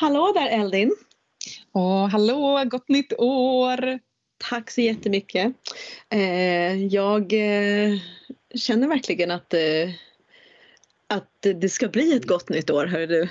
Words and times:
Hallå 0.00 0.32
där 0.34 0.48
Eldin! 0.48 0.96
Åh, 1.72 2.08
hallå, 2.08 2.64
gott 2.64 2.88
nytt 2.88 3.12
år! 3.18 3.98
Tack 4.38 4.70
så 4.70 4.80
jättemycket. 4.80 5.52
Eh, 6.08 6.86
jag 6.86 7.32
eh, 7.32 7.98
känner 8.54 8.88
verkligen 8.88 9.30
att, 9.30 9.54
eh, 9.54 9.90
att 11.06 11.30
det 11.40 11.68
ska 11.68 11.88
bli 11.88 12.16
ett 12.16 12.26
gott 12.26 12.48
nytt 12.48 12.70
år, 12.70 12.86
hör 12.86 13.06
du. 13.06 13.28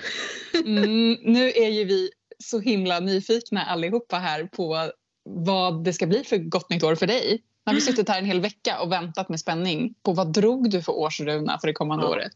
Mm, 0.66 1.18
nu 1.22 1.48
är 1.50 1.70
ju 1.70 1.86
vi 1.86 2.10
så 2.44 2.60
himla 2.60 3.00
nyfikna 3.00 3.66
allihopa 3.66 4.16
här 4.18 4.44
på 4.44 4.92
vad 5.24 5.84
det 5.84 5.94
ska 5.94 6.08
bli 6.08 6.24
för 6.24 6.38
gott 6.38 6.70
nytt 6.70 6.84
år 6.84 6.96
för 6.96 7.08
dig. 7.08 7.32
Nu 7.66 7.70
har 7.70 7.74
vi 7.76 7.82
suttit 7.82 8.10
här 8.10 8.20
en 8.20 8.26
hel 8.26 8.42
vecka 8.42 8.80
och 8.82 8.92
väntat 8.92 9.30
med 9.30 9.40
spänning 9.40 9.94
på 10.04 10.14
vad 10.14 10.34
drog 10.34 10.70
du 10.70 10.82
för 10.82 10.92
årsruna 10.92 11.60
för 11.60 11.68
det 11.68 11.74
kommande 11.74 12.06
Ja. 12.06 12.10
året? 12.10 12.32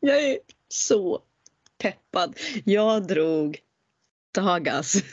jag 0.00 0.24
är 0.24 0.38
så 0.68 1.22
peppad. 1.78 2.38
Jag 2.64 3.06
drog 3.06 3.58
Dagas. 4.34 4.94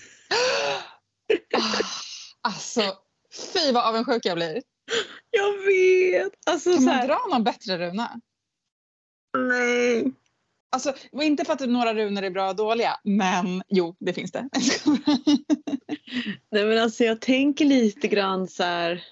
Ah, 1.56 1.82
alltså, 2.42 2.82
fy 3.54 3.72
vad 3.72 3.86
avundsjuk 3.86 4.26
jag 4.26 4.38
blir. 4.38 4.62
Jag 5.30 5.66
vet! 5.66 6.34
Alltså 6.46 6.70
Kan 6.70 6.80
så 6.80 6.86
man 6.86 6.96
här, 6.96 7.08
dra 7.08 7.20
någon 7.32 7.44
bättre 7.44 7.78
runa? 7.78 8.22
nej. 9.38 10.12
Alltså, 10.72 10.94
inte 11.12 11.46
för 11.46 11.54
att 11.54 11.70
några 11.70 11.94
runor 11.94 12.24
är 12.24 12.30
bra 12.30 12.50
och 12.50 12.56
dåliga, 12.56 13.00
men 13.04 13.64
jo, 13.70 13.96
det 14.00 14.14
finns 14.14 14.32
det. 14.32 14.50
Nej 16.52 16.66
men 16.66 16.78
alltså 16.78 17.04
jag 17.04 17.22
tänker 17.22 17.66
lite 17.66 18.08
grann 18.08 18.48
så 18.48 18.64
här 18.64 19.04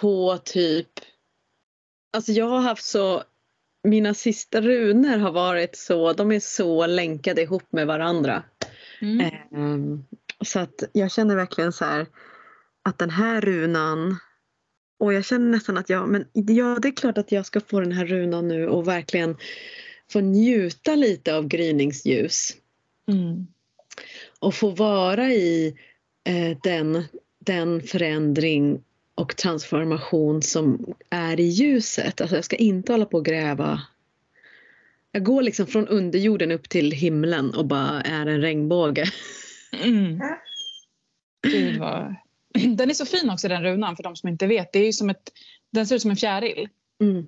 på 0.00 0.38
typ 0.44 0.90
Alltså 2.12 2.32
jag 2.32 2.48
har 2.48 2.60
haft 2.60 2.84
så 2.84 3.22
mina 3.88 4.14
sista 4.14 4.60
runor 4.60 5.18
har 5.18 5.32
varit 5.32 5.76
så, 5.76 6.12
de 6.12 6.32
är 6.32 6.40
så 6.40 6.86
länkade 6.86 7.42
ihop 7.42 7.72
med 7.72 7.86
varandra. 7.86 8.42
Mm. 9.00 9.20
Ehm, 9.20 10.04
så 10.44 10.58
att 10.58 10.82
jag 10.92 11.10
känner 11.10 11.36
verkligen 11.36 11.72
så 11.72 11.84
här 11.84 12.06
att 12.82 12.98
den 12.98 13.10
här 13.10 13.40
runan 13.40 14.16
och 14.98 15.12
jag 15.12 15.24
känner 15.24 15.50
nästan 15.50 15.78
att 15.78 15.90
jag, 15.90 16.08
men 16.08 16.24
ja 16.32 16.78
det 16.82 16.88
är 16.88 16.96
klart 16.96 17.18
att 17.18 17.32
jag 17.32 17.46
ska 17.46 17.60
få 17.60 17.80
den 17.80 17.92
här 17.92 18.06
runan 18.06 18.48
nu 18.48 18.68
och 18.68 18.88
verkligen 18.88 19.36
få 20.10 20.20
njuta 20.20 20.94
lite 20.94 21.36
av 21.36 21.48
gryningsljus 21.48 22.56
Mm. 23.08 23.46
och 24.38 24.54
få 24.54 24.70
vara 24.70 25.30
i 25.32 25.74
eh, 26.24 26.58
den, 26.62 27.04
den 27.38 27.82
förändring 27.82 28.82
och 29.18 29.36
transformation 29.36 30.42
som 30.42 30.94
är 31.10 31.40
i 31.40 31.42
ljuset. 31.42 32.20
Alltså 32.20 32.36
jag 32.36 32.44
ska 32.44 32.56
inte 32.56 32.92
hålla 32.92 33.04
på 33.04 33.16
och 33.16 33.24
gräva. 33.24 33.82
Jag 35.12 35.24
går 35.24 35.42
liksom 35.42 35.66
från 35.66 35.88
underjorden 35.88 36.52
upp 36.52 36.68
till 36.68 36.92
himlen 36.92 37.54
och 37.54 37.66
bara 37.66 38.00
är 38.00 38.26
en 38.26 38.40
regnbåge. 38.40 39.04
Mm. 39.84 40.20
Gud 41.42 41.78
vad... 41.78 42.14
Den 42.76 42.90
är 42.90 42.94
så 42.94 43.06
fin 43.06 43.30
också 43.30 43.48
den 43.48 43.62
runan 43.62 43.96
för 43.96 44.02
de 44.02 44.16
som 44.16 44.28
inte 44.28 44.46
vet. 44.46 44.72
Det 44.72 44.78
är 44.78 44.86
ju 44.86 44.92
som 44.92 45.10
ett, 45.10 45.32
den 45.70 45.86
ser 45.86 45.96
ut 45.96 46.02
som 46.02 46.10
en 46.10 46.16
fjäril. 46.16 46.68
Mm. 47.00 47.26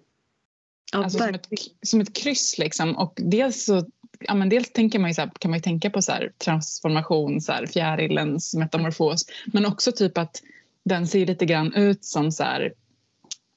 Ja, 0.92 1.04
Alltså 1.04 1.18
som 1.18 1.34
ett, 1.34 1.48
som 1.82 2.00
ett 2.00 2.16
kryss 2.16 2.58
liksom. 2.58 2.96
Och 2.96 3.14
dels 3.16 3.64
så 3.64 3.86
Ja, 4.22 4.34
men 4.34 4.48
dels 4.48 4.72
tänker 4.72 4.98
man 4.98 5.10
ju 5.10 5.14
så 5.14 5.20
här, 5.20 5.30
kan 5.38 5.50
man 5.50 5.58
ju 5.58 5.62
tänka 5.62 5.90
på 5.90 6.02
så 6.02 6.12
här, 6.12 6.32
transformation, 6.44 7.40
så 7.40 7.52
här, 7.52 7.66
fjärilens 7.66 8.54
metamorfos. 8.54 9.26
Men 9.46 9.66
också 9.66 9.92
typ 9.92 10.18
att 10.18 10.42
den 10.84 11.06
ser 11.06 11.26
lite 11.26 11.46
grann 11.46 11.74
ut 11.74 12.04
som 12.04 12.32
så 12.32 12.42
här, 12.42 12.72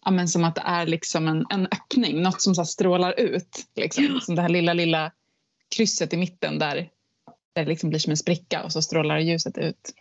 ja, 0.05 0.11
men 0.11 0.27
som 0.27 0.43
att 0.43 0.55
det 0.55 0.63
är 0.65 0.85
liksom 0.85 1.27
en, 1.27 1.45
en 1.49 1.65
öppning, 1.65 2.21
något 2.21 2.41
som 2.41 2.55
så 2.55 2.65
strålar 2.65 3.19
ut. 3.19 3.65
Liksom. 3.75 4.19
Som 4.21 4.35
det 4.35 4.41
här 4.41 4.49
lilla, 4.49 4.73
lilla 4.73 5.11
krysset 5.75 6.13
i 6.13 6.17
mitten 6.17 6.59
där, 6.59 6.75
där 7.55 7.63
det 7.63 7.69
liksom 7.69 7.89
blir 7.89 7.99
som 7.99 8.11
en 8.11 8.17
spricka 8.17 8.63
och 8.63 8.71
så 8.71 8.81
strålar 8.81 9.19
ljuset 9.19 9.57
ut. 9.57 9.93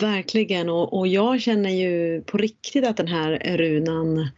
Verkligen 0.00 0.68
och, 0.68 0.98
och 0.98 1.08
jag 1.08 1.40
känner 1.40 1.70
ju 1.70 2.22
på 2.22 2.38
riktigt 2.38 2.86
att 2.86 2.96
den 2.96 3.08
här 3.08 3.56
runan 3.56 4.30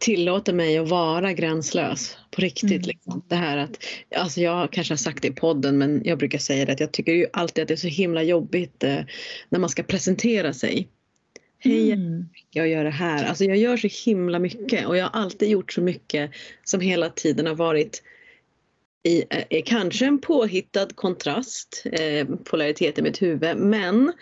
tillåter 0.00 0.52
mig 0.52 0.78
att 0.78 0.88
vara 0.88 1.32
gränslös. 1.32 2.16
På 2.30 2.40
riktigt. 2.40 2.70
Mm. 2.70 2.82
Liksom. 2.82 3.22
Det 3.28 3.36
här 3.36 3.56
att, 3.56 3.84
alltså 4.16 4.40
jag 4.40 4.72
kanske 4.72 4.92
har 4.92 4.96
sagt 4.98 5.22
det 5.22 5.28
i 5.28 5.32
podden 5.32 5.78
men 5.78 6.02
jag 6.04 6.18
brukar 6.18 6.38
säga 6.38 6.64
det 6.64 6.72
att 6.72 6.80
jag 6.80 6.92
tycker 6.92 7.12
ju 7.12 7.26
alltid 7.32 7.62
att 7.62 7.68
det 7.68 7.74
är 7.74 7.76
så 7.76 7.88
himla 7.88 8.22
jobbigt 8.22 8.84
eh, 8.84 8.98
när 9.48 9.58
man 9.58 9.70
ska 9.70 9.82
presentera 9.82 10.52
sig. 10.52 10.88
Hej, 11.58 11.92
Mm. 11.92 12.28
jag 12.50 12.68
gör 12.68 12.84
det 12.84 12.90
här. 12.90 13.24
Alltså 13.24 13.44
jag 13.44 13.56
gör 13.56 13.76
så 13.76 13.88
himla 14.10 14.38
mycket 14.38 14.86
och 14.86 14.96
jag 14.96 15.04
har 15.04 15.20
alltid 15.20 15.48
gjort 15.48 15.72
så 15.72 15.80
mycket 15.80 16.30
som 16.64 16.80
hela 16.80 17.08
tiden 17.08 17.46
har 17.46 17.54
varit 17.54 18.02
i 19.02 19.24
eh, 19.50 19.62
kanske 19.64 20.06
en 20.06 20.20
påhittad 20.20 20.88
kontrast, 20.94 21.84
eh, 21.92 22.26
polaritet 22.44 22.98
i 22.98 23.02
mitt 23.02 23.22
huvud, 23.22 23.56
men 23.56 24.12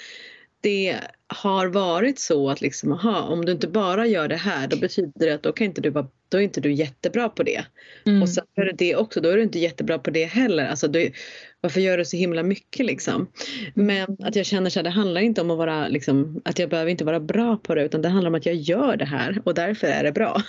det 0.60 1.00
har 1.26 1.66
varit 1.66 2.18
så 2.18 2.50
att 2.50 2.60
liksom, 2.60 2.92
aha, 2.92 3.20
om 3.20 3.44
du 3.44 3.52
inte 3.52 3.68
bara 3.68 4.06
gör 4.06 4.28
det 4.28 4.36
här 4.36 4.68
då 4.68 4.76
betyder 4.76 5.26
det 5.26 5.34
att 5.34 5.42
då, 5.42 5.52
kan 5.52 5.64
inte 5.64 5.80
du 5.80 5.90
vara, 5.90 6.06
då 6.28 6.38
är 6.38 6.42
inte 6.42 6.60
du 6.60 6.72
jättebra 6.72 7.28
på 7.28 7.42
det. 7.42 7.64
Mm. 8.06 8.22
Och 8.22 8.28
sen 8.28 8.44
gör 8.56 8.64
du 8.64 8.72
det 8.72 8.96
också, 8.96 9.20
då 9.20 9.28
är 9.28 9.36
du 9.36 9.42
inte 9.42 9.58
jättebra 9.58 9.98
på 9.98 10.10
det 10.10 10.24
heller. 10.24 10.66
Alltså, 10.66 10.88
du, 10.88 11.12
varför 11.60 11.80
gör 11.80 11.98
du 11.98 12.04
så 12.04 12.16
himla 12.16 12.42
mycket 12.42 12.86
liksom? 12.86 13.28
Men 13.74 14.16
att 14.20 14.36
jag 14.36 14.46
känner 14.46 14.70
så 14.70 14.78
här, 14.78 14.84
det 14.84 14.90
handlar 14.90 15.20
inte 15.20 15.40
om 15.40 15.50
att 15.50 15.58
vara, 15.58 15.88
liksom, 15.88 16.40
att 16.44 16.58
jag 16.58 16.70
behöver 16.70 16.90
inte 16.90 17.04
vara 17.04 17.20
bra 17.20 17.56
på 17.56 17.74
det 17.74 17.84
utan 17.84 18.02
det 18.02 18.08
handlar 18.08 18.30
om 18.30 18.34
att 18.34 18.46
jag 18.46 18.54
gör 18.54 18.96
det 18.96 19.04
här 19.04 19.42
och 19.44 19.54
därför 19.54 19.86
är 19.86 20.04
det 20.04 20.12
bra. 20.12 20.42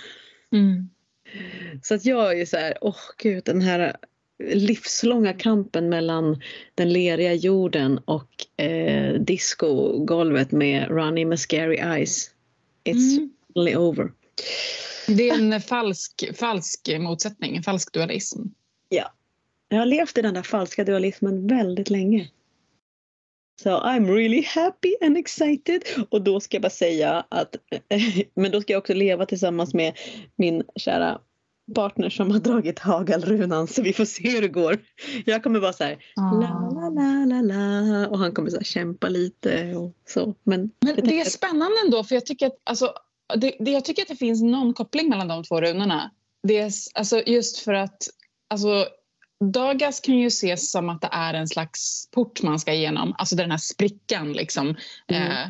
Mm. 0.52 0.90
Så 1.82 1.94
att 1.94 2.04
jag 2.04 2.32
är 2.32 2.36
ju 2.36 2.46
så 2.46 2.56
här, 2.56 2.78
åh 2.80 2.96
gud 3.18 3.42
den 3.44 3.60
här 3.60 3.96
livslånga 4.40 5.32
kampen 5.32 5.88
mellan 5.88 6.42
den 6.74 6.92
leriga 6.92 7.34
jorden 7.34 7.98
och 8.04 8.62
eh, 8.64 9.14
discogolvet 9.14 10.52
med 10.52 10.88
Running 10.88 11.28
med 11.28 11.40
Scary 11.40 11.76
Eyes. 11.76 12.30
It's 12.84 13.16
Mm. 13.18 13.30
only 13.54 13.76
over. 13.76 14.12
Det 15.06 15.28
är 15.28 15.38
en 15.38 15.60
falsk, 15.60 16.36
falsk 16.36 16.90
motsättning, 16.98 17.56
en 17.56 17.62
falsk 17.62 17.92
dualism. 17.92 18.42
Jag 19.72 19.78
har 19.78 19.86
levt 19.86 20.18
i 20.18 20.22
den 20.22 20.34
där 20.34 20.42
falska 20.42 20.84
dualismen 20.84 21.46
väldigt 21.46 21.90
länge. 21.90 22.28
So 23.62 23.70
I'm 23.70 24.14
really 24.14 24.42
happy 24.42 24.94
and 25.00 25.16
excited. 25.16 25.82
Och 26.08 26.22
då 26.22 26.40
ska 26.40 26.54
jag 26.56 26.62
bara 26.62 26.70
säga 26.70 27.26
att, 27.28 27.56
men 28.34 28.50
då 28.50 28.60
ska 28.60 28.72
jag 28.72 28.80
också 28.80 28.94
leva 28.94 29.26
tillsammans 29.26 29.74
med 29.74 29.98
min 30.36 30.62
kära 30.76 31.20
partner 31.74 32.10
som 32.10 32.30
har 32.30 32.38
dragit 32.38 32.78
hagelrunan 32.78 33.66
så 33.66 33.82
vi 33.82 33.92
får 33.92 34.04
se 34.04 34.30
hur 34.30 34.40
det 34.42 34.48
går. 34.48 34.78
Jag 35.24 35.42
kommer 35.42 35.60
vara 35.60 35.72
så 35.72 35.84
här 35.84 35.98
Ah. 36.16 36.32
la 36.32 36.70
la 36.70 36.88
la 36.88 37.24
la 37.24 37.40
la 37.42 38.08
och 38.08 38.18
han 38.18 38.32
kommer 38.32 38.50
så 38.50 38.60
kämpa 38.60 39.08
lite 39.08 39.74
och 39.74 39.94
så. 40.08 40.34
Men, 40.42 40.60
Men 40.80 40.96
det 40.96 41.02
tänker 41.02 41.20
är 41.20 41.24
spännande 41.24 41.76
ändå 41.84 42.04
för 42.04 42.14
jag 42.14 42.26
tycker 42.26 42.46
att, 42.46 42.56
alltså, 42.64 42.92
det, 43.36 43.56
det, 43.60 43.70
jag 43.70 43.84
tycker 43.84 44.02
att 44.02 44.08
det 44.08 44.16
finns 44.16 44.42
någon 44.42 44.74
koppling 44.74 45.08
mellan 45.08 45.28
de 45.28 45.44
två 45.44 45.60
runorna. 45.60 46.10
Det 46.42 46.58
är, 46.58 46.72
alltså, 46.94 47.22
just 47.26 47.58
för 47.58 47.74
att 47.74 48.08
alltså, 48.48 48.86
Dagas 49.44 50.00
kan 50.00 50.18
ju 50.18 50.26
ses 50.26 50.70
som 50.70 50.88
att 50.88 51.00
det 51.00 51.08
är 51.12 51.34
en 51.34 51.48
slags 51.48 52.10
port 52.10 52.42
man 52.42 52.58
ska 52.58 52.72
igenom, 52.72 53.14
alltså 53.18 53.36
den 53.36 53.50
här 53.50 53.58
sprickan 53.58 54.32
liksom. 54.32 54.76
Mm. 55.08 55.32
Eh, 55.32 55.48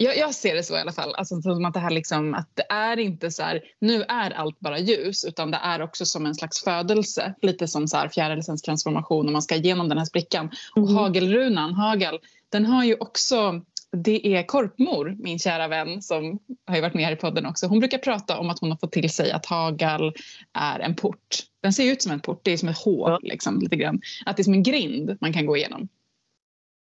jag, 0.00 0.16
jag 0.18 0.34
ser 0.34 0.54
det 0.54 0.62
så 0.62 0.76
i 0.76 0.80
alla 0.80 0.92
fall, 0.92 1.14
alltså, 1.14 1.42
som 1.42 1.64
att 1.64 1.74
det 1.74 1.80
här 1.80 1.90
liksom, 1.90 2.34
att 2.34 2.48
det 2.54 2.66
är 2.72 2.98
inte 2.98 3.30
så 3.30 3.42
här, 3.42 3.60
nu 3.80 4.02
är 4.02 4.30
allt 4.30 4.60
bara 4.60 4.78
ljus 4.78 5.24
utan 5.24 5.50
det 5.50 5.60
är 5.62 5.82
också 5.82 6.06
som 6.06 6.26
en 6.26 6.34
slags 6.34 6.64
födelse, 6.64 7.34
lite 7.42 7.68
som 7.68 7.88
så 7.88 7.96
här 7.96 8.08
fjärilsens 8.08 8.62
transformation 8.62 9.26
och 9.26 9.32
man 9.32 9.42
ska 9.42 9.54
igenom 9.54 9.88
den 9.88 9.98
här 9.98 10.04
sprickan. 10.04 10.50
Och 10.76 10.82
Mhm. 10.82 10.94
hagelrunan, 10.96 11.72
hagel, 11.74 12.18
den 12.52 12.66
har 12.66 12.84
ju 12.84 12.96
också 13.00 13.60
det 13.92 14.26
är 14.36 14.42
Korpmor, 14.46 15.16
min 15.18 15.38
kära 15.38 15.68
vän 15.68 16.02
som 16.02 16.38
har 16.66 16.74
ju 16.76 16.80
varit 16.82 16.94
med 16.94 17.04
här 17.04 17.12
i 17.12 17.16
podden 17.16 17.46
också. 17.46 17.66
Hon 17.66 17.78
brukar 17.80 17.98
prata 17.98 18.38
om 18.38 18.50
att 18.50 18.58
hon 18.58 18.70
har 18.70 18.78
fått 18.78 18.92
till 18.92 19.10
sig 19.10 19.32
att 19.32 19.46
hagel 19.46 20.12
är 20.52 20.80
en 20.80 20.94
port. 20.96 21.38
Den 21.62 21.72
ser 21.72 21.92
ut 21.92 22.02
som 22.02 22.12
en 22.12 22.20
port, 22.20 22.40
det 22.44 22.52
är 22.52 22.56
som 22.56 22.68
ett 22.68 22.78
H 22.84 23.08
Ja. 23.08 23.18
liksom, 23.22 23.60
lite 23.60 23.76
grann. 23.76 24.00
Att 24.26 24.36
det 24.36 24.40
är 24.42 24.44
som 24.44 24.52
en 24.54 24.62
grind 24.62 25.16
man 25.20 25.32
kan 25.32 25.46
gå 25.46 25.56
igenom. 25.56 25.88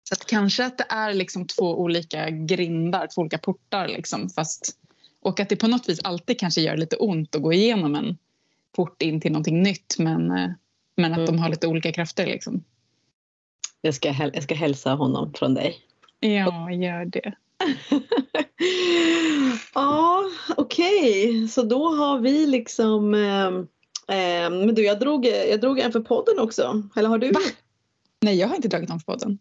Så 0.09 0.15
att 0.15 0.27
kanske 0.27 0.67
att 0.67 0.79
det 0.79 0.87
är 0.89 1.15
liksom 1.15 1.47
två 1.47 1.81
olika 1.81 2.31
grindar, 2.31 3.07
två 3.15 3.21
olika 3.21 3.39
portar 3.39 3.89
liksom, 3.89 4.31
fast 4.31 4.77
och 5.23 5.41
att 5.41 5.49
det 5.49 5.57
på 5.57 5.69
något 5.69 5.89
vis 5.89 6.01
alltid 6.05 6.41
kanske 6.41 6.61
gör 6.61 6.77
lite 6.77 6.97
ont 6.97 7.35
att 7.35 7.43
gå 7.43 7.53
igenom 7.53 7.95
en 7.95 8.17
port 8.77 9.03
in 9.03 9.21
till 9.21 9.33
någonting 9.33 9.63
nytt 9.63 9.99
men, 9.99 10.31
eh, 10.31 10.51
men 10.97 11.13
att 11.13 11.19
Mm. 11.19 11.27
de 11.27 11.39
har 11.39 11.49
lite 11.49 11.67
olika 11.67 11.93
krafter 11.93 12.27
liksom. 12.27 12.65
jag, 13.81 13.95
ska, 13.95 14.15
jag 14.35 14.43
ska 14.43 14.55
hälsa 14.55 14.95
honom 14.95 15.33
från 15.35 15.55
dig. 15.55 15.77
Ja, 16.21 16.71
gör 16.71 17.05
det. 17.05 17.33
ja, 19.75 20.25
okej. 20.57 21.49
Så 21.49 21.63
då 21.63 21.89
har 21.95 22.19
vi 22.19 22.47
liksom... 22.47 23.15
Eh, 23.15 23.47
eh, 24.17 24.51
men 24.51 24.75
du, 24.75 24.85
jag 24.85 25.01
drog, 25.01 25.27
jag 25.27 25.61
drog 25.61 25.79
en 25.79 25.93
för 25.93 26.01
podden 26.01 26.39
också. 26.39 26.83
Eller 26.97 27.09
har 27.09 27.19
du? 27.19 27.33
Va? 27.33 27.41
Nej, 28.21 28.37
jag 28.37 28.49
har 28.49 28.57
inte 28.57 28.69
dragit 28.69 28.89
någon 28.89 29.01
på 29.01 29.13
podden. 29.13 29.39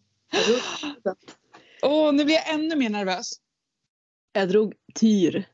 Åh, 1.82 2.14
nu 2.14 2.26
blir 2.26 2.36
jag 2.36 2.54
ännu 2.54 2.76
mer 2.76 2.90
nervös. 2.90 3.32
jag 4.34 4.50
drog 4.50 4.74
Tyr. 4.96 5.46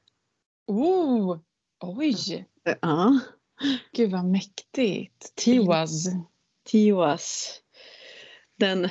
Oh, 0.68 1.40
oj, 1.80 2.46
Ja. 2.82 3.20
gud 3.92 4.12
vad 4.12 4.26
mäktigt. 4.26 5.36
Tiwaz. 5.36 6.06
Tioas. 6.66 7.60
Den, 8.60 8.90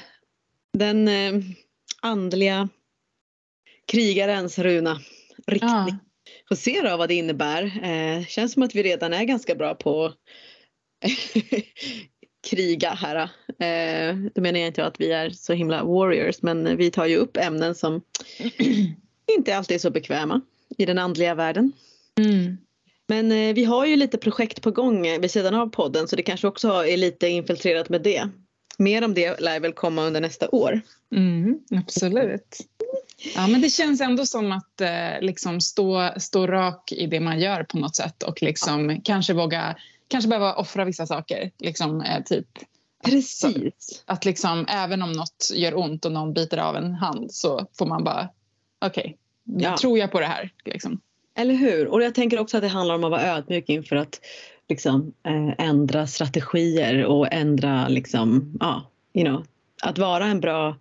den 0.78 1.08
eh, 1.08 1.32
andliga 2.02 2.68
krigarens 3.86 4.58
runa. 4.58 5.00
Riktning. 5.46 5.70
Ja. 5.70 5.98
Får 6.48 6.56
se 6.56 6.80
då 6.82 6.96
vad 6.96 7.08
det 7.08 7.14
innebär. 7.14 7.84
Eh, 7.84 8.26
känns 8.26 8.52
som 8.52 8.62
att 8.62 8.74
vi 8.74 8.82
redan 8.82 9.12
är 9.12 9.24
ganska 9.24 9.54
bra 9.54 9.74
på 9.74 10.14
kriga 12.40 12.90
här. 12.90 13.16
Eh, 13.58 14.16
då 14.34 14.40
menar 14.40 14.58
jag 14.60 14.66
inte 14.66 14.86
att 14.86 15.00
vi 15.00 15.12
är 15.12 15.30
så 15.30 15.52
himla 15.52 15.84
warriors 15.84 16.42
men 16.42 16.76
vi 16.76 16.90
tar 16.90 17.06
ju 17.06 17.16
upp 17.16 17.36
ämnen 17.36 17.74
som 17.74 18.02
inte 19.36 19.56
alltid 19.56 19.74
är 19.74 19.78
så 19.78 19.90
bekväma 19.90 20.40
i 20.78 20.86
den 20.86 20.98
andliga 20.98 21.34
världen. 21.34 21.72
Mm. 22.18 22.56
Men 23.06 23.32
eh, 23.32 23.54
vi 23.54 23.64
har 23.64 23.86
ju 23.86 23.96
lite 23.96 24.18
projekt 24.18 24.62
på 24.62 24.70
gång 24.70 25.06
eh, 25.06 25.20
vid 25.20 25.30
sidan 25.30 25.54
av 25.54 25.66
podden 25.66 26.08
så 26.08 26.16
det 26.16 26.22
kanske 26.22 26.46
också 26.46 26.68
är 26.68 26.96
lite 26.96 27.28
infiltrerat 27.28 27.88
med 27.88 28.02
det. 28.02 28.28
Mer 28.78 29.04
om 29.04 29.14
det 29.14 29.40
lär 29.40 29.60
väl 29.60 29.72
komma 29.72 30.02
under 30.02 30.20
nästa 30.20 30.48
år. 30.48 30.80
Mm, 31.16 31.58
absolut. 31.70 32.58
Ja, 33.34 33.46
men 33.46 33.60
det 33.60 33.70
känns 33.70 34.00
ändå 34.00 34.26
som 34.26 34.52
att 34.52 34.80
eh, 34.80 35.20
liksom 35.20 35.60
stå, 35.60 36.10
stå 36.16 36.46
rak 36.46 36.92
i 36.92 37.06
det 37.06 37.20
man 37.20 37.40
gör 37.40 37.62
på 37.62 37.78
något 37.78 37.96
sätt 37.96 38.22
och 38.22 38.42
liksom 38.42 39.00
kanske 39.04 39.32
våga, 39.32 39.76
kanske 40.10 40.28
behöva 40.28 40.54
offra 40.54 40.84
vissa 40.84 41.06
saker. 41.06 41.50
Liksom, 41.58 42.00
eh, 42.00 42.22
typ 42.22 42.46
Precis. 43.04 44.02
att 44.06 44.24
liksom, 44.24 44.66
även 44.68 45.02
om 45.02 45.12
något 45.12 45.50
gör 45.54 45.78
ont 45.78 46.04
och 46.04 46.12
någon 46.12 46.32
biter 46.32 46.58
av 46.58 46.76
en 46.76 46.94
hand 46.94 47.32
så 47.32 47.66
får 47.78 47.86
man 47.86 48.04
bara, 48.04 48.28
okej, 48.86 49.16
Ja. 49.44 49.76
tror 49.76 49.98
jag 49.98 50.12
på 50.12 50.20
det 50.20 50.26
här? 50.26 50.50
Liksom. 50.64 51.00
Eller 51.34 51.54
hur? 51.54 51.88
Och 51.88 52.02
jag 52.02 52.14
tänker 52.14 52.38
också 52.40 52.56
att 52.56 52.62
det 52.62 52.68
handlar 52.68 52.94
om 52.94 53.04
att 53.04 53.10
vara 53.10 53.22
ödmjuk 53.22 53.68
inför 53.68 53.96
att 53.96 54.20
liksom, 54.68 55.12
eh, 55.26 55.66
ändra 55.66 56.06
strategier 56.06 57.04
och 57.04 57.32
ändra 57.32 57.88
liksom, 57.88 58.56
ja, 58.60 58.90
you 59.14 59.26
know, 59.26 59.44
att 59.82 59.98
vara 59.98 60.26
en 60.26 60.40
bra 60.40 60.76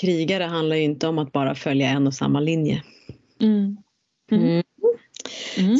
krigare 0.00 0.44
handlar 0.44 0.76
ju 0.76 0.82
inte 0.82 1.08
om 1.08 1.18
att 1.18 1.32
bara 1.32 1.54
följa 1.54 1.88
en 1.88 2.06
och 2.06 2.14
samma 2.14 2.40
linje. 2.40 2.82
Mm. 3.40 3.76
Mm. 4.30 4.44
Mm. 4.44 4.62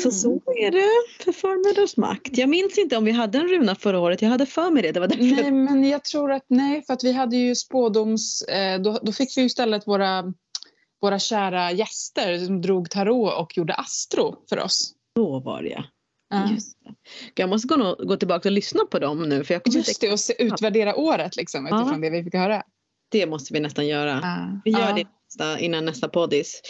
Så 0.03 0.11
så 0.11 0.43
är 0.57 0.71
det 0.71 1.25
för 1.25 1.33
förmiddags 1.33 1.97
makt. 1.97 2.39
Jag 2.39 2.49
minns 2.49 2.79
inte 2.79 2.97
om 2.97 3.05
vi 3.05 3.11
hade 3.13 3.39
en 3.39 3.49
runa 3.49 3.75
förra 3.75 4.01
året, 4.01 4.23
jag 4.23 4.29
hade 4.29 4.47
för 4.47 4.71
mig 4.71 4.83
det. 4.83 4.93
Det 4.93 5.01
var 5.01 5.07
därför 5.09 5.43
Nej, 5.43 5.53
men 5.53 5.85
jag 5.85 6.05
tror 6.05 6.33
att 6.33 6.45
nej, 6.49 6.83
för 6.87 6.93
att 6.95 7.05
vi 7.05 7.13
hade 7.13 7.37
ju 7.37 7.55
spådoms... 7.55 8.43
Eh, 8.43 8.81
då, 8.81 8.99
då 9.03 9.13
fick 9.13 9.39
vi 9.39 9.43
istället 9.43 9.87
våra, 9.87 10.25
våra 11.03 11.19
kära 11.19 11.73
gäster 11.73 12.39
som 12.39 12.63
drog 12.63 12.91
tarot 12.91 13.35
och 13.39 13.57
gjorde 13.57 13.75
astro 13.75 14.37
för 14.49 14.59
oss. 14.59 14.93
så 15.17 15.41
var 15.41 15.63
det 15.63 15.69
ja. 15.69 15.85
Ja. 16.31 16.49
Det. 17.35 17.43
Jag 17.43 17.49
måste 17.49 17.69
gå, 17.69 17.97
gå 17.99 18.17
tillbaka 18.17 18.49
och 18.49 18.53
lyssna 18.53 18.81
på 18.91 18.99
dem 18.99 19.29
nu 19.29 19.45
för 19.45 19.55
jag 19.55 19.63
Just 19.67 19.89
inte, 19.89 20.07
det, 20.07 20.13
och 20.13 20.21
se, 20.21 20.43
utvärdera 20.43 20.97
året 20.97 21.37
liksom, 21.37 21.67
Ja. 21.67 21.81
utifrån 21.81 22.01
det 22.01 22.11
vi 22.11 22.25
fick 22.25 22.35
höra. 22.35 22.63
det 23.09 23.27
måste 23.27 23.53
vi 23.55 23.61
nästan 23.61 23.87
göra. 23.87 24.21
Ja. 24.23 24.61
Vi 24.65 24.71
gör 24.71 24.81
ja. 24.89 24.95
det 24.95 25.07
nästa, 25.25 25.59
innan 25.59 25.85
nästa 25.85 26.09
poddis. 26.09 26.63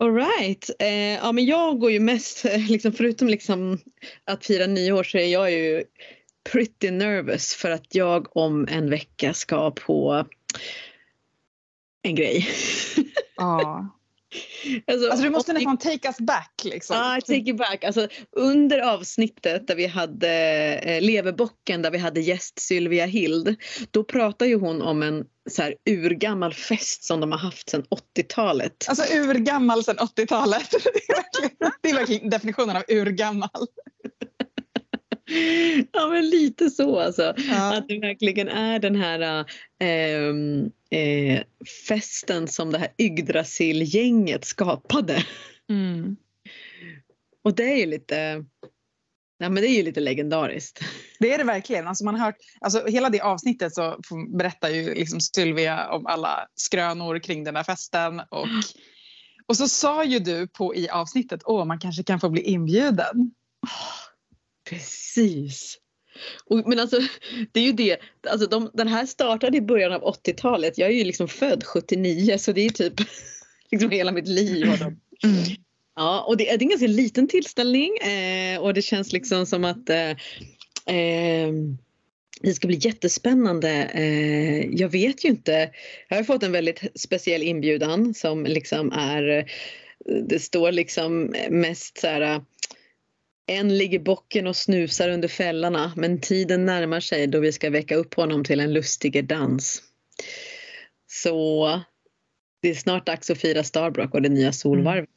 Alright! 0.00 0.30
All 0.30 0.38
right. 0.38 0.70
Eh, 0.78 1.14
ja, 1.14 1.32
men 1.32 1.44
jag 1.46 1.78
går 1.78 1.90
ju 1.90 2.00
mest, 2.00 2.44
liksom, 2.68 2.92
förutom 2.92 3.28
liksom 3.28 3.78
att 4.24 4.46
fira 4.46 4.66
nyår 4.66 5.02
så 5.02 5.18
är 5.18 5.26
jag 5.26 5.52
ju 5.52 5.84
pretty 6.52 6.90
nervous 6.90 7.54
för 7.54 7.70
att 7.70 7.94
jag 7.94 8.36
om 8.36 8.68
en 8.68 8.90
vecka 8.90 9.34
ska 9.34 9.70
på 9.70 10.26
en 12.02 12.14
grej. 12.14 12.48
Ja. 13.36 13.88
Alltså 14.86 15.22
du 15.22 15.30
måste 15.30 15.52
nästan 15.52 15.78
take 15.78 16.08
us 16.08 16.18
back 16.18 16.52
liksom. 16.64 16.96
Ja, 16.96 17.18
I 17.18 17.20
take 17.20 17.50
it 17.50 17.56
back. 17.56 17.84
Alltså, 17.84 18.08
under 18.36 18.80
avsnittet 18.80 19.66
där 19.66 19.74
vi 19.74 19.86
hade 19.86 20.30
eh, 20.74 21.02
Leverbocken 21.02 21.82
där 21.82 21.90
vi 21.90 21.98
hade 21.98 22.20
gäst 22.20 22.58
Sylvia 22.58 23.06
Hild. 23.06 23.56
Då 23.90 24.04
pratar 24.04 24.46
ju 24.46 24.54
hon 24.54 24.82
om 24.82 25.02
en 25.02 25.24
så 25.50 25.62
här, 25.62 25.74
urgammal 25.90 26.54
fest 26.54 27.04
som 27.04 27.20
de 27.20 27.32
har 27.32 27.38
haft 27.38 27.70
sedan 27.70 27.84
80-talet. 28.16 28.86
Alltså 28.88 29.14
urgammal 29.14 29.84
sedan 29.84 29.96
80-talet. 29.96 30.70
Det 30.72 31.08
är, 31.08 31.14
verkligen, 31.14 31.72
det 31.82 31.90
är 31.90 31.94
verkligen 31.94 32.30
definitionen 32.30 32.76
av 32.76 32.82
urgammal. 32.88 33.66
Ja 35.92 36.08
men 36.08 36.30
lite 36.30 36.70
så 36.70 37.00
alltså. 37.00 37.34
Ja. 37.36 37.76
Att 37.76 37.88
det 37.88 37.98
verkligen 37.98 38.48
är 38.48 38.78
den 38.78 38.96
här 38.96 39.44
ehm, 39.78 40.70
eh, 40.90 41.42
festen 41.88 42.48
som 42.48 42.72
det 42.72 42.78
här 42.78 42.88
Yggdrasil-gänget 42.98 44.44
skapade. 44.44 45.24
Mm. 45.70 46.16
Och 47.44 47.54
det 47.54 47.72
är 47.72 47.76
ju 47.76 47.86
lite, 47.86 48.44
nej, 49.40 49.50
men 49.50 49.54
det 49.54 49.68
är 49.68 49.76
ju 49.76 49.82
lite 49.82 50.00
legendariskt. 50.00 50.80
Det 51.18 51.34
är 51.34 51.38
det 51.38 51.44
verkligen. 51.44 51.88
Alltså 51.88 52.04
man 52.04 52.14
har 52.14 52.26
hört, 52.26 52.36
alltså 52.60 52.86
hela 52.86 53.10
det 53.10 53.20
avsnittet 53.20 53.74
så 53.74 54.00
berättar 54.38 54.68
ju 54.68 54.94
liksom 54.94 55.20
Sylvia 55.20 55.90
om 55.90 56.06
alla 56.06 56.46
skrönor 56.54 57.18
kring 57.18 57.44
den 57.44 57.56
här 57.56 57.64
festen. 57.64 58.20
Och, 58.20 58.46
och 59.46 59.56
så 59.56 59.68
sa 59.68 60.04
ju 60.04 60.18
du 60.18 60.48
på 60.48 60.74
i 60.74 60.88
avsnittet 60.88 61.40
att 61.44 61.66
man 61.66 61.78
kanske 61.78 62.02
kan 62.02 62.20
få 62.20 62.28
bli 62.28 62.42
inbjuden. 62.42 63.34
Precis. 64.70 65.78
Och, 66.44 66.68
men 66.68 66.78
alltså 66.78 67.00
det 67.52 67.60
är 67.60 67.64
ju 67.64 67.72
det, 67.72 67.98
alltså 68.30 68.46
de, 68.46 68.70
den 68.74 68.88
här 68.88 69.06
startade 69.06 69.56
i 69.56 69.60
början 69.60 69.92
av 69.92 70.02
80-talet. 70.02 70.78
Jag 70.78 70.88
är 70.88 70.94
ju 70.94 71.04
liksom 71.04 71.28
född 71.28 71.64
79 71.64 72.38
så 72.38 72.52
det 72.52 72.66
är 72.66 72.70
typ 72.70 72.94
liksom 73.70 73.90
hela 73.90 74.12
mitt 74.12 74.28
liv. 74.28 74.70
Och 74.70 74.78
de, 74.78 74.96
Ja, 75.96 76.24
och 76.28 76.36
det 76.36 76.50
är 76.50 76.58
det 76.58 76.62
är 76.62 76.66
en 76.66 76.68
ganska 76.68 76.86
liten 76.86 77.28
tillställning 77.28 77.96
eh, 77.96 78.60
och 78.60 78.74
det 78.74 78.82
känns 78.82 79.12
liksom 79.12 79.46
som 79.46 79.64
att 79.64 79.90
eh, 79.90 80.10
eh, 80.96 81.52
det 82.40 82.54
ska 82.54 82.66
bli 82.66 82.78
jättespännande. 82.80 83.70
Eh, 83.94 84.66
jag 84.66 84.88
vet 84.88 85.24
ju 85.24 85.28
inte. 85.28 85.70
Jag 86.08 86.16
har 86.16 86.24
fått 86.24 86.42
en 86.42 86.52
väldigt 86.52 86.80
speciell 86.94 87.42
inbjudan 87.42 88.14
som 88.14 88.44
liksom 88.44 88.92
är, 88.92 89.50
det 90.28 90.38
står 90.38 90.72
liksom 90.72 91.34
mest 91.50 91.98
så 91.98 92.06
här 92.06 92.40
en 93.46 93.78
ligger 93.78 93.98
bocken 93.98 94.46
och 94.46 94.56
snusar 94.56 95.08
under 95.08 95.28
fällarna 95.28 95.92
men 95.96 96.20
tiden 96.20 96.66
närmar 96.66 97.00
sig 97.00 97.26
då 97.26 97.40
vi 97.40 97.52
ska 97.52 97.70
väcka 97.70 97.96
upp 97.96 98.14
honom 98.14 98.44
till 98.44 98.60
en 98.60 98.72
lustiger 98.72 99.22
dans. 99.22 99.82
Så 101.06 101.80
det 102.62 102.70
är 102.70 102.74
snart 102.74 103.06
dags 103.06 103.30
att 103.30 103.38
fira 103.38 103.64
Starbrook 103.64 104.14
och 104.14 104.22
det 104.22 104.28
nya 104.28 104.52
solvarvet. 104.52 105.08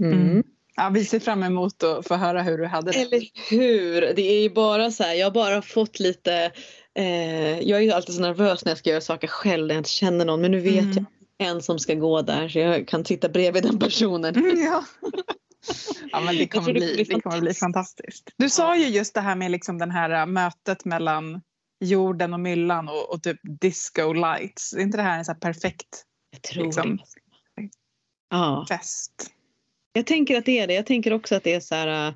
Mm. 0.00 0.12
Mm. 0.12 0.42
Ja, 0.76 0.90
vi 0.94 1.04
ser 1.04 1.18
fram 1.20 1.42
emot 1.42 1.82
att 1.82 2.06
få 2.08 2.14
höra 2.14 2.42
hur 2.42 2.58
du 2.58 2.66
hade 2.66 2.92
det. 2.92 2.98
Eller 2.98 3.22
hur! 3.50 4.00
Det 4.00 4.22
är 4.22 4.42
ju 4.42 4.50
bara 4.50 4.90
så 4.90 5.02
här, 5.02 5.14
jag 5.14 5.26
har 5.26 5.30
bara 5.30 5.62
fått 5.62 6.00
lite... 6.00 6.52
Eh, 6.94 7.60
jag 7.60 7.78
är 7.78 7.82
ju 7.82 7.90
alltid 7.92 8.14
så 8.14 8.20
nervös 8.20 8.64
när 8.64 8.70
jag 8.70 8.78
ska 8.78 8.90
göra 8.90 9.00
saker 9.00 9.28
själv 9.28 9.68
där 9.68 9.74
jag 9.74 9.80
inte 9.80 9.90
känner 9.90 10.24
någon 10.24 10.40
men 10.40 10.50
nu 10.50 10.60
vet 10.60 10.82
Mm. 10.82 11.06
jag 11.38 11.48
en 11.48 11.62
som 11.62 11.78
ska 11.78 11.94
gå 11.94 12.22
där 12.22 12.48
så 12.48 12.58
jag 12.58 12.88
kan 12.88 13.04
sitta 13.04 13.28
bredvid 13.28 13.62
den 13.62 13.78
personen. 13.78 14.36
Mm, 14.36 14.60
ja. 14.64 14.84
ja, 16.12 16.20
men 16.20 16.36
det 16.36 16.46
kommer, 16.46 16.66
det 16.66 16.80
bli, 16.80 16.94
bli 16.94 17.04
det 17.04 17.20
kommer 17.20 17.40
bli 17.40 17.54
fantastiskt. 17.54 18.30
Du 18.36 18.50
sa 18.50 18.76
ju 18.76 18.86
just 18.86 19.14
det 19.14 19.20
här 19.20 19.36
med 19.36 19.50
liksom 19.50 19.78
den 19.78 19.90
här 19.90 20.10
äh, 20.10 20.26
mötet 20.26 20.84
mellan 20.84 21.42
jorden 21.80 22.34
och 22.34 22.40
myllan 22.40 22.88
och, 22.88 23.14
och 23.14 23.22
typ 23.22 23.40
disco 23.60 24.12
lights. 24.12 24.72
Är 24.72 24.80
inte 24.80 24.96
det 24.96 25.02
här 25.02 25.18
en 25.18 25.24
så 25.24 25.32
här 25.32 25.38
perfekt 25.40 26.04
Jag 26.30 26.42
tror 26.42 26.64
Liksom. 26.64 26.96
det. 26.96 27.02
Ja, 28.30 28.66
fest? 28.68 29.30
jag 29.92 30.06
tänker 30.06 30.38
att 30.38 30.44
det 30.44 30.58
är 30.58 30.66
det. 30.66 30.74
Jag 30.74 30.86
tänker 30.86 31.12
också 31.12 31.34
att 31.34 31.44
det 31.44 31.54
är 31.54 31.60
så 31.60 31.74
här... 31.74 32.08
äh, 32.08 32.14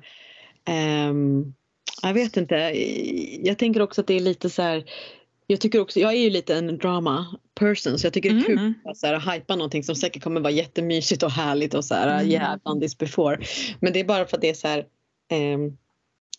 ehm, 0.65 1.53
jag 2.01 2.13
vet 2.13 2.37
inte. 2.37 2.55
Jag 3.43 3.57
tänker 3.57 3.81
också 3.81 4.01
att 4.01 4.07
det 4.07 4.13
är 4.13 4.19
lite 4.19 4.49
så 4.49 4.61
här... 4.61 4.83
Jag 5.47 5.61
tycker 5.61 5.79
också, 5.79 5.99
jag 5.99 6.11
är 6.13 6.17
ju 6.19 6.29
lite 6.29 6.55
en 6.55 6.77
drama 6.77 7.39
person 7.59 7.99
så 7.99 8.05
jag 8.05 8.13
tycker 8.13 8.33
det 8.33 8.39
är 8.39 8.43
kul 8.43 8.57
Mm. 8.57 8.73
att 8.85 8.97
så 8.97 9.07
här, 9.07 9.33
hypa 9.33 9.55
någonting 9.55 9.83
som 9.83 9.95
säkert 9.95 10.23
kommer 10.23 10.41
vara 10.41 10.51
jättemysigt 10.51 11.23
och 11.23 11.31
härligt 11.31 11.73
och 11.73 11.85
så 11.85 11.95
här 11.95 12.19
Mm. 12.19 12.31
yeah, 12.31 12.57
I've 12.57 12.79
this 12.81 12.97
before. 12.97 13.39
Men 13.79 13.93
det 13.93 13.99
är 13.99 14.03
bara 14.03 14.25
för 14.25 14.37
att 14.37 14.41
det 14.41 14.49
är 14.49 14.53
så 14.53 14.67
här 14.67 14.85
ehm, 15.31 15.77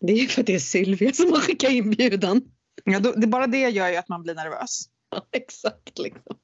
det 0.01 0.13
är 0.13 0.27
för 0.27 0.41
att 0.41 0.47
det 0.47 0.55
är 0.55 0.59
Sylvia 0.59 1.13
som 1.13 1.33
har 1.33 1.41
skickat 1.41 1.71
inbjudan. 1.73 2.43
Ja, 2.85 3.01
då, 3.01 3.13
det, 3.13 3.27
bara 3.27 3.47
det 3.47 3.69
gör 3.71 3.89
ju 3.89 3.97
att 3.97 4.09
man 4.09 4.23
blir 4.23 4.35
nervös. 4.35 4.81
Ja, 5.11 5.27
exakt 5.33 5.99
liksom. 5.99 6.37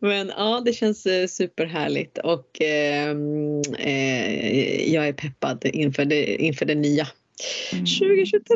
Men 0.00 0.28
ja, 0.36 0.62
det 0.64 0.72
känns 0.72 1.06
eh, 1.06 1.26
superhärligt 1.26 2.18
och 2.18 2.60
ehm, 2.60 3.60
eh, 3.78 4.92
jag 4.94 5.08
är 5.08 5.12
peppad 5.12 5.64
inför 5.64 6.04
det, 6.04 6.36
inför 6.42 6.64
det 6.66 6.74
nya. 6.74 7.06
2023! 7.70 8.54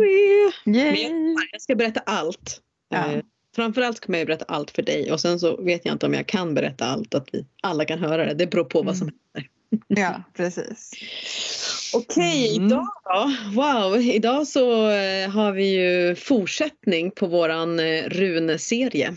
Yay. 0.66 1.08
Jag 1.52 1.60
ska 1.62 1.74
berätta 1.74 2.00
allt. 2.00 2.60
Ja. 2.88 3.12
Eh, 3.12 3.22
framförallt 3.56 4.00
kommer 4.00 4.18
jag 4.18 4.26
berätta 4.26 4.44
allt 4.48 4.70
för 4.70 4.82
dig 4.82 5.12
och 5.12 5.20
sen 5.20 5.40
så 5.40 5.56
vet 5.62 5.84
jag 5.84 5.94
inte 5.94 6.06
om 6.06 6.14
jag 6.14 6.26
kan 6.26 6.54
berätta 6.54 6.84
allt, 6.86 7.14
att 7.14 7.28
vi 7.32 7.46
alla 7.62 7.84
kan 7.84 7.98
höra 7.98 8.24
det. 8.26 8.34
Det 8.34 8.46
beror 8.46 8.64
på 8.64 8.82
vad 8.82 8.96
som 8.96 9.08
Mm. 9.08 9.18
händer. 9.34 9.50
Ja, 10.02 10.22
precis. 10.36 10.90
Okej, 11.94 12.56
Mm. 12.56 12.66
idag 12.66 12.86
då? 13.04 13.32
Wow, 13.62 14.00
idag 14.00 14.46
så 14.46 14.90
eh, 14.90 15.30
har 15.30 15.52
vi 15.52 15.64
ju 15.68 16.14
fortsättning 16.14 17.10
på 17.10 17.26
våran 17.26 17.80
eh, 17.80 18.02
runeserie. 18.08 19.16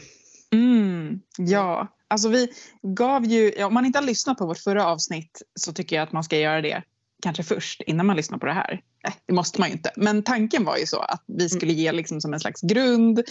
Mm, 0.53 1.19
ja, 1.37 1.87
alltså 2.07 2.29
vi 2.29 2.47
gav 2.81 3.25
ju, 3.25 3.63
om 3.63 3.73
man 3.73 3.85
inte 3.85 3.99
har 3.99 4.05
lyssnat 4.05 4.37
på 4.37 4.45
vårt 4.45 4.57
förra 4.59 4.85
avsnitt 4.87 5.41
så 5.59 5.73
tycker 5.73 5.95
jag 5.95 6.03
att 6.03 6.11
man 6.11 6.23
ska 6.23 6.37
göra 6.37 6.61
det. 6.61 6.83
Kanske 7.21 7.43
först 7.43 7.81
innan 7.81 8.05
man 8.05 8.15
lyssnar 8.15 8.37
på 8.37 8.45
det 8.45 8.53
här. 8.53 8.81
Nej, 9.03 9.13
det 9.25 9.33
måste 9.33 9.59
man 9.59 9.69
ju 9.69 9.73
inte. 9.75 9.91
Men 9.95 10.23
tanken 10.23 10.65
var 10.65 10.77
ju 10.77 10.85
så 10.85 10.99
att 10.99 11.23
vi 11.27 11.33
Mm. 11.33 11.49
skulle 11.49 11.73
ge 11.73 11.91
liksom 11.91 12.21
som 12.21 12.33
en 12.33 12.39
slags 12.39 12.61
grund 12.61 13.23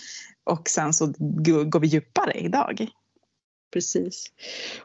och 0.44 0.68
sen 0.68 0.92
så 0.92 1.06
går 1.66 1.80
vi 1.80 1.86
djupare 1.86 2.32
idag. 2.32 2.86
Precis. 3.72 4.26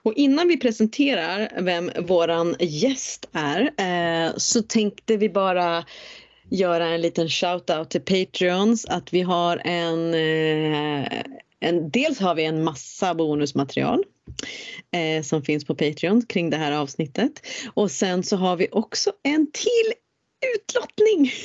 Och 0.03 0.13
innan 0.13 0.47
vi 0.47 0.57
presenterar 0.57 1.61
vem 1.61 1.91
våran 2.07 2.55
gäst 2.59 3.29
är 3.31 3.61
eh, 3.77 4.33
så 4.37 4.61
tänkte 4.61 5.17
vi 5.17 5.29
bara 5.29 5.85
göra 6.49 6.87
en 6.87 7.01
liten 7.01 7.27
shout-out 7.27 7.85
till 7.89 8.01
Patreons 8.01 8.85
att 8.85 9.13
vi 9.13 9.21
har 9.21 9.61
en, 9.65 10.13
eh, 10.13 11.23
en 11.59 11.89
dels 11.89 12.19
har 12.19 12.35
vi 12.35 12.45
en 12.45 12.63
massa 12.63 13.13
bonusmaterial 13.15 14.03
eh, 14.91 15.23
som 15.23 15.43
finns 15.43 15.65
på 15.65 15.75
Patreon 15.75 16.25
kring 16.25 16.49
det 16.49 16.57
här 16.57 16.71
avsnittet 16.71 17.41
och 17.73 17.91
sen 17.91 18.23
så 18.23 18.37
har 18.37 18.55
vi 18.55 18.67
också 18.71 19.11
en 19.23 19.51
till 19.51 19.93
utlottning. 20.55 21.31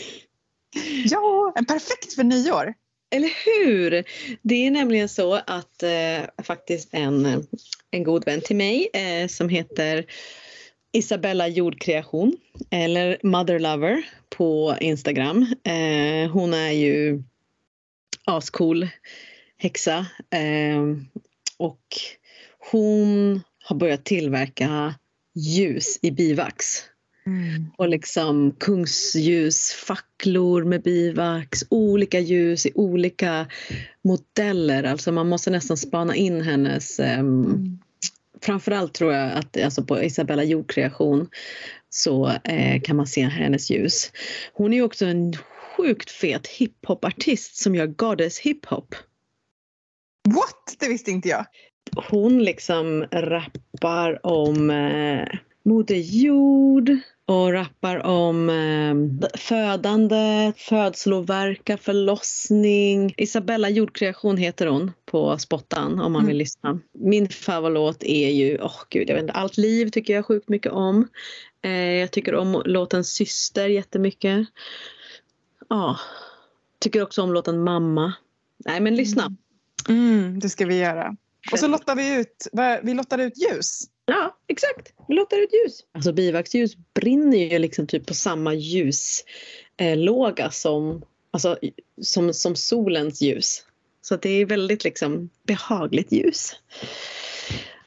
Ja, 1.04 1.52
en 1.56 1.64
perfekt 1.64 2.12
för 2.14 2.24
nyår. 2.24 2.74
Eller 3.10 3.30
hur? 3.44 4.04
Det 4.42 4.66
är 4.66 4.70
nämligen 4.70 5.08
så 5.08 5.34
att 5.34 5.82
eh, 5.82 6.44
faktiskt 6.44 6.88
en, 6.92 7.46
en 7.90 8.04
god 8.04 8.24
vän 8.24 8.40
till 8.40 8.56
mig 8.56 8.90
eh, 8.92 9.28
som 9.28 9.48
heter 9.48 10.06
Isabella 10.92 11.48
jordkreation 11.48 12.36
eller 12.70 13.18
Mother 13.22 13.58
Lover 13.58 14.02
på 14.28 14.76
Instagram. 14.80 15.54
Eh, 15.64 16.30
hon 16.30 16.54
är 16.54 16.72
ju 16.72 17.22
ascool 18.24 18.88
häxa 19.56 20.06
eh, 20.30 20.82
och 21.56 21.82
hon 22.70 23.42
har 23.64 23.76
börjat 23.76 24.04
tillverka 24.04 24.94
ljus 25.34 25.98
i 26.02 26.10
bivax 26.10 26.84
och 27.76 27.88
liksom 27.88 28.52
kungsljus, 28.58 29.70
facklor 29.70 30.64
med 30.64 30.82
bivax, 30.82 31.64
olika 31.68 32.20
ljus 32.20 32.66
i 32.66 32.72
olika 32.74 33.46
modeller. 34.04 34.84
Alltså 34.84 35.12
man 35.12 35.28
måste 35.28 35.50
nästan 35.50 35.76
spana 35.76 36.14
in 36.14 36.40
hennes 36.40 37.00
ehm, 37.00 37.44
Mm. 37.44 37.78
Framförallt 38.42 38.94
tror 38.94 39.12
jag 39.12 39.32
att 39.32 39.62
alltså 39.62 39.84
på 39.84 40.02
Isabella 40.02 40.44
jordkreation 40.44 41.28
så 41.90 42.28
eh, 42.44 42.80
kan 42.82 42.96
man 42.96 43.06
se 43.06 43.22
hennes 43.22 43.70
ljus. 43.70 44.12
Hon 44.52 44.72
är 44.72 44.82
också 44.82 45.06
en 45.06 45.36
sjukt 45.76 46.10
fet 46.10 46.46
hiphopartist 46.46 47.56
som 47.56 47.74
gör 47.74 47.86
goddess 47.86 48.38
hiphop. 48.38 48.94
What? 50.28 50.76
Det 50.78 50.88
visste 50.88 51.10
inte 51.10 51.28
jag. 51.28 51.46
Hon 51.96 52.42
liksom 52.44 53.04
rappar 53.10 54.26
om 54.26 54.70
eh, 54.70 55.28
Moder 55.62 55.96
Jord 55.96 56.96
och 57.26 57.52
rappar 57.52 58.06
om 58.06 58.50
eh, 58.50 59.28
födande, 59.38 60.52
födslovärka, 60.56 61.76
förlossning. 61.76 63.14
Isabella 63.16 63.68
jordkreation 63.68 64.36
heter 64.36 64.66
hon 64.66 64.92
på 65.04 65.38
Spottan 65.38 66.00
om 66.00 66.12
man 66.12 66.22
vill 66.22 66.30
Mm. 66.30 66.38
lyssna. 66.38 66.80
Min 66.92 67.28
favoritlåt 67.28 68.02
är 68.02 68.30
ju, 68.30 68.58
åh 68.62 68.80
gud 68.90 69.10
jag 69.10 69.14
vet 69.14 69.22
inte, 69.22 69.32
Allt 69.34 69.56
liv 69.56 69.90
tycker 69.90 70.14
jag 70.14 70.26
sjukt 70.26 70.48
mycket 70.48 70.72
om. 70.72 71.08
Eh, 71.62 71.70
jag 71.72 72.10
tycker 72.10 72.34
om 72.34 72.62
låten 72.64 73.04
Syster 73.04 73.68
jättemycket. 73.68 74.46
Ja, 75.68 75.98
tycker 76.78 77.02
också 77.02 77.22
om 77.22 77.32
låten 77.32 77.64
Mamma. 77.64 78.12
Nej 78.64 78.80
men 78.80 78.96
lyssna. 78.96 79.36
Mm, 79.88 80.38
det 80.40 80.48
ska 80.48 80.66
vi 80.66 80.78
göra. 80.78 81.16
Och 81.52 81.58
så 81.58 81.66
lottar 81.66 81.96
vi 81.96 82.14
ut, 82.20 82.48
vi 82.82 82.94
lottar 82.94 83.18
ut 83.18 83.32
ljus. 83.42 83.84
Ja, 84.06 84.36
exakt. 84.46 84.92
Låter 85.08 85.38
ut 85.42 85.50
ljus. 85.52 85.84
Alltså 85.92 86.12
bivaxljus 86.12 86.76
brinner 86.94 87.38
ju 87.38 87.58
liksom 87.58 87.86
typ 87.86 88.06
på 88.06 88.14
samma 88.14 88.54
ljuslåga 88.54 89.28
eh, 89.76 89.96
låga 89.96 90.50
som, 90.50 91.02
alltså, 91.30 91.58
som, 92.02 92.34
som 92.34 92.56
solens 92.56 93.20
ljus. 93.20 93.64
Så 94.02 94.16
det 94.16 94.30
är 94.30 94.46
väldigt 94.46 94.84
liksom 94.84 95.30
behagligt 95.42 96.12
ljus. 96.12 96.56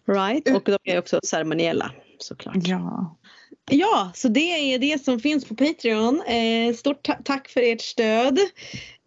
Right? 0.06 0.56
Och 0.56 0.64
de 0.64 0.78
är 0.84 1.00
också 1.00 1.20
ceremoniella 1.24 1.92
såklart. 2.18 2.56
Ja. 2.68 3.18
Ja, 3.70 4.12
så 4.16 4.28
det 4.28 4.74
är 4.74 4.80
det 4.80 5.04
som 5.04 5.20
finns 5.20 5.46
på 5.46 5.56
Patreon. 5.56 6.22
Eh, 6.22 6.74
stort 6.76 7.04
ta- 7.04 7.20
tack 7.26 7.50
för 7.50 7.62
ert 7.62 7.82
stöd. 7.82 8.40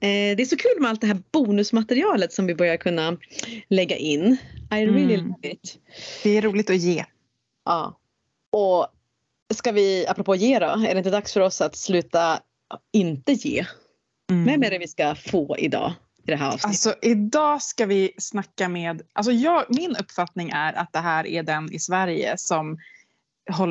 Eh, 0.00 0.36
det 0.36 0.40
är 0.40 0.44
så 0.44 0.56
kul 0.56 0.80
med 0.80 0.90
allt 0.90 1.00
det 1.00 1.06
här 1.06 1.22
bonusmaterialet 1.32 2.32
som 2.32 2.46
vi 2.46 2.54
börjar 2.54 2.76
kunna 2.76 3.16
lägga 3.68 3.96
in. 3.96 4.36
I 4.72 4.74
really 4.74 5.14
Mm. 5.14 5.26
love 5.26 5.50
it. 5.50 5.78
Det 6.22 6.30
är 6.36 6.42
roligt 6.42 6.70
att 6.70 6.76
ge. 6.76 7.04
Ja. 7.64 7.98
Och 8.52 8.86
ska 9.54 9.72
vi, 9.72 10.06
apropå 10.08 10.34
ge 10.36 10.58
då, 10.58 10.66
är 10.66 10.92
det 10.94 10.98
inte 10.98 11.10
dags 11.10 11.32
för 11.32 11.40
oss 11.40 11.60
att 11.60 11.76
sluta 11.76 12.40
inte 12.92 13.32
ge? 13.32 13.66
Mm. 14.30 14.44
Vem 14.44 14.62
är 14.62 14.70
det 14.70 14.78
vi 14.78 14.88
ska 14.88 15.14
få 15.14 15.56
idag 15.58 15.92
i 16.26 16.30
det 16.30 16.36
här 16.36 16.46
avsnittet? 16.46 16.64
Alltså 16.66 16.94
idag 17.02 17.62
ska 17.62 17.86
vi 17.86 18.12
snacka 18.18 18.68
med, 18.68 19.02
alltså 19.12 19.32
jag, 19.32 19.64
min 19.68 19.96
uppfattning 19.96 20.50
är 20.50 20.72
att 20.72 20.92
det 20.92 20.98
här 20.98 21.26
är 21.26 21.42
den 21.42 21.72
i 21.72 21.78
Sverige 21.78 22.34
som 22.38 22.78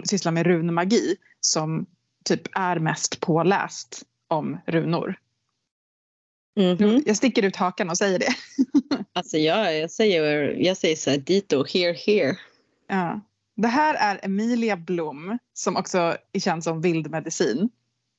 sysslar 0.05 0.31
med 0.31 0.45
runmagi 0.45 1.15
som 1.39 1.85
typ 2.25 2.41
är 2.51 2.79
mest 2.79 3.19
påläst 3.19 4.03
om 4.27 4.57
runor. 4.65 5.15
Mhm. 6.55 7.03
Jag 7.05 7.17
sticker 7.17 7.43
ut 7.43 7.55
hakan 7.55 7.89
och 7.89 7.97
säger 7.97 8.19
det. 8.19 8.33
Alltså 9.15 9.37
jag, 9.37 9.79
jag 9.79 9.91
säger, 9.91 10.55
jag 10.59 10.77
säger 10.77 10.95
så 10.95 11.09
här, 11.09 11.17
dito, 11.17 11.65
here, 11.73 11.93
here. 11.93 12.37
Ja. 12.87 13.21
Det 13.55 13.67
här 13.67 13.95
är 13.95 14.25
Emilia 14.25 14.77
Blom 14.77 15.37
som 15.53 15.77
också 15.77 16.17
är 16.31 16.39
känd 16.39 16.63
som 16.63 16.81
vildmedicin. 16.81 17.69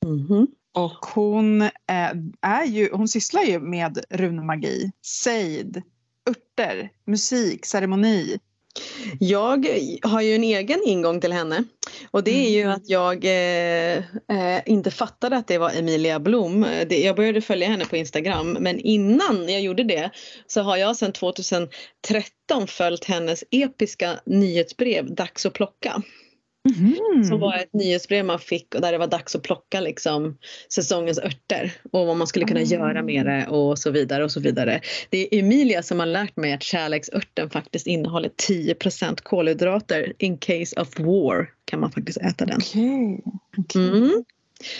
Mhm. 0.05 0.47
Och 0.73 1.05
hon, 1.05 1.61
eh, 1.61 2.11
är 2.41 2.63
ju, 2.65 2.89
hon 2.93 3.07
sysslar 3.07 3.41
ju 3.41 3.59
med 3.59 3.99
runmagi, 4.09 4.91
sejd, 5.01 5.81
örter, 6.29 6.89
musik, 7.05 7.65
ceremoni. 7.65 8.39
Jag 9.19 9.67
har 10.03 10.21
ju 10.21 10.35
en 10.35 10.43
egen 10.43 10.81
ingång 10.85 11.21
till 11.21 11.33
henne 11.33 11.63
och 12.11 12.23
det 12.23 12.45
är 12.45 12.49
ju 12.49 12.61
Mm. 12.61 12.75
att 12.75 12.89
jag 12.89 13.25
eh, 13.25 13.97
eh, 13.97 14.61
inte 14.65 14.91
fattade 14.91 15.37
att 15.37 15.47
det 15.47 15.57
var 15.57 15.71
Emilia 15.71 16.19
Blom. 16.19 16.65
Jag 16.89 17.15
började 17.15 17.41
följa 17.41 17.67
henne 17.67 17.85
på 17.85 17.97
Instagram 17.97 18.57
men 18.59 18.79
innan 18.79 19.49
jag 19.49 19.61
gjorde 19.61 19.83
det 19.83 20.11
så 20.47 20.61
har 20.61 20.77
jag 20.77 20.95
sedan 20.95 21.11
2013 21.11 22.67
följt 22.67 23.05
hennes 23.05 23.43
episka 23.51 24.19
nyhetsbrev 24.25 25.15
Dags 25.15 25.45
att 25.45 25.53
plocka. 25.53 26.01
Som 27.29 27.39
var 27.39 27.55
ett 27.57 27.73
nyhetsbrev 27.73 28.25
man 28.25 28.39
fick 28.39 28.75
och 28.75 28.81
där 28.81 28.91
det 28.91 28.97
var 28.97 29.07
dags 29.07 29.35
att 29.35 29.43
plocka 29.43 29.79
liksom 29.79 30.37
säsongens 30.73 31.19
örter 31.19 31.73
och 31.91 32.07
vad 32.07 32.17
man 32.17 32.27
skulle 32.27 32.45
kunna 32.45 32.59
Ah. 32.59 32.63
göra 32.63 33.01
med 33.03 33.25
det 33.25 33.47
och 33.47 33.79
så 33.79 33.91
vidare 33.91 34.23
och 34.23 34.31
så 34.31 34.39
vidare. 34.39 34.81
Det 35.09 35.17
är 35.35 35.39
Emilia 35.39 35.83
som 35.83 35.99
har 35.99 36.05
lärt 36.07 36.35
mig 36.37 36.53
att 36.53 36.63
kärleksörten 36.63 37.49
faktiskt 37.49 37.87
innehåller 37.87 38.29
10% 38.47 39.21
kolhydrater. 39.23 40.13
In 40.19 40.37
case 40.37 40.81
of 40.81 40.99
war 40.99 41.49
kan 41.65 41.79
man 41.79 41.91
faktiskt 41.91 42.17
äta 42.17 42.45
den. 42.45 42.57
Okej. 42.57 43.19
okej. 43.57 43.87
Mm. 43.89 44.23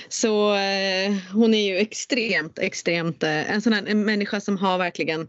Så 0.10 0.56
eh, 0.56 1.14
hon 1.34 1.54
är 1.54 1.66
ju 1.68 1.78
extremt, 1.78 2.60
extremt 2.60 3.24
eh, 3.24 3.52
en 3.52 3.62
sån 3.62 3.74
här 3.74 3.84
en 3.88 4.06
människa 4.06 4.40
som 4.42 4.58
har 4.58 4.78
verkligen 4.78 5.28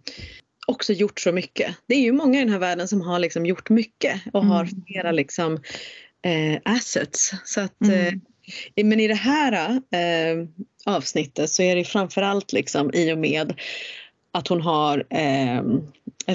också 0.67 0.93
gjort 0.93 1.21
så 1.21 1.33
mycket. 1.33 1.77
Det 1.87 1.95
är 1.95 2.01
ju 2.01 2.13
många 2.13 2.39
i 2.39 2.45
den 2.45 2.53
här 2.53 2.59
världen 2.59 2.89
som 2.89 3.01
har 3.01 3.19
liksom 3.19 3.47
gjort 3.47 3.71
mycket 3.71 4.21
och 4.33 4.45
har 4.45 4.61
Mm. 4.63 4.83
flera 4.87 5.13
liksom 5.13 5.61
eh, 6.27 6.61
assets. 6.65 7.31
Så 7.45 7.61
att, 7.61 7.83
eh, 7.83 8.07
Mm. 8.77 8.89
men 8.89 9.01
i 9.01 9.09
det 9.09 9.15
här 9.15 9.71
eh, 9.91 10.47
avsnittet 10.85 11.51
så 11.51 11.63
är 11.63 11.77
det 11.77 11.85
framförallt 11.85 12.53
liksom 12.53 12.91
i 12.95 13.13
och 13.13 13.19
med 13.19 13.55
att 14.33 14.49
hon 14.49 14.61
har 14.61 15.05
eh, 15.11 15.63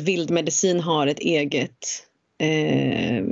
Vildmedicin 0.02 0.80
har 0.80 1.08
ett 1.08 1.20
eget 1.20 2.04
eh, 2.38 3.24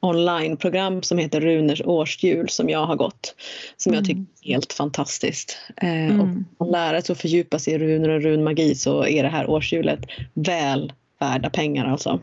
onlineprogram 0.00 1.02
som 1.02 1.18
heter 1.18 1.40
Runers 1.40 1.82
årsjul 1.84 2.48
som 2.48 2.68
jag 2.68 2.86
har 2.86 2.96
gått. 2.96 3.34
Som 3.76 3.94
jag 3.94 4.04
tycker 4.04 4.16
Mm. 4.16 4.26
är 4.42 4.52
helt 4.52 4.72
fantastiskt. 4.72 5.56
Eh, 5.76 5.88
Mm. 5.88 6.20
Och 6.20 6.26
om 6.26 6.44
man 6.58 6.70
lära 6.70 7.02
sig 7.02 7.12
att 7.12 7.20
fördjupa 7.20 7.58
sig 7.58 7.74
i 7.74 7.78
runor 7.78 8.08
och 8.08 8.22
runmagi 8.22 8.74
så 8.74 9.04
är 9.06 9.22
det 9.22 9.28
här 9.28 9.50
årshjulet 9.50 10.00
väl 10.34 10.92
värda 11.20 11.50
pengar 11.50 11.86
alltså. 11.86 12.20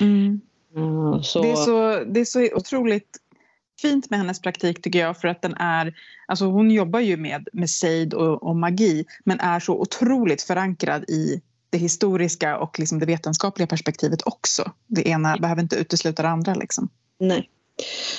Mm. 0.00 0.40
Eh, 0.76 1.20
så, 1.22 1.42
Det, 1.42 1.50
är 1.50 1.54
så, 1.56 2.04
det 2.04 2.20
är 2.20 2.24
så 2.24 2.48
otroligt 2.54 3.18
fint 3.82 4.10
med 4.10 4.18
hennes 4.18 4.40
praktik 4.40 4.82
tycker 4.82 4.98
jag 4.98 5.20
för 5.20 5.28
att 5.28 5.42
den 5.42 5.54
är, 5.54 5.94
alltså 6.26 6.44
hon 6.44 6.70
jobbar 6.70 7.00
ju 7.00 7.16
med, 7.16 7.48
med 7.52 7.70
sejd 7.70 8.14
och, 8.14 8.42
och 8.42 8.56
magi 8.56 9.04
men 9.24 9.40
är 9.40 9.60
så 9.60 9.80
otroligt 9.80 10.42
förankrad 10.42 11.04
i 11.10 11.42
det 11.70 11.78
historiska 11.78 12.58
och 12.58 12.78
liksom 12.78 12.98
det 12.98 13.06
vetenskapliga 13.06 13.66
perspektivet 13.66 14.26
också. 14.26 14.70
Det 14.86 15.08
ena 15.08 15.36
behöver 15.36 15.62
inte 15.62 15.76
utesluta 15.76 16.22
det 16.22 16.28
andra 16.28 16.54
liksom. 16.54 16.88
Nej. 17.20 17.48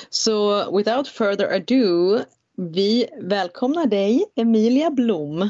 Så 0.09 0.65
without 0.77 1.07
further 1.07 1.55
ado, 1.55 2.19
vi 2.57 3.07
välkomnar 3.21 3.85
dig 3.85 4.25
Emilia 4.35 4.91
Blom. 4.91 5.49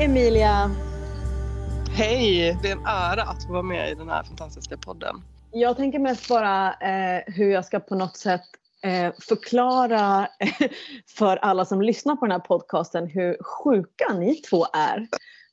Emilia! 0.00 0.70
Hej! 1.90 2.58
Det 2.62 2.68
är 2.68 2.72
en 2.72 2.86
ära 2.86 3.22
att 3.22 3.46
få 3.46 3.52
vara 3.52 3.62
med 3.62 3.90
i 3.90 3.94
den 3.94 4.08
här 4.08 4.22
fantastiska 4.22 4.76
podden. 4.76 5.22
Jag 5.52 5.76
tänker 5.76 5.98
mest 5.98 6.28
bara 6.28 6.72
eh, 6.72 7.22
hur 7.26 7.50
jag 7.50 7.64
ska 7.64 7.80
på 7.80 7.94
något 7.94 8.16
sätt 8.16 8.42
eh, 8.82 9.12
förklara 9.28 10.28
för 11.18 11.36
alla 11.36 11.64
som 11.64 11.82
lyssnar 11.82 12.16
på 12.16 12.26
den 12.26 12.32
här 12.32 12.38
podcasten 12.38 13.06
hur 13.06 13.36
sjuka 13.42 14.12
ni 14.14 14.34
två 14.34 14.66
är. 14.72 15.06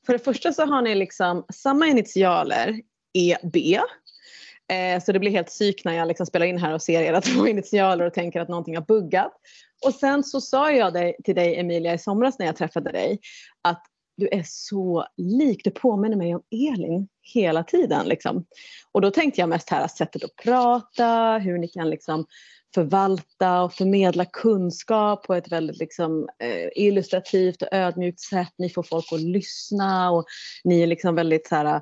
För 0.06 0.12
det 0.12 0.18
första 0.18 0.52
så 0.52 0.66
har 0.66 0.82
ni 0.82 0.94
liksom 0.94 1.44
samma 1.54 1.86
initialer, 1.86 2.80
EB. 3.12 3.56
Eh, 4.72 5.02
så 5.02 5.12
det 5.12 5.18
blir 5.18 5.30
helt 5.30 5.48
psyk 5.48 5.84
när 5.84 5.92
jag 5.92 6.08
liksom 6.08 6.26
spelar 6.26 6.46
in 6.46 6.58
här 6.58 6.74
och 6.74 6.82
ser 6.82 7.02
era 7.02 7.20
två 7.34 7.46
initialer 7.46 8.06
och 8.06 8.14
tänker 8.14 8.40
att 8.40 8.48
någonting 8.48 8.76
har 8.76 8.84
buggat. 8.84 9.32
Och 9.86 9.94
sen 9.94 10.24
så 10.24 10.40
sa 10.40 10.72
jag 10.72 11.14
till 11.24 11.34
dig 11.34 11.56
Emilia 11.56 11.94
i 11.94 11.98
somras 11.98 12.38
när 12.38 12.46
jag 12.46 12.56
träffade 12.56 12.92
dig 12.92 13.20
att 13.62 13.82
du 14.18 14.28
är 14.32 14.42
så 14.46 15.06
lik, 15.16 15.64
du 15.64 15.70
påminner 15.70 16.16
mig 16.16 16.34
om 16.34 16.42
Elin 16.50 17.08
hela 17.34 17.64
tiden. 17.64 18.06
Liksom. 18.06 18.44
Och 18.92 19.00
då 19.00 19.10
tänkte 19.10 19.40
jag 19.40 19.48
mest 19.48 19.70
här 19.70 19.88
sättet 19.88 20.24
att 20.24 20.36
prata, 20.36 21.38
hur 21.38 21.58
ni 21.58 21.68
kan 21.68 21.90
liksom 21.90 22.26
förvalta 22.74 23.62
och 23.62 23.72
förmedla 23.72 24.24
kunskap 24.24 25.26
på 25.26 25.34
ett 25.34 25.52
väldigt 25.52 25.78
liksom, 25.78 26.28
eh, 26.42 26.84
illustrativt 26.84 27.62
och 27.62 27.68
ödmjukt 27.72 28.20
sätt. 28.20 28.52
Ni 28.58 28.70
får 28.70 28.82
folk 28.82 29.12
att 29.12 29.20
lyssna 29.20 30.10
och 30.10 30.24
ni 30.64 30.80
är 30.80 30.86
liksom 30.86 31.14
väldigt 31.14 31.46
så 31.46 31.54
här, 31.54 31.80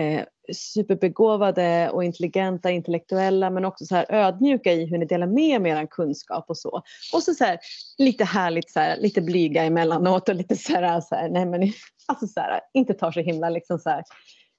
eh, 0.00 0.22
superbegåvade 0.52 1.90
och 1.90 2.04
intelligenta, 2.04 2.70
intellektuella 2.70 3.50
men 3.50 3.64
också 3.64 3.84
så 3.84 3.94
här 3.94 4.06
ödmjuka 4.08 4.72
i 4.72 4.86
hur 4.86 4.98
ni 4.98 5.06
delar 5.06 5.26
med 5.26 5.66
er 5.66 5.76
av 5.76 5.86
kunskap 5.86 6.44
och 6.48 6.58
så. 6.58 6.82
Och 7.12 7.22
så, 7.22 7.34
så 7.34 7.44
här, 7.44 7.58
lite 7.98 8.24
härligt, 8.24 8.70
så 8.70 8.80
här, 8.80 8.96
lite 8.96 9.20
blyga 9.20 9.64
emellanåt 9.64 10.28
och 10.28 10.34
lite 10.34 10.56
så 10.56 10.72
här, 10.72 11.00
så 11.00 11.14
här 11.14 11.28
nej 11.28 11.46
men 11.46 11.72
alltså 12.06 12.26
så 12.26 12.40
här, 12.40 12.60
inte 12.74 12.94
tar 12.94 13.12
så 13.12 13.20
himla 13.20 13.50
liksom 13.50 13.78
så 13.78 13.90
här, 13.90 14.02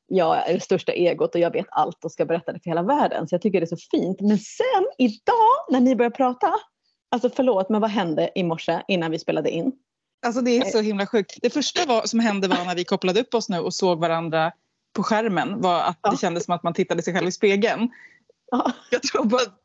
jag 0.09 0.49
är 0.49 0.53
det 0.53 0.59
största 0.59 0.91
egot 0.91 1.35
och 1.35 1.41
jag 1.41 1.51
vet 1.51 1.65
allt 1.69 2.05
och 2.05 2.11
ska 2.11 2.25
berätta 2.25 2.53
det 2.53 2.59
för 2.59 2.69
hela 2.69 2.83
världen. 2.83 3.27
Så 3.27 3.35
jag 3.35 3.41
tycker 3.41 3.59
det 3.59 3.65
är 3.65 3.77
så 3.77 3.89
fint. 3.91 4.21
Men 4.21 4.37
sen 4.37 4.85
idag 4.97 5.65
när 5.69 5.79
ni 5.79 5.95
börjar 5.95 6.09
prata, 6.09 6.53
alltså 7.11 7.29
förlåt 7.29 7.69
men 7.69 7.81
vad 7.81 7.89
hände 7.89 8.31
i 8.35 8.43
morse 8.43 8.81
innan 8.87 9.11
vi 9.11 9.19
spelade 9.19 9.49
in? 9.49 9.71
Alltså 10.25 10.41
det 10.41 10.57
är 10.57 10.65
så 10.65 10.81
himla 10.81 11.07
sjukt. 11.07 11.37
Det 11.41 11.49
första 11.49 11.85
var, 11.85 12.05
som 12.05 12.19
hände 12.19 12.47
var 12.47 12.65
när 12.65 12.75
vi 12.75 12.85
kopplade 12.85 13.21
upp 13.21 13.33
oss 13.33 13.49
nu 13.49 13.59
och 13.59 13.73
såg 13.73 13.99
varandra 13.99 14.51
på 14.93 15.03
skärmen 15.03 15.61
var 15.61 15.81
att 15.81 15.99
ja. 16.01 16.11
det 16.11 16.17
kändes 16.17 16.45
som 16.45 16.53
att 16.53 16.63
man 16.63 16.73
tittade 16.73 17.01
sig 17.01 17.13
själv 17.13 17.27
i 17.27 17.31
spegeln. 17.31 17.89
Ja. 18.51 18.71
Jag 18.91 19.03
tror 19.03 19.35
att 19.35 19.61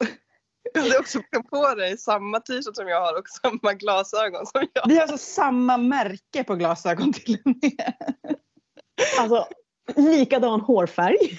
du 0.74 0.80
hade 0.80 0.98
också 0.98 1.20
på 1.50 1.74
dig 1.74 1.98
samma 1.98 2.40
t-shirt 2.40 2.76
som 2.76 2.88
jag 2.88 3.00
har 3.00 3.18
och 3.18 3.28
samma 3.28 3.72
glasögon 3.72 4.46
som 4.46 4.66
jag 4.72 4.88
Vi 4.88 4.94
har 4.94 5.02
alltså 5.02 5.18
samma 5.18 5.76
märke 5.76 6.44
på 6.44 6.54
glasögon 6.54 7.12
till 7.12 7.38
och 7.44 7.56
med. 7.62 7.94
Alltså 9.20 9.48
likadan 9.96 10.60
hårfärg. 10.60 11.38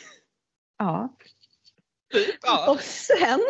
Ja. 0.77 1.15
Ja. 2.41 2.71
Och 2.71 2.81
sen, 2.81 3.41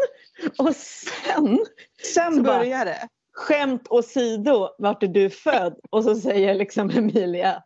och 0.57 0.75
sen. 0.75 1.65
Sen 2.13 2.43
börjar 2.43 2.85
det. 2.85 3.07
Skämt 3.33 3.87
åsido, 3.89 4.75
vart 4.77 5.03
är 5.03 5.07
du 5.07 5.29
född? 5.29 5.79
Och 5.89 6.03
så 6.03 6.15
säger 6.15 6.55
liksom 6.55 6.89
Emilia 6.89 7.63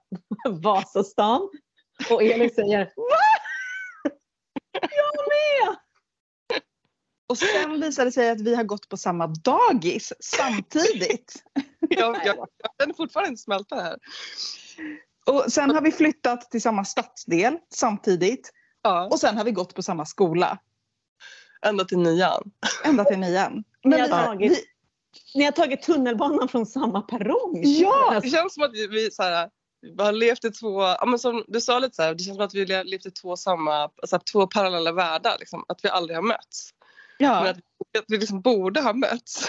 Vasastan. 0.49 1.49
Och 2.09 2.23
Elin 2.23 2.49
säger 2.49 2.91
Va? 2.95 3.19
Jag 4.73 5.15
med! 5.15 5.77
Och 7.29 7.37
sen 7.37 7.81
visar 7.81 8.05
det 8.05 8.11
sig 8.11 8.29
att 8.29 8.41
vi 8.41 8.55
har 8.55 8.63
gått 8.63 8.89
på 8.89 8.97
samma 8.97 9.27
dagis 9.27 10.13
samtidigt. 10.19 11.43
jag, 11.89 12.15
jag, 12.25 12.37
jag 12.37 12.71
kan 12.77 12.93
fortfarande 12.95 13.29
inte 13.29 13.41
smälta 13.41 13.75
det 13.75 13.81
här. 13.81 13.97
Och 15.29 15.51
sen 15.51 15.69
har 15.69 15.81
vi 15.81 15.91
flyttat 15.91 16.51
till 16.51 16.61
samma 16.61 16.85
stadsdel 16.85 17.57
samtidigt. 17.73 18.51
Ja. 18.81 19.07
Och 19.11 19.19
sen 19.19 19.37
har 19.37 19.43
vi 19.43 19.51
gått 19.51 19.75
på 19.75 19.83
samma 19.83 20.05
skola. 20.05 20.57
Ända 21.65 21.85
till 21.85 21.97
nian. 21.97 22.51
Ända 22.83 23.03
till 23.03 23.19
nian. 23.19 23.63
Men 23.83 23.91
ni, 23.91 23.99
har 23.99 24.25
tagit, 24.25 24.51
vi... 24.51 24.63
ni 25.35 25.45
har 25.45 25.51
tagit 25.51 25.81
tunnelbanan 25.81 26.47
från 26.47 26.65
samma 26.65 27.01
perrong. 27.01 27.61
Ja! 27.63 28.19
Det 28.21 28.29
känns 28.29 28.53
som 28.53 28.63
att 28.63 28.71
vi 28.73 29.11
så 29.11 29.23
här, 29.23 29.49
vi 29.81 30.03
har 30.03 30.11
levt 30.11 30.45
i 30.45 30.51
två, 30.51 30.81
ja, 30.81 31.05
men 31.07 31.19
som 31.19 31.43
du 31.47 31.61
sa 31.61 31.79
lite 31.79 31.95
så 31.95 32.01
här, 32.01 32.13
det 32.13 32.23
känns 32.23 32.37
som 32.37 32.45
att 32.45 32.53
vi 32.53 32.75
har 32.75 32.83
levt 32.83 33.05
i 33.05 33.11
två 33.11 33.35
samma, 33.35 33.83
alltså, 33.83 34.19
två 34.31 34.47
parallella 34.47 34.91
världar. 34.91 35.35
Liksom, 35.39 35.65
att 35.67 35.85
vi 35.85 35.89
aldrig 35.89 36.17
har 36.17 36.23
mötts. 36.23 36.69
Ja. 37.21 37.41
Men 37.41 37.49
att, 37.49 37.57
att 37.99 38.05
vi 38.07 38.17
liksom 38.17 38.41
borde 38.41 38.81
ha 38.81 38.93
mötts. 38.93 39.47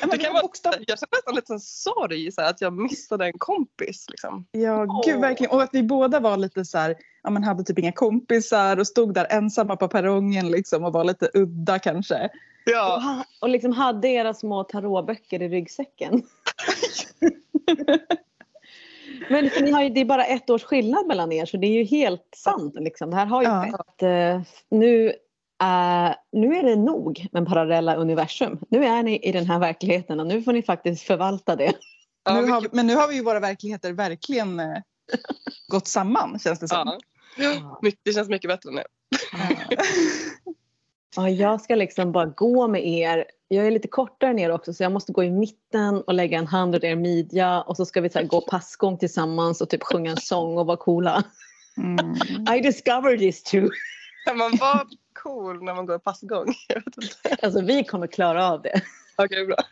Ja, 0.00 0.06
det 0.10 0.18
kan 0.18 0.32
vara, 0.32 0.42
bokstav... 0.42 0.72
Jag 0.86 0.98
känner 0.98 1.16
nästan 1.16 1.34
lite 1.34 1.52
en 1.52 1.60
sorg 1.60 2.32
så 2.32 2.40
här, 2.40 2.50
att 2.50 2.60
jag 2.60 2.72
missade 2.72 3.26
en 3.26 3.38
kompis. 3.38 4.06
Liksom. 4.10 4.46
Ja, 4.50 4.84
oh. 4.84 5.02
gud 5.06 5.20
verkligen. 5.20 5.52
Och 5.52 5.62
att 5.62 5.70
vi 5.72 5.82
båda 5.82 6.20
var 6.20 6.36
lite 6.36 6.64
så 6.64 6.78
här, 6.78 6.96
ja, 7.22 7.30
men 7.30 7.44
hade 7.44 7.64
typ 7.64 7.78
inga 7.78 7.92
kompisar 7.92 8.76
och 8.76 8.86
stod 8.86 9.14
där 9.14 9.26
ensamma 9.30 9.76
på 9.76 9.88
perrongen 9.88 10.50
liksom, 10.50 10.84
och 10.84 10.92
var 10.92 11.04
lite 11.04 11.30
udda 11.34 11.78
kanske. 11.78 12.30
Ja. 12.64 12.96
Och, 12.96 13.42
och 13.42 13.48
liksom 13.48 13.72
hade 13.72 14.08
era 14.08 14.34
små 14.34 14.64
tarotböcker 14.64 15.42
i 15.42 15.48
ryggsäcken. 15.48 16.22
Men 19.28 19.50
ni 19.60 19.70
har 19.70 19.82
ju, 19.82 19.88
det 19.88 20.00
är 20.00 20.04
bara 20.04 20.24
ett 20.24 20.50
års 20.50 20.64
skillnad 20.64 21.06
mellan 21.06 21.32
er 21.32 21.46
så 21.46 21.56
det 21.56 21.66
är 21.66 21.72
ju 21.72 21.84
helt 21.84 22.28
sant. 22.36 22.74
Liksom. 22.74 23.10
Det 23.10 23.16
här 23.16 23.26
har 23.26 23.42
ju 23.42 23.48
ja. 23.48 23.62
skett. 23.62 24.02
Uh, 24.02 24.42
nu, 24.68 25.12
uh, 25.62 26.14
nu 26.32 26.56
är 26.56 26.62
det 26.62 26.76
nog 26.76 27.26
med 27.32 27.46
parallella 27.46 27.96
universum. 27.96 28.58
Nu 28.68 28.84
är 28.84 29.02
ni 29.02 29.18
i 29.22 29.32
den 29.32 29.46
här 29.46 29.58
verkligheten 29.58 30.20
och 30.20 30.26
nu 30.26 30.42
får 30.42 30.52
ni 30.52 30.62
faktiskt 30.62 31.02
förvalta 31.02 31.56
det. 31.56 31.72
Ja, 32.24 32.40
nu 32.40 32.50
har, 32.50 32.66
men 32.72 32.86
nu 32.86 32.94
har 32.94 33.08
vi 33.08 33.14
ju 33.14 33.22
våra 33.22 33.40
verkligheter 33.40 33.92
verkligen 33.92 34.60
uh, 34.60 34.78
gått 35.68 35.88
samman 35.88 36.38
känns 36.38 36.60
det 36.60 36.68
som. 36.68 36.98
Ja. 37.36 37.80
Det 38.04 38.12
känns 38.12 38.28
mycket 38.28 38.48
bättre 38.48 38.70
nu. 38.70 38.82
Ja, 41.16 41.28
jag 41.28 41.60
ska 41.60 41.74
liksom 41.74 42.12
bara 42.12 42.26
gå 42.26 42.68
med 42.68 42.86
er. 42.86 43.24
Jag 43.48 43.66
är 43.66 43.70
lite 43.70 43.88
kortare 43.88 44.30
än 44.30 44.38
er 44.38 44.50
också 44.50 44.72
så 44.72 44.82
jag 44.82 44.92
måste 44.92 45.12
gå 45.12 45.24
i 45.24 45.30
mitten 45.30 46.02
och 46.02 46.14
lägga 46.14 46.38
en 46.38 46.46
hand 46.46 46.74
runt 46.74 46.84
er 46.84 46.96
midja 46.96 47.62
och 47.62 47.76
så 47.76 47.86
ska 47.86 48.00
vi 48.00 48.10
så 48.10 48.22
gå 48.22 48.40
passgång 48.40 48.98
tillsammans 48.98 49.60
och 49.60 49.70
typ 49.70 49.82
sjunga 49.82 50.10
en 50.10 50.16
sång 50.16 50.58
och 50.58 50.66
vara 50.66 50.76
coola. 50.76 51.22
Mm. 51.76 52.14
I 52.56 52.60
discovered 52.60 53.18
this 53.18 53.42
too. 53.42 53.68
Kan 54.24 54.38
man 54.38 54.56
vara 54.56 54.86
cool 55.22 55.64
när 55.64 55.74
man 55.74 55.86
går 55.86 55.98
passgång? 55.98 56.54
Alltså 57.42 57.60
vi 57.60 57.84
kommer 57.84 58.06
klara 58.06 58.50
av 58.50 58.62
det. 58.62 58.82
Okej, 59.16 59.24
okay, 59.24 59.46
bra. 59.46 59.56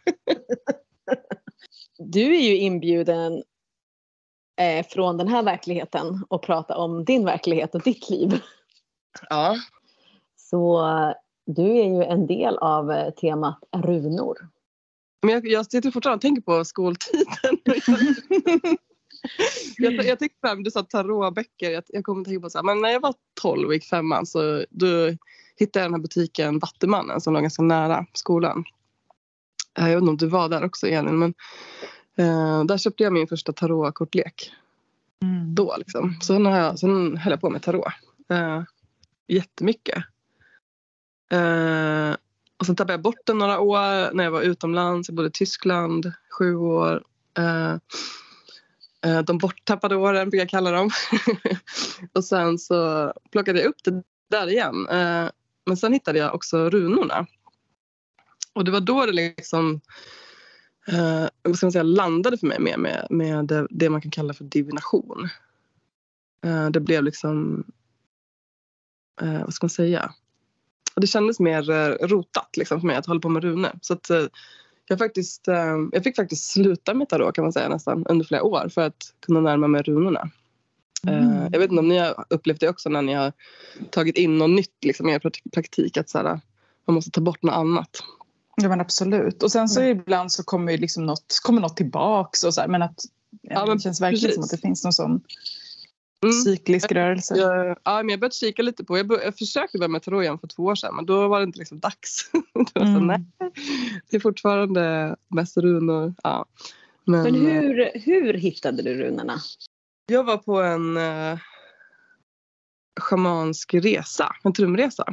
Du 1.98 2.36
är 2.36 2.40
ju 2.40 2.56
inbjuden 2.56 3.42
eh, 4.60 4.86
från 4.86 5.16
den 5.16 5.28
här 5.28 5.42
verkligheten 5.42 6.24
och 6.28 6.42
prata 6.42 6.76
om 6.76 7.04
din 7.04 7.24
verklighet 7.24 7.74
och 7.74 7.82
ditt 7.82 8.10
liv. 8.10 8.40
Ja. 9.30 9.56
Så 10.36 10.82
du 11.46 11.78
är 11.78 11.84
ju 11.84 12.04
en 12.04 12.26
del 12.26 12.58
av 12.58 12.90
eh, 12.90 13.10
temat 13.10 13.58
runor. 13.76 14.48
Men 15.22 15.34
jag, 15.34 15.46
jag 15.46 15.66
sitter 15.66 15.90
fortfarande 15.90 16.16
och 16.16 16.22
tänker 16.22 16.42
på 16.42 16.64
skoltiden. 16.64 17.58
jag, 19.76 19.94
jag 19.94 20.18
tänkte 20.18 20.38
fram, 20.40 20.62
du 20.62 20.70
sa 20.70 20.82
tarotböcker. 20.82 21.70
Jag, 21.70 21.84
jag 21.88 22.04
kommer 22.04 22.20
att 22.20 22.26
tänka 22.26 22.40
på 22.40 22.50
så 22.50 22.58
här, 22.58 22.62
men 22.62 22.80
när 22.80 22.88
jag 22.88 23.00
var 23.00 23.14
12 23.40 23.66
och 23.66 23.74
gick 23.74 23.84
femman 23.84 24.26
så 24.26 24.64
då 24.70 24.86
hittade 25.56 25.84
jag 25.84 25.90
den 25.90 25.94
här 25.94 26.02
butiken 26.02 26.58
Vattumannen 26.58 27.20
som 27.20 27.34
låg 27.34 27.42
ganska 27.42 27.62
nära 27.62 28.06
skolan. 28.12 28.64
Jag 29.74 29.84
vet 29.84 29.98
inte 29.98 30.10
om 30.10 30.16
du 30.16 30.26
var 30.26 30.48
där 30.48 30.64
också 30.64 30.86
Elin 30.86 31.18
men 31.18 31.34
eh, 32.16 32.64
där 32.64 32.78
köpte 32.78 33.02
jag 33.02 33.12
min 33.12 33.28
första 33.28 33.52
tarotkortlek. 33.52 34.52
Mm. 35.22 35.54
Då 35.54 35.76
liksom. 35.78 36.20
Sen, 36.22 36.46
har 36.46 36.58
jag, 36.58 36.78
sen 36.78 37.16
höll 37.16 37.30
jag 37.30 37.40
på 37.40 37.50
med 37.50 37.62
tarot. 37.62 37.92
Eh, 38.28 38.62
jättemycket. 39.28 40.04
Eh, 41.32 42.16
och 42.56 42.66
sen 42.66 42.76
tappade 42.76 42.92
jag 42.92 43.02
bort 43.02 43.26
den 43.26 43.38
några 43.38 43.60
år 43.60 44.14
när 44.14 44.24
jag 44.24 44.30
var 44.30 44.42
utomlands. 44.42 45.08
Jag 45.08 45.16
bodde 45.16 45.28
i 45.28 45.32
Tyskland 45.32 46.12
sju 46.38 46.56
år. 46.56 47.04
Eh, 47.38 47.70
eh, 47.70 47.76
Eh, 49.04 49.18
de 49.22 49.38
borttappade 49.38 49.96
åren 49.96 50.30
brukar 50.30 50.42
jag 50.42 50.50
kalla 50.50 50.70
dem. 50.70 50.90
och 52.12 52.24
sen 52.24 52.58
så 52.58 53.12
plockade 53.30 53.60
jag 53.60 53.68
upp 53.68 53.84
det 53.84 54.02
där 54.30 54.48
igen. 54.48 54.88
Eh, 54.88 55.30
men 55.66 55.76
sen 55.76 55.92
hittade 55.92 56.18
jag 56.18 56.34
också 56.34 56.70
runorna. 56.70 57.26
Och 58.52 58.64
det 58.64 58.70
var 58.70 58.80
då 58.80 59.06
det 59.06 59.12
liksom 59.12 59.80
eh, 60.86 61.26
vad 61.42 61.56
ska 61.56 61.66
man 61.66 61.72
säga, 61.72 61.82
landade 61.82 62.38
för 62.38 62.46
mig 62.46 62.60
mer 62.60 62.76
med, 62.76 63.06
med 63.10 63.66
det, 63.70 63.90
man 63.90 64.00
kan 64.00 64.10
kalla 64.10 64.34
för 64.34 64.44
divination. 64.44 65.28
Det 66.70 66.80
blev 66.80 67.04
liksom, 67.04 67.64
vad 69.20 69.54
ska 69.54 69.64
man 69.64 69.70
säga, 69.70 70.14
det 70.96 71.06
kändes 71.06 71.40
mer 71.40 71.62
rotat 72.06 72.56
liksom, 72.56 72.80
för 72.80 72.86
mig 72.86 72.96
att 72.96 73.06
hålla 73.06 73.20
på 73.20 73.28
med 73.28 73.42
runor. 73.42 73.70
Så 73.80 73.92
att, 73.92 74.10
jag, 74.92 74.98
faktiskt, 74.98 75.48
eh, 75.48 75.76
jag 75.92 76.04
fick 76.04 76.16
faktiskt 76.16 76.50
sluta 76.50 76.94
med 76.94 77.08
tarot 77.08 77.34
kan 77.34 77.44
man 77.44 77.52
säga 77.52 77.68
nästan 77.68 78.06
under 78.06 78.24
flera 78.24 78.42
år 78.42 78.68
för 78.68 78.80
att 78.82 79.14
kunna 79.26 79.40
närma 79.40 79.66
mig 79.68 79.82
runorna. 79.82 80.30
Mm. 81.06 81.48
Jag 81.52 81.58
vet 81.58 81.70
inte 81.70 81.80
om 81.80 81.88
ni 81.88 81.98
har 81.98 82.24
upplevt 82.30 82.60
det 82.60 82.68
också 82.68 82.88
när 82.88 83.02
ni 83.02 83.14
har 83.14 83.32
tagit 83.90 84.18
in 84.18 84.38
något 84.38 84.50
nytt 84.50 84.84
liksom, 84.84 85.08
i 85.08 85.12
er 85.12 85.30
praktik. 85.52 85.96
Att 85.96 86.10
så 86.10 86.18
här, 86.18 86.40
man 86.86 86.94
måste 86.94 87.10
ta 87.10 87.20
bort 87.20 87.42
något 87.42 87.54
annat. 87.54 87.90
Ja 88.56 88.68
men 88.68 88.80
absolut. 88.80 89.42
Och 89.42 89.52
sen 89.52 89.68
så 89.68 89.80
mm. 89.80 89.98
ibland 89.98 90.32
så 90.32 90.42
kommer, 90.44 90.78
liksom 90.78 91.06
något, 91.06 91.40
kommer 91.42 91.60
något 91.60 91.76
tillbaks. 91.76 92.44
Och 92.44 92.54
så 92.54 92.60
här, 92.60 92.68
men 92.68 92.82
att 92.82 93.00
Ja, 93.42 93.66
men 93.66 93.76
det 93.76 93.82
känns 93.82 94.00
verkligen 94.00 94.22
precis. 94.22 94.34
som 94.34 94.44
att 94.44 94.50
det 94.50 94.56
finns 94.56 94.84
någon 94.84 94.92
sån 94.92 95.20
Mm. 96.22 96.32
cyklisk 96.32 96.92
rörelse. 96.92 97.36
Jag, 97.36 97.78
ja, 97.84 97.96
men 97.96 98.08
jag 98.08 98.20
började 98.20 98.34
kika 98.34 98.62
lite 98.62 98.84
på, 98.84 98.98
jag, 98.98 99.06
bör, 99.06 99.20
jag 99.20 99.38
försökte 99.38 99.78
börja 99.78 99.88
med 99.88 100.02
tarot 100.02 100.22
igen 100.22 100.38
för 100.38 100.46
två 100.46 100.62
år 100.62 100.74
sedan 100.74 100.96
men 100.96 101.06
då 101.06 101.28
var 101.28 101.38
det 101.40 101.44
inte 101.44 101.58
liksom 101.58 101.80
dags. 101.80 102.30
det, 102.32 102.74
var 102.74 102.86
så, 102.86 102.90
Mm. 102.90 103.06
nej, 103.06 103.24
det 104.10 104.16
är 104.16 104.20
fortfarande 104.20 105.16
mest 105.28 105.56
runor. 105.56 106.14
Ja. 106.22 106.46
Men, 107.04 107.22
Men 107.22 107.46
eh, 107.46 107.52
hur, 107.52 107.90
hur 107.94 108.34
hittade 108.34 108.82
du 108.82 108.94
runorna? 108.94 109.40
Jag 110.06 110.24
var 110.24 110.36
på 110.36 110.60
en 110.62 110.96
eh, 110.96 111.38
schamansk 113.00 113.74
resa, 113.74 114.36
en 114.42 114.52
trumresa. 114.52 115.04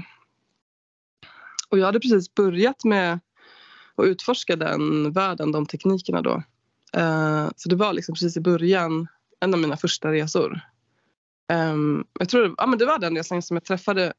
Och 1.69 1.79
jag 1.79 1.85
hade 1.85 1.99
precis 1.99 2.33
börjat 2.35 2.83
med 2.83 3.19
att 3.95 4.05
utforska 4.05 4.55
den 4.55 5.11
världen, 5.11 5.51
de 5.51 5.65
teknikerna 5.65 6.21
då. 6.21 6.43
Eh, 6.93 7.47
så 7.55 7.69
det 7.69 7.75
var 7.75 7.93
liksom 7.93 8.15
precis 8.15 8.37
i 8.37 8.41
början, 8.41 9.07
en 9.39 9.53
av 9.53 9.59
mina 9.59 9.77
första 9.77 10.11
resor. 10.11 10.59
Um, 11.53 12.07
jag 12.19 12.29
tror 12.29 12.43
det, 12.43 12.53
ja, 12.57 12.65
men 12.65 12.79
det 12.79 12.85
var 12.85 12.99
den 12.99 13.15
resan 13.15 13.41
som 13.41 13.55
jag 13.55 13.63
träffade 13.63 14.13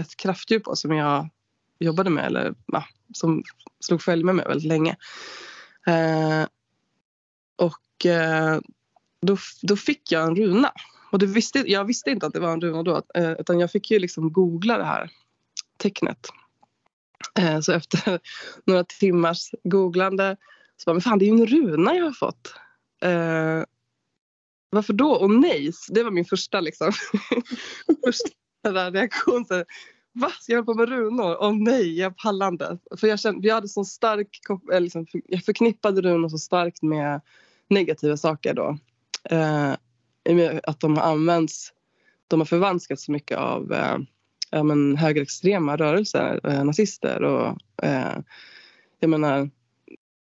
ett 0.00 0.16
kraftdjur 0.16 0.58
på 0.58 0.76
som 0.76 0.92
jag 0.92 1.28
jobbade 1.78 2.10
med 2.10 2.26
eller 2.26 2.54
ja, 2.66 2.84
som 3.14 3.42
slog 3.80 4.02
följe 4.02 4.24
med 4.24 4.34
mig 4.34 4.46
väldigt 4.46 4.68
länge. 4.68 4.96
Uh, 5.88 6.46
och 7.56 8.06
uh, 8.06 8.60
då, 9.20 9.36
då 9.62 9.76
fick 9.76 10.12
jag 10.12 10.26
en 10.26 10.36
runa. 10.36 10.72
Och 11.10 11.18
det 11.18 11.26
visste, 11.26 11.58
jag 11.66 11.84
visste 11.84 12.10
inte 12.10 12.26
att 12.26 12.32
det 12.32 12.40
var 12.40 12.52
en 12.52 12.60
runa 12.60 12.82
då. 12.82 12.96
uh, 13.18 13.32
Utan 13.38 13.60
jag 13.60 13.70
fick 13.70 13.90
ju 13.90 13.98
liksom 13.98 14.32
googla 14.32 14.78
det 14.78 14.84
här 14.84 15.10
tecknet. 15.76 16.28
Ehm, 17.38 17.62
så 17.62 17.72
efter 17.72 18.20
några 18.64 18.84
timmars 18.84 19.50
googlande 19.64 20.36
så 20.76 20.90
bara, 20.90 20.94
men 20.94 21.00
fan 21.00 21.18
det 21.18 21.24
är 21.24 21.26
ju 21.26 21.40
en 21.40 21.46
runa 21.46 21.94
jag 21.94 22.04
har 22.04 22.12
fått. 22.12 22.54
Varför 24.70 24.92
då? 24.92 25.10
Och 25.10 25.30
nej, 25.30 25.72
det 25.88 26.02
var 26.02 26.10
min 26.10 26.24
första 26.24 26.60
liksom. 26.60 26.92
första 28.04 28.90
reaktion. 28.90 29.44
Så, 29.44 29.64
Va? 30.20 30.30
Ska 30.40 30.52
jag 30.52 30.62
hålla 30.62 30.74
på 30.74 30.74
med 30.74 30.88
runor? 30.88 31.36
Åh 31.40 31.54
nej, 31.56 31.98
jag 31.98 32.16
pallar 32.16 32.48
inte. 32.48 32.78
För 32.96 33.06
jag, 33.06 33.20
kände, 33.20 33.48
jag 33.48 33.54
hade 33.54 33.68
sån 33.68 33.84
stark, 33.84 34.28
eh, 34.72 34.80
liksom, 34.80 35.06
jag 35.26 35.44
förknippade 35.44 36.00
runor 36.00 36.28
så 36.28 36.38
starkt 36.38 36.82
med 36.82 37.20
negativa 37.68 38.16
saker 38.16 38.54
då. 38.54 38.78
Eh, 39.30 39.74
att 40.62 40.80
de 40.80 40.96
har 40.96 41.04
använts, 41.12 41.72
de 42.28 42.40
har 42.40 42.44
förvanskats 42.44 43.04
så 43.04 43.12
mycket 43.12 43.38
av 43.38 43.72
eh, 43.72 43.98
ja, 44.50 44.62
men 44.62 44.96
högerextrema 44.96 45.76
rörelser, 45.76 46.40
eh, 46.44 46.64
nazister 46.64 47.22
och 47.24 47.58
eh, 47.82 48.18
jag 49.00 49.10
menar 49.10 49.50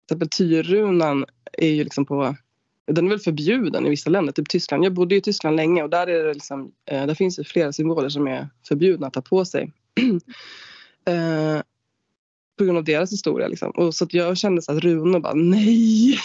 till 0.07 0.21
exempel 0.23 1.25
är 1.53 1.69
ju 1.69 1.83
liksom 1.83 2.05
på 2.05 2.35
den 2.85 3.05
är 3.05 3.09
väl 3.09 3.19
förbjuden 3.19 3.85
i 3.85 3.89
vissa 3.89 4.09
länder, 4.09 4.33
typ 4.33 4.49
Tyskland. 4.49 4.85
Jag 4.85 4.93
bodde 4.93 5.15
i 5.15 5.21
Tyskland 5.21 5.55
länge 5.55 5.83
och 5.83 5.89
där, 5.89 6.07
är 6.07 6.23
det 6.23 6.33
liksom, 6.33 6.71
eh, 6.85 7.05
där 7.05 7.15
finns 7.15 7.35
det 7.35 7.43
flera 7.43 7.73
symboler 7.73 8.09
som 8.09 8.27
är 8.27 8.49
förbjudna 8.67 9.07
att 9.07 9.13
ta 9.13 9.21
på 9.21 9.45
sig. 9.45 9.71
eh, 11.05 11.61
på 12.57 12.63
grund 12.63 12.77
av 12.77 12.83
deras 12.83 13.11
historia. 13.11 13.47
Liksom. 13.47 13.69
Och 13.69 13.95
så 13.95 14.07
jag 14.09 14.37
kände 14.37 14.61
så 14.61 14.71
att 14.71 14.83
runor 14.83 15.19
bara 15.19 15.33
nej. 15.33 16.19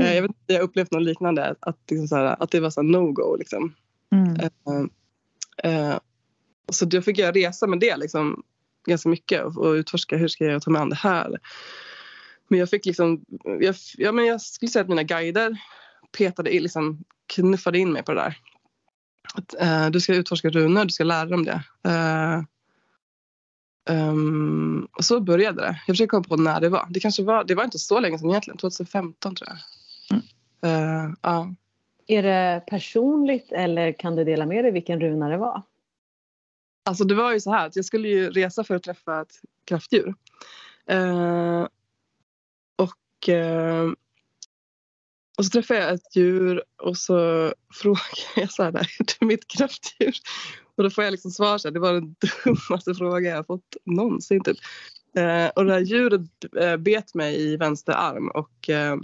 Eh, 0.00 0.14
jag, 0.14 0.22
vet, 0.22 0.30
jag 0.46 0.62
upplevt 0.62 0.90
något 0.90 1.02
liknande, 1.02 1.54
att, 1.60 1.78
liksom 1.90 2.08
så 2.08 2.16
här, 2.16 2.42
att 2.42 2.50
det 2.50 2.60
var 2.60 2.70
så 2.70 2.82
no-go. 2.82 3.36
Liksom. 3.36 3.74
Mm. 4.12 4.40
Eh, 4.40 5.90
eh, 5.90 5.98
så 6.72 6.86
jag 6.90 7.04
fick 7.04 7.18
göra 7.18 7.32
resa 7.32 7.66
med 7.66 7.80
det 7.80 7.96
liksom, 7.96 8.42
ganska 8.86 9.08
mycket 9.08 9.44
och, 9.44 9.56
och 9.56 9.72
utforska 9.72 10.16
hur 10.16 10.28
ska 10.28 10.44
jag 10.44 10.62
ta 10.62 10.70
mig 10.70 10.82
an 10.82 10.88
det 10.88 10.96
här. 10.96 11.38
Men 12.48 12.58
jag 12.58 12.70
fick 12.70 12.86
liksom, 12.86 13.24
jag, 13.60 13.74
ja, 13.96 14.12
men 14.12 14.26
jag 14.26 14.40
skulle 14.40 14.70
säga 14.70 14.82
att 14.82 14.88
mina 14.88 15.02
guider 15.02 15.58
petade 16.18 16.54
in, 16.54 16.62
liksom, 16.62 17.04
knuffade 17.26 17.78
in 17.78 17.92
mig 17.92 18.02
på 18.02 18.14
det 18.14 18.20
där. 18.20 18.38
Att, 19.34 19.54
eh, 19.60 19.90
du 19.90 20.00
ska 20.00 20.14
utforska 20.14 20.50
runor, 20.50 20.84
du 20.84 20.90
ska 20.90 21.04
lära 21.04 21.24
dig 21.24 21.34
om 21.34 21.44
det. 21.44 21.62
Eh, 21.84 22.42
ehm, 23.90 24.88
och 24.92 25.04
så 25.04 25.20
började 25.20 25.62
det. 25.62 25.80
Jag 25.86 25.94
försöker 25.94 26.10
komma 26.10 26.24
på 26.24 26.36
när 26.36 26.60
det 26.60 26.68
var. 26.68 26.86
Det 26.90 27.00
kanske 27.00 27.22
var, 27.22 27.44
det 27.44 27.54
var 27.54 27.64
inte 27.64 27.78
så 27.78 28.00
länge 28.00 28.18
sedan 28.18 28.30
egentligen, 28.30 28.58
2015 28.58 29.34
tror 29.34 29.48
jag. 29.48 29.58
Eh, 30.64 31.10
ja. 31.22 31.54
Är 32.06 32.22
det 32.22 32.64
personligt 32.66 33.52
eller 33.52 33.92
kan 33.92 34.16
du 34.16 34.24
dela 34.24 34.46
med 34.46 34.64
dig 34.64 34.72
vilken 34.72 35.00
runa 35.00 35.28
det 35.28 35.36
var? 35.36 35.62
Alltså 36.84 37.04
det 37.04 37.14
var 37.14 37.32
ju 37.32 37.40
så 37.40 37.50
här 37.50 37.66
att 37.66 37.76
jag 37.76 37.84
skulle 37.84 38.08
ju 38.08 38.30
resa 38.30 38.64
för 38.64 38.74
att 38.74 38.82
träffa 38.82 39.20
ett 39.20 39.40
kraftdjur. 39.64 40.14
Eh, 43.28 43.80
och, 43.80 43.94
och 45.38 45.44
så 45.44 45.50
träffade 45.50 45.80
jag 45.80 45.94
ett 45.94 46.16
djur 46.16 46.62
och 46.82 46.96
så 46.96 47.52
frågade 47.74 48.34
jag 48.36 48.52
så 48.52 48.62
här, 48.62 48.72
"Det 48.72 49.16
är 49.20 49.24
mitt 49.24 49.48
kraftdjur? 49.48 50.14
Och 50.76 50.82
då 50.82 50.90
får 50.90 51.04
jag 51.04 51.10
liksom 51.10 51.30
svar 51.30 51.58
så 51.58 51.68
här, 51.68 51.72
det 51.72 51.80
var 51.80 51.92
den 51.92 52.14
dummaste 52.44 52.94
frågan 52.94 53.30
jag 53.30 53.36
har 53.36 53.44
fått 53.44 53.76
någonsin. 53.84 54.42
Typ. 54.44 54.56
Eh, 55.16 55.46
och 55.46 55.64
det 55.64 55.72
här 55.72 55.80
djuret 55.80 56.20
eh, 56.60 56.76
bet 56.76 57.14
mig 57.14 57.40
i 57.40 57.56
vänster 57.56 57.92
arm 57.92 58.28
och 58.28 58.70
eh, 58.70 58.96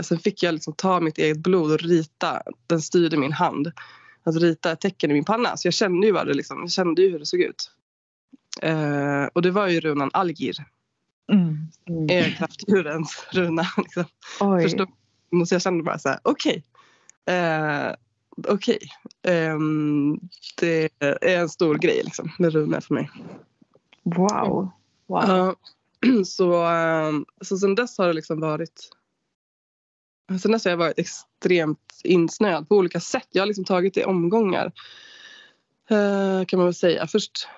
sen 0.00 0.18
fick 0.18 0.42
jag 0.42 0.54
liksom 0.54 0.74
ta 0.74 1.00
mitt 1.00 1.18
eget 1.18 1.38
blod 1.38 1.72
och 1.72 1.80
rita, 1.80 2.42
den 2.66 2.82
styrde 2.82 3.16
min 3.16 3.32
hand 3.32 3.72
att 4.22 4.36
rita 4.36 4.72
ett 4.72 4.80
tecken 4.80 5.10
i 5.10 5.14
min 5.14 5.24
panna. 5.24 5.56
Så 5.56 5.66
jag 5.66 5.74
kände 5.74 6.06
ju, 6.06 6.12
vad 6.12 6.26
det 6.26 6.34
liksom, 6.34 6.60
jag 6.60 6.70
kände 6.70 7.02
ju 7.02 7.10
hur 7.10 7.18
det 7.18 7.26
såg 7.26 7.40
ut. 7.40 7.70
Eh, 8.62 9.24
och 9.32 9.42
det 9.42 9.50
var 9.50 9.68
ju 9.68 9.80
runan 9.80 10.10
Algir. 10.12 10.56
Mm. 11.32 11.68
Är 12.08 12.30
kraftdjurens 12.30 13.26
runa. 13.30 13.62
Liksom. 13.76 14.04
Förstår? 14.62 14.86
Så 15.46 15.54
jag 15.54 15.62
kände 15.62 15.84
bara 15.84 15.98
så 15.98 16.08
här, 16.08 16.18
okej. 16.22 16.64
Eh, 17.26 17.94
okej. 18.48 18.78
Ehm, 19.22 20.20
det 20.60 20.88
är 21.00 21.38
en 21.40 21.48
stor 21.48 21.74
grej 21.74 22.02
liksom, 22.04 22.32
med 22.38 22.52
runor 22.52 22.80
för 22.80 22.94
mig. 22.94 23.10
Wow. 24.02 24.70
Wow. 25.06 25.24
Ja, 25.28 25.54
så, 26.26 26.66
ehm, 26.66 27.24
så 27.40 27.58
sen 27.58 27.74
dess 27.74 27.98
har 27.98 28.06
det 28.06 28.12
liksom 28.12 28.40
varit 28.40 28.90
Sen 30.42 30.52
dess 30.52 30.64
har 30.64 30.70
jag 30.70 30.78
varit 30.78 30.98
extremt 30.98 32.00
insnöad 32.04 32.68
på 32.68 32.76
olika 32.76 33.00
sätt. 33.00 33.28
Jag 33.30 33.42
har 33.42 33.46
liksom 33.46 33.64
tagit 33.64 33.94
det 33.94 34.00
i 34.00 34.04
omgångar. 34.04 34.72
eh, 35.90 36.44
kan 36.46 36.58
man 36.58 36.66
väl 36.66 36.74
säga. 36.74 37.06
Först 37.06 37.48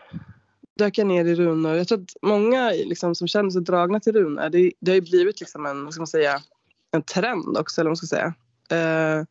dök 0.79 0.99
jag 0.99 1.07
ner 1.07 1.25
i 1.25 1.35
runor. 1.35 1.75
Jag 1.77 1.88
tror 1.88 2.03
att 2.03 2.17
många 2.23 2.71
liksom, 2.71 3.14
som 3.14 3.29
känner 3.29 3.51
sig 3.51 3.62
dragna 3.62 4.01
till 4.01 4.12
runor. 4.12 4.49
Det, 4.51 4.73
det 4.81 4.91
har 4.91 4.97
ju 4.97 5.01
blivit 5.01 5.41
liksom 5.41 5.67
en, 5.67 5.85
vad 5.85 5.93
ska 5.93 6.01
man 6.01 6.07
säga, 6.07 6.43
en 6.91 7.03
trend 7.03 7.59
också. 7.59 7.81
Eller 7.81 7.88
vad 7.88 7.91
man 7.91 7.97
ska 7.97 8.07
säga. 8.07 8.35
Eh, 8.71 9.25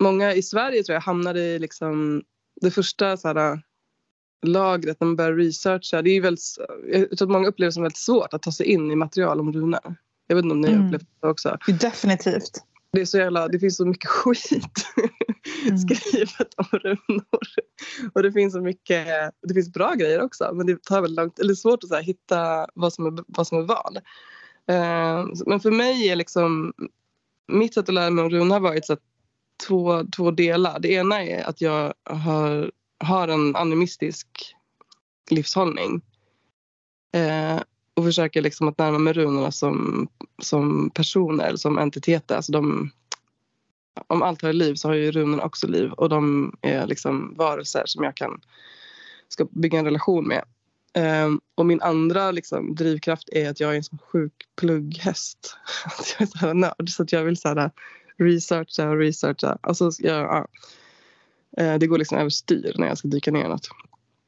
många 0.00 0.34
i 0.34 0.42
Sverige 0.42 0.82
tror 0.82 0.94
jag 0.94 1.00
hamnade 1.00 1.40
i 1.40 1.58
liksom, 1.58 2.22
det 2.60 2.70
första 2.70 3.16
så 3.16 3.28
här, 3.28 3.62
lagret 4.46 5.00
när 5.00 5.06
man 5.06 5.16
börjar 5.16 5.32
researcha. 5.34 6.02
Det 6.02 6.10
är 6.10 6.14
ju 6.14 6.20
väldigt, 6.20 6.44
jag 6.92 7.18
tror 7.18 7.28
att 7.28 7.32
många 7.32 7.48
upplever 7.48 7.68
det 7.68 7.72
som 7.72 7.82
väldigt 7.82 7.98
svårt 7.98 8.34
att 8.34 8.42
ta 8.42 8.52
sig 8.52 8.66
in 8.66 8.90
i 8.90 8.96
material 8.96 9.40
om 9.40 9.52
runor. 9.52 9.94
Jag 10.26 10.36
vet 10.36 10.42
inte 10.44 10.52
om 10.52 10.60
ni 10.60 10.68
har 10.68 10.74
Mm. 10.74 10.86
upplevt 10.86 11.08
det 11.20 11.28
också. 11.28 11.58
Definitivt. 11.80 12.50
Det, 12.92 13.00
är 13.00 13.04
så 13.04 13.18
jävla, 13.18 13.48
det 13.48 13.58
finns 13.58 13.76
så 13.76 13.86
mycket 13.86 14.10
skit 14.10 14.86
Mm. 15.66 15.78
skrivet 15.78 16.54
om 16.56 16.78
runor. 16.78 17.48
Och 18.14 18.22
det 18.22 18.32
finns 18.32 18.52
så 18.52 18.60
mycket, 18.60 19.06
det 19.42 19.54
finns 19.54 19.72
bra 19.72 19.94
grejer 19.94 20.22
också 20.22 20.50
men 20.54 20.66
det 20.66 20.82
tar 20.82 21.00
väldigt 21.02 21.16
långt, 21.16 21.38
eller 21.38 21.54
svårt 21.54 21.84
att 21.84 21.88
så 21.88 21.94
här, 21.94 22.02
hitta 22.02 22.66
vad 22.74 22.92
som 22.92 23.06
är 23.06 23.24
vad. 23.26 23.46
Som 23.46 23.58
är 23.58 23.62
vad. 23.62 23.96
Eh, 24.66 25.26
men 25.46 25.60
för 25.60 25.70
mig 25.70 26.08
är 26.08 26.16
liksom, 26.16 26.72
mitt 27.48 27.74
sätt 27.74 27.88
att 27.88 27.94
lära 27.94 28.10
mig 28.10 28.24
om 28.24 28.30
runor 28.30 28.52
har 28.52 28.60
varit 28.60 28.86
så 28.86 28.92
att 28.92 29.02
två, 29.66 30.04
två 30.16 30.30
delar. 30.30 30.78
Det 30.78 30.92
ena 30.92 31.24
är 31.24 31.44
att 31.44 31.60
jag 31.60 31.94
har, 32.04 32.72
har 33.04 33.28
en 33.28 33.56
animistisk 33.56 34.54
livshållning. 35.30 36.02
Eh, 37.14 37.60
och 37.98 38.04
försöker 38.04 38.42
liksom 38.42 38.68
att 38.68 38.78
närma 38.78 38.98
mig 38.98 39.12
runorna 39.12 39.52
som, 39.52 40.08
som 40.42 40.90
personer 40.90 41.44
eller 41.44 41.56
som 41.56 41.78
entiteter. 41.78 42.36
Alltså 42.36 42.52
de, 42.52 42.90
om 44.06 44.22
allt 44.22 44.42
har 44.42 44.52
liv 44.52 44.74
så 44.74 44.88
har 44.88 44.94
ju 44.94 45.10
runorna 45.10 45.42
också 45.42 45.66
liv 45.66 45.92
och 45.92 46.08
de 46.08 46.52
är 46.62 46.86
liksom 46.86 47.34
varelser 47.36 47.82
som 47.86 48.04
jag 48.04 48.14
kan 48.14 48.40
ska 49.28 49.46
bygga 49.50 49.78
en 49.78 49.84
relation 49.84 50.28
med. 50.28 50.44
Ehm, 50.92 51.40
och 51.54 51.66
min 51.66 51.82
andra 51.82 52.30
liksom, 52.30 52.74
drivkraft 52.74 53.28
är 53.32 53.50
att 53.50 53.60
jag 53.60 53.72
är 53.72 53.76
en 53.76 53.84
sån 53.84 53.98
sjuk 53.98 54.32
plugghäst. 54.56 55.56
Jag 56.18 56.22
är 56.22 56.26
så 56.26 56.38
här 56.38 56.54
nörd 56.54 56.88
så 56.88 57.02
att 57.02 57.12
jag 57.12 57.24
vill 57.24 57.36
så 57.36 57.48
här, 57.48 57.70
researcha 58.16 58.88
och 58.88 58.98
researcha. 58.98 59.58
Alltså, 59.60 59.90
jag, 59.98 60.20
ja. 60.20 60.46
Ehm, 61.56 61.78
det 61.78 61.86
går 61.86 61.98
liksom 61.98 62.18
överstyr 62.18 62.74
när 62.78 62.86
jag 62.86 62.98
ska 62.98 63.08
dyka 63.08 63.30
ner 63.30 63.44
i 63.44 63.48
något. 63.48 63.68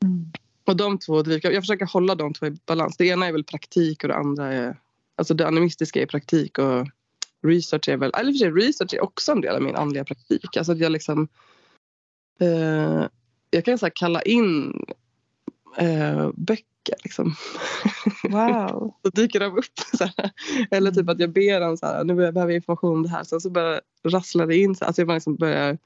Mm. 0.04 0.32
Och 0.64 0.76
de 0.76 0.98
två 0.98 1.22
drivkrafter, 1.22 1.54
jag 1.54 1.62
försöker 1.62 1.86
hålla 1.86 2.14
de 2.14 2.34
två 2.34 2.46
i 2.46 2.56
balans. 2.66 2.96
Det 2.96 3.06
ena 3.06 3.26
är 3.26 3.32
väl 3.32 3.44
praktik 3.44 4.04
och 4.04 4.08
det 4.08 4.16
andra 4.16 4.52
är... 4.52 4.76
Alltså 5.16 5.34
det 5.34 5.46
animistiska 5.46 6.02
är 6.02 6.06
praktik 6.06 6.58
och 6.58 6.86
research 7.42 7.88
är 7.88 7.96
väl... 7.96 8.12
Eller 8.18 8.32
för 8.32 8.38
sig, 8.38 8.50
research 8.50 8.94
är 8.94 9.02
också 9.02 9.32
en 9.32 9.40
del 9.40 9.56
av 9.56 9.62
min 9.62 9.76
andliga 9.76 10.04
praktik. 10.04 10.56
Alltså 10.56 10.72
att 10.72 10.78
jag 10.78 10.92
liksom... 10.92 11.28
Eh, 12.40 13.06
jag 13.50 13.64
kan 13.64 13.78
så 13.78 13.86
här 13.86 13.92
kalla 13.94 14.22
in 14.22 14.84
eh, 15.76 16.30
böcker. 16.34 16.96
Liksom. 17.02 17.34
Wow. 18.22 18.94
Då 19.02 19.10
dyker 19.10 19.40
de 19.40 19.58
upp. 19.58 19.78
Så 19.98 20.04
här. 20.04 20.30
Eller 20.70 20.90
typ 20.90 21.08
att 21.08 21.20
jag 21.20 21.32
ber 21.32 21.60
dem 21.60 21.76
så 21.76 21.86
här, 21.86 22.04
nu 22.04 22.14
behöver 22.14 22.40
jag 22.40 22.52
information 22.52 22.92
om 22.92 23.02
det 23.02 23.08
här. 23.08 23.24
Sen 23.24 23.40
så 23.40 23.50
bara 23.50 23.80
rasslar 24.04 24.46
det 24.46 24.56
in. 24.56 24.74
Så 24.74 24.84
här. 24.84 24.86
Alltså 24.86 25.00
jag 25.02 25.06
bara 25.08 25.14
liksom 25.14 25.36
börjar 25.36 25.78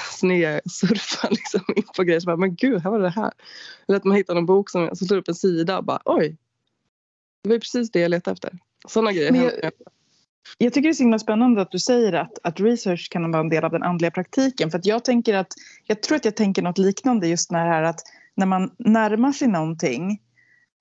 snedsurfa 0.00 1.28
liksom 1.30 1.60
in 1.76 1.82
på 1.96 2.02
grejer. 2.02 2.20
Så 2.20 2.26
bara, 2.26 2.36
men 2.36 2.54
gud, 2.54 2.82
här 2.82 2.90
var 2.90 2.98
det 2.98 3.10
här. 3.10 3.32
Eller 3.88 3.96
att 3.96 4.04
man 4.04 4.16
hittar 4.16 4.34
någon 4.34 4.46
bok 4.46 4.70
som 4.70 4.90
så 4.96 5.04
slår 5.04 5.18
upp 5.18 5.28
en 5.28 5.34
sida 5.34 5.78
och 5.78 5.84
bara 5.84 6.00
oj. 6.04 6.36
Det 7.42 7.48
var 7.48 7.54
ju 7.54 7.60
precis 7.60 7.90
det 7.90 8.00
jag 8.00 8.10
letade 8.10 8.32
efter. 8.32 8.58
Sådana 8.88 9.12
grejer 9.12 9.32
Men 9.32 9.42
jag, 9.42 9.72
jag 10.58 10.72
tycker 10.72 10.88
det 10.88 10.92
är 10.92 10.94
så 10.94 11.02
himla 11.02 11.18
spännande 11.18 11.62
att 11.62 11.70
du 11.70 11.78
säger 11.78 12.12
att, 12.12 12.38
att 12.42 12.60
research 12.60 13.08
kan 13.10 13.30
vara 13.30 13.40
en 13.40 13.48
del 13.48 13.64
av 13.64 13.70
den 13.70 13.82
andliga 13.82 14.10
praktiken. 14.10 14.70
För 14.70 14.78
att 14.78 14.86
jag 14.86 15.04
tänker 15.04 15.34
att, 15.34 15.52
jag 15.86 16.02
tror 16.02 16.16
att 16.16 16.24
jag 16.24 16.36
tänker 16.36 16.62
något 16.62 16.78
liknande 16.78 17.28
just 17.28 17.50
när 17.50 17.64
det 17.64 17.70
här 17.70 17.82
att 17.82 18.00
när 18.34 18.46
man 18.46 18.74
närmar 18.78 19.32
sig 19.32 19.48
någonting 19.48 20.20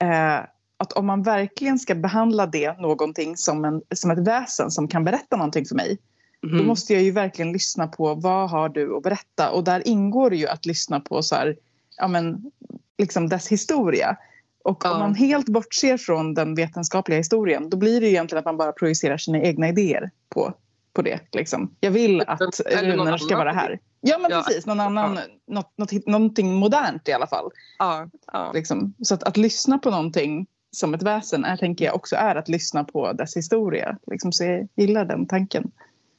eh, 0.01 0.39
att 0.77 0.93
om 0.93 1.05
man 1.05 1.23
verkligen 1.23 1.79
ska 1.79 1.95
behandla 1.95 2.47
det 2.47 2.79
någonting 2.79 3.37
som, 3.37 3.65
en, 3.65 3.81
som 3.95 4.11
ett 4.11 4.27
väsen 4.27 4.71
som 4.71 4.87
kan 4.87 5.03
berätta 5.03 5.37
någonting 5.37 5.65
för 5.65 5.75
mig 5.75 5.97
Mhm. 6.41 6.57
då 6.57 6.63
måste 6.63 6.93
jag 6.93 7.03
ju 7.03 7.11
verkligen 7.11 7.51
lyssna 7.51 7.87
på 7.87 8.13
vad 8.15 8.49
har 8.49 8.69
du 8.69 8.95
att 8.97 9.03
berätta 9.03 9.51
och 9.51 9.63
där 9.63 9.87
ingår 9.87 10.29
det 10.29 10.35
ju 10.35 10.47
att 10.47 10.65
lyssna 10.65 10.99
på 10.99 11.23
så 11.23 11.35
här, 11.35 11.55
ja 11.97 12.07
men, 12.07 12.51
liksom 12.97 13.29
dess 13.29 13.47
historia. 13.47 14.17
Och 14.63 14.81
Ja. 14.83 14.93
om 14.93 14.99
man 14.99 15.15
helt 15.15 15.49
bortser 15.49 15.97
från 15.97 16.33
den 16.33 16.55
vetenskapliga 16.55 17.17
historien 17.17 17.69
då 17.69 17.77
blir 17.77 18.01
det 18.01 18.07
ju 18.07 18.11
egentligen 18.11 18.39
att 18.39 18.45
man 18.45 18.57
bara 18.57 18.71
projicerar 18.71 19.17
sina 19.17 19.39
egna 19.41 19.69
idéer 19.69 20.09
på, 20.29 20.53
på 20.93 21.01
det. 21.01 21.19
Liksom. 21.31 21.75
Jag 21.79 21.91
vill 21.91 22.21
att 22.27 22.41
runor 22.81 23.17
ska 23.17 23.37
vara 23.37 23.51
här. 23.51 23.79
Ja 24.01 24.17
men 24.17 24.31
Ja. 24.31 24.43
precis, 24.47 24.65
någon 24.65 24.79
annan, 24.79 25.19
något, 25.47 25.73
något, 25.77 26.07
någonting 26.07 26.53
modernt 26.55 27.07
i 27.07 27.13
alla 27.13 27.27
fall. 27.27 27.49
Ja, 27.79 28.09
ja. 28.33 28.51
Liksom. 28.53 28.93
Så 29.01 29.13
att, 29.13 29.23
att 29.23 29.37
lyssna 29.37 29.77
på 29.77 29.91
någonting 29.91 30.47
som 30.71 30.93
ett 30.93 31.03
väsen 31.03 31.45
är, 31.45 31.57
tänker 31.57 31.85
jag 31.85 31.95
också 31.95 32.15
är 32.15 32.35
att 32.35 32.49
lyssna 32.49 32.83
på 32.83 33.13
dess 33.13 33.37
historia. 33.37 33.97
Liksom, 34.11 34.31
så 34.31 34.43
jag 34.43 34.67
gillar 34.75 35.05
den 35.05 35.25
tanken. 35.27 35.71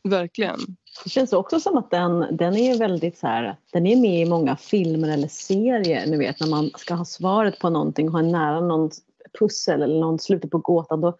Verkligen. 0.08 0.58
Det 1.04 1.10
känns 1.10 1.32
också 1.32 1.60
som 1.60 1.76
att 1.78 1.90
den, 1.90 2.36
den 2.36 2.56
är 2.56 2.78
väldigt 2.78 3.18
så 3.18 3.26
här, 3.26 3.56
den 3.72 3.86
är 3.86 3.96
med 3.96 4.20
i 4.20 4.24
många 4.30 4.56
filmer 4.56 5.08
eller 5.08 5.28
serier. 5.28 6.06
Ni 6.06 6.16
vet 6.16 6.40
när 6.40 6.46
man 6.48 6.70
ska 6.76 6.94
ha 6.94 7.04
svaret 7.04 7.58
på 7.58 7.70
någonting 7.70 8.06
och 8.08 8.12
ha 8.12 8.22
nära 8.22 8.60
någon 8.60 8.90
pussel 9.38 9.82
eller 9.82 10.00
någon 10.00 10.18
slutet 10.18 10.50
på 10.50 10.58
gåtan 10.58 11.00
då 11.00 11.16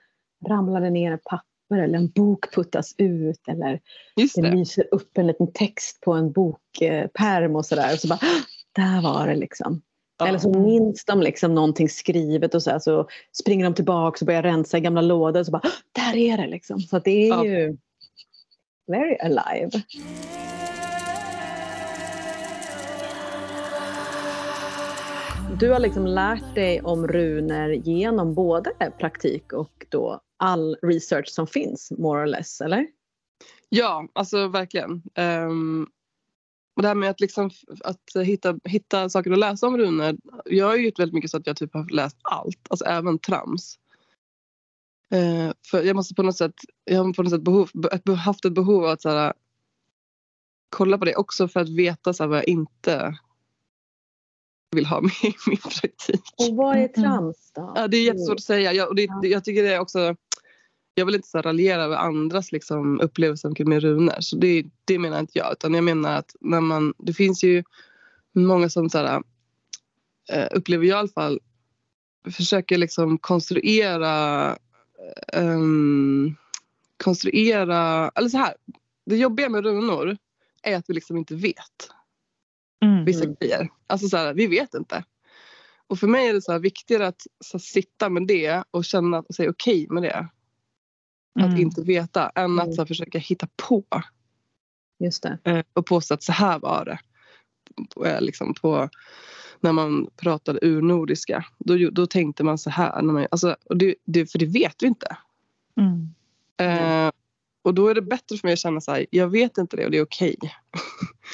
ramlar 0.48 0.80
det 0.80 0.90
ner 0.90 1.12
ett 1.14 1.24
papper 1.24 1.78
eller 1.78 1.98
en 1.98 2.08
bok 2.08 2.54
puttas 2.54 2.94
ut 2.98 3.48
eller 3.48 3.80
Just 4.16 4.34
det 4.36 4.42
det. 4.42 4.50
lyser 4.50 4.84
upp 4.94 5.18
en 5.18 5.26
liten 5.26 5.52
text 5.52 6.00
på 6.00 6.12
en 6.12 6.32
bokperm 6.32 7.56
och 7.56 7.66
sådär 7.66 7.92
och 7.92 7.98
så 8.00 8.08
bara 8.08 8.18
"Ah, 8.22 8.42
där 8.76 9.02
var 9.02 9.26
det 9.28 9.34
liksom. 9.36 9.82
Ja. 10.18 10.26
Eller 10.28 10.38
så 10.38 10.50
minns 10.58 11.04
de 11.04 11.20
liksom 11.20 11.54
någonting 11.54 11.88
skrivet 11.88 12.54
och 12.54 12.62
så, 12.62 12.70
här, 12.70 12.78
så 12.78 13.08
springer 13.42 13.64
de 13.64 13.74
tillbaka 13.74 14.18
och 14.20 14.26
börjar 14.26 14.42
rensa 14.42 14.78
i 14.78 14.80
gamla 14.80 15.00
lådor 15.00 15.40
och 15.40 15.46
så 15.46 15.52
bara 15.52 15.62
"Ah, 15.64 15.70
där 16.12 16.16
är 16.16 16.36
det 16.38 16.46
liksom. 16.46 16.80
Så 16.80 16.96
att 16.96 17.04
det 17.04 17.10
är 17.24 17.28
Ja. 17.28 17.44
ju 17.44 17.76
very 18.90 19.16
alive. 19.20 19.70
Du 25.60 25.70
har 25.70 25.80
liksom 25.80 26.06
lärt 26.06 26.54
dig 26.54 26.80
om 26.80 27.06
runor 27.06 27.70
genom 27.70 28.34
både 28.34 28.70
praktik 28.98 29.52
och 29.52 29.86
då 29.88 30.20
all 30.36 30.76
research 30.82 31.28
som 31.28 31.46
finns, 31.46 31.92
more 31.98 32.22
or 32.22 32.26
less, 32.26 32.60
eller? 32.60 32.86
Ja, 33.68 34.08
alltså 34.12 34.48
verkligen. 34.48 35.02
Um, 35.18 35.86
och 36.76 36.82
det 36.82 36.88
här 36.88 36.94
med 36.94 37.10
att, 37.10 37.20
liksom, 37.20 37.50
att 37.84 38.24
hitta, 38.24 38.58
hitta 38.64 39.08
saker 39.08 39.30
att 39.30 39.38
läsa 39.38 39.66
om 39.66 39.78
runor. 39.78 40.16
Jag 40.44 40.66
har 40.66 40.76
ju 40.76 40.84
gjort 40.84 40.98
väldigt 40.98 41.14
mycket 41.14 41.30
så 41.30 41.36
att 41.36 41.46
jag 41.46 41.56
typ 41.56 41.74
har 41.74 41.94
läst 41.94 42.16
allt, 42.22 42.66
alltså 42.70 42.84
även 42.84 43.18
trams. 43.18 43.78
Eh, 45.10 45.52
för 45.70 45.82
jag 45.82 45.96
måste 45.96 46.14
på 46.14 46.22
något 46.22 46.36
sätt, 46.36 46.54
jag 46.84 47.04
har 47.04 47.12
på 47.12 47.22
något 47.22 47.32
sätt 47.32 47.42
behov, 47.42 47.70
haft 48.16 48.44
ett 48.44 48.52
behov 48.54 48.84
av 48.84 48.90
att 48.90 49.02
så 49.02 49.08
här, 49.08 49.32
kolla 50.70 50.98
på 50.98 51.04
det 51.04 51.16
också 51.16 51.48
för 51.48 51.60
att 51.60 51.68
veta 51.68 52.12
så 52.12 52.22
här, 52.22 52.28
vad 52.28 52.38
jag 52.38 52.48
inte 52.48 53.18
vill 54.76 54.86
ha 54.86 55.00
med 55.00 55.10
i 55.22 55.34
min 55.46 55.56
praktik. 55.80 56.20
Och 56.48 56.56
vad 56.56 56.76
är 56.76 56.80
Mm. 56.80 56.92
trams 56.92 57.52
då? 57.54 57.72
Ja, 57.76 57.88
det 57.88 57.96
är 57.96 58.04
jättesvårt 58.04 58.34
att 58.36 58.42
säga. 58.42 58.72
Jag, 58.72 58.88
och 58.88 58.94
det, 58.94 59.02
Ja. 59.04 59.18
det- 59.22 59.28
jag 59.28 59.44
tycker 59.44 59.62
det 59.62 59.74
är 59.74 59.80
också... 59.80 60.16
Jag 60.94 61.06
vill 61.06 61.14
inte 61.14 61.28
så 61.28 61.38
här 61.38 61.42
raljera 61.42 61.82
över 61.82 61.96
andras 61.96 62.52
liksom, 62.52 63.00
upplevelser 63.00 63.64
med 63.64 63.82
runor. 63.82 64.14
Så 64.20 64.36
det, 64.36 64.64
det 64.84 64.98
menar 64.98 65.20
inte 65.20 65.38
jag. 65.38 65.52
Utan 65.52 65.74
jag 65.74 65.84
menar 65.84 66.16
att 66.16 66.36
när 66.40 66.60
man, 66.60 66.94
det 66.98 67.12
finns 67.12 67.44
ju 67.44 67.62
många 68.34 68.68
som 68.68 68.90
så 68.90 68.98
här, 68.98 69.22
eh, 70.32 70.46
upplever 70.50 70.84
jag 70.84 70.96
i 70.96 70.98
alla 70.98 71.08
fall 71.08 71.40
försöker 72.30 72.78
liksom 72.78 73.18
konstruera 73.18 74.56
ehm, 75.32 76.34
konstruera, 77.04 78.08
eller 78.14 78.28
så 78.28 78.38
här. 78.38 78.54
Det 79.06 79.16
jobbiga 79.16 79.48
med 79.48 79.64
runor 79.64 80.16
är 80.62 80.76
att 80.76 80.90
vi 80.90 80.94
liksom 80.94 81.16
inte 81.16 81.34
vet 81.34 81.90
vissa 83.06 83.24
Mm. 83.24 83.36
grejer. 83.40 83.68
Alltså 83.86 84.08
så 84.08 84.16
här, 84.16 84.34
vi 84.34 84.46
vet 84.46 84.74
inte. 84.74 85.04
Och 85.86 85.98
för 85.98 86.06
mig 86.06 86.28
är 86.28 86.32
det 86.34 86.42
så 86.42 86.52
här 86.52 86.58
viktigare 86.58 87.06
att 87.06 87.22
så 87.44 87.58
här, 87.58 87.62
sitta 87.62 88.08
med 88.08 88.26
det 88.26 88.64
och 88.70 88.84
känna 88.84 89.18
och 89.18 89.34
säga 89.34 89.50
okej 89.50 89.86
med 89.90 90.02
det. 90.02 90.28
Att 91.40 91.46
Mm. 91.46 91.56
inte 91.60 91.82
veta 91.82 92.30
än 92.34 92.58
att 92.58 92.64
Mm. 92.64 92.72
så 92.74 92.80
här, 92.80 92.86
försöka 92.86 93.18
hitta 93.18 93.48
på 93.68 93.84
Just 94.98 95.22
det. 95.22 95.38
eh, 95.44 95.64
och 95.72 95.86
påstå 95.86 96.14
att 96.14 96.22
så 96.22 96.32
här 96.32 96.58
var 96.58 96.84
det. 96.84 96.98
Eh, 98.08 98.20
liksom 98.20 98.54
på, 98.54 98.88
när 99.60 99.72
man 99.72 100.06
pratade 100.16 100.58
urnordiska. 100.62 101.44
Då, 101.58 101.90
då 101.90 102.06
tänkte 102.06 102.44
man 102.44 102.58
så 102.58 102.70
här. 102.70 103.02
När 103.02 103.12
man, 103.12 103.26
alltså, 103.30 103.56
och 103.64 103.76
det, 103.76 103.94
det, 104.04 104.26
för 104.32 104.38
det 104.38 104.46
vet 104.46 104.82
vi 104.82 104.86
inte. 104.86 105.16
Mm. 105.76 106.14
Eh, 106.60 107.10
och 107.62 107.74
då 107.74 107.88
är 107.88 107.94
det 107.94 108.02
bättre 108.02 108.36
för 108.36 108.46
mig 108.46 108.52
att 108.52 108.58
känna 108.58 108.80
så 108.80 108.92
här, 108.92 109.06
jag 109.10 109.28
vet 109.28 109.58
inte 109.58 109.76
det 109.76 109.84
och 109.84 109.90
det 109.90 109.98
är 109.98 110.04
okej. 110.04 110.36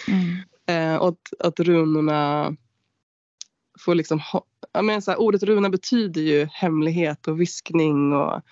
Mm. 0.08 0.36
Eh, 0.68 0.96
och 0.96 1.08
att, 1.08 1.46
att 1.46 1.60
runorna 1.60 2.56
får 3.78 3.94
liksom... 3.94 4.20
Ha, 4.20 4.44
jag 4.72 4.84
menar 4.84 5.00
så 5.00 5.10
här, 5.10 5.20
ordet 5.20 5.42
runa 5.42 5.70
betyder 5.70 6.20
ju 6.20 6.48
hemlighet 6.52 7.28
och 7.28 7.40
viskning 7.40 8.12
och 8.12 8.42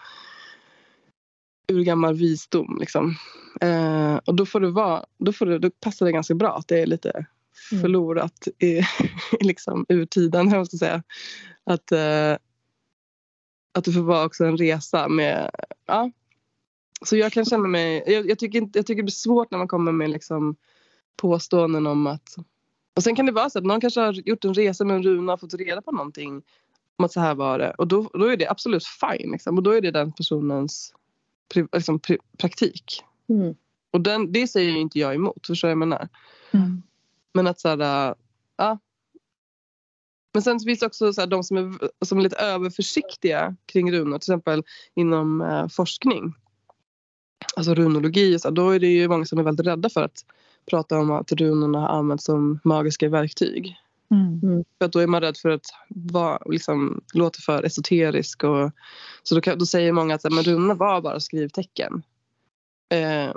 urgammal 1.72 2.14
visdom. 2.14 2.76
Liksom. 2.80 3.14
Eh, 3.60 4.16
och 4.16 4.34
då 4.34 4.46
får 4.46 4.60
det 4.60 4.70
vara, 4.70 5.04
då, 5.18 5.32
får 5.32 5.46
det, 5.46 5.58
då 5.58 5.70
passar 5.70 6.06
det 6.06 6.12
ganska 6.12 6.34
bra 6.34 6.56
att 6.56 6.68
det 6.68 6.80
är 6.80 6.86
lite. 6.86 7.26
Förlorat 7.80 8.48
i, 8.58 8.80
liksom, 9.40 9.86
ur 9.88 10.06
tiden. 10.06 10.50
Jag 10.50 10.66
ska 10.66 10.76
säga. 10.76 11.02
Att, 11.64 11.92
eh, 11.92 12.32
att 13.72 13.84
det 13.84 13.92
får 13.92 14.00
vara 14.00 14.24
också 14.26 14.44
en 14.44 14.56
resa 14.56 15.08
med... 15.08 15.50
Ja. 15.86 16.10
Så 17.02 17.16
jag 17.16 17.32
kan 17.32 17.44
känna 17.44 17.68
mig... 17.68 18.04
Jag, 18.06 18.30
jag, 18.30 18.38
tycker, 18.38 18.60
jag 18.60 18.86
tycker 18.86 18.96
det 18.96 19.02
blir 19.02 19.10
svårt 19.10 19.50
när 19.50 19.58
man 19.58 19.68
kommer 19.68 19.92
med 19.92 20.10
liksom, 20.10 20.56
påståenden 21.16 21.86
om 21.86 22.06
att... 22.06 22.36
Och 22.96 23.02
sen 23.02 23.16
kan 23.16 23.26
det 23.26 23.32
vara 23.32 23.50
så 23.50 23.58
att 23.58 23.64
någon 23.64 23.80
kanske 23.80 24.00
har 24.00 24.12
gjort 24.12 24.44
en 24.44 24.54
resa 24.54 24.84
med 24.84 24.96
en 24.96 25.02
runa 25.02 25.32
och 25.32 25.40
fått 25.40 25.54
reda 25.54 25.82
på 25.82 25.92
någonting 25.92 26.42
om 26.96 27.04
att 27.04 27.12
så 27.12 27.20
här 27.20 27.34
var 27.34 27.58
det. 27.58 27.70
Och 27.78 27.88
då, 27.88 28.10
då 28.12 28.24
är 28.24 28.36
det 28.36 28.48
absolut 28.48 28.84
fine. 28.84 29.30
Liksom. 29.32 29.56
Och 29.56 29.62
då 29.62 29.70
är 29.70 29.80
det 29.80 29.90
den 29.90 30.12
personens 30.12 30.94
liksom, 31.72 32.00
praktik. 32.38 33.02
Mm. 33.28 33.54
Och 33.90 34.00
den, 34.00 34.32
det 34.32 34.48
säger 34.48 34.70
ju 34.70 34.78
inte 34.78 34.98
jag 34.98 35.14
emot. 35.14 35.46
Förstår 35.46 35.70
jag 35.70 35.78
menar? 35.78 36.08
Mm. 36.50 36.82
Men 37.34 37.46
att 37.46 37.60
så 37.60 37.68
här, 37.68 38.08
äh, 38.08 38.14
ja. 38.56 38.78
Men 40.32 40.42
sen 40.42 40.60
finns 40.60 40.80
det 40.80 40.86
också 40.86 41.12
så 41.12 41.20
här, 41.20 41.28
de 41.28 41.44
som 41.44 41.56
är, 41.56 41.90
som 42.04 42.18
är 42.18 42.22
lite 42.22 42.36
överförsiktiga 42.36 43.56
kring 43.66 43.92
runor. 43.92 44.18
Till 44.18 44.32
exempel 44.32 44.62
inom 44.94 45.40
eh, 45.40 45.68
forskning. 45.68 46.34
Alltså 47.56 47.74
runologi. 47.74 48.38
Så 48.38 48.48
här, 48.48 48.54
då 48.54 48.70
är 48.70 48.80
det 48.80 48.86
ju 48.86 49.08
många 49.08 49.24
som 49.24 49.38
är 49.38 49.42
väldigt 49.42 49.66
rädda 49.66 49.88
för 49.88 50.02
att 50.02 50.24
prata 50.70 50.98
om 50.98 51.10
att 51.10 51.32
runorna 51.32 51.80
har 51.80 51.88
använts 51.88 52.24
som 52.24 52.60
magiska 52.64 53.08
verktyg. 53.08 53.76
Mm. 54.10 54.64
För 54.78 54.84
att 54.84 54.92
då 54.92 54.98
är 54.98 55.06
man 55.06 55.20
rädd 55.20 55.36
för 55.36 55.50
att 55.50 55.66
vara, 55.88 56.42
liksom, 56.46 57.00
låta 57.14 57.38
för 57.40 57.62
esoterisk. 57.62 58.44
Och, 58.44 58.70
så 59.22 59.34
då, 59.34 59.40
kan, 59.40 59.58
då 59.58 59.66
säger 59.66 59.92
många 59.92 60.14
att 60.14 60.32
men 60.32 60.44
runorna 60.44 60.74
var 60.74 61.00
bara 61.00 61.20
skrivtecken. 61.20 62.02
Eh, 62.88 63.32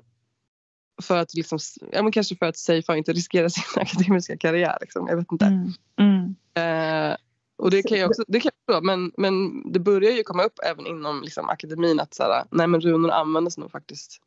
för 1.02 1.18
att 1.18 1.34
liksom, 1.34 1.60
ja, 1.92 2.04
men 2.04 2.12
kanske 2.12 2.36
för 2.36 2.46
att 2.46 2.58
Seifa 2.58 2.98
inte 2.98 3.14
riskera 3.14 3.50
sin 3.50 3.64
akademiska 3.76 4.38
karriär. 4.38 4.78
Liksom. 4.82 5.08
Jag 5.08 5.18
vet 5.18 5.32
inte. 5.32 5.46
Mm. 5.46 5.74
Mm. 6.00 6.36
Eh, 7.12 7.18
och 7.58 7.72
det 7.72 7.84
kan 7.84 8.00
jag 8.00 8.10
också, 8.10 8.24
det 8.28 8.40
kan 8.40 8.52
jag 8.66 8.84
men, 8.84 9.12
men 9.18 9.64
det 9.72 9.80
börjar 9.80 10.12
ju 10.12 10.24
komma 10.24 10.44
upp 10.44 10.60
även 10.64 10.88
inom 10.88 11.22
liksom, 11.22 11.50
akademin 11.50 12.00
att 12.00 12.14
så 12.14 12.24
här, 12.24 12.44
nej, 12.52 12.68
men 12.68 12.82
runorna 12.82 13.14
användes 13.14 13.58
nog 13.58 13.72
faktiskt 13.72 14.22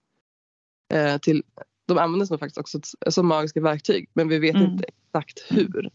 eh, 0.92 1.18
till, 1.18 1.42
de 1.86 1.98
användes 1.98 2.30
nog 2.30 2.40
faktiskt 2.40 2.58
också 2.58 2.80
som 3.08 3.26
magiska 3.26 3.60
verktyg 3.60 4.10
men 4.14 4.28
vi 4.28 4.38
vet 4.38 4.54
Mm. 4.54 4.70
inte 4.70 4.84
exakt 4.84 5.44
hur. 5.48 5.90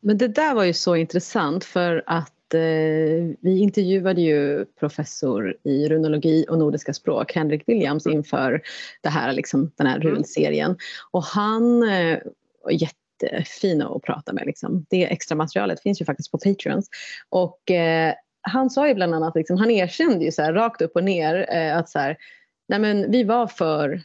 Men 0.00 0.18
det 0.18 0.28
där 0.28 0.54
var 0.54 0.64
ju 0.64 0.72
så 0.72 0.96
intressant 0.96 1.64
för 1.64 2.04
att 2.06 2.32
eh, 2.54 3.34
vi 3.40 3.58
intervjuade 3.58 4.20
ju 4.20 4.64
professor 4.64 5.56
i 5.64 5.88
runologi 5.88 6.46
och 6.48 6.58
nordiska 6.58 6.92
språk, 6.92 7.32
Henrik 7.34 7.62
Williams, 7.66 8.06
inför 8.06 8.62
det 9.00 9.08
här, 9.08 9.32
liksom, 9.32 9.70
den 9.76 9.86
här 9.86 9.96
Mm. 9.96 10.14
runserien. 10.14 10.76
Och 11.10 11.24
han 11.24 11.82
eh, 11.82 12.18
var 12.64 12.70
jätte 12.72 12.96
jättefina 13.22 13.88
att 13.88 14.02
prata 14.02 14.32
med. 14.32 14.46
Liksom. 14.46 14.86
Det 14.90 15.12
extra 15.12 15.34
materialet 15.36 15.82
finns 15.82 16.00
ju 16.00 16.04
faktiskt 16.04 16.30
på 16.30 16.38
Patreons. 16.38 16.88
Och 17.28 17.70
eh, 17.70 18.14
han 18.40 18.70
sa 18.70 18.88
ju 18.88 18.94
bland 18.94 19.14
annat, 19.14 19.36
liksom, 19.36 19.56
han 19.56 19.70
erkände 19.70 20.24
ju 20.24 20.32
så 20.32 20.42
här, 20.42 20.52
rakt 20.52 20.82
upp 20.82 20.96
och 20.96 21.04
ner 21.04 21.46
eh, 21.54 21.76
att 21.76 21.88
så 21.88 21.98
här, 21.98 22.16
nej 22.68 22.78
men 22.78 23.10
vi 23.10 23.24
var 23.24 23.46
för 23.46 24.02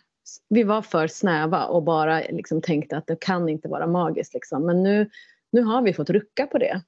vi 0.49 0.63
var 0.63 0.81
för 0.81 1.07
snäva 1.07 1.65
och 1.65 1.83
bara 1.83 2.19
liksom 2.19 2.61
tänkte 2.61 2.97
att 2.97 3.07
det 3.07 3.19
kan 3.19 3.49
inte 3.49 3.67
vara 3.67 3.87
magiskt. 3.87 4.33
Liksom. 4.33 4.65
Men 4.65 4.83
nu, 4.83 5.09
nu 5.51 5.61
har 5.61 5.81
vi 5.81 5.93
fått 5.93 6.09
rucka 6.09 6.47
på 6.47 6.57
det. 6.57 6.81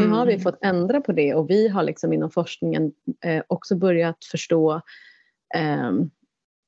Nu 0.00 0.08
har 0.08 0.26
vi 0.26 0.32
Mm. 0.32 0.42
fått 0.42 0.58
ändra 0.62 1.00
på 1.00 1.12
det 1.12 1.34
och 1.34 1.50
vi 1.50 1.68
har 1.68 1.82
liksom 1.82 2.12
inom 2.12 2.30
forskningen 2.30 2.92
eh, 3.24 3.42
också 3.46 3.76
börjat 3.76 4.24
förstå 4.24 4.80
eh, 5.54 5.90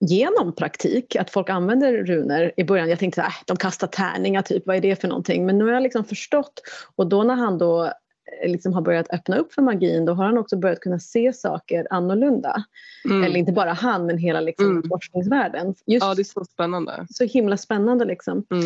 genom 0.00 0.52
praktik 0.54 1.16
att 1.16 1.30
folk 1.30 1.50
använder 1.50 1.92
runor. 2.04 2.52
I 2.56 2.64
början 2.64 2.88
jag 2.90 2.98
tänkte 2.98 3.22
att 3.22 3.28
äh, 3.28 3.34
de 3.46 3.56
kastar 3.56 3.86
tärningar, 3.86 4.42
typ, 4.42 4.66
vad 4.66 4.76
är 4.76 4.80
det 4.80 5.00
för 5.00 5.08
någonting? 5.08 5.46
Men 5.46 5.58
nu 5.58 5.64
har 5.64 5.72
jag 5.72 5.82
liksom 5.82 6.04
förstått 6.04 6.60
och 6.96 7.06
då 7.06 7.22
när 7.22 7.34
han 7.34 7.58
då 7.58 7.84
eh, 7.84 8.50
liksom 8.50 8.72
har 8.72 8.82
börjat 8.82 9.10
öppna 9.12 9.36
upp 9.36 9.52
för 9.52 9.62
magin 9.62 10.04
då 10.04 10.12
har 10.14 10.24
han 10.24 10.38
också 10.38 10.56
börjat 10.56 10.80
kunna 10.80 10.98
se 10.98 11.32
saker 11.32 11.86
annorlunda. 11.90 12.64
Mm. 13.04 13.24
Eller 13.24 13.36
inte 13.36 13.52
bara 13.52 13.72
han 13.72 14.06
men 14.06 14.18
hela 14.18 14.40
liksom, 14.40 14.66
Mm. 14.70 14.88
forskningsvärlden. 14.88 15.66
Just 15.86 16.04
Ja, 16.06 16.14
det 16.14 16.22
är 16.22 16.24
så 16.24 16.44
spännande. 16.44 17.06
så 17.10 17.24
himla 17.24 17.56
spännande 17.56 18.04
liksom. 18.04 18.44
Mm. 18.50 18.64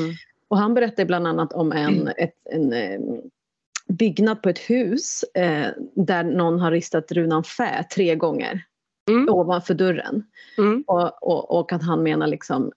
Och 0.49 0.59
han 0.59 0.75
berättade 0.75 1.07
bland 1.07 1.27
annat 1.27 1.53
om 1.53 1.73
en, 1.73 2.09
ett, 2.17 2.35
en 2.51 2.73
eh, 2.73 3.01
byggnad 3.89 4.43
på 4.43 4.49
ett 4.49 4.59
hus 4.59 5.25
eh, 5.35 5.69
där 5.95 6.25
någon 6.25 6.61
har 6.61 6.71
ristat 6.71 7.13
runan 7.13 7.45
fä 7.45 7.85
tre 7.95 8.15
gånger 8.15 8.65
Mm. 9.11 9.29
ovanför 9.29 9.75
dörren. 9.75 10.25
Mm. 10.59 10.85
Och, 10.87 11.23
och, 11.23 11.59
och 11.59 11.73
att 11.73 11.83
han 11.83 12.03
menar 12.03 12.27
liksom, 12.27 12.73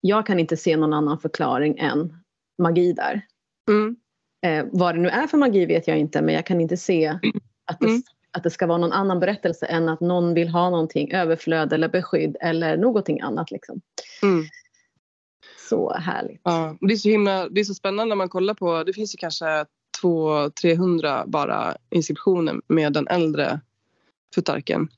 jag 0.00 0.26
kan 0.26 0.40
inte 0.40 0.56
se 0.56 0.76
någon 0.76 0.92
annan 0.92 1.18
förklaring 1.18 1.78
än 1.78 2.16
magi 2.62 2.92
där. 2.92 3.20
Mm. 3.70 3.96
Eh, 4.46 4.66
vad 4.72 4.94
det 4.94 5.00
nu 5.00 5.08
är 5.08 5.26
för 5.26 5.38
magi 5.38 5.66
vet 5.66 5.88
jag 5.88 5.98
inte 5.98 6.22
men 6.22 6.34
jag 6.34 6.46
kan 6.46 6.60
inte 6.60 6.76
se 6.76 7.18
att 7.64 7.80
det, 7.80 7.86
Mm. 7.86 8.02
att 8.30 8.42
det 8.42 8.50
ska 8.50 8.66
vara 8.66 8.78
någon 8.78 8.92
annan 8.92 9.20
berättelse 9.20 9.66
än 9.66 9.88
att 9.88 10.00
någon 10.00 10.34
vill 10.34 10.48
ha 10.48 10.70
någonting, 10.70 11.12
överflöd 11.12 11.72
eller 11.72 11.88
beskydd 11.88 12.36
eller 12.40 12.76
någonting 12.76 13.20
annat. 13.20 13.50
Liksom. 13.50 13.80
Mm. 14.22 14.44
Så 15.70 15.94
härligt. 15.94 16.40
Ja, 16.44 16.76
det 16.80 16.92
är 16.92 16.96
så 16.96 17.08
himla, 17.08 17.48
det 17.48 17.60
är 17.60 17.64
så 17.64 17.74
spännande 17.74 18.08
när 18.08 18.16
man 18.16 18.28
kollar 18.28 18.54
på, 18.54 18.84
det 18.84 18.92
finns 18.92 19.14
ju 19.14 19.16
kanske 19.16 19.66
200-300 20.02 21.24
bara 21.26 21.76
inskriptioner 21.90 22.60
med 22.68 22.92
den 22.92 23.08
äldre 23.08 23.60
futarken. 24.34 24.88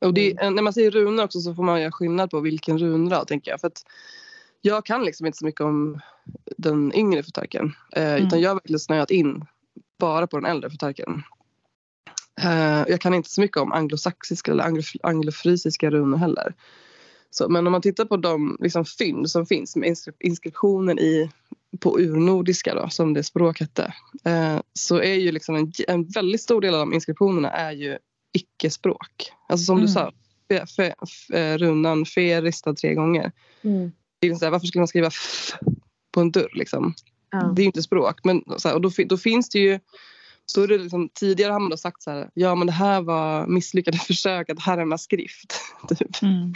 Och 0.00 0.14
det, 0.14 0.32
Mm. 0.32 0.54
När 0.54 0.62
man 0.62 0.72
säger 0.72 0.90
runor 0.90 1.24
också 1.24 1.40
så 1.40 1.54
får 1.54 1.62
man 1.62 1.80
göra 1.80 1.92
skillnad 1.92 2.30
på 2.30 2.40
vilken 2.40 2.78
runrad 2.78 3.26
tänker 3.26 3.50
jag. 3.50 3.60
För 3.60 3.68
att 3.68 3.82
jag 4.60 4.84
kan 4.86 5.04
liksom 5.04 5.26
inte 5.26 5.38
så 5.38 5.44
mycket 5.44 5.60
om 5.60 6.00
den 6.56 6.94
yngre 6.94 7.22
futarken. 7.22 7.72
Eh, 7.92 8.12
Mm. 8.14 8.26
Utan 8.26 8.40
jag 8.40 8.50
har 8.50 8.54
verkligen 8.54 8.80
snöat 8.80 9.10
in 9.10 9.44
bara 9.98 10.26
på 10.26 10.36
den 10.36 10.46
äldre 10.50 10.70
futarken. 10.70 11.22
Eh, 12.42 12.84
jag 12.88 13.00
kan 13.00 13.14
inte 13.14 13.30
så 13.30 13.40
mycket 13.40 13.56
om 13.56 13.72
anglosaxiska 13.72 14.50
eller 14.52 14.64
anglo- 14.64 15.00
anglofrisiska 15.02 15.90
runor 15.90 16.16
heller. 16.16 16.54
Så, 17.30 17.48
men 17.48 17.66
om 17.66 17.72
man 17.72 17.82
tittar 17.82 18.04
på 18.04 18.16
de 18.16 18.56
liksom, 18.60 18.84
fynd 18.84 19.30
som 19.30 19.46
finns 19.46 19.76
med 19.76 19.88
inskri- 19.88 20.16
inskriptionen 20.20 20.98
i, 20.98 21.30
på 21.80 21.98
urnordiska 22.00 22.74
då, 22.74 22.88
som 22.88 23.14
det 23.14 23.22
språk 23.22 23.60
hette. 23.60 23.94
Eh, 24.24 24.60
så 24.72 24.96
är 24.96 25.14
ju 25.14 25.32
liksom 25.32 25.56
en, 25.56 25.72
en 25.88 26.04
väldigt 26.08 26.40
stor 26.40 26.60
del 26.60 26.74
av 26.74 26.80
de 26.80 26.92
inskriptionerna 26.92 27.50
är 27.50 27.72
ju 27.72 27.98
icke-språk. 28.32 29.32
Alltså 29.48 29.64
som 29.64 29.76
Mm. 29.76 29.86
du 29.86 29.92
sa, 29.92 30.12
fe, 30.48 30.66
fe, 30.66 30.94
eh, 31.38 31.58
runan 31.58 32.04
fe 32.04 32.40
ristad 32.40 32.74
tre 32.74 32.94
gånger. 32.94 33.32
Mm. 33.62 33.92
Det 34.18 34.28
är 34.28 34.34
så 34.34 34.44
här, 34.44 34.52
varför 34.52 34.66
skulle 34.66 34.80
man 34.80 34.88
skriva 34.88 35.06
f 35.06 35.52
på 36.12 36.20
en 36.20 36.32
dörr 36.32 36.50
liksom? 36.54 36.94
Ja. 37.30 37.52
Det 37.56 37.60
är 37.60 37.64
ju 37.64 37.66
inte 37.66 37.82
språk. 37.82 38.20
Men, 38.24 38.42
så 38.56 38.68
här, 38.68 38.74
och 38.74 38.80
då, 38.80 38.90
då 39.06 39.16
finns 39.16 39.48
det 39.48 39.58
ju 39.58 39.80
då 40.54 40.62
är 40.62 40.68
det 40.68 40.78
liksom, 40.78 41.08
tidigare 41.14 41.52
har 41.52 41.60
man 41.60 41.70
då 41.70 41.76
sagt 41.76 42.02
så 42.02 42.10
här, 42.10 42.30
ja 42.34 42.54
men 42.54 42.66
det 42.66 42.72
här 42.72 43.00
var 43.00 43.46
misslyckade 43.46 43.98
försök 44.06 44.50
att 44.50 44.62
härma 44.62 44.98
skrift. 44.98 45.60
Typ. 45.88 46.22
Mm. 46.22 46.54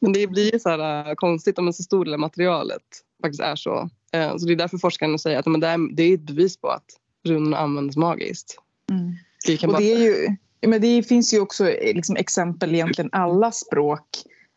Men 0.00 0.12
det 0.12 0.26
blir 0.26 0.58
så 0.58 0.68
här, 0.68 1.08
äh, 1.08 1.14
konstigt 1.14 1.58
om 1.58 1.66
en 1.66 1.72
så 1.72 1.82
stor 1.82 2.04
del 2.04 2.14
av 2.14 2.20
materialet 2.20 2.82
faktiskt 3.22 3.42
är 3.42 3.56
så. 3.56 3.90
Eh, 4.12 4.36
Så 4.36 4.46
det 4.46 4.52
är 4.52 4.56
därför 4.56 4.78
forskarna 4.78 5.18
säger 5.18 5.38
att 5.38 5.46
men 5.46 5.60
det, 5.60 5.68
är, 5.68 5.96
det 5.96 6.02
är 6.02 6.14
ett 6.14 6.20
bevis 6.20 6.56
på 6.60 6.68
att 6.68 6.84
runorna 7.28 7.56
används 7.56 7.96
magiskt. 7.96 8.58
Mm. 8.90 9.12
Kan 9.58 9.70
Och 9.70 9.74
bara, 9.74 9.78
det, 9.78 9.92
är 9.92 9.98
ju, 9.98 10.36
men 10.66 10.80
det 10.80 11.02
finns 11.02 11.34
ju 11.34 11.40
också 11.40 11.68
eh, 11.70 11.94
liksom 11.94 12.16
exempel 12.16 12.70
i 12.70 12.74
egentligen 12.74 13.10
alla 13.12 13.52
språk 13.52 14.06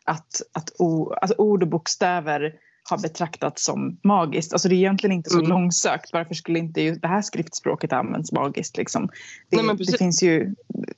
att, 0.05 0.41
att 0.53 0.71
o, 0.79 1.13
alltså 1.13 1.35
ord 1.37 1.63
och 1.63 1.69
bokstäver 1.69 2.53
har 2.89 2.97
betraktats 2.97 3.63
som 3.63 3.99
magiskt. 4.03 4.53
Alltså 4.53 4.69
det 4.69 4.75
är 4.75 4.77
egentligen 4.77 5.15
inte 5.15 5.29
så 5.29 5.37
Mm. 5.37 5.49
långsökt. 5.49 6.13
Varför 6.13 6.33
skulle 6.33 6.59
inte 6.59 6.81
just 6.81 7.01
det 7.01 7.07
här 7.07 7.21
skriftspråket 7.21 7.93
användas 7.93 8.31
magiskt? 8.31 8.77
Liksom? 8.77 9.09
Det, 9.49 9.61
Nej, 9.61 9.75
det 9.77 9.97
finns 9.97 10.23
ju, 10.23 10.55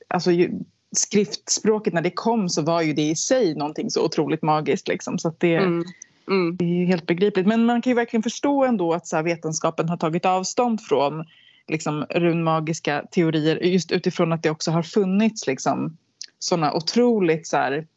alltså 0.07 0.31
ju, 0.31 0.51
skriftspråket 0.95 1.93
när 1.93 2.01
det 2.01 2.11
kom 2.11 2.49
så 2.49 2.61
var 2.61 2.81
ju 2.81 2.93
det 2.93 3.09
i 3.09 3.15
sig 3.15 3.55
någonting 3.55 3.89
så 3.89 4.05
otroligt 4.05 4.41
magiskt. 4.41 4.87
Liksom, 4.87 5.19
så 5.19 5.33
det, 5.37 5.55
mm, 5.55 5.85
mm, 6.31 6.57
det 6.57 6.65
är 6.65 6.79
ju 6.79 6.85
helt 6.85 7.07
begripligt. 7.07 7.47
Men 7.47 7.65
man 7.65 7.81
kan 7.81 7.91
ju 7.91 7.95
verkligen 7.95 8.23
förstå 8.23 8.65
ändå 8.65 8.93
att 8.93 9.07
så 9.07 9.15
här, 9.15 9.23
vetenskapen 9.23 9.89
har 9.89 9.97
tagit 9.97 10.25
avstånd 10.25 10.81
från 10.81 11.25
liksom, 11.67 12.05
runmagiska 12.09 13.03
teorier 13.11 13.55
just 13.55 13.91
utifrån 13.91 14.33
att 14.33 14.43
det 14.43 14.49
också 14.49 14.71
har 14.71 14.83
funnits 14.83 15.47
liksom, 15.47 15.97
såna 16.39 16.73
otroligt 16.73 17.47
så 17.47 17.57
här, 17.57 17.87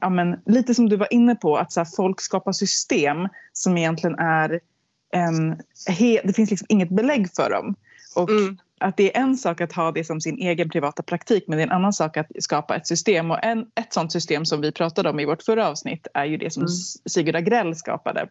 ja, 0.00 0.10
men, 0.10 0.40
lite 0.46 0.74
som 0.74 0.88
du 0.88 0.96
var 0.96 1.12
inne 1.12 1.34
på, 1.34 1.56
att 1.56 1.72
så 1.72 1.80
här, 1.80 1.88
folk 1.96 2.20
skapar 2.20 2.52
system 2.52 3.28
som 3.52 3.78
egentligen 3.78 4.18
är 4.18 4.60
en... 5.12 5.60
He, 5.88 6.20
det 6.24 6.32
finns 6.32 6.50
liksom 6.50 6.66
inget 6.68 6.90
belägg 6.90 7.34
för 7.36 7.50
dem. 7.50 7.74
Och 8.16 8.30
mm, 8.30 8.58
att 8.80 8.96
det 8.96 9.16
är 9.16 9.20
en 9.22 9.36
sak 9.36 9.60
att 9.60 9.72
ha 9.72 9.92
det 9.92 10.04
som 10.04 10.20
sin 10.20 10.38
egen 10.38 10.68
privata 10.68 11.02
praktik 11.02 11.44
men 11.48 11.58
det 11.58 11.62
är 11.62 11.66
en 11.66 11.72
annan 11.72 11.92
sak 11.92 12.16
att 12.16 12.26
skapa 12.38 12.76
ett 12.76 12.86
system. 12.86 13.30
Och 13.30 13.44
en, 13.44 13.66
ett 13.74 13.92
sånt 13.92 14.12
system 14.12 14.44
som 14.44 14.60
vi 14.60 14.72
pratade 14.72 15.10
om 15.10 15.20
i 15.20 15.24
vårt 15.24 15.42
förra 15.42 15.68
avsnitt 15.68 16.06
är 16.14 16.24
ju 16.24 16.36
det 16.36 16.50
som 16.52 16.62
Mm. 16.62 16.72
Sigurd 17.06 17.36
Agrell 17.36 17.76
skapade. 17.76 18.28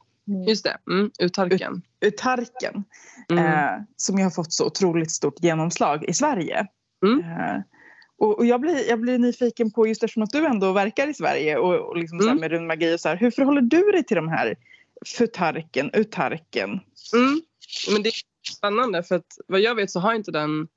just 0.48 0.64
det, 0.64 0.78
mm, 0.92 1.12
utarken. 1.20 1.82
Utarken. 2.02 2.84
Mm, 3.32 3.46
Eh, 3.46 3.82
som 3.98 4.18
ju 4.18 4.24
har 4.24 4.32
fått 4.32 4.54
så 4.54 4.66
otroligt 4.66 5.12
stort 5.12 5.44
genomslag 5.44 6.06
i 6.10 6.14
Sverige. 6.14 6.68
Mm. 7.06 7.20
Eh, 7.20 7.62
och, 8.18 8.38
och 8.38 8.46
jag, 8.46 8.62
blir, 8.62 8.90
jag 8.90 9.00
blir 9.00 9.18
nyfiken 9.18 9.72
på, 9.72 9.88
just 9.88 10.04
eftersom 10.04 10.24
att 10.24 10.30
du 10.32 10.46
ändå 10.46 10.72
verkar 10.72 11.08
i 11.08 11.14
Sverige 11.14 11.58
och, 11.58 11.90
och 11.90 11.98
liksom 11.98 12.20
så 12.20 12.26
Mm. 12.28 12.38
med 12.42 12.52
runmagi 12.52 12.96
och 12.96 13.00
så 13.00 13.10
här, 13.10 13.16
hur 13.18 13.32
förhåller 13.32 13.62
du 13.62 13.92
dig 13.92 14.04
till 14.04 14.16
de 14.16 14.28
här 14.30 14.56
futarken, 15.18 15.90
utarken? 15.94 16.70
mm. 17.14 17.42
Men 17.94 18.04
det 18.04 18.10
är 18.10 18.14
spännande 18.54 19.04
för 19.04 19.16
att 19.16 19.38
vad 19.48 19.60
jag 19.60 19.76
vet 19.76 19.92
så 19.92 20.00
har 20.00 20.14
inte 20.14 20.32
den 20.32 20.68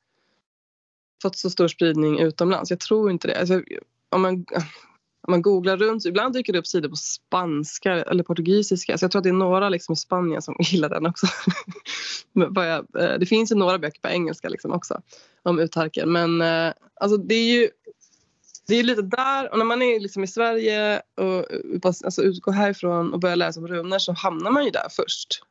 fått 1.22 1.37
så 1.37 1.50
stor 1.50 1.68
spridning 1.68 2.18
utomlands. 2.20 2.70
Jag 2.70 2.81
tror 2.81 3.11
inte 3.11 3.28
det. 3.28 3.40
Alltså, 3.40 3.62
om, 4.09 4.22
man, 4.22 4.46
om 5.20 5.31
man 5.31 5.42
googlar 5.42 5.76
runt, 5.76 6.04
ibland 6.04 6.35
dyker 6.35 6.52
det 6.52 6.59
upp 6.59 6.66
sidor 6.66 6.88
på 6.88 6.96
spanska 6.96 7.92
eller 7.92 8.22
portugisiska. 8.22 8.98
Så 8.98 9.04
jag 9.04 9.11
tror 9.11 9.20
att 9.20 9.24
det 9.24 9.31
är 9.31 9.33
några 9.33 9.68
liksom 9.68 9.92
i 9.92 9.96
Spanien 9.96 10.42
som 10.42 10.57
gillar 10.61 10.88
den 10.88 11.07
också. 11.07 11.26
Jag, 12.33 12.68
eh, 12.78 13.18
det 13.18 13.26
finns 13.26 13.52
ju 13.52 13.57
några 13.57 13.78
böcker 13.78 14.00
på 14.00 14.09
engelska 14.09 14.48
liksom 14.48 14.72
också 14.72 15.00
om 15.42 15.59
utarken. 15.59 16.12
Men 16.12 16.40
eh, 16.40 16.72
alltså, 17.00 17.16
det 17.16 17.35
är 17.35 17.61
ju 17.61 17.68
det 18.66 18.74
är 18.74 18.83
lite 18.83 19.02
där 19.02 19.52
och 19.52 19.59
när 19.59 19.64
man 19.64 19.83
är 19.83 20.00
liksom 20.00 20.24
i 20.24 20.26
Sverige 20.26 21.02
och 21.16 21.44
alltså, 21.85 22.22
utgår 22.22 22.52
härifrån 22.52 23.12
och 23.12 23.20
börjar 23.20 23.37
läsa 23.37 23.61
om 23.61 23.68
runor 23.68 23.98
så 23.98 24.12
hamnar 24.12 24.50
man 24.50 24.64
ju 24.64 24.70
där 24.70 24.88
först 24.90 25.42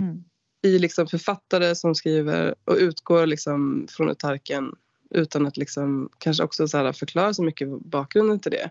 Mm 0.00 0.24
i 0.62 0.78
liksom 0.78 1.06
författare 1.06 1.74
som 1.74 1.94
skriver 1.94 2.54
och 2.64 2.76
utgår 2.76 3.26
liksom 3.26 3.86
från 3.90 4.10
utarken 4.10 4.74
utan 5.10 5.46
att 5.46 5.56
liksom 5.56 6.08
kanske 6.18 6.42
också 6.42 6.68
så 6.68 6.92
förklara 6.92 7.34
så 7.34 7.42
mycket 7.42 7.68
bakgrunden 7.68 8.40
till 8.40 8.52
det. 8.52 8.70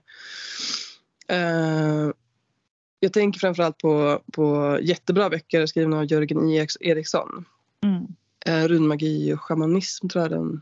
Eh, 1.28 2.12
jag 3.00 3.14
tänker 3.14 3.40
framförallt 3.40 3.78
på, 3.78 4.24
på 4.34 4.78
jättebra 4.82 5.30
böcker 5.30 5.66
skrivna 5.66 5.98
av 5.98 6.12
Jörgen 6.12 6.50
I. 6.50 6.68
Eriksson. 6.80 7.46
Mm. 7.84 8.08
Eh, 8.46 8.68
runmagi 8.68 9.34
och 9.34 9.42
shamanism 9.42 10.08
tror 10.08 10.24
jag 10.24 10.32
den. 10.32 10.62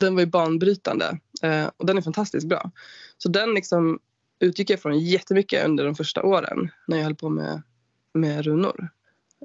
Den 0.00 0.14
var 0.14 0.20
ju 0.20 0.26
banbrytande 0.26 1.18
eh, 1.42 1.70
och 1.76 1.86
den 1.86 1.98
är 1.98 2.02
fantastiskt 2.02 2.46
bra. 2.46 2.70
Så 3.18 3.28
den 3.28 3.54
liksom 3.54 3.98
utgick 4.38 4.70
jag 4.70 4.82
från 4.82 5.00
jättemycket 5.00 5.64
under 5.64 5.84
de 5.84 5.94
första 5.94 6.22
åren 6.22 6.70
när 6.86 6.96
jag 6.96 7.04
höll 7.04 7.14
på 7.14 7.28
med, 7.28 7.62
med 8.14 8.44
runor. 8.44 8.90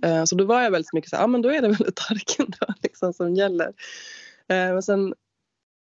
Eh, 0.01 0.23
så 0.23 0.35
då 0.35 0.45
var 0.45 0.61
jag 0.61 0.71
väldigt 0.71 0.93
mycket 0.93 1.09
så 1.09 1.15
här, 1.15 1.23
ja 1.23 1.27
men 1.27 1.41
då 1.41 1.49
är 1.49 1.61
det 1.61 1.67
väl 1.67 1.87
utarken 1.87 2.45
då 2.59 2.73
liksom 2.83 3.13
som 3.13 3.35
gäller. 3.35 3.67
Eh, 4.47 4.73
men 4.73 4.83
sen 4.83 5.13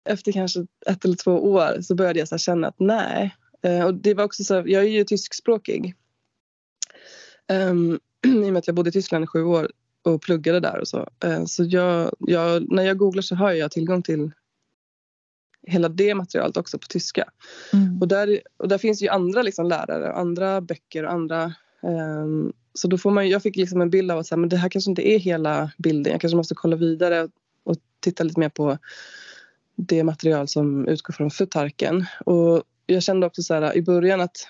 efter 0.08 0.32
kanske 0.32 0.66
ett 0.86 1.04
eller 1.04 1.16
två 1.16 1.32
år 1.52 1.80
så 1.82 1.94
började 1.94 2.18
jag 2.18 2.28
så 2.28 2.38
känna 2.38 2.68
att 2.68 2.80
nej. 2.80 3.36
Eh, 3.62 3.84
och 3.84 3.94
det 3.94 4.14
var 4.14 4.24
också 4.24 4.44
så 4.44 4.54
här, 4.54 4.64
jag 4.66 4.82
är 4.82 4.88
ju 4.88 5.04
tyskspråkig. 5.04 5.94
Um, 7.52 8.00
I 8.26 8.48
och 8.48 8.52
med 8.52 8.56
att 8.56 8.66
jag 8.66 8.76
bodde 8.76 8.88
i 8.88 8.92
Tyskland 8.92 9.24
i 9.24 9.26
sju 9.26 9.42
år 9.42 9.70
och 10.02 10.22
pluggade 10.22 10.60
där 10.60 10.80
och 10.80 10.88
så. 10.88 11.08
Eh, 11.24 11.44
så 11.44 11.64
jag, 11.64 12.14
jag, 12.18 12.72
när 12.72 12.82
jag 12.82 12.98
googlar 12.98 13.22
så 13.22 13.34
har 13.34 13.52
jag 13.52 13.70
tillgång 13.70 14.02
till 14.02 14.30
hela 15.66 15.88
det 15.88 16.14
materialet 16.14 16.56
också 16.56 16.78
på 16.78 16.86
tyska. 16.86 17.30
Mm. 17.72 18.00
Och 18.00 18.08
där, 18.08 18.40
och 18.56 18.68
där 18.68 18.78
finns 18.78 19.02
ju 19.02 19.08
andra 19.08 19.42
liksom 19.42 19.68
lärare, 19.68 20.12
andra 20.12 20.60
böcker 20.60 21.04
och 21.04 21.12
andra 21.12 21.54
Um, 21.80 22.52
så 22.74 22.88
då 22.88 22.98
får 22.98 23.10
man, 23.10 23.28
jag 23.28 23.42
fick 23.42 23.56
liksom 23.56 23.80
en 23.80 23.90
bild 23.90 24.10
av 24.10 24.18
att 24.18 24.26
så 24.26 24.34
här, 24.34 24.40
men 24.40 24.48
det 24.48 24.56
här 24.56 24.68
kanske 24.68 24.90
inte 24.90 25.08
är 25.08 25.18
hela 25.18 25.70
bilden. 25.78 26.12
Jag 26.12 26.20
kanske 26.20 26.36
måste 26.36 26.54
kolla 26.54 26.76
vidare 26.76 27.22
och, 27.22 27.30
och 27.64 27.76
titta 28.00 28.24
lite 28.24 28.40
mer 28.40 28.48
på 28.48 28.78
det 29.76 30.04
material 30.04 30.48
som 30.48 30.88
utgår 30.88 31.14
från 31.14 31.30
futarken. 31.30 32.06
Och 32.26 32.62
jag 32.86 33.02
kände 33.02 33.26
också 33.26 33.42
så 33.42 33.54
här, 33.54 33.76
i 33.76 33.82
början 33.82 34.20
att, 34.20 34.48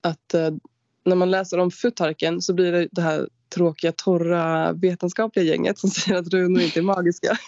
att 0.00 0.34
uh, 0.34 0.56
när 1.04 1.16
man 1.16 1.30
läser 1.30 1.58
om 1.58 1.70
futarken 1.70 2.42
så 2.42 2.54
blir 2.54 2.72
det 2.72 2.88
det 2.92 3.02
här 3.02 3.28
tråkiga, 3.54 3.92
torra 3.92 4.72
vetenskapliga 4.72 5.44
gänget 5.44 5.78
som 5.78 5.90
säger 5.90 6.18
att 6.18 6.28
runor 6.28 6.62
inte 6.62 6.80
är 6.80 6.82
magiska. 6.82 7.38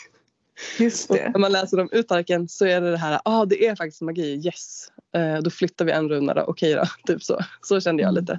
Just 0.79 1.09
det. 1.09 1.31
när 1.33 1.39
man 1.41 1.53
läser 1.53 1.81
om 1.81 1.89
utarken 1.93 2.49
så 2.49 2.67
är 2.67 2.81
det 2.81 2.91
det 2.91 2.97
här, 2.97 3.21
ah, 3.25 3.45
det 3.45 3.67
är 3.67 3.77
faktiskt 3.77 4.01
magi, 4.03 4.47
yes. 4.47 4.89
Eh, 5.15 5.39
då 5.43 5.51
flyttar 5.51 5.85
vi 5.85 5.93
en 5.93 6.09
runa 6.09 6.35
då, 6.35 6.43
okej 6.43 6.75
då. 6.75 6.85
Typ 7.13 7.23
så. 7.23 7.41
så 7.63 7.81
kände 7.81 8.03
jag 8.03 8.11
Mm. 8.11 8.21
lite. 8.25 8.39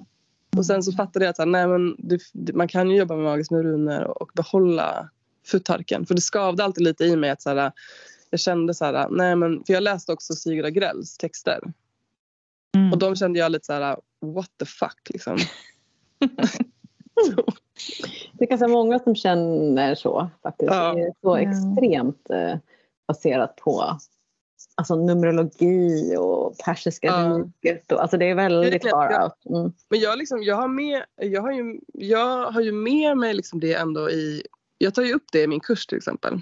Och 0.57 0.65
sen 0.65 0.83
så 0.83 0.91
fattade 0.91 1.25
jag 1.25 1.29
att 1.29 1.35
så 1.35 1.41
här, 1.41 1.49
nej, 1.49 1.67
men 1.67 1.95
det, 1.99 2.53
man 2.53 2.67
kan 2.67 2.89
ju 2.89 2.97
jobba 2.97 3.15
med 3.15 3.23
magiskt 3.23 3.51
med 3.51 3.61
runor 3.63 4.03
och 4.03 4.31
behålla 4.33 5.09
futarken. 5.45 6.05
För 6.05 6.15
det 6.15 6.21
skavde 6.21 6.63
alltid 6.63 6.83
lite 6.83 7.05
i 7.05 7.15
mig 7.15 7.29
att 7.29 7.41
så 7.41 7.49
här, 7.49 7.71
jag 8.29 8.39
kände 8.39 8.73
så 8.73 8.85
här, 8.85 9.09
nej 9.09 9.35
men, 9.35 9.63
för 9.63 9.73
jag 9.73 9.83
läste 9.83 10.11
också 10.11 10.33
Sigurd 10.33 10.65
Agrells 10.65 11.17
texter. 11.17 11.59
Mm. 12.75 12.91
Och 12.91 12.97
de 12.97 13.15
kände 13.15 13.39
jag 13.39 13.51
lite 13.51 13.65
så 13.65 13.73
här, 13.73 13.97
what 14.21 14.49
the 14.59 14.65
fuck 14.65 15.09
liksom. 15.09 15.37
Det 18.33 18.45
är 18.45 18.49
ganska 18.49 18.67
många 18.67 18.99
som 18.99 19.15
känner 19.15 19.95
så 19.95 20.29
faktiskt. 20.43 20.71
Ja. 20.71 20.93
Det 20.93 21.01
är 21.01 21.13
så 21.21 21.35
extremt 21.35 22.29
eh, 22.29 22.57
baserat 23.07 23.55
på 23.55 23.97
alltså, 24.75 24.95
numerologi 24.95 26.15
och 26.17 26.57
persiska 26.57 27.07
Ja. 27.07 27.43
riket. 27.63 27.91
Och, 27.91 28.01
alltså 28.01 28.17
det 28.17 28.25
är 28.25 28.35
väldigt 28.35 28.73
Verkligen, 28.73 28.91
far 28.91 29.11
ja. 29.11 29.23
out. 29.23 29.55
Mm. 29.55 29.73
Men 29.89 29.99
jag, 29.99 30.17
liksom, 30.17 30.43
jag, 30.43 30.55
har 30.55 30.67
med, 30.67 31.03
jag, 31.15 31.41
har 31.41 31.51
ju, 31.51 31.79
jag 31.93 32.51
har 32.51 32.61
ju 32.61 32.71
med 32.71 33.17
mig 33.17 33.33
liksom 33.33 33.59
det 33.59 33.73
ändå 33.73 34.09
i... 34.09 34.43
Jag 34.77 34.93
tar 34.93 35.03
ju 35.03 35.13
upp 35.13 35.25
det 35.31 35.43
i 35.43 35.47
min 35.47 35.59
kurs 35.59 35.85
till 35.85 35.97
exempel. 35.97 36.41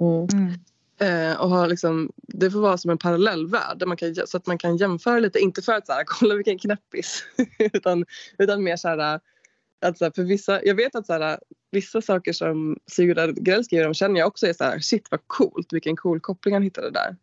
Mm. 0.00 0.28
Mm. 0.32 0.52
Eh, 1.00 1.40
och 1.40 1.50
har 1.50 1.66
liksom, 1.68 2.12
det 2.16 2.50
får 2.50 2.60
vara 2.60 2.78
som 2.78 2.90
en 2.90 2.98
parallellvärld 2.98 3.78
där 3.78 3.86
man 3.86 3.96
kan, 3.96 4.14
så 4.14 4.36
att 4.36 4.46
man 4.46 4.58
kan 4.58 4.76
jämföra 4.76 5.18
lite. 5.18 5.38
Inte 5.38 5.62
för 5.62 5.72
att 5.72 5.86
så 5.86 5.92
här, 5.92 6.04
kolla 6.06 6.34
vilken 6.34 6.58
knäppis. 6.58 7.24
utan, 7.58 8.04
utan 8.38 8.62
mer 8.62 8.76
så 8.76 8.88
här, 8.88 9.20
att 9.80 9.98
så 9.98 10.10
för 10.14 10.22
vissa, 10.22 10.64
jag 10.64 10.74
vet 10.74 10.94
att 10.94 11.06
så 11.06 11.12
här, 11.12 11.38
vissa 11.70 12.00
saker 12.02 12.32
som 12.32 12.78
Sigurd 12.86 13.18
Agrell 13.18 13.64
skriver 13.64 13.86
om 13.86 13.94
känner 13.94 14.20
jag 14.20 14.28
också 14.28 14.46
är 14.46 14.52
så 14.52 14.64
här, 14.64 14.78
shit 14.78 15.08
vad 15.10 15.20
coolt, 15.26 15.72
vilken 15.72 15.96
cool 15.96 16.20
koppling 16.20 16.54
han 16.54 16.62
hittade 16.62 16.90
där. 16.90 17.16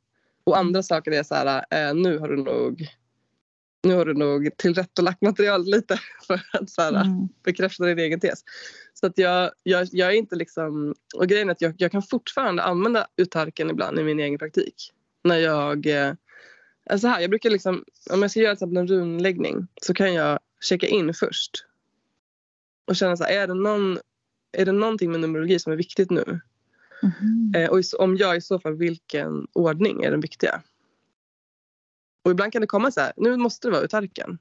Och 0.43 0.57
andra 0.57 0.83
saker 0.83 1.11
är 1.11 1.23
så 1.23 1.35
här, 1.35 1.65
eh, 1.69 1.93
nu 1.95 2.17
har 2.17 2.27
du 2.27 2.37
nog 2.37 2.87
nu 3.83 3.95
har 3.95 4.05
du 4.05 4.13
nog 4.13 4.57
tillrättalagt 4.57 5.21
materialet 5.21 5.67
lite 5.67 5.99
för 6.27 6.41
att 6.51 6.69
så 6.69 6.81
här, 6.81 6.91
Mm. 6.91 7.27
bekräfta 7.43 7.85
din 7.85 7.99
egen 7.99 8.19
tes. 8.19 8.43
Så 8.93 9.05
att 9.07 9.17
jag, 9.17 9.51
jag, 9.63 9.87
jag 9.91 10.09
är 10.09 10.13
inte 10.17 10.35
liksom... 10.35 10.95
Och 11.15 11.27
grejen 11.27 11.49
är 11.49 11.51
att 11.51 11.61
jag, 11.61 11.75
jag 11.77 11.91
kan 11.91 12.01
fortfarande 12.01 12.63
använda 12.63 13.07
utarken 13.17 13.69
ibland 13.69 13.99
i 13.99 14.03
min 14.03 14.19
egen 14.19 14.39
praktik. 14.39 14.91
När 15.23 15.37
jag... 15.37 15.87
Alltså 16.89 17.07
här, 17.07 17.21
jag 17.21 17.29
brukar 17.29 17.49
liksom... 17.49 17.83
Om 18.11 18.21
jag 18.21 18.31
ska 18.31 18.39
göra 18.39 18.55
till 18.55 18.65
exempel 18.65 18.77
en 18.77 18.87
runläggning 18.87 19.67
så 19.81 19.93
kan 19.93 20.13
jag 20.13 20.39
checka 20.61 20.87
in 20.87 21.13
först. 21.13 21.65
Och 22.85 22.95
känna 22.95 23.17
så 23.17 23.23
här, 23.23 23.31
är 23.31 23.47
det, 23.47 23.53
någon, 23.53 23.97
är 24.51 24.65
det 24.65 24.71
någonting 24.71 25.11
med 25.11 25.19
numerologi 25.19 25.59
som 25.59 25.73
är 25.73 25.77
viktigt 25.77 26.11
nu? 26.11 26.41
Mhm. 27.03 27.53
Eh, 27.55 27.69
och 27.69 27.81
om 27.99 28.17
jag 28.17 28.37
i 28.37 28.41
så 28.41 28.59
fall, 28.59 28.75
vilken 28.75 29.47
ordning 29.53 30.03
är 30.03 30.11
den 30.11 30.21
viktiga? 30.21 30.61
Och 32.23 32.31
ibland 32.31 32.51
kan 32.51 32.61
det 32.61 32.67
komma 32.67 32.91
så 32.91 33.01
här, 33.01 33.13
nu 33.17 33.37
måste 33.37 33.67
det 33.67 33.71
vara 33.71 33.81
utarken. 33.81 34.37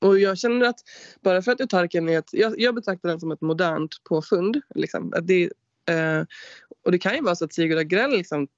Och 0.00 0.18
jag 0.18 0.38
känner 0.38 0.66
att 0.66 0.80
bara 1.20 1.42
för 1.42 1.52
att 1.52 1.60
utarken 1.60 2.08
är 2.08 2.18
ett, 2.18 2.32
jag, 2.32 2.60
jag 2.60 2.74
betraktar 2.74 3.08
den 3.08 3.20
som 3.20 3.32
ett 3.32 3.40
modernt 3.40 4.04
påfund. 4.04 4.60
Liksom, 4.74 5.12
att 5.16 5.26
det, 5.26 5.42
eh, 5.90 6.24
och 6.84 6.92
det 6.92 6.98
kan 6.98 7.14
ju 7.14 7.20
vara 7.20 7.36
så 7.36 7.44
att 7.44 7.52
Sigurd 7.52 7.78
Agrell 7.78 8.10
liksom 8.10 8.48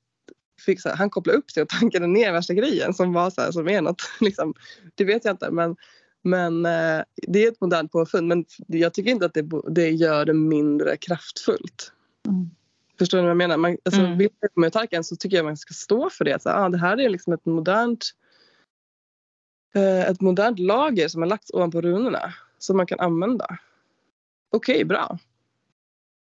fick 0.61 0.81
så 0.81 0.89
här, 0.89 0.97
han 0.97 1.11
kopplade 1.11 1.39
upp 1.39 1.51
sig 1.51 1.63
och 1.63 1.69
tankade 1.69 2.07
ner 2.07 2.33
värsta 2.33 2.55
grejen 2.55 2.95
som 2.95 3.13
var 3.13 3.31
så 3.31 3.41
här, 3.41 3.53
som 3.53 3.69
är 3.69 3.81
något. 3.81 4.03
Liksom, 4.21 4.55
det 4.95 5.05
vet 5.05 5.25
jag 5.25 5.33
inte 5.33 5.51
men, 5.51 5.77
men 6.27 6.67
eh, 6.67 7.05
det 7.15 7.45
är 7.45 7.49
ett 7.49 7.61
modernt 7.61 7.93
påfund 7.93 8.29
men 8.29 8.45
jag 8.67 8.95
tycker 8.95 9.11
inte 9.11 9.27
att 9.27 9.35
det, 9.35 9.51
det 9.69 9.91
gör 9.91 10.25
det 10.25 10.33
mindre 10.33 10.97
kraftfullt. 10.97 11.93
Mm. 12.27 12.51
Förstår 12.99 13.19
ni 13.19 13.23
vad 13.23 13.31
jag 13.31 13.37
menar? 13.37 13.57
Man, 13.57 13.77
alltså, 13.85 14.01
Mm. 14.01 14.19
Vill 14.19 14.29
man 14.41 14.51
med 14.55 14.69
utarken 14.69 15.05
så 15.05 15.17
tycker 15.17 15.37
jag 15.37 15.45
man 15.45 15.57
ska 15.57 15.75
stå 15.75 16.11
för 16.11 16.25
det. 16.25 16.43
Så, 16.43 16.51
ah, 16.51 16.69
det 16.69 16.79
här 16.79 17.01
är 17.01 17.09
liksom 17.09 17.33
ett 17.33 17.47
modernt 17.47 18.05
eh, 19.75 20.11
ett 20.11 20.21
modernt 20.21 20.59
lager 20.59 21.09
som 21.09 21.23
har 21.23 21.29
lagts 21.29 21.51
ovanpå 21.51 21.81
runorna 21.81 22.35
som 22.59 22.77
man 22.77 22.87
kan 22.87 23.01
använda. 23.01 23.59
Okej, 24.51 24.85
bra. 24.85 25.19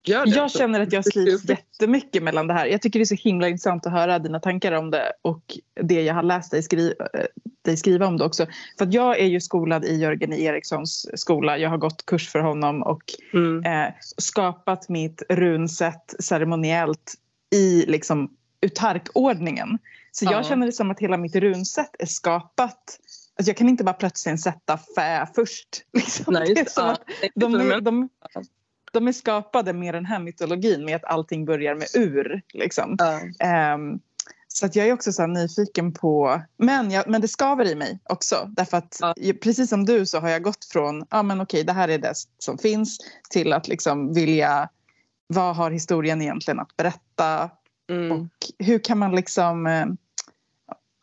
Jag 0.04 0.52
känner 0.52 0.80
att 0.82 0.94
jag 0.94 1.06
slits 1.06 1.50
jättemycket 1.50 2.24
mellan 2.24 2.48
det 2.48 2.54
här. 2.54 2.66
Jag 2.66 2.82
tycker 2.82 3.00
det 3.00 3.04
är 3.04 3.06
så 3.06 3.16
himla 3.16 3.48
intressant 3.48 3.86
att 3.86 3.92
höra 3.92 4.20
dina 4.20 4.40
tankar 4.40 4.72
om 4.72 4.92
det 4.92 5.14
och 5.22 5.44
det 5.82 6.02
jag 6.02 6.14
har 6.14 6.24
läst 6.24 6.52
dig, 6.52 6.64
skri 6.64 6.94
eh, 7.14 7.22
dig 7.66 7.78
skriva 7.78 8.08
om 8.08 8.18
det 8.18 8.24
också. 8.26 8.48
För 8.78 8.86
att 8.86 8.94
jag 8.94 9.20
är 9.20 9.26
ju 9.26 9.42
skolad 9.42 9.86
i 9.86 9.96
Jörgen 9.96 10.34
Erikssons 10.34 11.08
skola. 11.22 11.58
Jag 11.58 11.70
har 11.70 11.78
gått 11.78 12.06
kurs 12.06 12.30
för 12.30 12.40
honom 12.40 12.84
och 12.84 13.02
Mm. 13.34 13.66
eh, 13.88 13.94
skapat 14.18 14.90
mitt 14.90 15.24
runsätt 15.30 16.14
ceremoniellt 16.20 17.14
i 17.56 17.86
liksom 17.88 18.30
utarkordningen. 18.62 19.78
Så 20.12 20.26
jag 20.26 20.34
Ja. 20.34 20.44
känner 20.44 20.66
det 20.66 20.72
som 20.74 20.92
att 20.92 21.00
hela 21.00 21.18
mitt 21.18 21.36
runsätt 21.36 21.96
är 22.00 22.06
skapat. 22.06 23.00
Alltså 23.36 23.50
jag 23.50 23.58
kan 23.58 23.70
inte 23.70 23.84
bara 23.84 23.94
plötsligt 23.94 24.42
sätta 24.42 24.80
fä 24.96 25.28
först. 25.36 25.68
Liksom. 25.94 26.34
Nej, 26.34 26.54
det 26.54 26.62
är 26.62 26.66
som 26.66 26.86
ja. 26.86 26.92
att 26.92 27.02
de, 27.36 27.56
är, 27.56 27.82
de, 27.82 28.10
de 28.92 29.08
är 29.08 29.12
skapade 29.12 29.74
med 29.74 29.94
den 29.94 30.06
här 30.06 30.20
mytologin 30.20 30.86
med 30.86 30.96
att 30.96 31.06
allting 31.06 31.46
börjar 31.46 31.76
med 31.76 31.88
ur. 31.94 32.42
Liksom. 32.54 32.96
ja. 33.00 33.20
Ehm, 33.40 34.00
så 34.48 34.66
att 34.66 34.76
jag 34.76 34.88
är 34.88 34.94
också 34.94 35.12
så 35.12 35.28
nyfiken 35.28 35.94
på... 35.94 36.42
Men, 36.58 36.92
jag, 36.92 37.10
men 37.10 37.22
det 37.22 37.28
skaver 37.28 37.66
i 37.66 37.76
mig 37.76 38.00
också. 38.04 38.50
Därför 38.50 38.78
att 38.78 39.00
ju- 39.18 39.34
precis 39.34 39.70
som 39.70 39.86
du 39.86 40.06
så 40.06 40.20
har 40.20 40.30
jag 40.30 40.44
gått 40.44 40.66
från 40.66 41.06
ja 41.10 41.24
men 41.24 41.42
okej, 41.42 41.64
det 41.64 41.74
här 41.74 41.88
är 41.88 41.98
det 41.98 42.14
som 42.38 42.58
finns 42.58 42.98
till 43.30 43.54
att 43.54 43.68
liksom 43.68 44.14
vilja... 44.14 44.70
Vad 45.28 45.56
har 45.56 45.72
historien 45.72 46.22
egentligen 46.22 46.60
att 46.60 46.78
berätta? 46.78 47.50
Mm. 47.90 48.12
Och 48.12 48.28
hur 48.60 48.80
kan 48.80 48.98
man 48.98 49.16
liksom... 49.16 49.68
eh, 49.68 49.86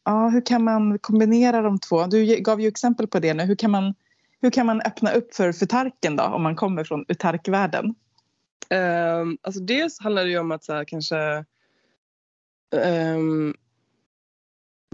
Ja, 0.04 0.28
hur 0.28 0.46
kan 0.46 0.64
man 0.64 0.98
kombinera 0.98 1.62
de 1.62 1.78
två? 1.78 2.06
Du 2.06 2.36
gav 2.36 2.60
ju 2.60 2.68
exempel 2.68 3.06
på 3.06 3.18
det 3.18 3.34
nu. 3.34 3.42
Hur 3.44 3.54
kan 3.56 3.70
man, 3.70 3.94
hur 4.42 4.50
kan 4.50 4.66
man 4.66 4.80
öppna 4.80 5.12
upp 5.12 5.34
för 5.34 5.52
futarken 5.52 6.16
då 6.16 6.22
om 6.24 6.42
man 6.42 6.56
kommer 6.56 6.84
från 6.84 7.04
utarkvärlden? 7.08 7.94
Ehm, 8.70 9.38
alltså 9.42 9.60
dels 9.60 10.00
handlar 10.00 10.24
det 10.24 10.30
ju 10.30 10.38
om 10.38 10.52
att 10.52 10.64
så 10.64 10.72
här, 10.72 10.84
kanske 10.84 11.44
ehm, 12.76 13.54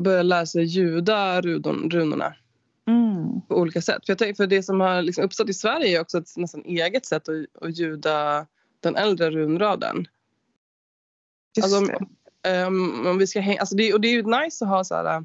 börja 0.01 0.23
lära 0.23 0.47
sig 0.47 0.65
ljuda 0.65 1.41
rudon, 1.41 1.91
runorna 1.91 2.35
Mm. 2.87 3.41
på 3.49 3.57
olika 3.57 3.83
sätt. 3.83 4.07
För, 4.07 4.11
jag 4.13 4.19
tänker, 4.19 4.35
för 4.35 4.47
det 4.47 4.63
som 4.63 4.81
har 4.81 5.03
liksom 5.03 5.25
uppstått 5.25 5.49
i 5.49 5.55
Sverige 5.55 5.97
är 5.97 6.01
också 6.01 6.19
ett 6.19 6.37
nästan 6.37 6.65
eget 6.65 7.07
sätt 7.07 7.29
att, 7.29 7.63
att 7.63 7.79
ljuda 7.79 8.47
den 8.81 8.97
äldre 8.97 9.31
runraden. 9.31 10.07
Just 11.57 11.65
Alltså, 11.75 11.93
det. 11.93 11.97
om, 11.97 12.09
ehm, 12.43 13.07
om 13.07 13.19
vi 13.19 13.27
ska 13.27 13.41
häng, 13.41 13.59
alltså 13.59 13.77
det, 13.77 13.95
och 13.95 14.01
det 14.01 14.09
är 14.09 14.13
ju 14.13 14.23
nice 14.23 14.65
att 14.65 14.71
ha 14.71 14.85
så 14.85 14.95
här... 14.95 15.25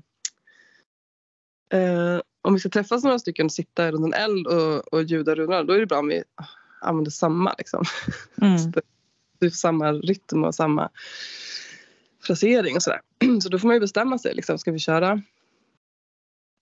eh, 1.73 2.21
om 2.41 2.53
vi 2.53 2.59
ska 2.59 2.69
träffas 2.69 3.03
några 3.03 3.19
stycken 3.19 3.45
och 3.45 3.51
sitta 3.51 3.91
runt 3.91 4.05
en 4.05 4.13
eld 4.13 4.47
och, 4.47 4.93
och 4.93 5.03
ljuda 5.03 5.35
runor, 5.35 5.63
då 5.63 5.73
är 5.73 5.79
det 5.79 5.85
bra 5.85 5.99
om 5.99 6.07
vi 6.07 6.23
använder 6.81 7.11
samma. 7.11 7.55
Liksom. 7.57 7.83
Mm. 8.41 8.71
Det 9.39 9.51
samma 9.51 9.93
rytm 9.93 10.43
och 10.43 10.55
samma 10.55 10.89
frasering 12.23 12.75
och 12.75 12.83
sådär. 12.83 13.01
Så 13.41 13.49
då 13.49 13.59
får 13.59 13.67
man 13.67 13.75
ju 13.75 13.79
bestämma 13.79 14.17
sig. 14.17 14.35
Liksom. 14.35 14.57
Ska 14.57 14.71
vi 14.71 14.79
köra 14.79 15.21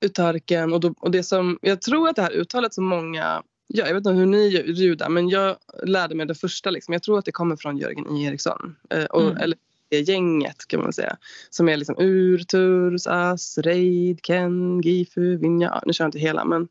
utarken? 0.06 0.74
Och, 0.74 0.80
då, 0.80 0.94
och 1.00 1.12
det 1.12 1.24
som, 1.24 1.60
jag 1.62 1.82
tror 1.82 2.10
att 2.10 2.16
det 2.16 2.22
här 2.22 2.32
uttalet 2.32 2.74
som 2.74 2.86
många 2.86 3.44
Ja, 3.68 3.88
jag 3.88 3.94
vet 3.94 4.02
inte 4.02 4.10
hur 4.10 4.26
ni 4.26 4.48
ljudar 4.68 5.10
men 5.10 5.30
jag 5.30 5.58
lärde 5.84 6.16
mig 6.16 6.26
det 6.26 6.36
första. 6.36 6.70
Liksom. 6.70 6.94
Jag 6.94 7.04
tror 7.04 7.20
att 7.20 7.26
det 7.26 7.32
kommer 7.32 7.56
från 7.56 7.78
Jörgen 7.78 8.18
I. 8.18 8.24
Eriksson. 8.24 8.76
Eh, 8.90 9.06
och, 9.06 9.22
Mm. 9.22 9.38
Eller 9.38 9.58
det 9.90 10.00
gänget 10.02 10.68
kan 10.68 10.80
man 10.82 10.94
säga. 10.94 11.18
Som 11.50 11.70
är 11.70 11.78
liksom 11.78 11.96
Ur, 12.00 12.38
Turs, 12.38 13.08
As, 13.08 13.58
Reid, 13.58 14.20
Ken, 14.24 14.82
Gifu, 14.82 15.38
Vinja. 15.38 15.82
Nu 15.86 15.94
kör 15.94 16.06
jag 16.06 16.08
inte 16.08 16.20
hela 16.20 16.46
men 16.46 16.68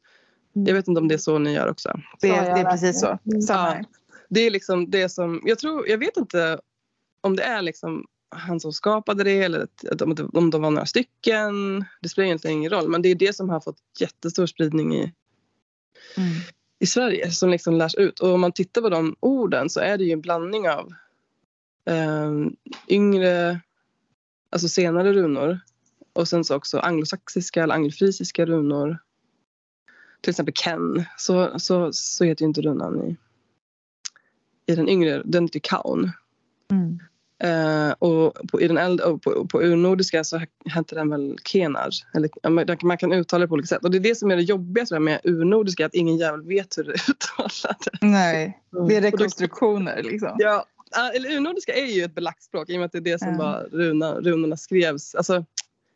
jag 0.53 0.75
vet 0.75 0.89
inte 0.89 1.01
om 1.01 1.09
det 1.09 1.15
är 1.15 1.19
så 1.19 1.39
ni 1.39 1.53
gör 1.55 1.69
också. 1.71 2.01
Det, 2.21 2.29
Ja, 2.29 2.35
är- 2.37 2.55
det 2.55 2.61
är 2.61 2.71
precis 2.71 3.01
så. 3.01 3.19
Ja. 3.25 3.85
Det 4.29 4.41
är 4.41 4.51
liksom 4.51 4.91
det 4.91 5.09
som, 5.09 5.41
jag 5.45 5.59
tror, 5.59 5.89
jag 5.89 5.99
vet 5.99 6.17
inte 6.17 6.59
om 7.21 7.37
det 7.37 7.43
är 7.43 7.63
liksom 7.63 8.07
han 8.31 8.61
som 8.61 8.73
skapade 8.73 9.25
det 9.25 9.43
eller 9.43 9.61
att, 9.91 10.03
om, 10.03 10.15
det- 10.15 10.25
om 10.33 10.51
de 10.51 10.63
var 10.63 10.71
några 10.71 10.87
stycken. 10.87 11.85
Det 12.03 12.09
spelar 12.09 12.27
egentligen 12.27 12.57
ingen 12.57 12.71
roll 12.71 12.89
men 12.89 13.03
det 13.03 13.09
är 13.09 13.15
det 13.15 13.37
som 13.37 13.49
har 13.51 13.61
fått 13.61 13.79
jättestor 14.01 14.47
spridning 14.47 14.95
i, 14.95 15.13
Mm. 16.17 16.29
i 16.79 16.87
Sverige 16.87 17.31
som 17.31 17.51
liksom 17.51 17.75
lärs 17.75 17.95
ut. 17.95 18.21
Och 18.21 18.29
om 18.35 18.41
man 18.41 18.53
tittar 18.53 18.81
på 18.83 18.89
de 18.89 19.17
orden 19.21 19.71
så 19.71 19.81
är 19.81 19.99
det 19.99 20.05
ju 20.05 20.13
en 20.13 20.21
blandning 20.21 20.69
av 20.69 20.93
yngre, 22.89 23.61
alltså 24.51 24.69
senare 24.69 25.13
runor 25.13 25.61
och 26.13 26.29
sen 26.29 26.45
så 26.45 26.57
också 26.57 26.79
anglosaxiska 26.79 27.63
eller 27.63 27.75
anglofrisiska 27.75 28.47
runor 28.47 28.99
till 30.21 30.31
exempel 30.31 30.55
Ken 30.55 31.05
så, 31.17 31.59
så, 31.59 31.93
så 31.93 32.25
heter 32.25 32.43
ju 32.43 32.49
inte 32.49 32.63
runan 32.63 33.03
i, 33.03 33.17
i 34.73 34.75
den 34.75 34.89
yngre, 34.89 35.23
den 35.25 35.45
heter 35.45 35.61
Kaun. 35.61 36.11
Mm. 36.71 36.99
Eh, 37.39 37.95
och 37.99 38.35
på, 38.53 38.61
i 38.61 38.69
den 38.69 38.79
äldre, 38.79 39.07
och 39.07 39.23
på, 39.23 39.47
på 39.47 39.63
urnordiska 39.63 40.25
så 40.25 40.41
hette 40.65 40.95
den 40.95 41.11
väl 41.11 41.39
Kenar. 41.45 41.89
Eller, 42.15 42.85
man, 42.85 42.99
kan 42.99 43.13
uttala 43.13 43.41
det 43.41 43.49
på 43.49 43.55
olika 43.55 43.67
sätt. 43.67 43.85
Och 43.85 43.91
det 43.91 43.99
är 43.99 44.01
det 44.01 44.15
som 44.15 44.31
är 44.31 44.37
det 44.37 44.43
jobbiga 44.43 44.87
tror 44.87 44.97
jag, 44.97 45.03
med 45.03 45.21
urnordiska, 45.25 45.87
att 45.87 45.95
ingen 45.95 46.17
jävel 46.17 46.43
vet 46.43 46.79
hur 46.79 46.85
det 46.85 46.93
uttalas. 47.11 47.67
Nej, 48.01 48.63
Mm. 48.77 48.89
det 48.89 48.97
är 48.97 49.01
rekonstruktioner 49.01 50.03
liksom. 50.03 50.37
Ja, 50.39 50.65
eller 51.15 51.37
urnordiska 51.37 51.75
är 51.75 51.87
ju 51.87 52.03
ett 52.05 52.15
belagt 52.15 52.43
språk 52.43 52.71
i 52.71 52.75
och 52.75 52.79
med 52.79 52.87
att 52.87 52.93
det 52.93 52.99
är 52.99 53.03
det 53.03 53.19
som 53.19 53.37
var 53.37 53.69
runa, 53.73 54.15
runorna 54.15 54.57
skrevs. 54.57 55.15
Alltså, 55.15 55.45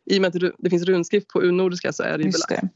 I 0.05 0.17
och 0.17 0.21
med 0.21 0.35
att 0.35 0.53
det, 0.57 0.69
finns 0.69 0.83
runskrift 0.83 1.27
på 1.27 1.41
urnordiska 1.41 1.93
så 1.93 2.03
är 2.03 2.17
det 2.17 2.23
ju 2.23 2.29
Just 2.29 2.47
belagt. 2.47 2.63
det. 2.63 2.69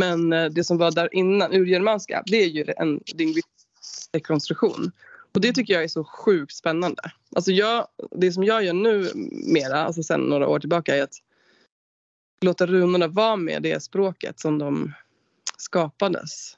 Men 0.00 0.32
eh, 0.32 0.44
det 0.44 0.64
som 0.64 0.78
var 0.78 0.90
där 0.90 1.08
innan, 1.12 1.52
urgermanska, 1.52 2.22
det 2.26 2.36
är 2.36 2.48
ju 2.48 2.64
en 2.76 3.00
lingvistisk 3.06 4.08
rekonstruktion. 4.12 4.92
Och 5.34 5.40
det 5.40 5.52
tycker 5.52 5.74
jag 5.74 5.84
är 5.84 5.88
så 5.88 6.04
sjukt 6.04 6.54
spännande. 6.54 7.02
Alltså 7.36 7.52
jag, 7.52 7.86
det 8.10 8.32
som 8.32 8.44
jag 8.44 8.64
gör 8.64 8.72
nu 8.72 9.10
mera, 9.46 9.84
alltså 9.84 10.02
sen 10.02 10.20
några 10.20 10.48
år 10.48 10.60
tillbaka, 10.60 10.96
är 10.96 11.02
att 11.02 11.14
låta 12.40 12.66
runorna 12.66 13.08
vara 13.08 13.36
med 13.36 13.62
det 13.62 13.82
språket 13.82 14.40
som 14.40 14.58
de 14.58 14.92
skapades 15.58 16.56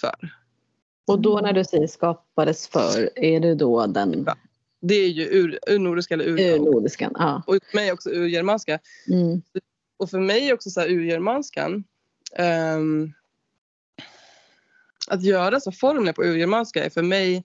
för. 0.00 0.34
Och 1.08 1.20
då 1.20 1.40
när 1.40 1.52
du 1.52 1.64
säger 1.64 1.86
skapades 1.86 2.68
för, 2.68 3.10
är 3.18 3.40
det 3.40 3.54
då 3.54 3.86
den 3.86 4.24
Ja. 4.26 4.36
Det 4.80 4.94
är 4.94 5.08
ju 5.08 5.24
ur, 5.24 5.58
urnordiska 5.66 6.14
eller 6.14 6.24
ur, 6.24 6.38
urnordiskan? 6.38 7.12
Ja. 7.14 7.42
och 7.46 7.54
för 7.70 7.76
mig 7.76 7.92
också 7.92 8.10
urgermanska. 8.10 8.78
Mm. 9.08 9.42
Och 9.96 10.10
för 10.10 10.18
mig 10.18 10.52
också 10.52 10.70
så 10.70 10.80
här 10.80 10.88
urgermanskan. 10.88 11.84
ehm, 12.32 13.12
att 15.08 15.22
göra 15.22 15.60
så 15.60 15.72
formler 15.72 16.12
på 16.12 16.24
urgermanska 16.24 16.84
är 16.84 16.90
för 16.90 17.02
mig 17.02 17.44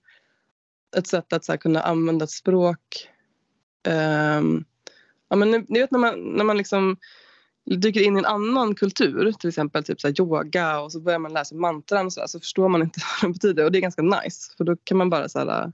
ett 0.98 1.08
sätt 1.08 1.34
att 1.34 1.46
så 1.46 1.58
kunna 1.58 1.82
använda 1.82 2.24
ett 2.24 2.32
språk. 2.32 3.10
ehm, 3.84 4.66
ja, 5.30 5.36
men 5.36 5.52
ni, 5.52 5.66
ni 5.68 5.80
vet 5.80 5.92
när 5.92 6.00
man, 6.00 6.20
när 6.20 6.44
man 6.44 6.58
liksom 6.58 6.98
dyker 7.66 8.02
in 8.02 8.16
i 8.16 8.20
en 8.20 8.26
annan 8.26 8.76
kultur, 8.76 9.32
till 9.32 9.50
exempel 9.50 9.84
typ 9.84 10.02
så 10.02 10.10
yoga 10.20 10.80
och 10.80 10.92
så 10.92 11.00
börjar 11.00 11.20
man 11.20 11.34
läsa 11.34 11.56
mantran 11.56 12.06
och 12.06 12.14
så, 12.14 12.20
där, 12.20 12.28
så 12.28 12.40
förstår 12.40 12.70
man 12.70 12.82
inte 12.82 13.00
vad 13.22 13.30
de 13.30 13.34
betyder 13.34 13.66
och 13.66 13.72
det 13.72 13.80
är 13.80 13.82
ganska 13.82 14.02
nice 14.02 14.54
för 14.58 14.64
då 14.64 14.76
kan 14.84 14.98
man 14.98 15.10
bara 15.10 15.30
så 15.30 15.40
här, 15.40 15.72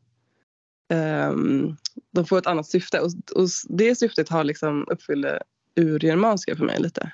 ehm, 0.89 1.75
de 2.11 2.25
får 2.25 2.37
ett 2.37 2.47
annat 2.47 2.67
syfte 2.67 2.99
och, 2.99 3.11
och 3.35 3.47
det 3.69 3.95
syftet 3.95 4.29
har 4.29 4.43
liksom 4.43 4.85
uppfyller 4.87 5.43
urgermanska 5.75 6.55
för 6.55 6.65
mig 6.65 6.79
lite. 6.79 7.11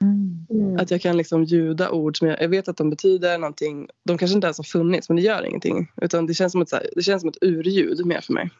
Mm. 0.00 0.76
Att 0.78 0.90
jag 0.90 1.00
kan 1.00 1.16
liksom 1.16 1.44
ljuda 1.44 1.90
ord 1.90 2.18
som 2.18 2.28
jag, 2.28 2.42
jag 2.42 2.48
vet 2.48 2.68
att 2.68 2.76
de 2.76 2.90
betyder 2.90 3.38
någonting. 3.38 3.88
De 4.04 4.18
kanske 4.18 4.34
inte 4.34 4.46
ens 4.46 4.58
har 4.58 4.64
funnits 4.64 5.08
men 5.08 5.16
det 5.16 5.22
gör 5.22 5.46
ingenting. 5.46 5.92
Utan 6.02 6.26
det 6.26 6.34
känns 6.34 6.52
som 6.52 6.62
ett, 6.62 6.68
så 6.68 6.76
här, 6.76 6.90
det 6.96 7.02
känns 7.02 7.22
som 7.22 7.28
ett 7.28 7.42
urljud 7.42 8.06
mer 8.06 8.20
för 8.20 8.32
mig. 8.32 8.50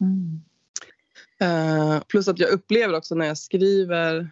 Mm. 0.00 0.40
Eh, 1.40 2.00
plus 2.00 2.28
att 2.28 2.38
jag 2.38 2.50
upplever 2.50 2.96
också 2.96 3.14
när 3.14 3.26
jag 3.26 3.38
skriver 3.38 4.30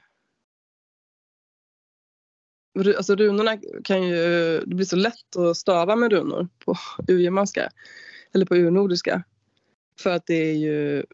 Alltså 2.97 3.16
runorna 3.16 3.59
kan 3.85 4.03
ju, 4.09 4.16
det 4.66 4.75
blir 4.75 4.87
så 4.87 4.97
lätt 4.97 5.37
att 5.37 5.57
stava 5.57 5.97
med 5.97 6.12
runor 6.12 6.49
på 6.64 6.77
urgermanska 7.09 7.70
eller 8.35 8.47
på 8.47 8.55
urnordiska. 8.55 9.25
För 10.01 10.11
att 10.11 10.27
det 10.27 10.51
är 10.51 10.55
ju, 10.55 11.05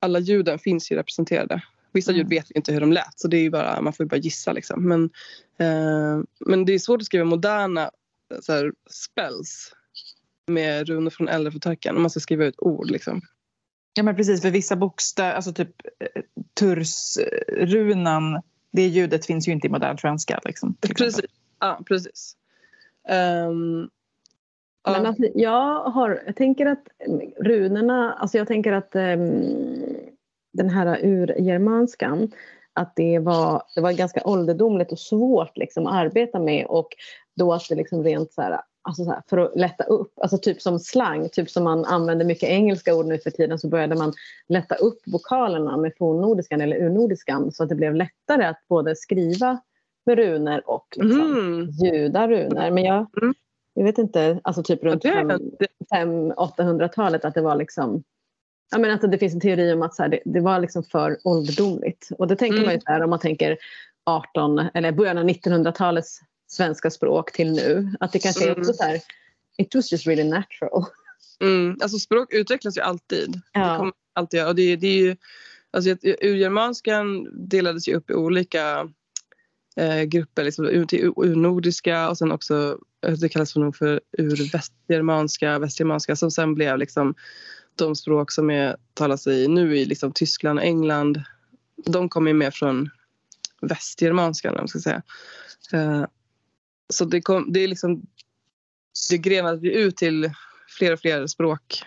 alla 0.00 0.18
ljuden 0.18 0.58
finns 0.58 0.92
ju 0.92 0.96
representerade. 0.96 1.62
Vissa 1.92 2.12
ljud 2.12 2.20
Mm. 2.20 2.30
vet 2.30 2.50
vi 2.50 2.56
inte 2.56 2.72
hur 2.72 2.80
de 2.80 2.92
lät 2.92 3.20
så 3.20 3.28
det 3.28 3.36
är 3.36 3.50
bara, 3.50 3.80
man 3.80 3.92
får 3.92 4.04
ju 4.04 4.08
bara 4.08 4.16
gissa 4.16 4.52
liksom. 4.52 4.88
Men, 4.88 5.04
eh, 5.58 6.24
men 6.46 6.64
det 6.64 6.72
är 6.72 6.78
svårt 6.78 7.00
att 7.00 7.06
skriva 7.06 7.24
moderna 7.24 7.90
så 8.40 8.52
här, 8.52 8.72
spells 8.90 9.72
med 10.46 10.88
runor 10.88 11.10
från 11.10 11.28
äldre 11.28 11.52
förtöken 11.52 11.96
om 11.96 12.02
man 12.02 12.10
ska 12.10 12.20
skriva 12.20 12.44
ut 12.44 12.54
ord 12.58 12.90
liksom. 12.90 13.20
Ja 13.94 14.02
men 14.02 14.16
precis, 14.16 14.42
för 14.42 14.50
vissa 14.50 14.76
bokstäver, 14.76 15.32
alltså 15.32 15.52
typ 15.52 15.70
eh, 16.00 16.22
tursrunan, 16.60 18.42
det 18.72 18.86
ljudet 18.86 19.26
finns 19.26 19.48
ju 19.48 19.52
inte 19.52 19.66
i 19.66 19.70
modern 19.70 19.98
svenska. 19.98 20.40
Liksom. 20.44 20.76
Precis. 20.80 21.20
Ja, 21.60 21.80
precis. 21.86 22.36
Ja. 23.08 24.92
Men 24.92 25.06
alltså, 25.06 25.22
jag, 25.34 25.82
har, 25.84 26.22
jag 26.26 26.36
tänker 26.36 26.66
att 26.66 26.88
runorna, 27.38 28.12
alltså 28.12 28.38
jag 28.38 28.48
tänker 28.48 28.72
att 28.72 28.96
um, 28.96 29.44
den 30.52 30.70
här 30.70 30.98
urgermanskan, 31.02 32.32
att 32.72 32.96
det 32.96 33.18
var, 33.18 33.62
det 33.74 33.80
var 33.80 33.92
ganska 33.92 34.22
ålderdomligt 34.24 34.92
och 34.92 34.98
svårt 34.98 35.56
liksom, 35.56 35.86
att 35.86 35.94
arbeta 35.94 36.38
med 36.38 36.66
och 36.66 36.88
då 37.36 37.52
att 37.52 37.68
det 37.68 37.74
liksom 37.74 38.04
rent 38.04 38.32
så 38.32 38.42
här, 38.42 38.60
alltså 38.90 39.04
så 39.04 39.10
här, 39.10 39.22
för 39.30 39.38
att 39.38 39.56
lätta 39.56 39.84
upp, 39.84 40.12
alltså 40.20 40.38
typ 40.38 40.62
som 40.62 40.78
slang, 40.78 41.28
typ 41.28 41.50
som 41.50 41.64
man 41.64 41.84
använder 41.84 42.24
mycket 42.24 42.48
engelska 42.48 42.94
ord 42.94 43.06
nu 43.06 43.18
för 43.18 43.30
tiden 43.30 43.58
så 43.58 43.68
började 43.68 43.94
man 43.96 44.12
lätta 44.48 44.74
upp 44.74 44.98
vokalerna 45.06 45.76
med 45.76 45.92
fornnordiskan 45.98 46.60
eller 46.60 46.76
urnordiskan 46.76 47.52
så 47.52 47.62
att 47.62 47.68
det 47.68 47.74
blev 47.74 47.94
lättare 47.94 48.44
att 48.44 48.68
både 48.68 48.96
skriva 48.96 49.60
med 50.06 50.18
runor 50.18 50.62
och 50.70 50.86
liksom, 50.96 51.20
Mm. 51.20 51.70
ljuda 51.70 52.28
runor. 52.28 52.70
Men 52.70 52.84
jag, 52.84 53.06
Mm. 53.22 53.34
jag 53.74 53.84
vet 53.84 53.98
inte, 53.98 54.40
alltså 54.44 54.62
typ 54.62 54.84
runt 54.84 55.02
Det 55.02 55.08
är- 55.08 55.28
fem- 55.28 55.52
500-800-talet 55.94 57.24
att 57.24 57.34
det 57.34 57.40
var 57.42 57.56
liksom 57.56 58.02
jag 58.72 58.80
menar 58.80 58.94
att 58.94 59.10
det 59.12 59.18
finns 59.18 59.34
en 59.34 59.40
teori 59.40 59.72
om 59.72 59.82
att 59.82 59.94
så 59.94 60.02
här, 60.02 60.08
det, 60.10 60.20
det 60.24 60.40
var 60.40 60.60
liksom 60.60 60.82
för 60.82 61.18
ålderdomligt. 61.24 62.08
Och 62.18 62.28
det 62.28 62.36
tänker 62.36 62.56
Mm. 62.56 62.66
man 62.66 62.74
ju 62.74 62.80
här, 62.86 63.02
om 63.02 63.10
man 63.10 63.18
tänker 63.18 63.56
18 64.06 64.58
eller 64.74 64.92
början 64.92 65.18
av 65.18 65.24
1900-talets 65.24 66.20
svenska 66.50 66.90
språk 66.90 67.32
till 67.32 67.52
nu. 67.52 67.94
Att 68.00 68.12
det 68.12 68.18
kanske 68.18 68.44
är 68.44 68.48
Mm. 68.48 68.60
också 68.60 68.72
så 68.72 68.82
här, 68.82 69.00
it 69.58 69.74
was 69.74 69.92
just 69.92 70.06
really 70.06 70.24
natural. 70.24 70.84
Mm. 71.40 71.76
Alltså 71.82 71.98
språk 71.98 72.32
utvecklas 72.32 72.76
ju 72.76 72.80
alltid. 72.80 73.32
Det 73.32 73.40
Ja. 73.60 73.76
kommer 73.76 73.92
alltid. 74.12 74.46
Och 74.46 74.54
det, 74.54 74.76
det 74.76 74.86
är 74.86 74.98
ju, 74.98 75.16
alltså, 75.70 75.90
urgermanskan 76.22 77.28
delades 77.48 77.88
ju 77.88 77.94
upp 77.94 78.10
i 78.10 78.14
olika 78.14 78.88
eh, 79.76 80.02
grupper. 80.02 80.44
Liksom, 80.44 80.86
till 80.88 81.12
urnordiska 81.16 82.08
och 82.08 82.18
sen 82.18 82.32
också 82.32 82.78
eh, 83.06 83.12
det 83.12 83.28
kallas 83.28 83.52
för 83.52 83.60
nog 83.60 83.76
för 83.76 84.00
urvästgermanska, 84.18 85.58
västgermanska 85.58 86.16
som 86.16 86.30
sen 86.30 86.54
blev 86.54 86.78
liksom 86.78 87.14
de 87.74 87.96
språk 87.96 88.32
som 88.32 88.50
är, 88.50 88.76
talas 88.94 89.26
i 89.26 89.48
nu 89.48 89.76
i 89.78 89.84
liksom 89.84 90.12
Tyskland 90.12 90.58
och 90.58 90.64
England. 90.64 91.22
De 91.86 92.08
kommer 92.08 92.30
ju 92.30 92.34
mer 92.36 92.50
från 92.50 92.90
västgermanskan, 93.60 94.52
om 94.54 94.58
man 94.58 94.68
ska 94.68 94.78
säga. 94.78 95.02
Eh, 95.72 96.04
så 96.90 97.04
det, 97.04 97.20
kom, 97.20 97.52
det 97.52 97.60
är 97.60 97.68
liksom 97.68 98.02
det 99.10 99.18
grenade 99.18 99.66
ju 99.66 99.72
ut 99.72 99.96
till 99.96 100.30
fler 100.78 100.92
och 100.92 101.00
fler 101.00 101.26
språk. 101.26 101.82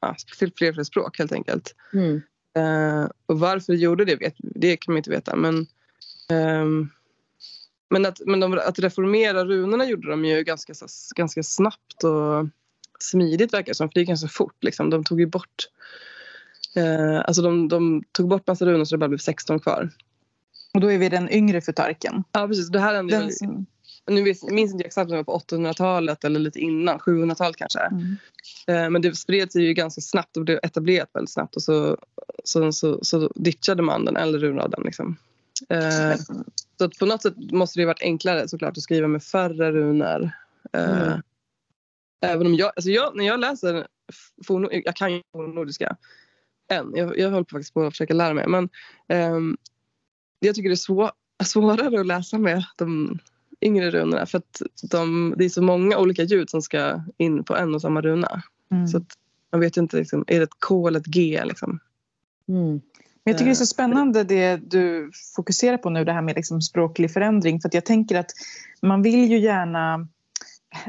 Ja, 0.00 0.16
till 0.38 0.52
fler 0.56 0.68
och 0.68 0.74
fler 0.74 0.84
språk 0.84 1.18
helt 1.18 1.32
enkelt. 1.32 1.74
Mm. 1.92 2.22
Eh, 2.56 3.08
och 3.26 3.40
varför 3.40 3.72
det 3.72 3.78
gjorde 3.78 4.04
det, 4.04 4.16
vet, 4.16 4.34
det 4.38 4.76
kan 4.76 4.92
man 4.92 4.98
inte 4.98 5.10
veta. 5.10 5.36
Men, 5.36 5.66
ehm, 6.30 6.88
men, 7.90 8.06
att, 8.06 8.20
men 8.26 8.40
de, 8.40 8.52
att 8.52 8.78
reformera 8.78 9.44
runorna 9.44 9.84
gjorde 9.84 10.10
de 10.10 10.24
ju 10.24 10.42
ganska, 10.42 10.74
ganska 11.16 11.42
snabbt 11.42 12.04
och 12.04 12.48
smidigt 12.98 13.52
verkar 13.52 13.70
det 13.70 13.74
som. 13.74 13.88
För 13.88 13.94
det 13.94 14.00
gick 14.00 14.08
ganska 14.08 14.28
fort. 14.28 14.64
Liksom. 14.64 14.90
De 14.90 15.04
tog 15.04 15.20
ju 15.20 15.26
bort 15.26 15.68
eh, 16.76 17.18
alltså 17.18 17.42
de, 17.42 17.68
de 17.68 18.04
tog 18.12 18.28
bort 18.28 18.46
massa 18.46 18.66
runor 18.66 18.84
så 18.84 18.94
det 18.94 18.98
bara 18.98 19.08
blev 19.08 19.18
16 19.18 19.60
kvar. 19.60 19.90
Och 20.74 20.80
då 20.80 20.92
är 20.92 20.98
vi 20.98 21.08
den 21.08 21.30
yngre 21.30 21.60
förtarken. 21.60 22.24
Ja 22.32 22.48
precis, 22.48 22.68
det 22.68 22.80
här 22.80 22.94
hände 22.94 23.18
Den 23.18 23.32
som, 23.32 23.66
nu 24.08 24.28
jag 24.28 24.52
minns 24.52 24.72
inte 24.72 24.84
exakt 24.84 25.04
om 25.04 25.10
det 25.10 25.22
var 25.22 25.24
på 25.24 25.38
800-talet 25.56 26.24
eller 26.24 26.40
lite 26.40 26.58
innan, 26.58 26.98
700-talet 26.98 27.56
kanske. 27.56 27.80
mm. 27.80 28.16
Eh, 28.66 28.90
Men 28.90 29.02
det 29.02 29.16
spred 29.16 29.52
sig 29.52 29.62
ju 29.64 29.74
ganska 29.74 30.00
snabbt 30.00 30.36
och 30.36 30.44
blev 30.44 30.58
etablerat 30.62 31.10
väldigt 31.12 31.32
snabbt 31.32 31.56
och 31.56 31.62
så, 31.62 31.98
så, 32.44 32.72
så, 32.72 32.98
så 33.04 33.32
ditchade 33.34 33.82
man 33.82 34.04
den 34.04 34.16
äldre 34.16 34.40
runraden. 34.40 34.82
Liksom. 34.84 35.16
Eh, 35.68 36.16
så 36.78 36.90
på 36.90 37.06
något 37.06 37.22
sätt 37.22 37.52
måste 37.52 37.78
det 37.78 37.82
ju 37.82 37.86
varit 37.86 38.02
enklare 38.02 38.48
såklart 38.48 38.76
att 38.76 38.82
skriva 38.82 39.08
med 39.08 39.22
färre 39.22 39.72
runor. 39.72 40.30
Eh, 40.72 41.12
Mm. 42.20 42.30
Även 42.32 42.46
om 42.46 42.54
jag, 42.54 42.72
alltså 42.76 42.90
jag, 42.90 43.16
när 43.16 43.26
jag 43.26 43.40
läser, 43.40 43.86
forno, 44.46 44.68
jag 44.72 44.96
kan 44.96 45.12
ju 45.12 45.22
fornnordiska 45.32 45.96
än, 46.72 46.92
jag, 46.96 47.18
jag 47.18 47.30
håller 47.30 47.44
på 47.44 47.50
faktiskt 47.54 47.74
på 47.74 47.82
att 47.82 47.92
försöka 47.92 48.14
lära 48.14 48.34
mig 48.34 48.48
men 48.48 48.68
ehm, 49.08 49.56
jag 50.38 50.54
tycker 50.54 50.68
det 50.68 50.74
är 50.74 50.76
svår, 50.76 51.10
svårare 51.44 52.00
att 52.00 52.06
läsa 52.06 52.38
med 52.38 52.64
de 52.76 53.18
yngre 53.60 53.90
runorna 53.90 54.26
för 54.26 54.38
att 54.38 54.62
de, 54.90 55.34
det 55.38 55.44
är 55.44 55.48
så 55.48 55.62
många 55.62 55.98
olika 55.98 56.22
ljud 56.22 56.50
som 56.50 56.62
ska 56.62 57.02
in 57.16 57.44
på 57.44 57.56
en 57.56 57.74
och 57.74 57.80
samma 57.80 58.00
runa. 58.00 58.42
Mm. 58.72 58.88
Så 58.88 59.00
man 59.52 59.60
vet 59.60 59.76
ju 59.76 59.80
inte, 59.80 59.96
liksom, 59.96 60.24
är 60.26 60.38
det 60.38 60.44
ett 60.44 60.60
K 60.68 60.88
eller 60.88 61.00
ett 61.00 61.06
G? 61.06 61.42
Liksom. 61.44 61.80
Mm. 62.48 62.80
Men 63.24 63.32
jag 63.32 63.38
tycker 63.38 63.46
det 63.46 63.52
är 63.52 63.54
så 63.54 63.66
spännande 63.66 64.24
det 64.24 64.56
du 64.56 65.10
fokuserar 65.36 65.76
på 65.76 65.90
nu, 65.90 66.04
det 66.04 66.12
här 66.12 66.22
med 66.22 66.36
liksom 66.36 66.62
språklig 66.62 67.12
förändring. 67.12 67.60
För 67.60 67.68
att 67.68 67.74
jag 67.74 67.84
tänker 67.84 68.18
att 68.18 68.30
man 68.82 69.02
vill 69.02 69.30
ju 69.30 69.38
gärna, 69.38 70.08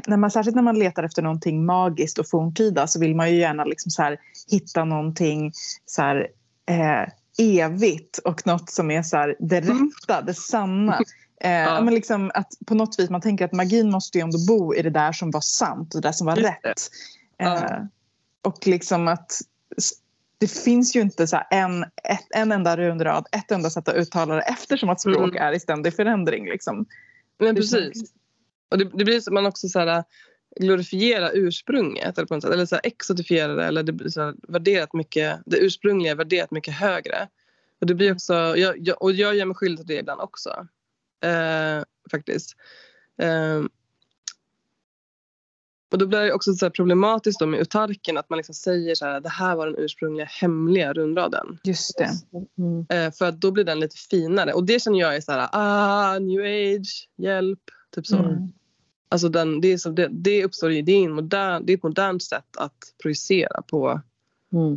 när 0.06 0.16
man, 0.16 0.30
särskilt 0.30 0.56
när 0.56 0.62
man 0.62 0.78
letar 0.78 1.02
efter 1.02 1.22
någonting 1.22 1.64
magiskt 1.64 2.18
och 2.18 2.28
forntida 2.28 2.86
så 2.86 3.00
vill 3.00 3.14
man 3.16 3.30
ju 3.30 3.36
gärna 3.36 3.64
liksom 3.64 3.90
så 3.90 4.02
här, 4.02 4.18
hitta 4.50 4.84
någonting 4.84 5.52
så 5.86 6.02
här, 6.02 6.28
eh, 6.68 7.08
evigt 7.38 8.18
och 8.18 8.46
något 8.46 8.70
som 8.70 8.90
är 8.90 9.02
så 9.02 9.16
här, 9.16 9.36
det 9.40 9.56
Mm. 9.56 9.90
rätta, 10.08 10.22
det 10.22 10.34
sanna. 10.34 10.98
Eh, 11.40 11.50
ja. 11.50 11.80
men 11.80 11.94
liksom 11.94 12.30
att 12.34 12.52
på 12.66 12.74
något 12.74 12.98
vis 12.98 13.10
man 13.10 13.20
tänker 13.20 13.44
att 13.44 13.52
magin 13.52 13.90
måste 13.90 14.18
ju 14.18 14.22
ändå 14.22 14.38
bo 14.48 14.74
i 14.74 14.82
det 14.82 14.90
där 14.90 15.12
som 15.12 15.30
var 15.30 15.40
sant 15.40 15.94
och 15.94 16.00
det 16.00 16.08
där 16.08 16.12
som 16.12 16.26
var 16.26 16.36
Just 16.36 16.48
rätt. 16.48 16.90
Ja. 17.36 17.56
Eh, 17.56 17.84
och 18.42 18.66
liksom 18.66 19.08
att 19.08 19.40
det 20.38 20.50
finns 20.50 20.96
ju 20.96 21.00
inte 21.00 21.26
så 21.26 21.40
en, 21.50 21.82
ett, 21.82 22.26
en 22.30 22.52
enda 22.52 22.76
runrad, 22.76 23.26
ett 23.32 23.50
enda 23.50 23.70
sätt 23.70 23.88
att 23.88 23.94
uttala 23.94 24.34
det 24.34 24.42
eftersom 24.42 24.88
att 24.88 25.00
språk 25.00 25.30
mm. 25.30 25.42
är 25.42 25.52
i 25.52 25.60
ständig 25.60 25.94
förändring. 25.94 26.44
Liksom. 26.44 26.86
Men 27.38 27.54
precis. 27.54 28.12
Och 28.68 28.78
det, 28.78 28.84
det 28.84 29.04
blir 29.04 29.20
som 29.20 29.34
man 29.34 29.46
också 29.46 29.68
så 29.68 29.78
här, 29.78 30.04
glorifiera 30.60 31.30
ursprunget 31.30 32.18
eller, 32.18 32.26
på 32.26 32.34
något 32.34 32.42
sätt, 32.42 32.52
eller 32.52 32.66
så 32.66 32.74
här, 32.74 32.86
exotifiera 32.86 33.54
det 33.54 33.64
eller 33.64 33.82
det 33.82 33.92
blir 33.92 34.08
så 34.08 34.22
här, 34.22 34.34
värderat 34.48 34.92
mycket, 34.92 35.40
det 35.46 35.56
ursprungliga 35.56 36.12
är 36.12 36.16
värderat 36.16 36.50
mycket 36.50 36.74
högre. 36.74 37.28
Och 37.80 37.86
det 37.86 37.94
blir 37.94 38.12
också, 38.12 38.34
jag, 38.34 38.78
jag, 38.78 39.02
och 39.02 39.12
jag 39.12 39.34
gör 39.34 39.44
mig 39.44 39.54
skyldig 39.54 39.86
till 39.86 39.96
det 39.96 40.00
ibland 40.00 40.20
också. 40.20 40.66
Eh, 41.20 41.84
faktiskt. 42.10 42.56
Eh, 43.22 43.62
och 45.92 45.98
då 45.98 46.06
blir 46.06 46.20
det 46.20 46.32
också 46.32 46.54
så 46.54 46.70
problematiskt 46.70 47.40
då 47.40 47.46
med 47.46 47.60
utarken 47.60 48.18
att 48.18 48.30
man 48.30 48.36
liksom 48.36 48.54
säger 48.54 48.94
så 48.94 49.04
här 49.04 49.20
det 49.20 49.28
här 49.28 49.56
var 49.56 49.66
den 49.66 49.76
ursprungliga 49.78 50.26
hemliga 50.26 50.92
rundraden. 50.92 51.58
Just 51.64 51.98
det. 51.98 52.10
Mm. 52.58 52.86
Eh, 52.88 53.12
för 53.12 53.24
att 53.24 53.40
då 53.40 53.50
blir 53.50 53.64
den 53.64 53.80
lite 53.80 53.96
finare 53.96 54.52
och 54.52 54.64
det 54.64 54.82
känner 54.82 55.00
jag 55.00 55.16
är 55.16 55.20
så 55.20 55.32
här 55.32 55.48
ah 55.52 56.18
new 56.18 56.40
age, 56.40 57.08
hjälp, 57.16 57.60
typ 57.94 58.06
så. 58.06 58.16
Mm. 58.16 58.48
Alltså 59.08 59.28
den, 59.28 59.60
det, 59.60 59.68
är 59.68 59.78
så, 59.78 59.90
det, 59.90 60.08
det 60.10 60.44
uppstår 60.44 60.68
det 60.68 60.92
är, 60.92 61.08
modern, 61.08 61.66
det 61.66 61.72
är 61.72 61.76
ett 61.76 61.82
modernt 61.82 62.22
sätt 62.22 62.56
att 62.56 62.78
projicera 63.02 63.62
på 63.62 64.00
mm. 64.52 64.72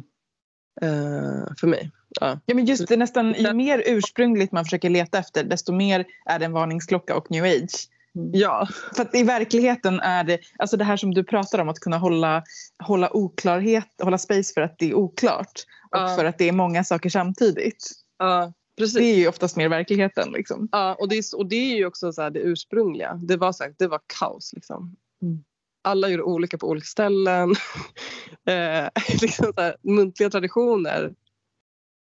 eh, 0.81 1.53
för 1.57 1.67
mig. 1.67 1.91
Ja. 2.22 2.39
ja 2.45 2.55
men 2.55 2.66
just 2.66 2.88
det, 2.88 2.97
nästan 2.97 3.34
ju 3.34 3.53
mer 3.53 3.84
ursprungligt 3.86 4.51
man 4.51 4.66
försöker 4.66 4.89
leta 4.89 5.18
efter 5.18 5.43
desto 5.43 5.74
mer 5.74 6.05
är 6.26 6.39
det 6.39 6.45
en 6.45 6.51
varningsklocka 6.51 7.16
och 7.16 7.32
new 7.32 7.43
age. 7.43 7.89
Mm. 8.16 8.32
Ja. 8.34 8.68
För 8.95 9.01
att 9.01 9.16
i 9.16 9.24
verkligheten 9.24 9.99
är 9.99 10.24
det, 10.24 10.39
alltså 10.59 10.78
det 10.78 10.84
här 10.84 10.97
som 10.97 11.14
du 11.14 11.24
pratar 11.24 11.59
om 11.59 11.70
att 11.70 11.80
kunna 11.80 11.97
hålla, 11.97 12.43
hålla 12.84 13.09
oklarhet, 13.14 13.88
hålla 14.03 14.18
space 14.18 14.53
för 14.53 14.61
att 14.61 14.76
det 14.80 14.89
är 14.89 14.93
oklart 14.93 15.51
och 15.91 15.97
ja. 15.97 16.16
för 16.16 16.26
att 16.26 16.38
det 16.38 16.49
är 16.49 16.51
många 16.51 16.84
saker 16.84 17.09
samtidigt. 17.09 17.91
Ja. 18.20 18.53
Precis. 18.78 18.97
Det 18.97 19.03
är 19.03 19.16
ju 19.16 19.28
oftast 19.28 19.57
mer 19.57 19.70
verkligheten. 19.70 20.32
Liksom. 20.32 20.70
Ja, 20.72 20.95
och 20.99 21.09
det, 21.09 21.18
är, 21.18 21.38
och 21.38 21.45
det 21.45 21.55
är 21.55 21.76
ju 21.76 21.86
också 21.86 22.14
så 22.14 22.30
det 22.30 22.39
ursprungliga. 22.39 23.14
Det 23.14 23.38
var, 23.38 23.51
så 23.51 23.64
här, 23.64 23.74
det 23.78 23.88
var 23.88 23.99
kaos. 24.20 24.53
Liksom. 24.53 24.95
Mm. 25.22 25.43
Alla 25.82 26.09
gjorde 26.09 26.24
olika 26.24 26.57
på 26.57 26.68
olika 26.68 26.86
ställen. 26.86 27.49
eh, 28.47 28.88
liksom 29.22 29.53
här, 29.57 29.76
muntliga 29.82 30.30
traditioner. 30.30 31.14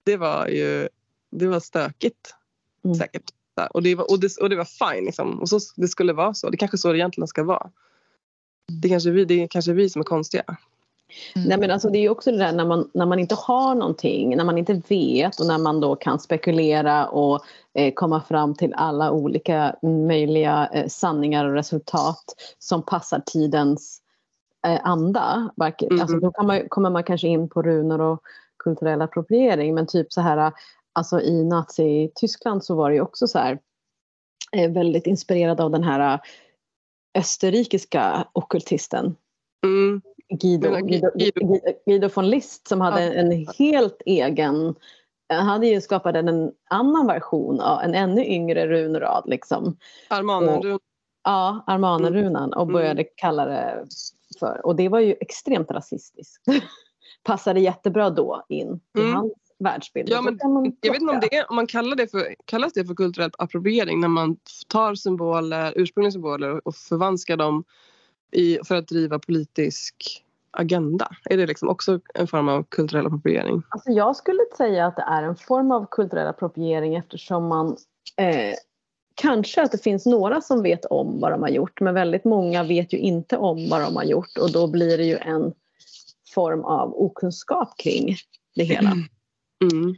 Det 0.03 0.17
var 0.17 0.47
ju 0.47 0.89
det 1.31 1.47
var 1.47 1.59
stökigt 1.59 2.35
mm. 2.85 2.95
säkert. 2.95 3.23
Och 3.69 3.83
det 3.83 3.95
var, 3.95 4.11
och 4.11 4.19
det, 4.19 4.37
och 4.41 4.49
det 4.49 4.55
var 4.55 4.93
fine. 4.93 5.05
Liksom. 5.05 5.39
Och 5.39 5.49
så, 5.49 5.59
det 5.75 5.87
skulle 5.87 6.13
vara 6.13 6.33
så. 6.33 6.49
Det 6.49 6.57
kanske 6.57 6.75
är 6.75 6.79
så 6.79 6.91
det 6.91 6.97
egentligen 6.97 7.27
ska 7.27 7.43
vara. 7.43 7.69
Det 8.81 8.89
kanske 8.89 9.09
är 9.09 9.13
vi, 9.13 9.25
det 9.25 9.43
är 9.43 9.47
kanske 9.47 9.73
vi 9.73 9.89
som 9.89 9.99
är 9.99 10.03
konstiga. 10.03 10.43
Mm. 11.35 11.47
Nej, 11.47 11.57
men 11.57 11.71
alltså 11.71 11.89
det 11.89 11.97
är 11.97 12.09
också 12.09 12.31
det 12.31 12.37
där 12.37 12.51
när 12.51 12.65
man, 12.65 12.89
när 12.93 13.05
man 13.05 13.19
inte 13.19 13.35
har 13.35 13.75
någonting, 13.75 14.37
när 14.37 14.45
man 14.45 14.57
inte 14.57 14.81
vet 14.87 15.39
och 15.39 15.47
när 15.47 15.57
man 15.57 15.79
då 15.79 15.95
kan 15.95 16.19
spekulera 16.19 17.07
och 17.07 17.45
eh, 17.73 17.93
komma 17.93 18.21
fram 18.21 18.55
till 18.55 18.73
alla 18.73 19.11
olika 19.11 19.75
möjliga 19.81 20.69
eh, 20.73 20.87
sanningar 20.87 21.45
och 21.45 21.53
resultat 21.53 22.23
som 22.59 22.83
passar 22.83 23.21
tidens 23.25 24.01
eh, 24.67 24.79
anda. 24.83 25.49
Mm. 25.61 26.01
Alltså, 26.01 26.17
då 26.17 26.31
kan 26.31 26.47
man, 26.47 26.69
kommer 26.69 26.89
man 26.89 27.03
kanske 27.03 27.27
in 27.27 27.49
på 27.49 27.61
runor 27.61 28.01
och 28.01 28.21
kulturell 28.63 29.01
appropriering 29.01 29.75
men 29.75 29.87
typ 29.87 30.13
så 30.13 30.21
här 30.21 30.53
alltså 30.93 31.21
i 31.21 31.43
Nazityskland 31.43 32.63
så 32.63 32.75
var 32.75 32.89
det 32.89 32.95
ju 32.95 33.01
också 33.01 33.27
så 33.27 33.39
här 33.39 33.59
eh, 34.51 34.71
väldigt 34.71 35.07
inspirerad 35.07 35.61
av 35.61 35.71
den 35.71 35.83
här 35.83 36.19
österrikiska 37.17 38.27
okultisten. 38.33 39.15
Mm. 39.65 40.01
Guido, 40.29 40.69
Guido, 40.69 41.11
Guido, 41.15 41.59
Guido 41.85 42.09
von 42.15 42.29
List 42.29 42.67
som 42.67 42.81
hade 42.81 43.05
ja. 43.05 43.13
en 43.13 43.47
helt 43.59 44.01
egen 44.05 44.75
han 45.29 45.45
hade 45.45 45.67
ju 45.67 45.81
skapat 45.81 46.15
en 46.15 46.51
annan 46.69 47.07
version, 47.07 47.59
en 47.59 47.95
ännu 47.95 48.25
yngre 48.25 48.67
runrad. 48.67 49.23
Liksom. 49.27 49.77
Armanenrunan. 50.07 50.79
Ja, 51.23 51.63
Armanenrunan 51.67 52.53
och 52.53 52.61
mm. 52.61 52.73
började 52.73 53.01
mm. 53.01 53.13
kalla 53.15 53.45
det 53.45 53.85
för, 54.39 54.65
och 54.65 54.75
det 54.75 54.89
var 54.89 54.99
ju 54.99 55.15
extremt 55.19 55.71
rasistiskt. 55.71 56.43
Passade 57.23 57.59
jättebra 57.59 58.09
då 58.09 58.45
in 58.49 58.79
i 58.97 59.01
mm. 59.01 59.13
hans 59.13 59.33
världsbild. 59.59 60.09
Ja, 60.09 60.21
men, 60.21 60.39
jag 60.81 60.91
vet 60.91 61.01
inte 61.01 61.13
om, 61.13 61.19
det, 61.31 61.45
om 61.49 61.55
man 61.55 61.67
kallar 61.67 61.95
det 61.95 62.11
för, 62.11 62.35
kallas 62.45 62.73
det 62.73 62.85
för 62.85 62.95
kulturell 62.95 63.31
appropriering 63.37 63.99
när 63.99 64.07
man 64.07 64.37
tar 64.67 64.95
symboler, 64.95 65.73
ursprungliga 65.75 66.11
symboler 66.11 66.67
och 66.67 66.75
förvanskar 66.75 67.37
dem 67.37 67.63
i, 68.31 68.59
för 68.63 68.75
att 68.75 68.87
driva 68.87 69.19
politisk 69.19 70.23
agenda? 70.51 71.07
Är 71.25 71.37
det 71.37 71.47
liksom 71.47 71.69
också 71.69 71.99
en 72.13 72.27
form 72.27 72.49
av 72.49 72.63
kulturell 72.63 73.05
appropriering? 73.05 73.63
Alltså 73.69 73.91
jag 73.91 74.15
skulle 74.15 74.43
säga 74.57 74.85
att 74.85 74.95
det 74.95 75.05
är 75.07 75.23
en 75.23 75.35
form 75.35 75.71
av 75.71 75.87
kulturell 75.91 76.27
appropriering 76.27 76.95
eftersom 76.95 77.47
man 77.47 77.77
eh, 78.17 78.53
Kanske 79.15 79.61
att 79.61 79.71
det 79.71 79.83
finns 79.83 80.05
några 80.05 80.41
som 80.41 80.63
vet 80.63 80.85
om 80.85 81.19
vad 81.19 81.31
de 81.31 81.41
har 81.41 81.49
gjort 81.49 81.81
men 81.81 81.93
väldigt 81.93 82.23
många 82.23 82.63
vet 82.63 82.93
ju 82.93 82.97
inte 82.97 83.37
om 83.37 83.69
vad 83.69 83.81
de 83.81 83.95
har 83.95 84.03
gjort 84.03 84.37
och 84.41 84.51
då 84.51 84.67
blir 84.67 84.97
det 84.97 85.03
ju 85.03 85.17
en 85.17 85.53
form 86.33 86.65
av 86.65 86.93
okunskap 86.95 87.77
kring 87.77 88.15
det 88.55 88.63
hela. 88.63 88.91
Mm. 88.91 89.95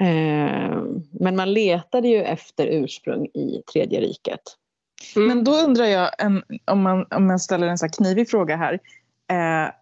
Eh, 0.00 0.82
men 1.10 1.36
man 1.36 1.52
letade 1.52 2.08
ju 2.08 2.22
efter 2.22 2.66
ursprung 2.66 3.26
i 3.26 3.62
Tredje 3.72 4.00
riket. 4.00 4.40
Mm. 5.16 5.28
Men 5.28 5.44
då 5.44 5.52
undrar 5.52 5.84
jag, 5.84 6.10
en, 6.18 6.42
om, 6.64 6.82
man, 6.82 7.06
om 7.10 7.26
man 7.26 7.38
ställer 7.38 7.66
en 7.66 7.78
så 7.78 7.88
knivig 7.88 8.30
fråga 8.30 8.56
här. 8.56 8.74
Eh, 9.30 9.72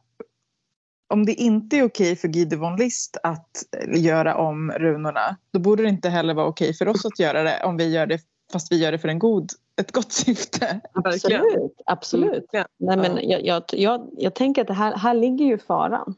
om 1.11 1.26
det 1.26 1.34
inte 1.34 1.76
är 1.76 1.82
okej 1.82 2.16
för 2.16 2.28
Guy 2.28 2.57
von 2.57 2.76
List 2.76 3.16
att 3.22 3.51
göra 3.94 4.36
om 4.36 4.70
runorna, 4.70 5.36
då 5.51 5.61
borde 5.61 5.82
det 5.82 5.88
inte 5.88 6.09
heller 6.09 6.34
vara 6.34 6.46
okej 6.46 6.74
för 6.74 6.88
oss 6.88 7.07
att 7.07 7.18
göra 7.18 7.42
det 7.42 7.64
om 7.64 7.76
vi 7.76 7.88
gör 7.88 8.07
det 8.07 8.20
fast 8.53 8.72
vi 8.72 8.76
gör 8.76 8.92
det 8.92 8.99
för 8.99 9.09
en 9.09 9.18
god, 9.18 9.51
ett 9.81 9.93
gott 9.93 10.12
syfte. 10.12 10.81
Absolut. 10.93 11.72
absolut. 11.87 12.55
Mm. 12.55 12.66
Nej, 12.76 12.97
men 12.97 13.29
jag, 13.29 13.47
jag, 13.47 13.62
jag, 13.72 14.11
jag 14.16 14.35
tänker 14.35 14.62
att 14.62 14.68
det 14.68 14.74
här, 14.74 14.97
här 14.97 15.14
ligger 15.14 15.45
ju 15.45 15.59
faran. 15.59 16.14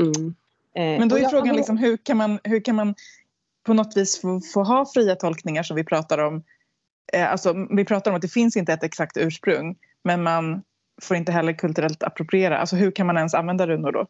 Mm. 0.00 0.34
Eh, 0.74 0.98
men 0.98 1.08
då 1.08 1.18
är 1.18 1.28
frågan 1.28 1.56
liksom, 1.56 1.76
hur, 1.76 1.96
kan 1.96 2.16
man, 2.16 2.38
hur 2.44 2.60
kan 2.60 2.76
man 2.76 2.94
på 3.66 3.74
något 3.74 3.96
vis 3.96 4.20
få, 4.20 4.40
få 4.40 4.62
ha 4.62 4.86
fria 4.94 5.14
tolkningar 5.14 5.62
som 5.62 5.76
vi 5.76 5.84
pratar 5.84 6.18
om 6.18 6.42
Eh, 7.12 7.32
alltså, 7.32 7.54
vi 7.70 7.84
pratar 7.84 8.10
om 8.10 8.14
att 8.14 8.22
det 8.22 8.32
finns 8.32 8.56
inte 8.56 8.72
ett 8.72 8.82
exakt 8.82 9.16
ursprung 9.16 9.76
men 10.04 10.22
man 10.22 10.62
får 11.02 11.16
inte 11.16 11.32
heller 11.32 11.52
kulturellt 11.52 12.02
appropriera. 12.02 12.58
Alltså, 12.58 12.76
hur 12.76 12.90
kan 12.90 13.06
man 13.06 13.16
ens 13.16 13.34
använda 13.34 13.66
runor 13.66 13.92
då? 13.92 14.06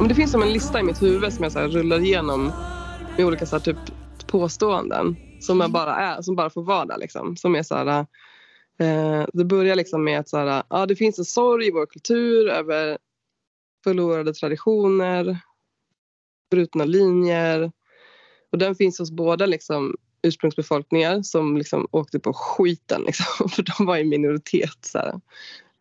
Kom 0.00 0.08
Det 0.08 0.14
finns 0.14 0.32
som 0.32 0.42
en 0.42 0.52
lista 0.52 0.80
i 0.80 0.82
mitt 0.82 1.02
huvud 1.02 1.32
som 1.32 1.42
jag 1.42 1.52
så 1.52 1.60
rullar 1.60 2.00
igenom 2.00 2.52
med 3.16 3.26
olika 3.26 3.46
så 3.46 3.56
här, 3.56 3.60
typ, 3.60 3.76
påståenden 4.26 5.16
som, 5.40 5.60
jag 5.60 5.70
bara 5.70 5.96
är, 5.96 6.22
som 6.22 6.36
bara 6.36 6.50
får 6.50 6.62
vara 6.62 6.84
där. 6.84 6.98
Liksom. 6.98 7.36
Som 7.36 7.54
är 7.54 7.62
så 7.62 7.74
här, 7.74 8.06
Eh, 8.80 9.26
det 9.32 9.44
börjar 9.44 9.76
liksom 9.76 10.04
med 10.04 10.20
att 10.20 10.28
så 10.28 10.36
här, 10.36 10.62
ja, 10.70 10.86
det 10.86 10.96
finns 10.96 11.18
en 11.18 11.24
sorg 11.24 11.66
i 11.66 11.70
vår 11.70 11.86
kultur 11.86 12.48
över 12.48 12.98
förlorade 13.84 14.34
traditioner, 14.34 15.38
brutna 16.50 16.84
linjer. 16.84 17.72
Och 18.52 18.58
den 18.58 18.74
finns 18.74 18.98
hos 18.98 19.10
båda 19.10 19.46
liksom, 19.46 19.96
ursprungsbefolkningar 20.22 21.22
som 21.22 21.56
liksom 21.56 21.86
åkte 21.90 22.20
på 22.20 22.32
skiten 22.32 23.02
liksom, 23.02 23.48
för 23.50 23.62
de 23.62 23.86
var 23.86 23.96
i 23.96 24.04
minoritet. 24.04 24.78
Så 24.80 24.98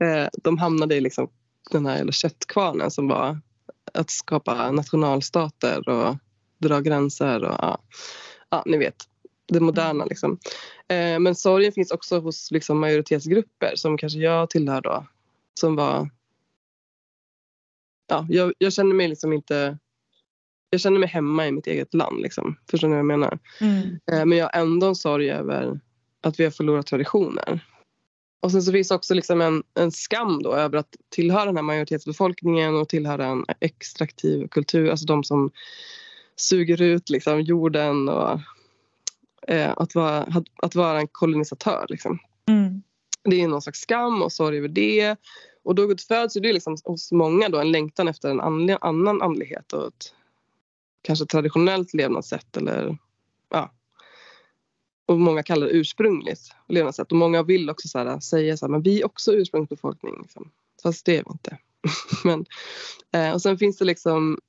eh, 0.03 0.27
de 0.43 0.57
hamnade 0.57 0.95
i 0.95 1.01
liksom, 1.01 1.29
den 1.71 1.85
här 1.85 1.97
jävla 1.97 2.11
köttkvarnen 2.11 2.91
som 2.91 3.07
var 3.07 3.41
att 3.93 4.09
skapa 4.09 4.71
nationalstater 4.71 5.89
och 5.89 6.15
dra 6.57 6.79
gränser. 6.79 7.43
Och, 7.43 7.55
ja, 7.59 7.77
ja, 8.49 8.63
ni 8.65 8.77
vet 8.77 8.95
det 9.47 9.59
moderna. 9.59 10.05
Liksom. 10.05 10.37
Eh, 10.87 11.19
men 11.19 11.35
sorgen 11.35 11.71
finns 11.71 11.91
också 11.91 12.19
hos 12.19 12.51
liksom, 12.51 12.79
majoritetsgrupper 12.79 13.75
som 13.75 13.97
kanske 13.97 14.19
jag 14.19 14.49
tillhör 14.49 14.81
då. 14.81 15.05
Som 15.59 15.75
var... 15.75 16.09
Ja, 18.07 18.25
jag, 18.29 18.53
jag 18.57 18.73
känner 18.73 18.95
mig 18.95 19.07
liksom 19.07 19.33
inte... 19.33 19.77
Jag 20.69 20.81
känner 20.81 20.99
mig 20.99 21.09
hemma 21.09 21.47
i 21.47 21.51
mitt 21.51 21.67
eget 21.67 21.93
land. 21.93 22.21
Liksom. 22.21 22.55
Förstår 22.71 22.87
ni 22.87 22.91
vad 22.91 22.99
jag 22.99 23.05
menar? 23.05 23.39
Mm. 23.61 23.99
Eh, 24.11 24.25
men 24.25 24.37
jag 24.37 24.45
har 24.45 24.61
ändå 24.61 24.87
en 24.87 24.95
sorg 24.95 25.29
över 25.31 25.79
att 26.21 26.39
vi 26.39 26.43
har 26.43 26.51
förlorat 26.51 26.87
traditioner. 26.87 27.65
Och 28.41 28.51
sen 28.51 28.63
så 28.63 28.71
finns 28.71 28.91
också 28.91 29.13
liksom 29.13 29.41
en, 29.41 29.63
en 29.73 29.91
skam 29.91 30.43
då 30.43 30.53
över 30.53 30.77
att 30.77 30.95
tillhöra 31.09 31.45
den 31.45 31.55
här 31.55 31.63
majoritetsbefolkningen 31.63 32.75
och 32.75 32.89
tillhöra 32.89 33.25
en 33.25 33.45
extraktiv 33.59 34.47
kultur. 34.47 34.89
Alltså 34.89 35.05
de 35.05 35.23
som 35.23 35.51
suger 36.35 36.81
ut 36.81 37.09
liksom 37.09 37.41
jorden 37.41 38.09
och 38.09 38.39
eh, 39.47 39.73
att, 39.77 39.95
vara, 39.95 40.43
att 40.55 40.75
vara 40.75 40.99
en 40.99 41.07
kolonisatör. 41.07 41.85
Liksom. 41.89 42.19
Mm. 42.47 42.83
Det 43.23 43.41
är 43.41 43.47
någon 43.47 43.61
slags 43.61 43.79
skam 43.79 44.21
och 44.21 44.31
sorg 44.31 44.57
över 44.57 44.67
det. 44.67 45.15
Och 45.63 45.75
då 45.75 45.97
föds 46.07 46.33
det 46.33 46.53
liksom 46.53 46.77
hos 46.83 47.11
många 47.11 47.49
då 47.49 47.59
en 47.59 47.71
längtan 47.71 48.07
efter 48.07 48.29
en 48.29 48.39
annan 48.81 49.21
andlighet 49.21 49.73
och 49.73 49.87
ett 49.87 50.13
kanske 51.01 51.25
traditionellt 51.25 51.93
levnadssätt 51.93 52.57
eller. 52.57 52.97
Och 55.09 55.19
många 55.19 55.43
kallar 55.43 55.67
det 55.67 55.73
ursprungligt 55.73 56.51
levnadssätt 56.67 57.11
och 57.11 57.17
många 57.17 57.43
vill 57.43 57.69
också 57.69 57.87
så 57.87 57.99
här, 57.99 58.19
säga 58.19 58.57
så 58.57 58.65
här, 58.65 58.71
men 58.71 58.81
vi 58.81 59.01
är 59.01 59.05
också 59.05 59.33
ursprungsbefolkning. 59.33 60.15
Liksom. 60.21 60.51
Fast 60.83 61.05
det 61.05 61.17
är 61.17 61.23
vi 61.23 61.31
inte. 61.31 61.57
men, 62.23 62.45
eh, 63.13 63.33
och 63.33 63.41
sen 63.41 63.57
finns 63.57 63.77
det 63.77 63.85
liksom 63.85 64.39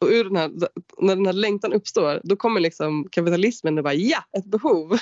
och 0.00 0.08
ur 0.08 0.24
den 0.24 0.36
här, 0.36 0.50
när 0.98 1.16
den 1.16 1.26
här 1.26 1.32
längtan 1.32 1.72
uppstår 1.72 2.20
då 2.24 2.36
kommer 2.36 2.60
liksom 2.60 3.08
kapitalismen 3.10 3.78
och 3.78 3.84
bara 3.84 3.94
ja, 3.94 4.24
ett 4.38 4.44
behov. 4.44 4.98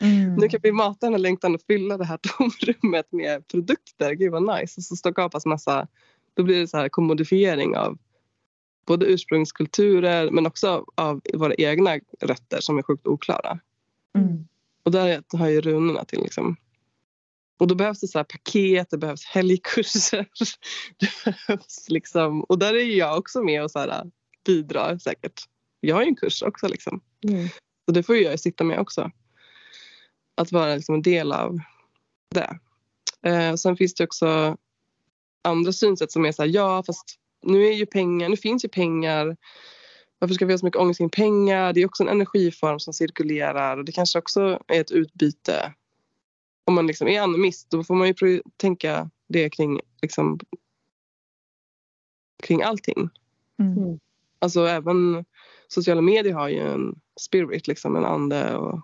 Mm. 0.00 0.34
Nu 0.34 0.48
kan 0.48 0.60
vi 0.62 0.72
mata 0.72 1.06
den 1.06 1.12
här 1.12 1.18
längtan 1.18 1.54
och 1.54 1.62
fylla 1.66 1.96
det 1.96 2.04
här 2.04 2.18
tomrummet 2.38 3.12
med 3.12 3.48
produkter. 3.48 4.12
Gud 4.12 4.32
vad 4.32 4.60
nice. 4.60 4.74
Och 4.80 4.84
så 4.84 4.96
skapas 4.96 5.46
massa, 5.46 5.88
då 6.34 6.42
blir 6.42 6.60
det 6.60 6.68
så 6.68 6.76
här 6.76 6.88
kommodifiering 6.88 7.76
av 7.76 7.98
både 8.86 9.06
ursprungskulturer 9.06 10.30
men 10.30 10.46
också 10.46 10.84
av 10.94 11.20
våra 11.34 11.54
egna 11.54 11.98
rötter 12.20 12.60
som 12.60 12.78
är 12.78 12.82
sjukt 12.82 13.06
oklara. 13.06 13.60
Mm. 14.18 14.48
Och 14.82 14.90
där 14.90 15.22
har 15.38 15.48
ju 15.48 15.60
runorna 15.60 16.04
till 16.04 16.22
liksom. 16.22 16.56
Och 17.58 17.66
då 17.66 17.74
behövs 17.74 18.00
det 18.00 18.08
så 18.08 18.24
paket, 18.24 18.90
det 18.90 18.98
behövs 18.98 19.24
helgkurser. 19.24 20.26
Det 20.98 21.10
behövs 21.24 21.88
liksom, 21.88 22.44
och 22.44 22.58
där 22.58 22.74
är 22.74 22.84
jag 22.84 23.18
också 23.18 23.42
med 23.42 23.62
och 23.62 23.70
så 23.70 23.78
här, 23.78 24.10
bidrar 24.46 24.98
säkert. 24.98 25.40
Jag 25.80 25.96
har 25.96 26.02
ju 26.02 26.08
en 26.08 26.16
kurs 26.16 26.42
också 26.42 26.68
liksom. 26.68 27.00
Mm. 27.28 27.48
Så 27.84 27.92
det 27.92 28.02
får 28.02 28.16
jag 28.16 28.40
sitta 28.40 28.64
med 28.64 28.78
också. 28.78 29.10
Att 30.34 30.52
vara 30.52 30.74
liksom 30.74 30.94
en 30.94 31.02
del 31.02 31.32
av 31.32 31.58
det. 32.30 32.58
Eh, 33.22 33.54
sen 33.54 33.76
finns 33.76 33.94
det 33.94 34.04
också 34.04 34.56
andra 35.42 35.72
synsätt 35.72 36.12
som 36.12 36.24
är 36.24 36.32
så 36.32 36.42
här, 36.42 36.48
ja 36.48 36.82
fast 36.86 37.18
nu 37.42 37.66
är 37.66 37.72
ju 37.72 37.86
pengar, 37.86 38.28
nu 38.28 38.36
finns 38.36 38.64
ju 38.64 38.68
pengar. 38.68 39.36
Varför 40.22 40.34
ska 40.34 40.46
vi 40.46 40.52
ha 40.52 40.58
så 40.58 40.66
mycket 40.66 40.80
ångest 40.80 40.98
kring 40.98 41.10
pengar? 41.10 41.72
Det 41.72 41.82
är 41.82 41.86
också 41.86 42.02
en 42.02 42.08
energiform 42.08 42.80
som 42.80 42.92
cirkulerar 42.92 43.76
och 43.76 43.84
det 43.84 43.92
kanske 43.92 44.18
också 44.18 44.62
är 44.68 44.80
ett 44.80 44.90
utbyte. 44.90 45.74
Om 46.64 46.74
man 46.74 46.86
liksom 46.86 47.08
är 47.08 47.20
animist 47.20 47.70
då 47.70 47.84
får 47.84 47.94
man 47.94 48.06
ju 48.08 48.42
tänka 48.56 49.10
det 49.28 49.50
kring, 49.50 49.80
liksom, 50.02 50.38
kring 52.42 52.62
allting. 52.62 53.10
Mm. 53.58 54.00
Alltså 54.38 54.66
även 54.66 55.24
sociala 55.68 56.00
medier 56.00 56.34
har 56.34 56.48
ju 56.48 56.60
en 56.60 57.00
spirit, 57.20 57.66
liksom, 57.66 57.96
en 57.96 58.04
ande 58.04 58.56
och, 58.56 58.80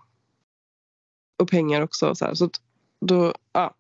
och 1.37 1.51
pengar 1.51 1.83
också. 1.83 2.15
Så, 2.15 2.25
här. 2.25 2.35
så 2.35 2.51
då, 3.01 3.35
ja. 3.53 3.75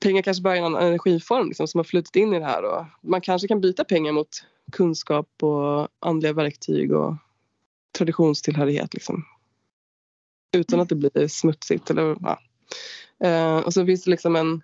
Pengar 0.00 0.22
kanske 0.22 0.42
bara 0.42 0.56
är 0.56 0.62
en 0.62 0.74
energiform 0.74 1.46
liksom, 1.46 1.68
som 1.68 1.78
har 1.78 1.84
flutit 1.84 2.16
in 2.16 2.34
i 2.34 2.38
det 2.38 2.44
här. 2.44 2.62
Och 2.62 2.86
man 3.02 3.20
kanske 3.20 3.48
kan 3.48 3.60
byta 3.60 3.84
pengar 3.84 4.12
mot 4.12 4.28
kunskap 4.72 5.28
och 5.42 5.88
andliga 6.00 6.32
verktyg 6.32 6.92
och 6.92 7.14
traditionstillhörighet. 7.98 8.94
Liksom. 8.94 9.24
Utan 10.56 10.80
att 10.80 10.88
det 10.88 10.94
blir 10.94 11.28
smutsigt. 11.28 11.90
Eller, 11.90 12.16
ja. 12.20 12.40
eh, 13.26 13.56
och 13.58 13.74
så 13.74 13.86
finns 13.86 14.04
det 14.04 14.10
liksom 14.10 14.36
en... 14.36 14.62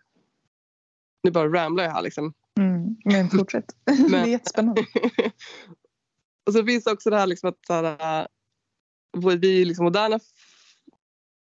Nu 1.23 1.31
bara 1.31 1.53
ramlar 1.53 1.85
jag 1.85 1.91
här. 1.91 2.03
Liksom. 2.03 2.35
Mm, 2.59 2.97
men 3.05 3.31
fortsätt. 3.31 3.77
Men, 3.85 4.11
det 4.11 4.19
är 4.19 4.27
jättespännande. 4.27 4.87
och 6.47 6.53
så 6.53 6.65
finns 6.65 6.85
det 6.85 6.93
också 6.93 7.11
det 7.11 7.17
här 7.17 7.27
liksom 7.27 7.49
att 7.49 7.67
så 7.67 7.73
här, 7.73 8.29
vi 9.39 9.65
liksom 9.65 9.85
moderna 9.85 10.21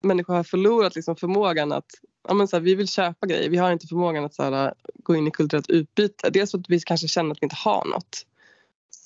människor 0.04 0.34
har 0.34 0.44
förlorat 0.44 0.94
liksom 0.94 1.16
förmågan 1.16 1.72
att 1.72 1.90
ja, 2.28 2.34
men 2.34 2.48
så 2.48 2.56
här, 2.56 2.62
vi 2.62 2.74
vill 2.74 2.88
köpa 2.88 3.26
grejer. 3.26 3.50
Vi 3.50 3.56
har 3.56 3.72
inte 3.72 3.86
förmågan 3.86 4.24
att 4.24 4.34
så 4.34 4.42
här, 4.42 4.74
gå 4.94 5.16
in 5.16 5.26
i 5.26 5.30
kulturellt 5.30 5.70
utbyte. 5.70 6.30
Dels 6.30 6.50
för 6.50 6.58
att 6.58 6.68
vi 6.70 6.80
kanske 6.80 7.08
känner 7.08 7.30
att 7.30 7.42
vi 7.42 7.44
inte 7.44 7.56
har 7.56 7.84
något 7.84 8.26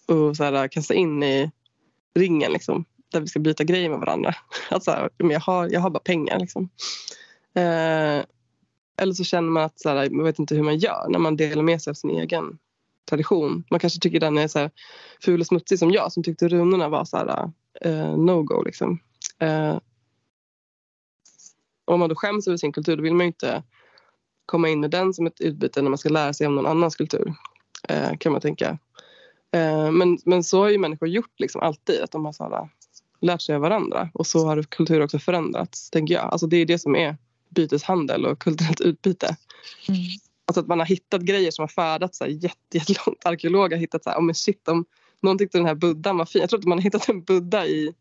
och 0.07 0.37
så 0.37 0.45
här, 0.45 0.69
kasta 0.69 0.95
in 0.95 1.23
i 1.23 1.51
ringen 2.15 2.53
liksom, 2.53 2.85
där 3.13 3.21
vi 3.21 3.27
ska 3.27 3.41
byta 3.41 3.65
grejer 3.65 3.91
med 3.91 3.99
varandra. 3.99 4.35
Alltså, 4.71 5.09
jag, 5.17 5.41
har, 5.41 5.69
jag 5.73 5.81
har 5.81 5.91
bara 5.91 5.99
pengar. 5.99 6.39
Liksom. 6.39 6.69
Eh, 7.55 8.25
eller 9.01 9.13
så 9.13 9.25
känner 9.25 9.51
man 9.51 9.63
att 9.63 9.81
så 9.81 9.89
här, 9.89 10.11
man 10.11 10.25
vet 10.25 10.39
inte 10.39 10.55
hur 10.55 10.63
man 10.63 10.79
gör 10.79 11.07
när 11.09 11.19
man 11.19 11.37
delar 11.37 11.63
med 11.63 11.83
sig 11.83 11.91
av 11.91 11.95
sin 11.95 12.11
egen 12.11 12.59
tradition. 13.09 13.65
Man 13.71 13.81
kanske 13.81 14.01
tycker 14.01 14.21
den 14.21 14.39
är 14.39 14.49
så 14.49 14.59
här 14.59 14.71
ful 15.25 15.41
och 15.41 15.47
smutsig 15.47 15.79
som 15.79 15.91
jag 15.91 16.13
som 16.13 16.23
tyckte 16.23 16.49
runorna 16.49 16.89
var 16.89 17.05
så 17.05 17.17
här, 17.17 17.51
eh, 17.81 18.17
no-go. 18.17 18.63
Liksom. 18.63 19.01
Eh, 19.39 19.79
om 21.89 22.01
man 22.01 22.09
då 22.09 22.15
skäms 22.15 22.49
över 22.49 22.57
sin 22.57 22.73
kultur 22.73 22.97
då 22.97 23.03
vill 23.03 23.15
man 23.15 23.25
ju 23.25 23.27
inte 23.27 23.63
komma 24.47 24.69
in 24.69 24.81
med 24.81 24.91
den 24.91 25.15
som 25.15 25.27
ett 25.27 25.41
utbyte 25.41 25.83
när 25.83 25.91
man 25.91 25.99
ska 25.99 26.09
lära 26.09 26.33
sig 26.33 26.47
om 26.47 26.55
någon 26.55 26.67
annans 26.67 26.97
kultur. 26.97 27.35
Uh, 27.91 28.17
kan 28.19 28.33
man 28.33 28.41
tänka. 28.41 28.79
men, 29.93 30.19
men 30.25 30.45
så 30.45 30.61
har 30.61 30.69
ju 30.69 30.79
människor 30.79 31.09
gjort 31.09 31.41
liksom 31.41 31.61
alltid. 31.61 32.01
Att 32.01 32.11
de 32.11 32.25
har 32.25 32.33
så 32.33 32.45
här, 32.45 32.69
lärt 33.21 33.43
sig 33.43 33.55
av 33.55 33.61
varandra. 33.61 34.11
Och 34.15 34.27
så 34.27 34.47
har 34.47 34.63
kultur 34.63 35.03
också 35.03 35.19
förändrats. 35.19 35.91
tänker 35.91 36.15
jag. 36.15 36.25
Alltså 36.25 36.47
det 36.47 36.57
är 36.57 36.67
det 36.67 36.79
som 36.79 36.97
är 36.97 37.17
byteshandel 37.49 38.27
och 38.27 38.39
kulturellt 38.39 38.81
utbyte. 38.81 39.37
Mm. 39.89 40.01
Alltså 40.45 40.61
att 40.61 40.67
man 40.67 40.79
har 40.79 40.87
hittat 40.87 41.23
grejer 41.23 41.51
som 41.51 41.63
har 41.63 41.69
färdats 41.69 42.23
jättelångt. 42.73 43.25
Arkeologer 43.25 43.77
har 43.77 43.81
hittat 43.81 44.05
så 44.05 44.11
här, 44.11 44.19
oh 44.19 44.23
men 44.23 44.35
shit, 44.35 44.69
om 44.69 44.85
någon 45.21 45.39
tyckte 45.39 45.59
den 45.59 45.67
här 45.67 45.75
buddhan 45.75 46.19
var 46.19 46.25
fin. 46.25 46.41
Jag 46.41 46.51
tror 46.51 46.61
att 46.61 46.67
man 46.67 46.79
har 46.79 46.83
hittat 46.83 47.09
en 47.09 47.25
buddha 47.25 47.67
i, 47.67 47.95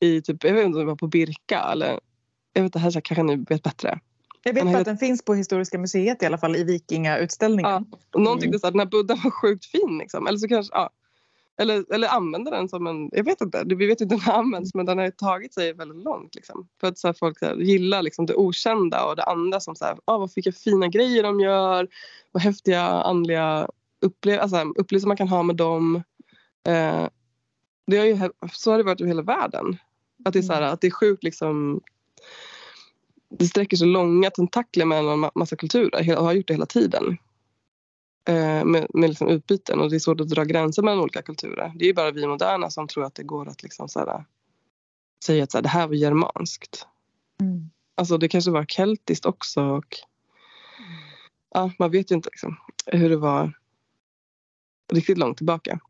i 0.00 0.22
typ, 0.22 0.44
jag 0.44 0.54
vet 0.54 0.66
inte 0.66 0.78
om 0.78 0.84
det 0.84 0.90
var 0.90 0.96
på 0.96 1.06
Birka 1.06 1.60
eller 1.60 2.00
jag 2.52 2.62
vet 2.62 2.68
inte, 2.68 2.78
här 2.78 3.00
kanske 3.00 3.22
ni 3.22 3.36
vet 3.36 3.62
bättre. 3.62 4.00
Jag 4.42 4.54
vet 4.54 4.64
bara 4.64 4.78
att 4.78 4.84
den 4.84 4.98
finns 4.98 5.24
på 5.24 5.34
Historiska 5.34 5.78
museet 5.78 6.22
i 6.22 6.26
alla 6.26 6.38
fall 6.38 6.56
i 6.56 6.64
Vikingautställningen. 6.64 7.86
Ja, 8.12 8.20
någon 8.20 8.40
tyckte 8.40 8.58
så 8.58 8.66
att 8.66 8.72
den 8.72 8.80
här 8.80 8.86
buddhan 8.86 9.18
var 9.24 9.30
sjukt 9.30 9.64
fin. 9.64 9.98
Liksom. 9.98 10.26
Eller 10.26 10.38
så 10.38 10.48
kanske, 10.48 10.74
ja, 10.74 10.90
eller, 11.56 11.94
eller 11.94 12.08
använda 12.08 12.50
den 12.50 12.68
som 12.68 12.86
en, 12.86 13.10
jag 13.12 13.24
vet 13.24 13.40
inte, 13.40 13.62
vi 13.66 13.86
vet 13.86 14.00
inte 14.00 14.14
hur 14.14 14.22
den 14.22 14.34
används 14.34 14.74
men 14.74 14.86
den 14.86 14.98
har 14.98 15.10
tagit 15.10 15.54
sig 15.54 15.72
väldigt 15.72 16.04
långt. 16.04 16.34
Liksom. 16.34 16.68
För 16.80 16.88
att 16.88 16.98
så 16.98 17.08
här, 17.08 17.12
folk 17.12 17.38
så 17.38 17.46
här, 17.46 17.56
gillar 17.56 18.02
liksom, 18.02 18.26
det 18.26 18.34
okända 18.34 19.04
och 19.04 19.16
det 19.16 19.22
andra 19.22 19.60
som 19.60 19.76
så 19.76 19.84
här, 19.84 19.98
ah, 20.04 20.18
vad 20.18 20.34
vilka 20.34 20.52
fina 20.52 20.88
grejer 20.88 21.22
de 21.22 21.40
gör, 21.40 21.88
vad 22.32 22.42
häftiga 22.42 22.82
andliga 22.82 23.68
upplev 24.00 24.40
alltså, 24.40 24.72
upplevelser 24.76 25.08
man 25.08 25.16
kan 25.16 25.28
ha 25.28 25.42
med 25.42 25.56
dem. 25.56 25.96
Eh, 26.68 27.08
det 27.86 27.98
har 27.98 28.04
ju, 28.04 28.18
så 28.52 28.70
har 28.70 28.78
det 28.78 28.84
varit 28.84 29.00
över 29.00 29.08
hela 29.08 29.22
världen. 29.22 29.76
Att 30.24 30.32
det 30.32 30.38
är, 30.38 30.42
så 30.42 30.52
här, 30.52 30.62
att 30.62 30.80
det 30.80 30.86
är 30.86 30.90
sjukt 30.90 31.24
liksom 31.24 31.80
det 33.38 33.46
sträcker 33.46 33.76
sig 33.76 33.86
långa 33.86 34.30
tentakler 34.30 34.84
mellan 34.84 35.24
en 35.24 35.30
massa 35.34 35.56
kulturer 35.56 36.18
och 36.18 36.24
har 36.24 36.32
gjort 36.32 36.48
det 36.48 36.54
hela 36.54 36.66
tiden. 36.66 37.18
Eh, 38.28 38.64
med, 38.64 38.86
med 38.94 39.08
liksom 39.10 39.28
utbyten 39.28 39.80
och 39.80 39.90
det 39.90 39.96
är 39.96 40.00
svårt 40.00 40.20
att 40.20 40.28
dra 40.28 40.44
gränser 40.44 40.82
mellan 40.82 41.00
olika 41.00 41.22
kulturer. 41.22 41.72
Det 41.74 41.88
är 41.88 41.94
bara 41.94 42.10
vi 42.10 42.26
moderna 42.26 42.70
som 42.70 42.88
tror 42.88 43.04
att 43.04 43.14
det 43.14 43.22
går 43.22 43.48
att 43.48 43.62
liksom 43.62 43.88
så 43.88 43.98
här, 43.98 44.24
säga 45.24 45.44
att 45.44 45.50
så 45.52 45.58
här, 45.58 45.62
det 45.62 45.68
här 45.68 45.86
var 45.86 45.94
germanskt. 45.94 46.86
Mm. 47.40 47.70
Alltså 47.94 48.18
det 48.18 48.28
kanske 48.28 48.50
var 48.50 48.64
keltiskt 48.64 49.26
också. 49.26 49.62
Och, 49.62 49.96
ja, 51.54 51.70
man 51.78 51.90
vet 51.90 52.10
ju 52.10 52.14
inte 52.14 52.28
liksom, 52.32 52.56
hur 52.86 53.10
det 53.10 53.16
var 53.16 53.52
riktigt 54.92 55.18
långt 55.18 55.36
tillbaka. 55.36 55.80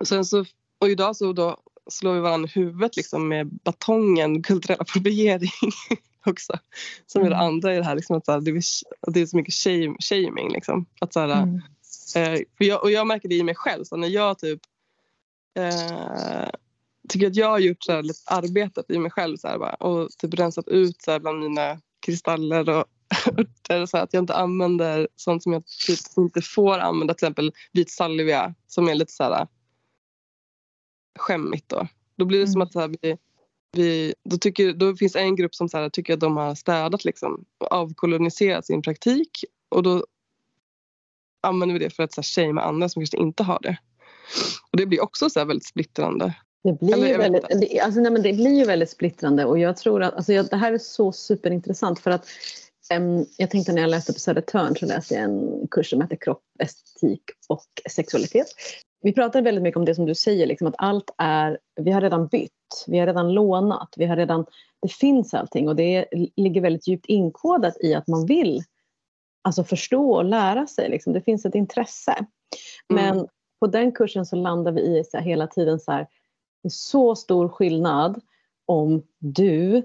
Och, 0.00 0.08
sen 0.08 0.24
så, 0.24 0.44
och 0.78 0.88
idag 0.88 1.16
så 1.16 1.32
då 1.32 1.56
slår 1.90 2.14
vi 2.14 2.20
varandra 2.20 2.48
i 2.48 2.60
huvudet 2.60 2.96
liksom 2.96 3.28
med 3.28 3.46
batongen 3.46 4.42
kulturell 4.42 4.80
appropriering 4.80 5.50
också. 6.26 6.52
Som 7.06 7.22
är 7.22 7.30
det 7.30 7.36
mm. 7.36 7.46
andra 7.46 7.74
i 7.74 7.76
det 7.76 7.84
här. 7.84 7.94
Liksom, 7.94 8.16
att, 8.16 8.24
det, 8.24 8.50
är, 8.50 8.62
det 9.12 9.20
är 9.20 9.26
så 9.26 9.36
mycket 9.36 9.54
shame, 9.54 9.96
shaming. 10.00 10.52
Liksom. 10.52 10.86
Att, 11.00 11.12
så 11.12 11.20
mm. 11.20 11.54
eh, 12.16 12.40
för 12.58 12.64
jag, 12.64 12.82
och 12.82 12.90
jag 12.90 13.06
märker 13.06 13.28
det 13.28 13.34
i 13.34 13.42
mig 13.42 13.54
själv. 13.54 13.84
Så 13.84 13.96
när 13.96 14.08
jag 14.08 14.38
typ 14.38 14.60
eh, 15.58 16.48
tycker 17.08 17.26
att 17.26 17.36
jag 17.36 17.50
har 17.50 17.58
gjort 17.58 17.82
så 17.82 17.92
här, 17.92 18.02
lite 18.02 18.20
arbetet 18.26 18.90
i 18.90 18.98
mig 18.98 19.10
själv 19.10 19.36
så 19.36 19.48
här, 19.48 19.58
bara, 19.58 19.74
och 19.74 20.10
typ 20.10 20.34
rensat 20.34 20.68
ut 20.68 21.02
så 21.02 21.10
här, 21.10 21.18
bland 21.20 21.38
mina 21.38 21.80
kristaller 22.06 22.68
och 22.68 22.84
så 23.88 23.98
att 23.98 24.12
jag 24.12 24.22
inte 24.22 24.34
använder 24.34 25.08
sånt 25.16 25.42
som 25.42 25.52
jag 25.52 25.62
typ 25.86 25.98
inte 26.16 26.42
får 26.42 26.78
använda. 26.78 27.14
Till 27.14 27.26
exempel 27.26 27.52
vit 27.72 27.90
salvia 27.90 28.54
som 28.66 28.88
är 28.88 28.94
lite 28.94 29.12
så 29.12 29.24
här 29.24 29.46
skämmigt 31.18 31.68
då. 31.68 31.88
Då 32.16 32.24
blir 32.24 32.38
det 32.38 32.44
mm. 32.44 32.52
som 32.52 32.62
att 32.62 32.72
så 32.72 32.80
här, 32.80 32.96
vi, 33.02 33.16
vi, 33.72 34.14
då, 34.24 34.36
tycker, 34.36 34.72
då 34.72 34.96
finns 34.96 35.16
en 35.16 35.36
grupp 35.36 35.54
som 35.54 35.68
så 35.68 35.78
här, 35.78 35.88
tycker 35.88 36.14
att 36.14 36.20
de 36.20 36.36
har 36.36 36.54
städat 36.54 37.04
liksom, 37.04 37.44
avkoloniserat 37.70 38.66
sin 38.66 38.82
praktik 38.82 39.44
och 39.68 39.82
då 39.82 40.06
använder 41.40 41.72
vi 41.72 41.84
det 41.84 41.90
för 41.90 42.02
att 42.02 42.12
så 42.12 42.20
här, 42.20 42.46
shamea 42.46 42.64
andra 42.64 42.88
som 42.88 43.00
kanske 43.00 43.18
inte 43.18 43.42
har 43.42 43.58
det. 43.62 43.78
Och 44.70 44.78
det 44.78 44.86
blir 44.86 45.02
också 45.02 45.30
så 45.30 45.44
väldigt 45.44 45.66
splittrande. 45.66 46.34
Det 46.64 46.72
blir, 46.72 46.94
Eller, 46.94 47.18
väldigt, 47.18 47.44
det, 47.60 47.80
alltså, 47.80 48.00
nej, 48.00 48.12
men 48.12 48.22
det 48.22 48.32
blir 48.32 48.58
ju 48.58 48.64
väldigt 48.64 48.90
splittrande 48.90 49.44
och 49.44 49.58
jag 49.58 49.76
tror 49.76 50.02
att 50.02 50.14
alltså, 50.14 50.32
jag, 50.32 50.48
det 50.48 50.56
här 50.56 50.72
är 50.72 50.78
så 50.78 51.12
superintressant 51.12 51.98
för 51.98 52.10
att 52.10 52.26
um, 52.96 53.26
jag 53.36 53.50
tänkte 53.50 53.72
när 53.72 53.82
jag 53.82 53.90
läste 53.90 54.12
på 54.12 54.18
Södertörn 54.18 54.76
så 54.76 54.86
läste 54.86 55.14
jag 55.14 55.24
en 55.24 55.68
kurs 55.70 55.90
som 55.90 56.00
heter 56.00 56.16
kropp, 56.16 56.42
estetik 56.58 57.22
och 57.48 57.66
sexualitet. 57.90 58.46
Vi 59.00 59.12
pratar 59.12 59.42
väldigt 59.42 59.62
mycket 59.62 59.76
om 59.76 59.84
det 59.84 59.94
som 59.94 60.06
du 60.06 60.14
säger, 60.14 60.46
liksom 60.46 60.66
att 60.66 60.74
allt 60.78 61.10
är, 61.18 61.58
vi 61.76 61.90
har 61.90 62.00
redan 62.00 62.26
bytt 62.26 62.52
vi 62.86 62.98
har 62.98 63.06
redan 63.06 63.32
lånat, 63.32 63.94
vi 63.96 64.06
har 64.06 64.16
redan, 64.16 64.46
det 64.82 64.92
finns 64.92 65.34
allting 65.34 65.68
och 65.68 65.76
det 65.76 66.06
ligger 66.36 66.60
väldigt 66.60 66.88
djupt 66.88 67.06
inkodat 67.06 67.76
i 67.80 67.94
att 67.94 68.08
man 68.08 68.26
vill 68.26 68.62
alltså 69.42 69.64
förstå 69.64 70.10
och 70.12 70.24
lära 70.24 70.66
sig. 70.66 70.88
Liksom. 70.88 71.12
Det 71.12 71.20
finns 71.20 71.46
ett 71.46 71.54
intresse. 71.54 72.26
Men 72.88 73.14
mm. 73.14 73.26
på 73.60 73.66
den 73.66 73.92
kursen 73.92 74.26
så 74.26 74.36
landar 74.36 74.72
vi 74.72 74.98
i 74.98 75.04
så 75.04 75.16
här, 75.16 75.24
hela 75.24 75.46
tiden 75.46 75.80
så 75.80 75.92
här, 75.92 76.06
det 76.62 76.66
är 76.66 76.70
så 76.70 77.14
stor 77.14 77.48
skillnad 77.48 78.20
om 78.66 79.02
du 79.18 79.82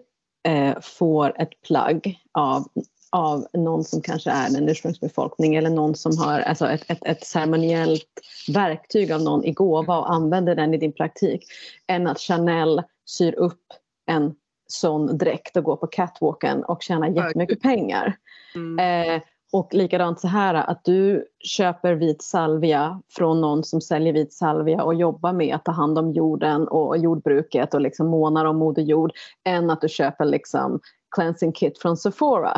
eh, 0.47 0.79
får 0.81 1.41
ett 1.41 1.61
plagg 1.61 2.19
av, 2.31 2.67
av 3.13 3.47
någon 3.53 3.83
som 3.83 4.01
kanske 4.01 4.31
är 4.31 4.57
en 4.57 4.69
ursprungsbefolkning 4.69 5.55
eller 5.55 5.69
någon 5.69 5.95
som 5.95 6.17
har 6.17 6.39
alltså 6.39 6.67
ett, 6.67 6.83
ett, 6.87 7.05
ett 7.05 7.25
ceremoniellt 7.25 8.09
verktyg 8.53 9.11
av 9.11 9.21
någon 9.21 9.43
i 9.43 9.51
gåva 9.51 9.99
och 9.99 10.13
använder 10.13 10.55
den 10.55 10.73
i 10.73 10.77
din 10.77 10.93
praktik 10.93 11.45
än 11.87 12.07
att 12.07 12.19
Chanel 12.19 12.83
syr 13.05 13.35
upp 13.35 13.61
en 14.05 14.35
sån 14.67 15.17
dräkt 15.17 15.57
och 15.57 15.63
går 15.63 15.75
på 15.75 15.87
catwalken 15.87 16.63
och 16.63 16.83
tjänar 16.83 17.07
jättemycket 17.07 17.61
pengar. 17.61 18.15
Mm. 18.55 19.15
Eh, 19.15 19.21
och 19.51 19.73
likadant 19.73 20.19
så 20.19 20.27
här 20.27 20.53
att 20.53 20.83
du 20.83 21.25
köper 21.39 21.93
vit 21.93 22.21
salvia 22.21 23.01
från 23.09 23.41
någon 23.41 23.63
som 23.63 23.81
säljer 23.81 24.13
vit 24.13 24.33
salvia 24.33 24.83
och 24.83 24.93
jobbar 24.93 25.33
med 25.33 25.55
att 25.55 25.65
ta 25.65 25.71
hand 25.71 25.97
om 25.97 26.11
jorden 26.11 26.67
och 26.67 26.97
jordbruket 26.97 27.73
och 27.73 27.81
liksom 27.81 28.07
månar 28.07 28.45
om 28.45 28.57
moder 28.57 28.81
jord 28.81 29.11
än 29.43 29.69
att 29.69 29.81
du 29.81 29.89
köper 29.89 30.25
liksom 30.25 30.79
cleansing 31.15 31.51
kit 31.51 31.79
från 31.79 31.97
Sephora. 31.97 32.53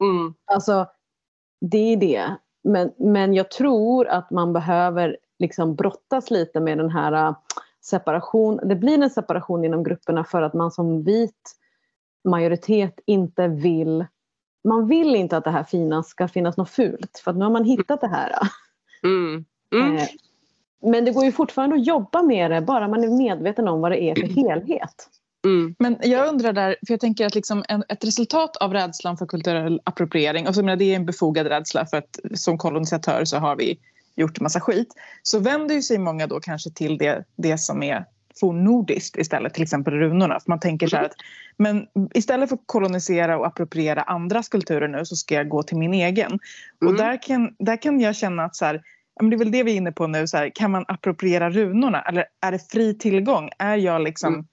Mm. 0.00 0.34
Alltså, 0.44 0.86
det 1.60 1.92
är 1.92 1.96
det. 1.96 2.36
Men, 2.64 2.92
men 2.98 3.34
jag 3.34 3.50
tror 3.50 4.08
att 4.08 4.30
man 4.30 4.52
behöver 4.52 5.16
liksom 5.38 5.74
brottas 5.74 6.30
lite 6.30 6.60
med 6.60 6.78
den 6.78 6.90
här 6.90 7.12
äh, 7.12 7.36
separation. 7.84 8.60
Det 8.64 8.76
blir 8.76 9.02
en 9.02 9.10
separation 9.10 9.64
inom 9.64 9.82
grupperna 9.82 10.24
för 10.24 10.42
att 10.42 10.54
man 10.54 10.70
som 10.70 11.02
vit 11.02 11.56
majoritet 12.24 13.00
inte 13.06 13.48
vill 13.48 14.06
man 14.64 14.88
vill 14.88 15.14
inte 15.14 15.36
att 15.36 15.44
det 15.44 15.50
här 15.50 15.64
fina 15.64 16.02
ska 16.02 16.28
finnas 16.28 16.56
något 16.56 16.70
fult 16.70 17.20
för 17.24 17.30
att 17.30 17.36
nu 17.36 17.44
har 17.44 17.52
man 17.52 17.64
hittat 17.64 18.00
det 18.00 18.08
här. 18.08 18.32
Mm. 19.02 19.44
Mm. 19.74 19.96
Eh, 19.96 20.08
men 20.82 21.04
det 21.04 21.10
går 21.10 21.24
ju 21.24 21.32
fortfarande 21.32 21.76
att 21.76 21.86
jobba 21.86 22.22
med 22.22 22.50
det 22.50 22.60
bara 22.60 22.88
man 22.88 23.04
är 23.04 23.08
medveten 23.08 23.68
om 23.68 23.80
vad 23.80 23.92
det 23.92 24.02
är 24.02 24.14
för 24.14 24.26
helhet. 24.48 25.08
Mm. 25.44 25.74
Men 25.78 25.96
jag 26.02 26.28
undrar 26.28 26.52
där, 26.52 26.76
för 26.86 26.92
jag 26.92 27.00
tänker 27.00 27.26
att 27.26 27.34
liksom 27.34 27.64
en, 27.68 27.84
ett 27.88 28.04
resultat 28.04 28.56
av 28.56 28.72
rädslan 28.72 29.16
för 29.16 29.26
kulturell 29.26 29.80
appropriering, 29.84 30.48
och 30.48 30.54
så 30.54 30.62
menar, 30.62 30.76
det 30.76 30.84
är 30.84 30.96
en 30.96 31.06
befogad 31.06 31.46
rädsla 31.46 31.86
för 31.86 31.96
att 31.96 32.18
som 32.34 32.58
kolonisatör 32.58 33.24
så 33.24 33.36
har 33.36 33.56
vi 33.56 33.78
gjort 34.16 34.40
massa 34.40 34.60
skit, 34.60 34.94
så 35.22 35.38
vänder 35.38 35.74
ju 35.74 35.82
sig 35.82 35.98
många 35.98 36.26
då 36.26 36.40
kanske 36.40 36.70
till 36.70 36.98
det, 36.98 37.24
det 37.36 37.58
som 37.58 37.82
är 37.82 38.04
fornnordiskt 38.40 39.16
istället, 39.16 39.54
till 39.54 39.62
exempel 39.62 39.94
runorna. 39.94 40.40
För 40.40 40.50
man 40.50 40.60
tänker 40.60 40.86
så 40.86 40.96
här 40.96 41.04
att 41.04 41.14
men 41.56 41.86
istället 42.14 42.48
för 42.48 42.56
att 42.56 42.62
kolonisera 42.66 43.38
och 43.38 43.46
appropriera 43.46 44.02
andras 44.02 44.48
kulturer 44.48 44.88
nu 44.88 45.04
så 45.04 45.16
ska 45.16 45.34
jag 45.34 45.48
gå 45.48 45.62
till 45.62 45.76
min 45.76 45.94
egen. 45.94 46.26
Mm. 46.30 46.40
Och 46.86 46.94
där 46.94 47.22
kan, 47.22 47.54
där 47.58 47.82
kan 47.82 48.00
jag 48.00 48.16
känna 48.16 48.44
att 48.44 48.56
så 48.56 48.64
här, 48.64 48.82
det 49.20 49.36
är 49.36 49.38
väl 49.38 49.50
det 49.50 49.62
vi 49.62 49.72
är 49.72 49.76
inne 49.76 49.92
på 49.92 50.06
nu, 50.06 50.26
så 50.26 50.36
här, 50.36 50.50
kan 50.54 50.70
man 50.70 50.84
appropriera 50.88 51.50
runorna 51.50 52.02
eller 52.02 52.24
är 52.40 52.52
det 52.52 52.70
fri 52.70 52.94
tillgång? 52.94 53.50
Är 53.58 53.76
jag 53.76 54.02
liksom, 54.02 54.34
mm. 54.34 54.46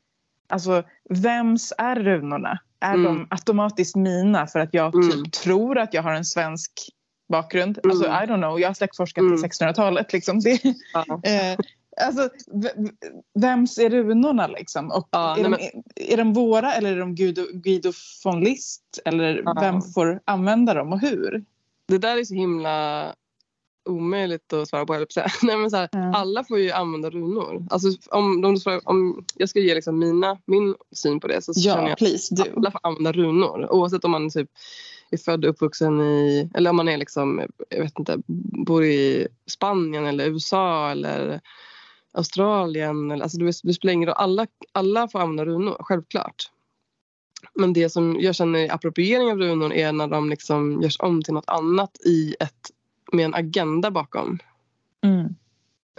Alltså 0.48 0.84
vems 1.10 1.74
är 1.78 1.96
runorna? 1.96 2.60
Är 2.80 2.94
mm. 2.94 3.04
de 3.04 3.28
automatiskt 3.30 3.96
mina 3.96 4.48
för 4.48 4.60
att 4.60 4.74
jag 4.74 4.94
typ 4.94 5.14
mm. 5.14 5.30
tror 5.30 5.78
att 5.78 5.94
jag 5.94 6.04
har 6.04 6.14
en 6.14 6.26
svensk 6.26 6.72
bakgrund? 7.30 7.80
Alltså 7.84 8.06
mm. 8.06 8.24
I 8.24 8.28
don't 8.28 8.42
know, 8.42 8.60
jag 8.60 8.70
har 8.70 8.74
släktforskat 8.74 9.22
mm. 9.22 9.38
till 9.38 9.50
1600-talet. 9.50 10.14
Liksom. 10.14 10.40
Det, 10.40 10.62
ja. 10.94 11.22
eh, 11.24 11.58
Alltså, 12.02 12.30
vems 13.40 13.78
är 13.78 13.90
runorna 13.90 14.48
liksom? 14.48 14.92
Och 14.92 15.08
ja, 15.12 15.38
är, 15.38 15.44
de, 15.44 15.50
men... 15.50 15.60
är 15.96 16.18
de 16.18 16.34
våra 16.34 16.74
eller 16.74 16.92
är 16.92 17.00
de 17.00 17.16
Guido, 17.16 17.46
Guido 17.54 17.92
von 18.24 18.40
List? 18.40 19.00
Eller 19.06 19.42
ja. 19.46 19.58
vem 19.62 19.82
får 19.82 20.22
använda 20.26 20.74
dem 20.74 20.94
och 20.94 21.00
hur? 21.00 21.46
Det 21.88 21.98
där 21.98 22.18
är 22.18 22.24
så 22.24 22.34
himla 22.34 23.16
omöjligt 23.88 24.54
att 24.54 24.68
svara 24.70 24.86
på. 24.86 24.94
Nej, 25.42 25.58
men 25.58 25.70
så 25.70 25.78
här, 25.78 25.90
ja. 25.92 26.16
Alla 26.16 26.44
får 26.44 26.60
ju 26.60 26.72
använda 26.72 27.10
runor. 27.10 27.68
Alltså, 27.70 27.88
om, 28.10 28.46
om, 28.46 28.82
om 28.84 29.26
jag 29.36 29.50
ska 29.50 29.60
ge 29.60 29.76
liksom 29.76 30.00
mina, 30.00 30.38
min 30.46 30.76
syn 30.96 31.20
på 31.20 31.28
det 31.28 31.42
så 31.42 31.52
ja, 31.56 31.76
känner 31.76 31.90
jag 31.90 31.98
please, 31.98 32.36
att 32.42 32.58
alla 32.58 32.72
får 32.72 32.80
använda 32.84 33.12
runor. 33.12 33.72
Oavsett 33.72 34.06
om 34.06 34.12
man 34.12 34.30
typ 34.30 34.50
är 35.12 35.18
född 35.18 35.46
och 35.46 35.52
uppvuxen 35.52 36.02
i, 36.02 36.50
eller 36.54 36.70
om 36.70 36.76
man 36.76 36.90
är 36.90 36.98
liksom, 36.98 37.48
jag 37.70 37.84
vet 37.84 38.00
inte, 38.00 38.18
bor 38.66 38.84
i 38.86 39.28
Spanien 39.52 40.06
eller 40.06 40.26
USA 40.26 40.92
eller 40.92 41.42
Australien. 42.14 43.22
Alltså 43.22 43.38
det, 43.38 43.46
det 43.64 43.74
spelar 43.74 43.94
ingen 43.94 44.08
roll. 44.08 44.18
Alla, 44.18 44.48
alla 44.72 45.08
får 45.08 45.20
använda 45.20 45.46
runor, 45.46 45.78
självklart. 45.80 46.50
Men 47.54 47.74
det 47.74 47.90
som 47.90 48.18
jag 48.20 48.36
känner 48.36 48.60
är 48.60 48.74
appropriering 48.74 49.32
av 49.32 49.38
runor 49.38 49.74
är 49.74 49.92
när 49.92 50.08
de 50.08 50.30
liksom 50.30 50.82
görs 50.82 51.00
om 51.00 51.24
till 51.24 51.34
något 51.34 51.50
annat 51.50 51.98
i 52.06 52.36
ett, 52.40 52.72
med 53.12 53.26
en 53.26 53.34
agenda 53.34 53.92
bakom. 53.92 54.40
Mm. 55.04 55.36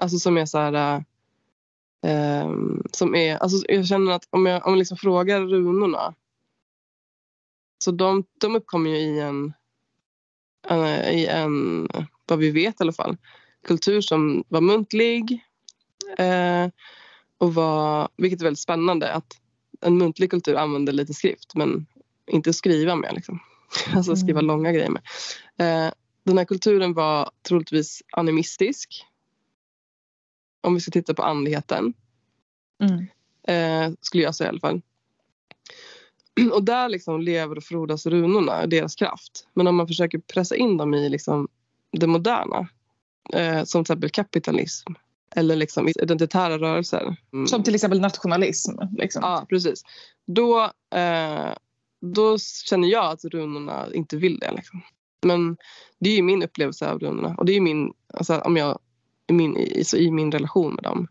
Alltså 0.01 0.19
som 0.19 0.39
är 0.39 0.47
så 0.47 0.59
här... 0.59 1.05
Eh, 2.03 2.53
som 2.93 3.15
är, 3.15 3.37
alltså 3.37 3.65
jag 3.69 3.87
känner 3.87 4.13
att 4.13 4.29
om 4.31 4.47
jag, 4.47 4.67
om 4.67 4.73
jag 4.73 4.79
liksom 4.79 4.97
frågar 4.97 5.41
runorna 5.41 6.15
så 7.79 7.91
de, 7.91 8.25
de 8.41 8.57
uppkommer 8.57 8.91
ju 8.91 8.97
i 8.97 9.21
en, 9.21 9.53
en, 10.69 10.85
i 11.15 11.27
en, 11.27 11.89
vad 12.27 12.39
vi 12.39 12.51
vet 12.51 12.81
i 12.81 12.85
alla 12.85 12.93
fall, 12.93 13.17
kultur 13.67 14.01
som 14.01 14.45
var 14.49 14.61
muntlig 14.61 15.49
Eh, 16.17 16.69
och 17.39 17.55
var, 17.55 18.09
vilket 18.17 18.41
är 18.41 18.45
väldigt 18.45 18.61
spännande 18.61 19.13
att 19.13 19.37
en 19.81 19.99
muntlig 19.99 20.31
kultur 20.31 20.57
använder 20.57 20.93
lite 20.93 21.15
skrift 21.15 21.55
men 21.55 21.87
inte 22.27 22.53
skriva 22.53 22.97
med. 22.97 23.15
Liksom. 23.15 23.41
Alltså 23.95 24.17
skriva 24.17 24.39
mm. 24.39 24.47
långa 24.47 24.73
grejer 24.73 24.91
med. 24.91 25.03
Eh, 25.59 25.93
den 26.29 26.39
här 26.39 26.45
kulturen 26.45 26.95
var 26.95 27.31
troligtvis 27.49 28.03
animistisk. 28.13 29.05
Om 30.61 30.75
vi 30.75 30.81
ska 30.81 30.91
titta 30.91 31.15
på 31.15 31.23
andligheten. 31.23 31.93
Mm. 32.83 33.07
Eh, 33.49 33.95
skulle 34.01 34.23
jag 34.23 34.35
säga 34.35 34.49
i 34.49 34.51
alla 34.51 34.61
fall. 34.61 34.83
Och 36.53 36.65
där 36.65 36.89
liksom 36.89 37.21
lever 37.21 37.57
och 37.57 37.65
frodas 37.65 38.07
runorna, 38.07 38.67
deras 38.67 38.95
kraft. 38.95 39.49
Men 39.55 39.67
om 39.67 39.77
man 39.77 39.87
försöker 39.87 40.19
pressa 40.19 40.57
in 40.57 40.77
dem 40.77 40.95
i 40.95 41.09
liksom 41.09 41.49
det 41.91 42.07
moderna. 42.07 42.69
Eh, 43.33 43.65
som 43.65 43.85
till 43.85 43.93
exempel 43.93 44.11
kapitalism 44.11 44.93
eller 45.37 45.57
liksom 45.57 45.89
identitära 45.89 46.59
rörelser. 46.59 47.17
Mm. 47.33 47.47
Som 47.47 47.63
till 47.63 47.75
exempel 47.75 48.01
nationalism? 48.01 48.73
Liksom. 48.97 49.23
Ja, 49.23 49.47
precis. 49.49 49.83
Då, 50.27 50.71
eh, 50.95 51.53
då 52.01 52.39
känner 52.39 52.89
jag 52.89 53.05
att 53.05 53.25
runorna 53.25 53.87
inte 53.95 54.17
vill 54.17 54.39
det. 54.39 54.53
Liksom. 54.53 54.83
Men 55.27 55.57
det 55.99 56.11
är 56.11 56.17
ju 56.17 56.23
min 56.23 56.43
upplevelse 56.43 56.91
av 56.91 56.99
runorna 56.99 57.35
och 57.39 57.45
det 57.45 57.53
är 57.53 57.61
min, 57.61 57.93
alltså, 58.15 58.39
om 58.39 58.57
jag, 58.57 58.79
min, 59.29 59.57
i, 59.57 59.85
i 59.97 60.11
min 60.11 60.33
relation 60.33 60.75
med 60.75 60.85
dem. 60.85 61.09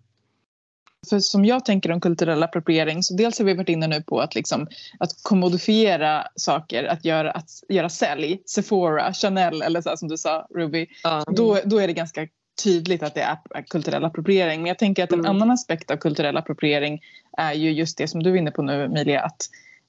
För 1.10 1.20
som 1.20 1.46
jag 1.46 1.66
tänker 1.66 1.92
om 1.92 2.02
kulturell 2.02 2.44
appropriering 2.44 3.04
så 3.04 3.14
dels 3.14 3.40
har 3.40 3.46
vi 3.46 3.54
varit 3.54 3.70
inne 3.70 3.88
nu 3.88 4.02
på 4.02 4.20
att, 4.20 4.36
liksom, 4.36 4.68
att 5.00 5.10
kommodifiera 5.24 6.24
saker, 6.36 6.84
att 6.84 7.06
göra, 7.06 7.32
att 7.32 7.50
göra 7.70 7.90
sälj, 7.90 8.42
Sephora, 8.46 9.14
Chanel 9.14 9.62
eller 9.62 9.82
så 9.82 9.98
som 9.98 10.08
du 10.08 10.18
sa 10.18 10.48
Ruby. 10.56 10.88
Mm. 11.06 11.24
Då, 11.28 11.60
då 11.66 11.78
är 11.78 11.88
det 11.88 11.94
ganska 11.94 12.28
tydligt 12.64 13.04
att 13.04 13.16
det 13.16 13.22
är 13.22 13.62
kulturell 13.62 14.06
appropriering. 14.06 14.62
Men 14.62 14.68
jag 14.68 14.80
tänker 14.80 15.04
att 15.04 15.12
en 15.12 15.20
mm. 15.20 15.32
annan 15.32 15.52
aspekt 15.52 15.92
av 15.92 15.98
kulturell 15.98 16.38
appropriering 16.38 17.02
är 17.38 17.54
ju 17.54 17.72
just 17.72 17.98
det 17.98 18.08
som 18.08 18.24
du 18.24 18.32
är 18.32 18.36
inne 18.36 18.52
på 18.52 18.62
nu 18.62 18.84
Emilia. 18.84 19.22
Att, 19.22 19.42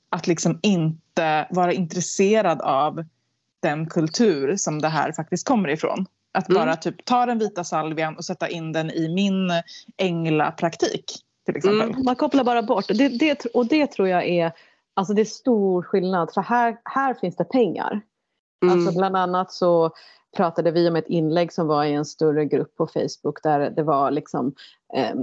att 0.08 0.26
liksom 0.26 0.58
inte 0.62 1.46
vara 1.50 1.72
intresserad 1.72 2.60
av 2.60 3.04
den 3.62 3.86
kultur 3.86 4.56
som 4.56 4.78
det 4.78 4.88
här 4.88 5.12
faktiskt 5.12 5.48
kommer 5.48 5.68
ifrån. 5.68 6.06
Att 6.32 6.48
bara 6.48 6.62
mm. 6.62 6.76
typ 6.76 7.04
ta 7.04 7.26
den 7.26 7.38
vita 7.38 7.64
salvian 7.64 8.16
och 8.16 8.24
sätta 8.24 8.48
in 8.48 8.72
den 8.72 8.90
i 8.90 9.08
min 9.08 9.50
änglapraktik. 9.96 11.04
Till 11.46 11.56
exempel. 11.56 11.90
Mm. 11.90 12.04
Man 12.04 12.16
kopplar 12.16 12.44
bara 12.44 12.62
bort. 12.62 12.88
Det, 12.88 13.08
det, 13.08 13.46
och 13.54 13.66
det 13.66 13.86
tror 13.86 14.08
jag 14.08 14.28
är, 14.28 14.52
alltså 14.94 15.14
det 15.14 15.22
är 15.22 15.24
stor 15.24 15.82
skillnad. 15.82 16.32
För 16.34 16.40
här, 16.40 16.78
här 16.84 17.14
finns 17.14 17.36
det 17.36 17.44
pengar. 17.44 18.00
Mm. 18.62 18.74
Alltså 18.74 18.98
bland 18.98 19.16
annat 19.16 19.52
så 19.52 19.90
pratade 20.36 20.70
vi 20.70 20.88
om 20.88 20.96
ett 20.96 21.08
inlägg 21.08 21.52
som 21.52 21.66
var 21.66 21.84
i 21.84 21.92
en 21.92 22.04
större 22.04 22.44
grupp 22.44 22.76
på 22.76 22.86
Facebook 22.86 23.42
där 23.42 23.70
det 23.70 23.82
var 23.82 24.10
liksom 24.10 24.54
eh, 24.94 25.14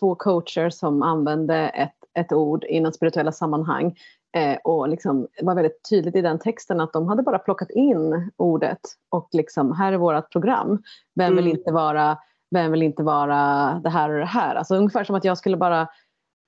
två 0.00 0.14
coacher 0.14 0.70
som 0.70 1.02
använde 1.02 1.56
ett, 1.56 1.96
ett 2.18 2.32
ord 2.32 2.64
inom 2.64 2.92
spirituella 2.92 3.32
sammanhang 3.32 3.96
eh, 4.36 4.58
och 4.64 4.88
liksom 4.88 5.28
var 5.42 5.54
väldigt 5.54 5.88
tydligt 5.90 6.16
i 6.16 6.22
den 6.22 6.38
texten 6.38 6.80
att 6.80 6.92
de 6.92 7.08
hade 7.08 7.22
bara 7.22 7.38
plockat 7.38 7.70
in 7.70 8.30
ordet 8.36 8.80
och 9.08 9.28
liksom 9.32 9.72
här 9.72 9.92
är 9.92 9.96
vårt 9.96 10.32
program. 10.32 10.82
Vem 11.14 11.36
vill 11.36 11.46
mm. 11.46 11.58
inte 11.58 11.72
vara 11.72 12.18
vem 12.50 12.72
vill 12.72 12.82
inte 12.82 13.02
vara 13.02 13.80
det 13.84 13.90
här 13.90 14.10
och 14.10 14.18
det 14.18 14.24
här? 14.24 14.54
Alltså 14.54 14.76
ungefär 14.76 15.04
som 15.04 15.14
att 15.14 15.24
jag 15.24 15.38
skulle 15.38 15.56
bara 15.56 15.80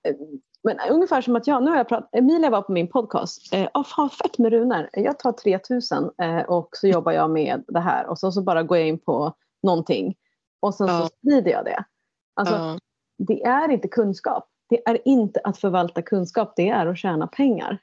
eh, 0.08 0.16
men 0.64 0.78
ungefär 0.90 1.20
som 1.20 1.36
att 1.36 1.46
jag, 1.46 1.62
nu 1.62 1.70
har 1.70 1.76
jag 1.76 1.88
pratat, 1.88 2.10
Emilia 2.12 2.50
var 2.50 2.62
på 2.62 2.72
min 2.72 2.88
podcast, 2.88 3.54
eh, 3.54 3.68
oh, 3.74 3.84
fan 3.84 4.10
fett 4.10 4.38
med 4.38 4.52
runor, 4.52 4.88
jag 4.92 5.18
tar 5.18 5.32
3000 5.32 6.10
eh, 6.22 6.42
och 6.42 6.68
så 6.72 6.88
jobbar 6.88 7.12
jag 7.12 7.30
med 7.30 7.64
det 7.68 7.80
här 7.80 8.06
och 8.06 8.18
så, 8.18 8.32
så 8.32 8.42
bara 8.42 8.62
går 8.62 8.78
jag 8.78 8.88
in 8.88 8.98
på 8.98 9.34
någonting 9.62 10.14
och 10.60 10.74
sen 10.74 10.86
ja. 10.86 11.00
så 11.00 11.06
sprider 11.06 11.50
jag 11.50 11.64
det. 11.64 11.84
Alltså, 12.34 12.54
ja. 12.54 12.78
Det 13.18 13.42
är 13.42 13.68
inte 13.68 13.88
kunskap, 13.88 14.48
det 14.72 14.90
är 14.90 15.08
inte 15.08 15.40
att 15.44 15.58
förvalta 15.58 16.02
kunskap, 16.02 16.52
det 16.56 16.68
är 16.68 16.86
att 16.86 16.98
tjäna 16.98 17.26
pengar. 17.26 17.78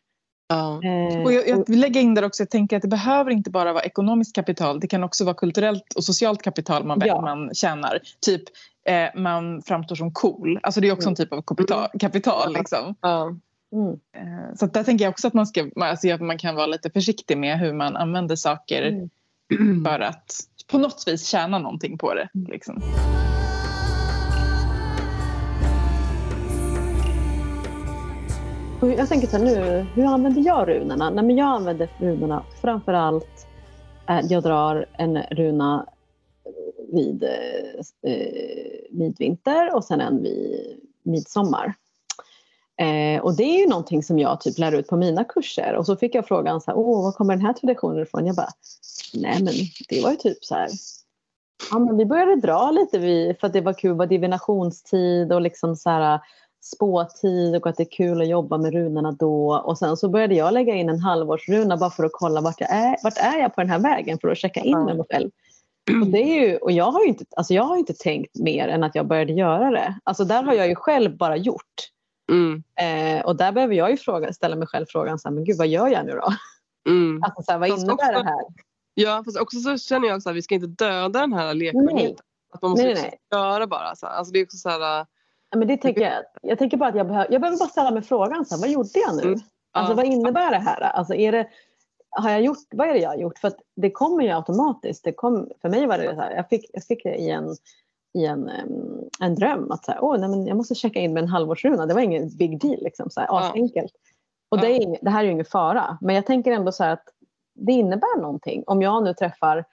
Ja. 0.48 0.80
Eh, 0.84 1.24
Och 1.24 1.34
jag, 1.34 1.48
jag 1.48 1.68
vill 1.68 1.80
lägga 1.80 2.02
in 2.02 2.14
där 2.16 2.26
också, 2.26 2.44
jag 2.44 2.50
tänker 2.50 2.76
att 2.76 2.82
det 2.82 2.88
behöver 2.88 3.32
inte 3.32 3.50
bara 3.50 3.74
vara 3.74 3.84
ekonomiskt 3.84 4.36
kapital. 4.36 4.80
Det 4.80 4.88
kan 4.88 5.04
också 5.04 5.26
vara 5.26 5.36
kulturellt 5.36 5.94
och 5.96 6.04
socialt 6.04 6.42
kapital 6.42 6.84
man, 6.86 7.02
Ja. 7.06 7.22
man 7.22 7.54
tjänar. 7.54 8.00
Typ 8.26 8.42
eh, 8.88 9.22
man 9.22 9.62
framstår 9.62 9.96
som 9.96 10.14
cool. 10.14 10.60
Alltså 10.64 10.82
det 10.82 10.88
är 10.88 10.94
också 10.94 11.10
en 11.10 11.16
typ 11.16 11.34
av 11.34 11.42
kapital. 11.42 11.88
kapital 12.00 12.54
liksom. 12.54 12.96
Ja. 13.02 13.36
mm. 13.74 13.92
eh, 14.18 14.56
så 14.56 14.66
där 14.66 14.84
tänker 14.84 15.06
jag 15.06 15.12
också 15.12 15.28
att 15.28 15.34
man, 15.34 15.48
ska, 15.48 15.70
alltså 15.76 16.14
att 16.14 16.22
man 16.22 16.38
kan 16.38 16.56
vara 16.56 16.68
lite 16.68 16.90
försiktig 16.90 17.38
med 17.38 17.60
hur 17.60 17.74
man 17.74 17.96
använder 17.96 18.36
saker 18.36 19.10
Mm. 19.52 19.84
för 19.86 20.00
att 20.00 20.36
på 20.72 20.78
något 20.78 21.04
vis 21.08 21.28
tjäna 21.28 21.60
någonting 21.60 21.98
på 21.98 22.14
det. 22.14 22.30
Liksom. 22.34 22.82
Jag 28.82 29.10
tänker 29.10 29.28
så 29.28 29.38
här 29.38 29.46
nu, 29.46 29.86
hur 29.96 30.06
använder 30.06 30.42
jag 30.42 30.70
runorna? 30.70 31.10
Nej, 31.10 31.24
men 31.24 31.38
jag 31.38 31.48
använder 31.48 31.90
runorna 31.98 32.44
framför 32.62 32.94
allt 32.94 33.48
eh, 34.10 34.20
jag 34.30 34.44
drar 34.44 34.86
en 34.94 35.18
runa 35.18 35.86
eh, 36.46 36.96
vid 36.96 37.24
eh, 37.24 38.12
eh, 38.12 38.82
midvinter 38.92 39.76
och 39.76 39.84
sen 39.84 40.02
en 40.02 40.22
vid 40.24 40.80
midsommar. 41.04 41.74
Eh, 42.78 43.22
och 43.22 43.36
det 43.36 43.44
är 43.44 43.60
ju 43.60 43.68
någonting 43.68 44.04
som 44.04 44.20
jag 44.20 44.42
typ 44.42 44.58
lär 44.58 44.72
ut 44.72 44.88
på 44.88 44.98
mina 44.98 45.24
kurser 45.24 45.76
och 45.76 45.86
så 45.86 45.96
fick 45.96 46.16
jag 46.16 46.28
frågan 46.28 46.62
så 46.62 46.72
här, 46.72 46.78
åh, 46.78 47.04
var 47.04 47.12
kommer 47.12 47.36
den 47.36 47.46
här 47.46 47.54
traditionen 47.54 48.04
ifrån? 48.04 48.26
Jag 48.26 48.36
bara, 48.36 48.50
nej 49.14 49.44
men 49.44 49.54
det 49.90 50.04
var 50.04 50.12
ju 50.12 50.18
typ 50.18 50.46
så 50.46 50.56
här, 50.56 50.70
ja 51.72 51.80
men 51.80 51.98
vi 51.98 52.06
började 52.06 52.36
dra 52.36 52.72
lite 52.72 53.00
vid, 53.00 53.40
för 53.40 53.48
att 53.48 53.54
det 53.54 53.62
var 53.62 53.74
kul, 53.74 53.92
det 53.92 53.98
var 53.98 54.06
divinationstid 54.06 55.34
och 55.34 55.42
liksom 55.42 55.76
så 55.76 55.90
här 55.90 56.20
spåtid 56.62 57.56
och 57.56 57.68
att 57.68 57.78
det 57.78 57.84
är 57.84 57.92
kul 57.92 58.22
att 58.22 58.28
jobba 58.28 58.58
med 58.58 58.74
runorna 58.74 59.12
då. 59.12 59.56
Och 59.56 59.78
sen 59.78 59.98
så 59.98 60.10
började 60.10 60.36
jag 60.36 60.54
lägga 60.54 60.76
in 60.76 60.90
en 60.90 61.00
halvårsruna 61.00 61.78
bara 61.78 61.90
för 61.90 62.04
att 62.04 62.12
kolla 62.14 62.42
vart 62.42 62.62
jag 62.62 62.72
är, 62.72 62.98
vart 63.04 63.18
är 63.18 63.38
jag 63.40 63.56
på 63.56 63.62
den 63.62 63.70
här 63.70 63.80
vägen 63.80 64.18
för 64.20 64.28
att 64.28 64.38
checka 64.38 64.60
in 64.60 64.84
med 64.86 64.98
mig 64.98 65.06
själv. 65.10 65.30
Och, 66.02 66.08
det 66.08 66.18
är 66.18 66.48
ju, 66.48 66.58
och 66.58 66.72
jag, 66.72 66.92
har 66.92 67.08
inte, 67.08 67.26
alltså 67.36 67.54
jag 67.54 67.64
har 67.64 67.78
inte 67.78 67.94
tänkt 67.94 68.40
mer 68.40 68.68
än 68.68 68.84
att 68.84 68.96
jag 68.96 69.08
började 69.08 69.34
göra 69.34 69.72
det. 69.72 70.00
Alltså 70.04 70.24
där 70.24 70.44
har 70.44 70.54
jag 70.54 70.68
ju 70.68 70.76
själv 70.76 71.18
bara 71.18 71.38
gjort. 71.38 71.90
Mm. 72.32 72.64
Eh, 72.76 73.26
och 73.26 73.36
där 73.36 73.52
behöver 73.52 73.76
jag 73.76 73.92
ju 73.92 73.98
fråga, 73.98 74.34
ställa 74.34 74.56
mig 74.56 74.68
själv 74.68 74.86
frågan, 74.90 75.20
så 75.20 75.28
här, 75.28 75.36
men 75.36 75.44
gud 75.44 75.58
vad 75.58 75.68
gör 75.68 75.88
jag 75.88 76.06
nu 76.06 76.12
då? 76.12 76.34
Mm. 76.92 77.24
Alltså, 77.24 77.42
så 77.44 77.52
här, 77.52 77.60
vad 77.60 77.70
Fast 77.70 77.84
innebär 77.84 78.14
också- 78.16 78.24
det 78.24 78.30
här? 78.30 78.40
Ja, 78.94 79.22
fast 79.26 79.40
också 79.40 79.60
så 79.60 79.78
känner 79.78 80.08
jag 80.08 80.18
att 80.18 80.36
vi 80.36 80.42
ska 80.42 80.56
inte 80.56 80.68
döda 80.68 81.20
den 81.20 81.34
här 81.34 81.54
lekfullheten. 81.54 82.26
Att 82.54 82.62
man 82.62 82.72
måste 82.72 82.86
Nej, 82.86 82.94
nej. 82.94 83.20
göra 83.32 83.68
bara. 83.68 83.96
Så 83.96 84.06
här. 84.08 84.14
Alltså, 84.14 84.34
det 84.34 84.40
är 84.40 84.44
också 84.44 84.58
så 84.58 84.70
här, 84.70 85.06
men 85.56 85.68
det 85.68 85.78
tänker 85.78 86.02
jag, 86.02 86.24
jag 86.42 86.60
tänker 86.60 86.78
bara 86.78 86.90
att 86.90 86.96
jag 86.96 87.08
behöver, 87.08 87.32
jag 87.32 87.42
behöver 87.42 87.60
bara 87.60 87.70
ställa 87.70 87.92
mig 87.92 88.02
frågan, 88.02 88.46
så 88.46 88.56
här, 88.56 88.62
vad 88.62 88.70
gjorde 88.70 88.90
jag 88.94 89.16
nu? 89.16 89.24
Mm. 89.24 89.40
Alltså 89.72 89.94
vad 89.94 90.06
innebär 90.06 90.52
det 90.52 90.58
här? 90.58 90.82
Alltså, 90.82 91.14
är 91.14 91.32
det, 91.32 91.48
har 92.10 92.30
jag 92.30 92.42
gjort, 92.42 92.58
vad 92.72 92.88
är 92.90 92.94
det 92.94 93.00
jag 93.00 93.10
har 93.10 93.18
gjort? 93.18 93.40
För 93.40 93.48
att 93.48 93.58
det 93.76 93.92
kommer 93.92 94.24
ju 94.24 94.30
automatiskt. 94.30 95.04
Det 95.04 95.12
kom, 95.12 95.50
för 95.62 95.70
mig 95.70 95.86
var 95.88 95.98
det 95.98 96.16
så 96.16 96.22
här, 96.22 96.32
jag 96.32 96.50
fick, 96.50 96.70
jag 96.74 96.84
fick 96.84 97.04
det 97.04 97.16
i 97.16 97.30
en, 97.30 97.56
i 98.14 98.26
en, 98.26 98.52
en 99.20 99.36
dröm 99.36 99.72
att 99.72 99.86
så 99.86 99.92
här, 99.92 100.04
Åh, 100.04 100.18
nej, 100.20 100.30
men 100.30 100.48
jag 100.48 100.58
måste 100.58 100.76
checka 100.76 101.00
in 101.00 101.14
med 101.14 101.24
en 101.24 101.30
halvårsruna. 101.30 101.86
Det 101.86 101.94
var 101.94 102.02
ingen 102.02 102.38
big 102.38 102.62
deal, 102.62 102.84
liksom, 102.84 103.10
så 103.10 103.20
här, 103.20 103.28
Ja. 103.28 103.52
enkelt. 103.56 103.94
Och 104.50 104.60
det, 104.60 104.68
är, 104.68 104.98
det 105.02 105.10
här 105.10 105.20
är 105.20 105.26
ju 105.26 105.32
ingen 105.32 105.46
fara. 105.46 105.98
Men 106.02 106.16
jag 106.16 106.26
tänker 106.26 106.52
ändå 106.52 106.72
så 106.72 106.84
här 106.84 106.94
att 106.94 107.06
det 107.54 107.72
innebär 107.72 108.22
någonting. 108.22 108.64
Om 108.68 108.82
jag 108.82 109.04
nu 109.04 109.14
träffar 109.14 109.66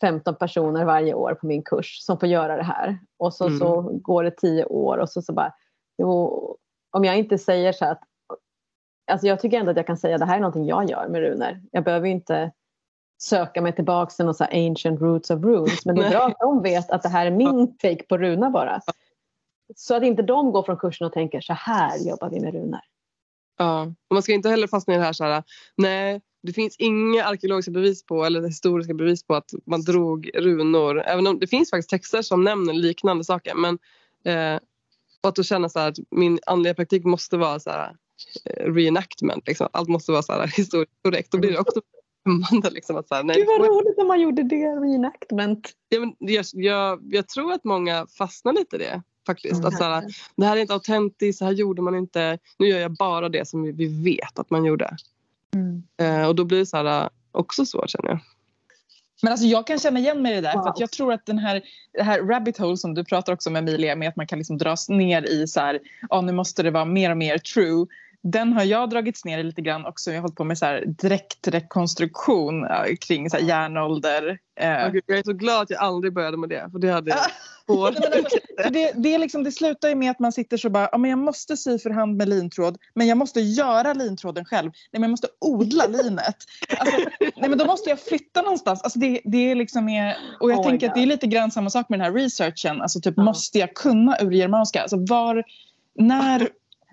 15 0.00 0.34
personer 0.34 0.84
varje 0.84 1.14
år 1.14 1.34
på 1.34 1.46
min 1.46 1.62
kurs 1.62 1.98
som 2.00 2.18
får 2.18 2.28
göra 2.28 2.56
det 2.56 2.62
här. 2.62 2.98
Och 3.16 3.34
så, 3.34 3.46
Mm. 3.46 3.58
så 3.58 3.80
går 3.82 4.24
det 4.24 4.30
10 4.30 4.64
år 4.64 4.98
och 4.98 5.10
så, 5.10 5.22
så 5.22 5.32
bara, 5.32 5.54
jo, 5.98 6.56
om 6.90 7.04
jag 7.04 7.18
inte 7.18 7.38
säger 7.38 7.72
så 7.72 7.84
att 7.84 8.00
Alltså 9.10 9.26
jag 9.26 9.40
tycker 9.40 9.58
ändå 9.58 9.70
att 9.70 9.76
jag 9.76 9.86
kan 9.86 9.96
säga 9.96 10.14
att 10.14 10.20
det 10.20 10.26
här 10.26 10.36
är 10.36 10.40
någonting 10.40 10.66
jag 10.66 10.90
gör 10.90 11.08
med 11.08 11.20
runor. 11.20 11.60
Jag 11.70 11.84
behöver 11.84 12.08
inte 12.08 12.52
söka 13.22 13.62
mig 13.62 13.74
tillbaka 13.74 14.10
till 14.10 14.24
någon 14.24 14.34
så 14.34 14.44
ancient 14.44 15.00
roots 15.00 15.30
of 15.30 15.44
runes. 15.44 15.86
Men 15.86 15.94
det 15.94 16.06
är 16.06 16.10
bra 16.10 16.26
att 16.26 16.38
de 16.40 16.62
vet 16.62 16.90
att 16.90 17.02
det 17.02 17.08
här 17.08 17.26
är 17.26 17.30
min 17.30 17.76
take 17.78 18.02
på 18.02 18.18
runa 18.18 18.50
bara. 18.50 18.80
Så 19.76 19.94
att 19.96 20.02
inte 20.02 20.22
de 20.22 20.52
går 20.52 20.62
från 20.62 20.76
kursen 20.76 21.06
och 21.06 21.12
tänker 21.12 21.40
så 21.40 21.52
här 21.52 21.98
jobbar 22.08 22.30
vi 22.30 22.40
med 22.40 22.54
runor. 22.54 22.80
Ja. 23.58 23.82
Och 23.82 24.14
man 24.14 24.22
ska 24.22 24.32
inte 24.32 24.48
heller 24.48 24.66
fastna 24.66 24.94
i 24.94 24.96
det 24.96 25.04
här 25.04 25.12
så 25.12 25.24
här, 25.24 25.42
nej 25.76 26.20
det 26.46 26.52
finns 26.52 26.76
inga 26.78 27.24
arkeologiska 27.24 27.70
bevis 27.70 28.06
på 28.06 28.24
eller 28.24 28.42
historiska 28.42 28.94
bevis 28.94 29.22
på 29.22 29.34
att 29.34 29.50
man 29.66 29.82
drog 29.82 30.30
runor. 30.34 31.00
Även 31.00 31.26
om 31.26 31.38
det 31.38 31.46
finns 31.46 31.70
faktiskt 31.70 31.90
texter 31.90 32.22
som 32.22 32.44
nämner 32.44 32.72
liknande 32.72 33.24
saker. 33.24 33.54
Men 33.54 33.78
eh, 34.24 34.60
att 35.20 35.36
då 35.36 35.42
känna 35.42 35.68
så 35.68 35.78
här 35.78 35.88
att 35.88 35.98
min 36.10 36.38
andliga 36.46 36.74
praktik 36.74 37.04
måste 37.04 37.36
vara 37.36 37.60
så 37.60 37.70
här 37.70 37.96
eh, 38.44 38.72
reenactment. 38.72 39.48
Liksom. 39.48 39.68
Allt 39.72 39.88
måste 39.88 40.12
vara 40.12 40.22
så 40.22 40.32
här 40.32 40.46
historiskt 40.46 41.02
korrekt. 41.02 41.32
Då 41.32 41.38
blir 41.38 41.52
det 41.52 41.58
också 41.58 41.80
främmande. 42.26 42.70
Liksom, 42.70 42.96
att 42.96 43.08
så 43.08 43.14
här, 43.14 43.22
nej, 43.22 43.36
Gud 43.36 43.46
vad 43.46 43.68
roligt 43.68 43.96
när 43.96 44.04
man 44.04 44.20
gjorde 44.20 44.42
det, 44.42 44.66
reenactment. 44.66 45.72
ja, 45.88 46.00
men 46.00 46.14
jag, 46.18 46.44
jag, 46.52 47.00
jag 47.10 47.28
tror 47.28 47.52
att 47.52 47.64
många 47.64 48.06
fastnar 48.06 48.52
lite 48.52 48.76
i 48.76 48.78
det. 48.78 49.02
Faktiskt. 49.26 49.54
Mm. 49.54 49.66
Att 49.66 49.76
så 49.76 49.84
här, 49.84 50.04
det 50.36 50.46
här 50.46 50.56
är 50.56 50.60
inte 50.60 50.74
autentiskt, 50.74 51.38
så 51.38 51.44
här 51.44 51.52
gjorde 51.52 51.82
man 51.82 51.94
inte. 51.94 52.38
Nu 52.58 52.68
gör 52.68 52.78
jag 52.78 52.92
bara 52.92 53.28
det 53.28 53.48
som 53.48 53.62
vi 53.62 54.04
vet 54.04 54.38
att 54.38 54.50
man 54.50 54.64
gjorde. 54.64 54.96
Eh, 56.00 56.28
och 56.28 56.34
då 56.34 56.44
blir 56.44 56.58
det 56.58 56.66
så 56.66 56.76
här, 56.76 57.08
också 57.32 57.66
svårt 57.66 57.90
känner 57.90 58.08
jag. 58.08 58.18
Men 59.22 59.32
alltså 59.32 59.46
jag 59.46 59.66
kan 59.66 59.78
känna 59.78 59.98
igen 59.98 60.22
mig 60.22 60.32
i 60.32 60.34
det 60.34 60.40
där. 60.40 60.52
För 60.52 60.58
Wow. 60.58 60.68
att 60.68 60.80
jag 60.80 60.90
tror 60.90 61.12
att 61.12 61.26
den 61.26 61.38
här, 61.38 61.62
det 61.92 62.02
här 62.02 62.22
rabbit 62.22 62.58
hole 62.58 62.76
som 62.76 62.94
du 62.94 63.04
pratar 63.04 63.32
också 63.32 63.50
med 63.50 63.68
Emilia 63.68 63.96
med 63.96 64.08
att 64.08 64.16
man 64.16 64.26
kan 64.26 64.38
liksom 64.38 64.58
dras 64.58 64.88
ner 64.88 65.22
i 65.22 65.46
så 65.46 65.60
här, 65.60 65.80
ja 66.10 66.20
nu 66.20 66.32
måste 66.32 66.62
det 66.62 66.70
vara 66.70 66.84
mer 66.84 67.10
och 67.10 67.16
mer 67.16 67.38
true. 67.38 67.86
Den 68.32 68.52
har 68.52 68.64
jag 68.64 68.90
dragits 68.90 69.24
ner 69.24 69.38
i 69.38 69.42
lite 69.42 69.62
grann 69.62 69.86
också. 69.86 70.10
Jag 70.10 70.16
har 70.16 70.22
hållit 70.22 70.36
på 70.36 70.44
med 70.44 70.58
så 70.58 70.66
här 70.66 70.84
direktrekonstruktion 70.86 72.62
ja, 72.62 72.86
kring 73.00 73.30
så 73.30 73.36
här 73.36 73.44
järnålder. 73.44 74.38
Eh, 74.60 74.90
gud, 74.90 75.04
jag 75.06 75.18
är 75.18 75.22
så 75.22 75.32
glad 75.32 75.62
att 75.62 75.70
jag 75.70 75.80
aldrig 75.80 76.12
började 76.12 76.36
med 76.36 76.48
det. 76.48 76.68
För 76.72 76.78
det 76.78 76.92
hade 76.92 77.14
alltså, 77.68 78.38
det, 78.70 78.92
det, 78.96 79.14
är 79.14 79.18
liksom, 79.18 79.44
det 79.44 79.52
slutar 79.52 79.88
ju 79.88 79.94
med 79.94 80.10
att 80.10 80.18
man 80.18 80.32
sitter 80.32 80.56
så 80.56 80.70
bara, 80.70 80.88
ja, 80.92 80.98
men 80.98 81.10
jag 81.10 81.18
måste 81.18 81.56
sy 81.56 81.78
för 81.78 81.90
hand 81.90 82.16
med 82.16 82.28
lintråd, 82.28 82.78
men 82.94 83.06
jag 83.06 83.18
måste 83.18 83.40
göra 83.40 83.92
lintråden 83.92 84.44
själv. 84.44 84.70
Nej, 84.70 85.00
men 85.00 85.02
jag 85.02 85.10
måste 85.10 85.28
odla 85.40 85.86
linet. 86.02 86.36
Alltså, 86.78 86.96
nej, 87.20 87.48
men 87.48 87.58
då 87.58 87.64
måste 87.64 87.90
jag 87.90 88.00
flytta 88.00 88.42
någonstans. 88.42 88.82
Alltså, 88.82 88.98
det, 88.98 89.20
det 89.24 89.50
är 89.50 89.54
liksom 89.54 89.84
med, 89.84 90.16
och 90.40 90.50
jag 90.50 90.58
Oh 90.58 90.68
tänker 90.68 90.88
att 90.88 90.94
det 90.94 91.02
är 91.02 91.06
lite 91.06 91.26
grann 91.26 91.50
samma 91.50 91.70
sak 91.70 91.88
med 91.88 91.98
den 91.98 92.06
här 92.06 92.12
researchen. 92.12 92.82
Alltså, 92.82 93.00
typ, 93.00 93.14
Ja. 93.16 93.22
Måste 93.22 93.58
jag 93.58 93.74
kunna 93.74 94.16
urgermanska? 94.20 94.82
Alltså, 94.82 94.96
var, 94.96 95.44
när, 95.94 96.48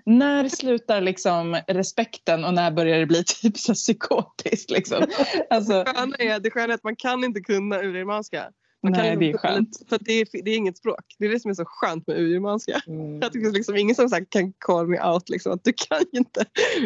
när 0.05 0.49
slutar 0.49 1.01
liksom 1.01 1.61
respekten 1.67 2.43
och 2.45 2.53
när 2.53 2.71
börjar 2.71 2.99
det 2.99 3.05
bli 3.05 3.23
typ 3.41 3.57
så 3.57 3.73
psykotiskt? 3.73 4.71
Liksom? 4.71 5.05
Alltså, 5.49 5.83
Det 5.83 5.93
sköna 5.93 6.15
är, 6.17 6.39
det 6.39 6.51
sköna 6.51 6.73
är 6.73 6.75
att 6.75 6.83
man 6.83 6.95
kan 6.95 7.23
inte 7.23 7.41
kunna 7.41 7.79
urgermanska. 7.79 8.49
Man 8.83 8.93
kan 8.93 9.03
nej, 9.03 9.13
inte 9.13 9.25
det 9.25 9.31
är 9.31 9.37
skönt. 9.37 9.89
För 9.89 9.99
det, 10.01 10.13
är, 10.13 10.43
det 10.43 10.51
är 10.51 10.57
inget 10.57 10.77
språk. 10.77 11.15
Det 11.19 11.25
är 11.25 11.29
det 11.29 11.39
som 11.39 11.51
är 11.51 11.55
så 11.55 11.63
skönt 11.65 12.07
med 12.07 12.17
urgermanska. 12.17 12.81
Mm. 12.87 13.17
Att 13.23 13.33
det 13.33 13.39
finns 13.39 13.53
liksom 13.53 13.77
ingen 13.77 13.95
som 13.95 14.09
så 14.09 14.15
här 14.15 14.25
kan 14.29 14.53
call 14.57 14.87
me 14.87 15.01
out. 15.01 15.29
Liksom, 15.29 15.53
att 15.53 15.63
du 15.63 15.73
kan 15.73 15.99
ju 16.11 16.19
inte 16.19 16.45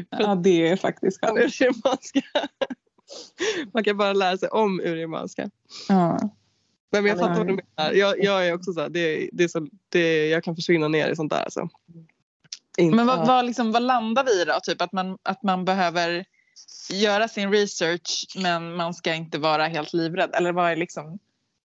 Ja, 0.10 0.36
det 0.36 0.68
är 0.68 0.76
faktiskt 0.76 1.22
kan 1.22 1.36
skönt. 1.36 1.46
urgermanska. 1.46 2.22
Man 3.74 3.84
kan 3.84 3.98
bara 3.98 4.14
lära 4.14 4.38
sig 4.38 4.50
om 4.50 4.80
urgermanska. 4.80 5.50
Ja. 5.90 6.20
Men 6.92 7.06
jag 7.06 7.20
fattar 7.20 7.38
vad 7.38 7.48
du 7.48 7.54
menar. 7.54 7.94
Jag, 7.94 8.24
jag 8.24 8.48
är 8.48 8.54
också 8.54 8.74
så 8.74 8.82
här, 8.82 8.90
det, 8.90 9.30
det 9.34 9.44
är 9.44 9.48
så, 9.48 9.68
det, 9.90 10.30
jag 10.30 10.44
kan 10.44 10.56
försvinna 10.56 10.88
ner 10.88 11.10
i 11.10 11.16
sånt 11.16 11.32
där. 11.32 11.44
Alltså. 11.44 11.70
Inte- 12.78 12.96
Men 12.96 13.08
vad, 13.08 13.28
vad, 13.28 13.46
liksom, 13.46 13.72
vad 13.72 13.82
landar 13.84 14.24
vi 14.24 14.42
i 14.42 14.46
då? 14.46 14.60
Typ 14.64 14.82
att 14.82 14.92
man, 14.92 15.18
att 15.24 15.44
man 15.44 15.66
behöver 15.66 16.26
göra 16.92 17.28
sin 17.28 17.52
research 17.52 18.26
men 18.38 18.76
man 18.76 18.94
ska 18.94 19.14
inte 19.14 19.38
vara 19.38 19.68
helt 19.68 19.94
livrädd? 19.94 20.30
Eller 20.34 20.52
vad 20.52 20.72
är 20.72 20.76
liksom... 20.76 21.20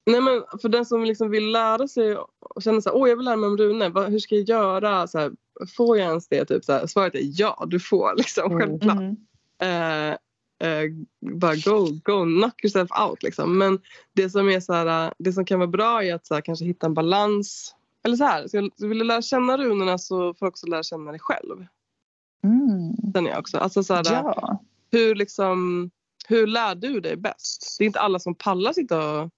Nej, 0.05 0.21
men 0.21 0.43
för 0.61 0.69
den 0.69 0.85
som 0.85 1.03
liksom 1.03 1.29
vill 1.29 1.51
lära 1.51 1.87
sig 1.87 2.17
och 2.39 2.63
känner 2.63 2.81
så 2.81 2.89
här, 2.89 2.97
åh 2.97 3.09
jag 3.09 3.15
vill 3.15 3.25
lära 3.25 3.35
mig 3.35 3.47
om 3.47 3.57
runor, 3.57 3.89
vad, 3.89 4.11
hur 4.11 4.19
ska 4.19 4.35
jag 4.35 4.49
göra? 4.49 5.07
Så 5.07 5.19
här, 5.19 5.31
får 5.77 5.97
jag 5.97 6.07
ens 6.07 6.27
det? 6.27 6.45
Typ, 6.45 6.65
så 6.65 6.73
här, 6.73 6.87
svaret 6.87 7.15
är 7.15 7.21
ja, 7.23 7.65
du 7.67 7.79
får. 7.79 8.15
Liksom, 8.17 8.51
Mm. 8.51 8.59
Självklart. 8.59 8.97
Mm. 8.97 9.17
Eh, 9.61 10.17
eh, 10.69 10.89
bara 11.39 11.55
go, 11.55 11.87
go, 12.03 12.23
knock 12.23 12.63
yourself 12.63 12.89
out. 13.09 13.23
Liksom. 13.23 13.57
Men 13.57 13.79
det 14.13 14.29
som, 14.29 14.49
är 14.49 14.59
så 14.59 14.73
här, 14.73 15.13
det 15.19 15.33
som 15.33 15.45
kan 15.45 15.59
vara 15.59 15.67
bra 15.67 16.03
är 16.03 16.15
att 16.15 16.27
så 16.27 16.33
här, 16.33 16.41
kanske 16.41 16.65
hitta 16.65 16.85
en 16.85 16.93
balans. 16.93 17.75
Eller 18.07 18.17
så 18.17 18.23
här, 18.23 18.47
så 18.47 18.57
jag- 18.57 18.87
vill 18.87 18.97
du 18.99 19.03
lära 19.05 19.21
känna 19.21 19.57
runorna 19.57 19.97
så 19.97 20.33
får 20.33 20.45
du 20.45 20.49
också 20.49 20.67
lära 20.67 20.83
känna 20.83 21.11
dig 21.11 21.19
själv. 21.19 21.65
Mm. 22.43 23.13
Känner 23.13 23.29
jag 23.29 23.39
också. 23.39 23.57
Alltså, 23.57 23.83
så 23.83 23.93
här, 23.93 24.03
Ja. 24.11 24.63
hur, 24.91 25.15
liksom, 25.15 25.89
hur 26.27 26.47
lär 26.47 26.75
du 26.75 26.99
dig 26.99 27.15
bäst? 27.17 27.75
Det 27.77 27.83
är 27.83 27.85
inte 27.85 27.99
alla 27.99 28.19
som 28.19 28.35
pallar 28.35 28.73
sitta 28.73 29.21
och 29.21 29.29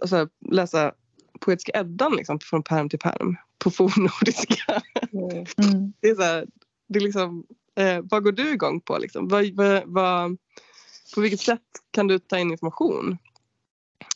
alltså, 0.00 0.28
läsa 0.50 0.92
poetiska 1.40 1.72
Eddan 1.80 2.12
liksom, 2.16 2.38
från 2.42 2.62
perm 2.62 2.88
till 2.88 2.98
perm 2.98 3.36
på 3.58 3.70
fornnordiska. 3.70 4.82
Mm. 5.12 5.30
Mm. 5.32 5.92
Det 6.00 6.08
är 6.08 6.14
så 6.14 6.22
här, 6.22 6.46
det 6.88 6.98
är 6.98 7.02
liksom, 7.02 7.46
eh, 7.74 8.00
vad 8.02 8.24
går 8.24 8.32
du 8.32 8.50
igång 8.50 8.80
på? 8.80 8.98
Liksom? 8.98 9.28
Vad, 9.28 9.50
vad, 9.54 9.82
vad, 9.86 10.36
på 11.14 11.20
vilket 11.20 11.40
sätt 11.40 11.62
kan 11.90 12.06
du 12.06 12.18
ta 12.18 12.38
in 12.38 12.50
information? 12.50 13.18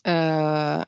Eh, 0.04 0.82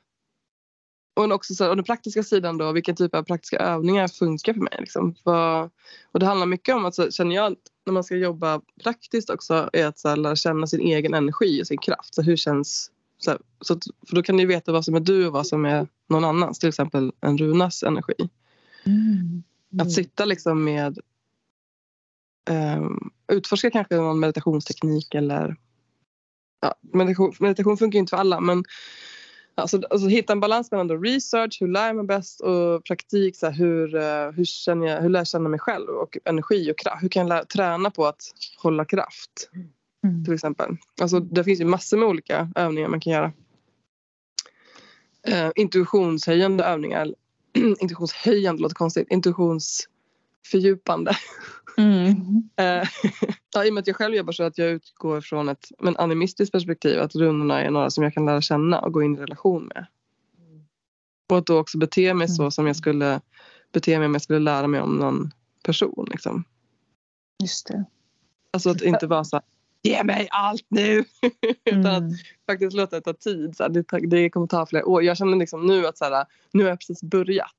och 1.17 1.31
också 1.31 1.55
så, 1.55 1.69
och 1.69 1.75
den 1.75 1.85
praktiska 1.85 2.23
sidan 2.23 2.57
då, 2.57 2.71
vilken 2.71 2.95
typ 2.95 3.15
av 3.15 3.23
praktiska 3.23 3.57
övningar 3.57 4.07
funkar 4.07 4.53
för 4.53 4.61
mig? 4.61 4.75
Liksom. 4.79 5.15
För, 5.23 5.69
och 6.11 6.19
det 6.19 6.25
handlar 6.25 6.45
mycket 6.45 6.75
om 6.75 6.85
att, 6.85 6.95
så, 6.95 7.11
känner 7.11 7.35
jag, 7.35 7.55
när 7.85 7.93
man 7.93 8.03
ska 8.03 8.15
jobba 8.15 8.61
praktiskt 8.83 9.29
också, 9.29 9.69
är 9.73 9.85
att 9.85 9.99
så 9.99 10.09
här, 10.09 10.15
lära 10.15 10.35
känna 10.35 10.67
sin 10.67 10.81
egen 10.81 11.13
energi 11.13 11.61
och 11.61 11.67
sin 11.67 11.77
kraft. 11.77 12.15
Så 12.15 12.21
hur 12.21 12.35
känns 12.35 12.91
så, 13.17 13.31
här, 13.31 13.39
så 13.61 13.79
För 14.07 14.15
då 14.15 14.23
kan 14.23 14.37
du 14.37 14.45
veta 14.45 14.71
vad 14.71 14.85
som 14.85 14.95
är 14.95 14.99
du 14.99 15.27
och 15.27 15.33
vad 15.33 15.47
som 15.47 15.65
är 15.65 15.87
någon 16.09 16.25
annans, 16.25 16.59
till 16.59 16.69
exempel 16.69 17.11
en 17.21 17.37
runas 17.37 17.83
energi. 17.83 18.29
Mm. 18.85 19.43
Att 19.81 19.91
sitta 19.91 20.25
liksom 20.25 20.63
med 20.63 20.99
um, 22.49 23.11
utforska 23.27 23.71
kanske 23.71 23.95
någon 23.95 24.19
meditationsteknik 24.19 25.15
eller 25.15 25.55
ja, 26.61 26.75
meditation, 26.81 27.33
meditation 27.39 27.77
funkar 27.77 27.99
inte 27.99 28.09
för 28.09 28.17
alla 28.17 28.39
men 28.39 28.63
alltså, 29.57 29.81
alltså 29.89 30.07
hitta 30.07 30.33
en 30.33 30.39
balans 30.39 30.71
mellan 30.71 30.87
då 30.87 30.95
research, 30.95 31.57
hur 31.61 31.67
lär 31.67 31.87
jag 31.87 31.95
mig 31.95 32.05
bäst 32.05 32.41
och 32.41 32.85
praktik, 32.85 33.35
så 33.35 33.45
här, 33.45 33.53
hur, 33.53 33.95
uh, 33.95 34.31
hur, 34.31 34.45
känner 34.45 34.87
jag, 34.87 35.01
hur 35.01 35.09
lär 35.09 35.19
jag 35.19 35.27
känna 35.27 35.49
mig 35.49 35.59
själv 35.59 35.89
och 35.89 36.17
energi 36.25 36.71
och 36.71 36.77
kraft. 36.77 37.03
Hur 37.03 37.09
kan 37.09 37.19
jag 37.19 37.29
lära, 37.29 37.45
träna 37.45 37.91
på 37.91 38.05
att 38.05 38.21
hålla 38.57 38.85
kraft 38.85 39.49
Mm. 40.03 40.25
till 40.25 40.33
exempel. 40.33 40.77
Alltså, 41.01 41.19
det 41.19 41.43
finns 41.43 41.61
ju 41.61 41.65
massor 41.65 41.97
med 41.97 42.07
olika 42.07 42.51
övningar 42.55 42.89
man 42.89 42.99
kan 42.99 43.13
göra. 43.13 43.31
Uh, 45.29 45.51
intuitionshöjande 45.55 46.63
övningar. 46.63 47.15
intuitionshöjande 47.79 48.61
låter 48.61 48.75
konstigt. 48.75 49.07
Intuitionsfördjupande. 49.09 51.11
Mm. 51.77 52.09
Eh, 52.55 52.87
ja, 53.53 53.65
I 53.65 53.69
och 53.69 53.73
med 53.73 53.81
att 53.81 53.87
jag 53.87 53.95
själv 53.95 54.15
jobbar 54.15 54.33
så 54.33 54.43
att 54.43 54.57
jag 54.57 54.69
utgår 54.69 55.21
från 55.21 55.49
ett 55.49 55.65
men 55.79 55.97
animistiskt 55.97 56.51
perspektiv. 56.51 56.99
Att 56.99 57.15
runorna 57.15 57.61
är 57.61 57.71
några 57.71 57.89
som 57.89 58.03
jag 58.03 58.13
kan 58.13 58.25
lära 58.25 58.41
känna 58.41 58.79
och 58.79 58.93
gå 58.93 59.03
in 59.03 59.15
i 59.17 59.19
relation 59.19 59.65
med. 59.65 59.85
Och 61.29 61.37
att 61.37 61.45
då 61.45 61.59
också 61.59 61.77
bete 61.77 62.13
mig 62.13 62.27
så 62.27 62.51
som 62.51 62.67
jag 62.67 62.75
skulle 62.75 63.21
bete 63.73 63.97
mig 63.97 64.05
om 64.05 64.13
jag 64.13 64.21
skulle 64.21 64.39
lära 64.39 64.67
mig 64.67 64.81
om 64.81 64.97
någon 64.97 65.31
person. 65.63 66.07
Liksom. 66.11 66.43
Just 67.43 67.67
det. 67.67 67.85
Alltså 68.53 68.69
att 68.69 68.81
inte 68.81 69.07
vara 69.07 69.23
så 69.23 69.35
här, 69.35 69.43
ge 69.83 70.03
mig 70.03 70.27
allt 70.31 70.65
nu. 70.67 71.03
Utan 71.65 71.85
att 71.85 71.97
Mm. 71.97 72.13
faktiskt 72.45 72.75
låta 72.75 72.95
det 72.95 73.01
ta 73.01 73.13
tid. 73.13 73.57
Så 73.57 73.63
här, 73.63 73.69
det, 73.69 74.07
det 74.07 74.29
kommer 74.29 74.47
ta 74.47 74.65
flera 74.65 74.85
år. 74.85 75.03
Jag 75.03 75.17
känner 75.17 75.37
liksom 75.37 75.65
nu 75.67 75.87
att 75.87 75.97
så 75.97 76.05
här, 76.05 76.25
nu 76.53 76.63
har 76.63 76.69
jag 76.69 76.79
precis 76.79 77.03
börjat. 77.03 77.55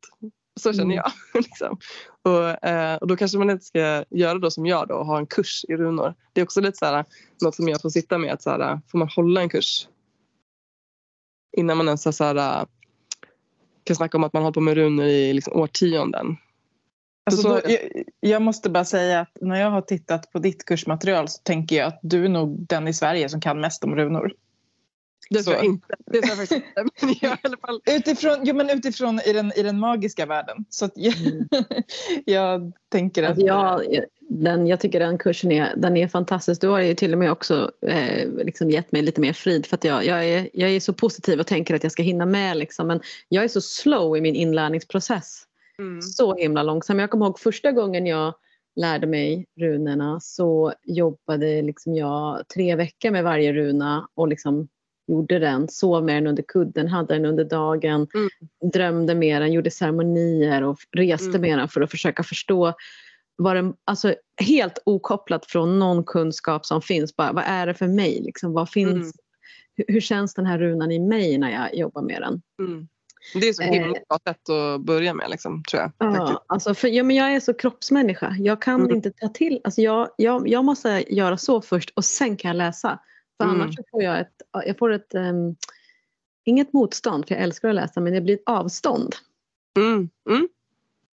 Så 0.59 0.73
känner 0.73 0.85
Mm. 0.85 0.97
jag. 0.97 1.13
liksom. 1.43 1.79
och, 2.23 2.65
eh, 2.69 2.97
och 2.97 3.07
då 3.07 3.17
kanske 3.17 3.39
man 3.39 3.51
inte 3.51 3.65
ska 3.65 4.05
göra 4.11 4.39
då 4.39 4.51
som 4.51 4.67
jag 4.67 4.89
då 4.89 4.95
och 4.95 5.07
ha 5.07 5.19
en 5.19 5.27
kurs 5.27 5.65
i 5.69 5.77
runor. 5.77 6.15
Det 6.33 6.41
är 6.41 6.45
också 6.45 6.61
lite 6.61 6.79
så 6.79 6.85
här, 6.87 7.05
något 7.43 7.55
som 7.55 7.69
jag 7.69 7.83
får 7.83 7.91
sitta 7.91 8.19
med. 8.19 8.33
Att 8.33 8.43
så 8.43 8.51
här, 8.51 8.81
får 8.91 8.99
man 8.99 9.09
hålla 9.17 9.41
en 9.41 9.49
kurs? 9.49 9.89
Innan 11.57 11.77
man 11.77 11.87
ens 11.87 12.17
så 12.17 12.25
här, 12.25 12.67
kan 13.85 13.97
snacka 13.97 14.17
om 14.17 14.25
att 14.25 14.33
man 14.33 14.43
håller 14.43 14.55
på 14.55 14.61
med 14.61 14.75
runor 14.75 15.07
i 15.07 15.33
liksom, 15.33 15.53
årtionden. 15.61 16.37
Alltså 17.31 17.43
Så- 17.43 17.49
då, 17.49 17.61
jag, 17.65 17.81
jag 18.21 18.43
måste 18.43 18.71
bara 18.71 18.85
säga 18.85 19.21
att 19.21 19.39
när 19.41 19.61
jag 19.61 19.71
har 19.71 19.83
tittat 19.83 20.33
på 20.33 20.39
ditt 20.39 20.65
kursmaterial 20.65 21.29
så 21.29 21.43
tänker 21.43 21.77
jag 21.77 21.87
att 21.89 21.99
du 22.03 22.25
är 22.25 22.29
nog 22.29 22.67
den 22.69 22.89
i 22.89 22.95
Sverige 22.95 23.29
som 23.29 23.41
kan 23.41 23.61
mest 23.61 23.85
om 23.85 23.97
runor. 23.97 24.33
Det 25.31 25.39
Så. 25.39 25.45
tror 25.45 25.57
jag 25.57 25.65
inte. 25.65 25.95
Det 26.07 26.13
tror 26.21 26.29
jag 26.29 26.37
faktiskt 26.39 26.53
inte. 26.53 26.85
Men 27.07 27.15
jag, 27.21 27.33
i 27.33 27.39
alla 27.43 27.57
fall, 27.57 27.81
Utifrån, 27.87 28.39
jo, 28.43 28.55
men 28.55 28.71
utifrån 28.71 29.21
i, 29.27 29.33
den, 29.33 29.53
i 29.57 29.63
den 29.63 29.79
magiska 29.81 30.27
världen. 30.27 30.65
Så 30.69 30.85
att 30.85 30.93
jag, 30.95 31.15
Mm. 31.17 31.49
jag 32.25 32.73
tänker 32.89 33.23
att... 33.23 33.29
Alltså 33.31 33.47
jag, 33.47 33.83
den, 34.21 34.67
jag 34.67 34.81
tycker 34.81 35.01
den 35.01 35.19
kursen 35.19 35.53
är, 35.53 35.77
den 35.77 35.97
är 35.97 36.09
fantastisk. 36.09 36.61
Du 36.61 36.69
har 36.69 36.81
ju 36.81 36.95
till 36.95 37.13
och 37.13 37.19
med 37.19 37.31
också 37.33 37.71
eh, 37.87 38.29
liksom 38.29 38.71
gett 38.71 38.93
mig 38.93 39.03
lite 39.03 39.21
mer 39.21 39.33
frid 39.33 39.67
för 39.67 39.77
att 39.77 39.85
jag, 39.85 40.05
jag, 40.05 40.25
är, 40.25 40.49
jag 40.53 40.71
är 40.71 40.81
så 40.81 40.93
positiv 40.93 41.41
och 41.41 41.47
tänker 41.47 41.75
att 41.75 41.83
jag 41.83 41.93
ska 41.93 42.03
hinna 42.03 42.27
med. 42.27 42.57
Liksom, 42.57 42.87
men 42.87 43.01
jag 43.29 43.45
är 43.45 43.49
så 43.49 43.61
slow 43.61 44.17
i 44.17 44.21
min 44.21 44.35
inlärningsprocess. 44.35 45.43
mm. 45.79 46.03
Så 46.03 46.35
himla 46.35 46.63
långsam. 46.63 46.99
Jag 46.99 47.11
kommer 47.11 47.27
ihåg 47.27 47.39
första 47.39 47.73
gången 47.73 48.07
jag 48.07 48.35
lärde 48.77 49.07
mig 49.07 49.47
runorna 49.61 50.21
så 50.21 50.73
jobbade 50.83 51.63
liksom 51.63 51.95
jag 51.95 52.49
tre 52.55 52.77
veckor 52.77 53.11
med 53.11 53.25
varje 53.25 53.53
runa 53.53 54.09
och 54.15 54.29
liksom 54.29 54.69
gjorde 55.09 55.39
den, 55.39 55.69
sov 55.69 56.05
med 56.05 56.17
den 56.17 56.27
under 56.27 56.43
kudden, 56.43 56.89
hade 56.89 57.15
den 57.15 57.25
under 57.25 57.45
dagen, 57.45 58.07
Mm. 58.15 58.29
drömde 58.73 59.15
med 59.15 59.43
den, 59.43 59.53
gjorde 59.53 59.71
ceremonier 59.71 60.63
och 60.63 60.79
reste 60.97 61.29
Mm. 61.29 61.41
med 61.41 61.59
den 61.59 61.69
för 61.69 61.81
att 61.81 61.91
försöka 61.91 62.23
förstå 62.23 62.75
vad 63.37 63.57
den, 63.57 63.75
alltså 63.85 64.15
helt 64.47 64.79
okopplat 64.85 65.47
från 65.47 65.79
någon 65.79 66.05
kunskap 66.05 66.67
som 66.67 66.83
finns. 66.83 67.17
Bara, 67.17 67.33
vad 67.33 67.45
är 67.47 67.67
det 67.67 67.75
för 67.75 67.87
mig? 67.89 68.21
Liksom, 68.23 68.53
vad 68.53 68.71
finns, 68.71 68.93
Mm. 68.93 69.13
hur, 69.77 69.85
hur 69.89 70.01
känns 70.01 70.35
den 70.35 70.47
här 70.47 70.59
runan 70.59 70.93
i 70.93 70.99
mig 70.99 71.39
när 71.39 71.51
jag 71.51 71.75
jobbar 71.77 72.03
med 72.03 72.23
den? 72.23 72.43
Mm. 72.69 72.89
Det 73.35 73.49
är 73.49 73.53
så 73.53 73.63
himla 73.63 73.87
Eh. 73.97 74.03
bra 74.09 74.19
sätt 74.27 74.49
att 74.51 74.81
börja 74.81 75.15
med 75.15 75.31
liksom, 75.31 75.63
tror 75.71 75.83
jag. 75.83 75.91
faktiskt. 75.99 76.29
Ja, 76.31 76.45
alltså 76.47 76.75
för, 76.75 76.89
ja, 76.89 77.03
men 77.03 77.17
jag 77.17 77.35
är 77.35 77.41
så 77.41 77.55
kroppsmänniska. 77.55 78.37
Jag 78.39 78.63
kan 78.63 78.81
Mm. 78.81 78.97
inte 78.97 79.11
ta 79.11 79.29
till... 79.29 79.61
Alltså 79.65 79.81
jag, 79.81 80.09
jag, 80.17 80.49
jag 80.49 80.65
måste 80.65 81.05
göra 81.15 81.37
så 81.37 81.61
först 81.61 81.91
och 81.97 82.05
sen 82.05 82.37
kan 82.37 82.49
jag 82.49 82.57
läsa. 82.57 82.99
För 83.39 83.45
Mm. 83.45 83.61
annars 83.61 83.77
får 83.91 84.03
jag 84.03 84.21
ett... 84.21 84.43
Jag 84.67 84.79
får 84.79 84.93
ett 84.93 85.15
ehm, 85.15 85.57
inget 86.45 86.73
motstånd, 86.73 87.29
för 87.29 87.35
jag 87.35 87.45
älskar 87.45 87.69
att 87.69 87.75
läsa, 87.75 88.01
men 88.01 88.13
det 88.13 88.21
blir 88.21 88.35
ett 88.35 88.43
avstånd. 88.47 89.15
Mm. 89.79 90.09
Mm. 90.31 90.49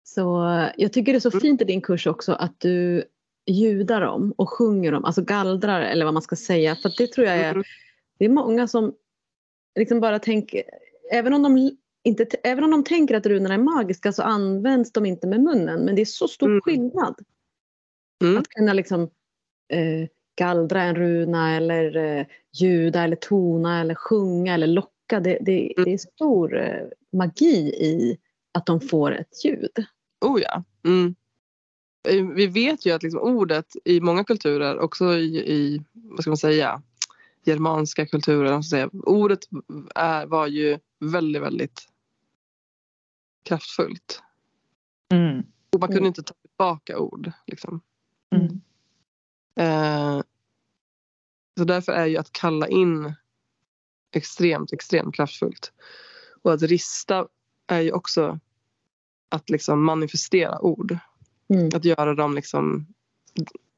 Så 0.04 0.50
eh, 0.50 0.68
jag 0.78 0.94
tycker 0.94 1.12
det 1.14 1.18
är 1.18 1.20
så 1.20 1.30
Mm. 1.30 1.42
fint 1.42 1.62
i 1.62 1.66
din 1.66 1.82
kurs 1.82 2.08
också 2.08 2.34
att 2.34 2.60
du 2.60 3.04
ljudar 3.48 4.02
om 4.02 4.32
och 4.32 4.50
sjunger 4.50 4.94
om, 4.94 5.06
alltså 5.06 5.22
gallrar 5.22 5.82
eller 5.82 6.06
vad 6.06 6.14
man 6.14 6.24
ska 6.24 6.36
säga. 6.36 6.76
För 6.76 6.94
det 6.98 7.08
tror 7.12 7.28
jag 7.28 7.38
är, 7.38 7.52
Mm. 7.52 7.64
det 8.18 8.26
är 8.26 8.30
många 8.30 8.68
som 8.68 8.94
liksom 9.80 10.00
bara 10.00 10.20
tänker, 10.20 10.64
även 11.12 11.34
om 11.34 11.44
de 11.44 11.78
inte, 12.04 12.26
även 12.44 12.64
om 12.64 12.72
de 12.72 12.84
tänker 12.84 13.16
att 13.16 13.26
runorna 13.26 13.54
är 13.54 13.58
magiska 13.60 14.12
så 14.12 14.24
används 14.24 14.92
de 14.92 15.06
inte 15.06 15.28
med 15.28 15.42
munnen. 15.44 15.86
Men 15.86 15.96
det 15.96 16.02
är 16.02 16.06
så 16.06 16.28
stor 16.28 16.48
Mm. 16.48 16.62
skillnad. 16.62 17.16
Att 18.38 18.48
kunna 18.50 18.74
liksom 18.74 19.02
eh, 19.68 20.08
gallra 20.36 20.84
en 20.84 20.96
runa 20.96 21.56
eller 21.56 21.96
eh, 21.96 22.26
ljuda 22.54 23.04
eller 23.04 23.16
tona 23.16 23.82
eller 23.82 23.96
sjunga 23.96 24.54
eller 24.54 24.68
locka. 24.68 25.20
Det, 25.20 25.38
det, 25.42 25.74
Mm. 25.78 25.84
det 25.86 25.94
är 25.94 25.98
stor 25.98 26.58
eh, 26.58 26.84
magi 27.14 27.58
i 27.80 28.18
att 28.52 28.66
de 28.66 28.82
får 28.82 29.12
ett 29.16 29.46
ljud. 29.46 29.86
Oh 30.26 30.42
ja. 30.42 30.64
Mm. 30.86 31.16
Eh, 32.10 32.26
Vi 32.36 32.48
vet 32.48 32.86
ju 32.86 32.92
att 32.92 33.04
liksom 33.04 33.22
ordet 33.22 33.66
i 33.86 34.02
många 34.02 34.24
kulturer, 34.24 34.80
också 34.80 35.14
i, 35.14 35.38
i 35.54 35.82
vad 35.94 36.22
ska 36.22 36.30
man 36.30 36.38
säga, 36.38 36.82
germanska 37.46 38.06
kulturer, 38.06 38.62
säga, 38.62 38.90
ordet 38.94 39.40
är, 39.96 40.26
var 40.26 40.48
ju 40.48 40.80
väldigt, 41.00 41.42
väldigt 41.42 41.82
kraftfullt. 43.44 44.22
Mm. 45.14 45.44
Och 45.74 45.80
man 45.80 45.88
kunde 45.90 45.98
Mm. 46.00 46.08
inte 46.08 46.24
ta 46.24 46.34
tillbaka 46.42 47.00
ord. 47.00 47.32
Liksom. 47.48 47.82
Mm. 48.36 48.62
Eh, 49.56 50.22
så 51.58 51.64
därför 51.64 51.92
är 51.92 52.06
ju 52.06 52.18
att 52.18 52.32
kalla 52.32 52.68
in 52.68 53.14
extremt, 54.12 54.74
extremt 54.74 55.16
kraftfullt. 55.16 55.72
Och 56.42 56.54
att 56.54 56.62
rista 56.62 57.28
är 57.68 57.80
ju 57.80 57.92
också 57.92 58.40
att 59.30 59.50
liksom 59.50 59.84
manifestera 59.84 60.62
ord. 60.62 60.98
Mm. 61.54 61.70
Att 61.74 61.86
göra 61.86 62.14
dem 62.14 62.36
liksom... 62.36 62.88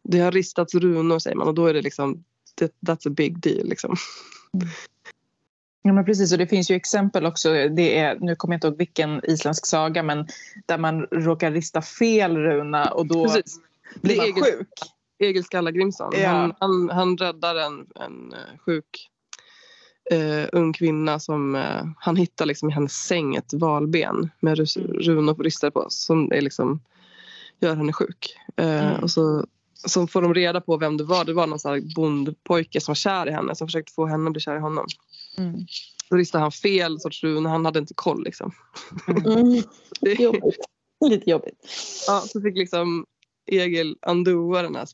Det 0.03 0.19
har 0.19 0.31
ristats 0.31 0.75
runor 0.75 1.19
säger 1.19 1.37
man 1.37 1.47
och 1.47 1.53
då 1.53 1.65
är 1.67 1.73
det 1.73 1.81
liksom 1.81 2.23
that's 2.57 3.07
a 3.07 3.09
big 3.09 3.39
deal. 3.39 3.67
Liksom. 3.67 3.95
Ja, 5.81 5.93
men 5.93 6.05
precis, 6.05 6.31
och 6.31 6.37
det 6.37 6.47
finns 6.47 6.71
ju 6.71 6.75
exempel 6.75 7.25
också. 7.25 7.49
Det 7.53 7.97
är, 7.97 8.19
nu 8.19 8.35
kommer 8.35 8.53
jag 8.53 8.57
inte 8.57 8.67
ihåg 8.67 8.77
vilken 8.77 9.21
isländsk 9.25 9.65
saga, 9.65 10.03
men 10.03 10.27
där 10.65 10.77
man 10.77 11.01
råkar 11.01 11.51
rista 11.51 11.81
fel 11.81 12.37
runa 12.37 12.91
och 12.91 13.07
då 13.07 13.25
Precis. 13.25 13.59
blir 14.01 14.17
man 14.17 14.43
sjuk. 14.43 14.69
Egil 15.19 15.43
Skalla 15.43 15.71
Grimsson. 15.71 16.13
Ja. 16.15 16.29
Han, 16.29 16.53
han, 16.59 16.89
han 16.89 17.17
räddar 17.17 17.55
en, 17.55 17.87
en 17.95 18.33
eh, 18.33 18.59
sjuk 18.65 19.09
eh, 20.11 20.45
ung 20.51 20.73
kvinna 20.73 21.19
som 21.19 21.55
eh, 21.55 21.85
han 21.99 22.15
hittar 22.15 22.45
liksom 22.45 22.69
i 22.69 22.73
hennes 22.73 22.93
säng 22.93 23.35
ett 23.35 23.53
valben 23.53 24.29
med 24.39 24.59
Mm. 24.77 24.93
runor 24.93 25.33
på 25.33 25.43
ristar 25.43 25.69
på 25.69 25.85
som 25.89 26.31
är 26.31 26.41
liksom, 26.41 26.79
gör 27.59 27.75
henne 27.75 27.93
sjuk. 27.93 28.35
Eh, 28.57 28.87
Mm. 28.91 29.03
och 29.03 29.11
så, 29.11 29.45
så 29.73 30.07
får 30.07 30.21
de 30.21 30.33
reda 30.33 30.61
på 30.61 30.77
vem 30.77 30.97
det 30.97 31.03
var. 31.03 31.25
Det 31.25 31.33
var 31.33 31.47
någon 31.47 31.59
sån 31.59 31.71
här 31.71 31.95
bondpojke 31.95 32.81
som 32.81 32.91
var 32.91 32.95
kär 32.95 33.27
i 33.27 33.31
henne 33.31 33.55
som 33.55 33.67
försökte 33.67 33.93
få 33.93 34.05
henne 34.05 34.27
att 34.27 34.33
bli 34.33 34.41
kär 34.41 34.55
i 34.55 34.59
honom. 34.59 34.85
Mm. 35.37 35.65
Då 36.09 36.15
ristade 36.17 36.41
han 36.41 36.51
fel 36.51 36.99
sorts 36.99 37.23
runor. 37.23 37.49
Han 37.49 37.65
hade 37.65 37.79
inte 37.79 37.93
koll. 37.93 38.23
Liksom. 38.23 38.51
Mm. 39.07 39.63
Jobbigt. 40.19 40.43
Lite 41.09 41.29
jobbigt. 41.29 41.67
ja, 42.07 42.19
så 42.19 42.41
fick 42.41 42.57
liksom 42.57 43.05
Egil 43.47 43.95
undoa 44.07 44.61
den 44.61 44.75
här 44.75 44.87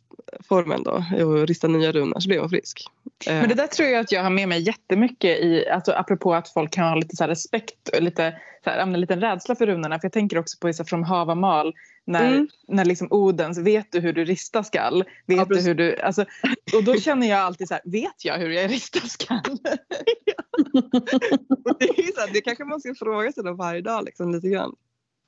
formen 0.47 0.83
då 0.83 1.03
och 1.25 1.47
rista 1.47 1.67
nya 1.67 1.91
runor 1.91 2.19
så 2.19 2.27
blev 2.27 2.39
hon 2.39 2.49
frisk. 2.49 2.85
Eh, 3.27 3.33
Men 3.33 3.49
det 3.49 3.55
där 3.55 3.67
tror 3.67 3.89
jag 3.89 3.99
att 3.99 4.11
jag 4.11 4.23
har 4.23 4.29
med 4.29 4.47
mig 4.49 4.61
jättemycket 4.61 5.39
i, 5.39 5.69
alltså 5.69 5.91
apropå 5.91 6.33
att 6.33 6.49
folk 6.49 6.71
kan 6.71 6.87
ha 6.87 6.95
lite 6.95 7.15
så 7.15 7.27
respekt 7.27 7.89
och 7.95 8.01
lite, 8.01 8.39
så 8.63 8.69
här, 8.69 8.77
en 8.79 8.93
liten 8.93 9.21
rädsla 9.21 9.55
för 9.55 9.65
runorna. 9.65 9.99
För 9.99 10.05
jag 10.05 10.13
tänker 10.13 10.37
också 10.37 10.57
på 10.59 10.73
så 10.73 10.85
från 10.85 11.03
Havamal 11.03 11.73
när, 12.05 12.27
Mm. 12.33 12.47
när 12.67 12.85
liksom 12.85 13.07
Odens, 13.11 13.57
vet 13.57 13.91
du 13.91 13.99
hur 13.99 14.13
du 14.13 14.25
ristar 14.25 14.63
skall? 14.63 15.03
Vet 15.25 15.37
Ja, 15.37 15.45
du 15.45 15.61
hur 15.61 15.75
du, 15.75 15.99
alltså, 15.99 16.25
och 16.75 16.83
då 16.83 16.95
känner 16.95 17.27
jag 17.29 17.39
alltid 17.39 17.67
så 17.67 17.73
här, 17.73 17.81
vet 17.85 18.25
jag 18.25 18.37
hur 18.37 18.49
jag 18.49 18.71
ristar 18.71 18.99
skall? 18.99 19.41
det, 21.79 21.85
är 21.85 22.13
så 22.15 22.19
här, 22.21 22.33
det 22.33 22.41
kanske 22.41 22.63
man 22.63 22.79
ska 22.79 22.95
fråga 22.95 23.31
sig 23.31 23.43
då 23.43 23.53
varje 23.53 23.81
dag 23.81 24.03
liksom, 24.05 24.31
lite 24.31 24.49
grann. 24.49 24.75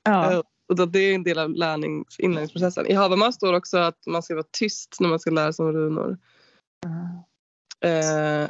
Ja. 0.04 0.42
Eh, 0.70 0.80
Och 0.80 0.88
det 0.88 0.98
är 0.98 1.14
en 1.14 1.22
del 1.22 1.38
av 1.38 1.50
lärnings, 1.50 2.18
inlärningsprocessen. 2.20 2.86
I 2.86 2.92
Havamal 2.94 3.32
står 3.32 3.54
också 3.54 3.78
att 3.78 4.06
man 4.06 4.22
ska 4.22 4.34
vara 4.34 4.46
tyst 4.58 4.96
när 5.00 5.08
man 5.08 5.18
ska 5.18 5.30
lära 5.30 5.52
sig 5.52 5.64
om 5.64 5.72
runor. 5.72 6.18
Eh, 7.80 8.48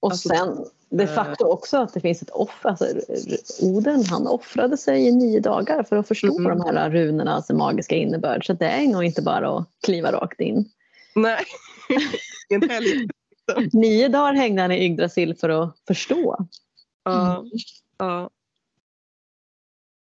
Och 0.00 0.10
Alltså, 0.10 0.28
sen 0.28 0.64
de 0.90 1.06
facto 1.06 1.44
också 1.44 1.76
att 1.76 1.94
det 1.94 2.00
finns 2.00 2.22
ett 2.22 2.30
offer. 2.30 2.68
Alltså, 2.68 2.86
Oden 3.66 4.04
han 4.04 4.26
offrade 4.26 4.76
sig 4.76 5.06
i 5.08 5.12
nio 5.12 5.40
dagar 5.40 5.82
för 5.82 5.96
att 5.96 6.08
förstå 6.08 6.38
Mm. 6.38 6.58
de 6.58 6.76
här 6.76 6.90
runornas 6.90 7.50
magiska 7.50 7.94
innebörd. 7.96 8.46
Så 8.46 8.52
det 8.52 8.66
är 8.66 8.86
nog 8.88 9.04
inte 9.04 9.22
bara 9.22 9.58
att 9.58 9.68
kliva 9.86 10.12
rakt 10.12 10.40
in. 10.40 10.70
nej, 11.14 11.44
inte 12.48 12.66
heller. 12.74 13.08
Nio 13.72 14.08
dagar 14.08 14.34
hängde 14.34 14.62
han 14.62 14.72
i 14.72 14.84
Yggdrasil 14.84 15.34
för 15.36 15.48
att 15.48 15.76
förstå. 15.86 16.46
Ja, 17.04 17.44
ja, 17.98 18.30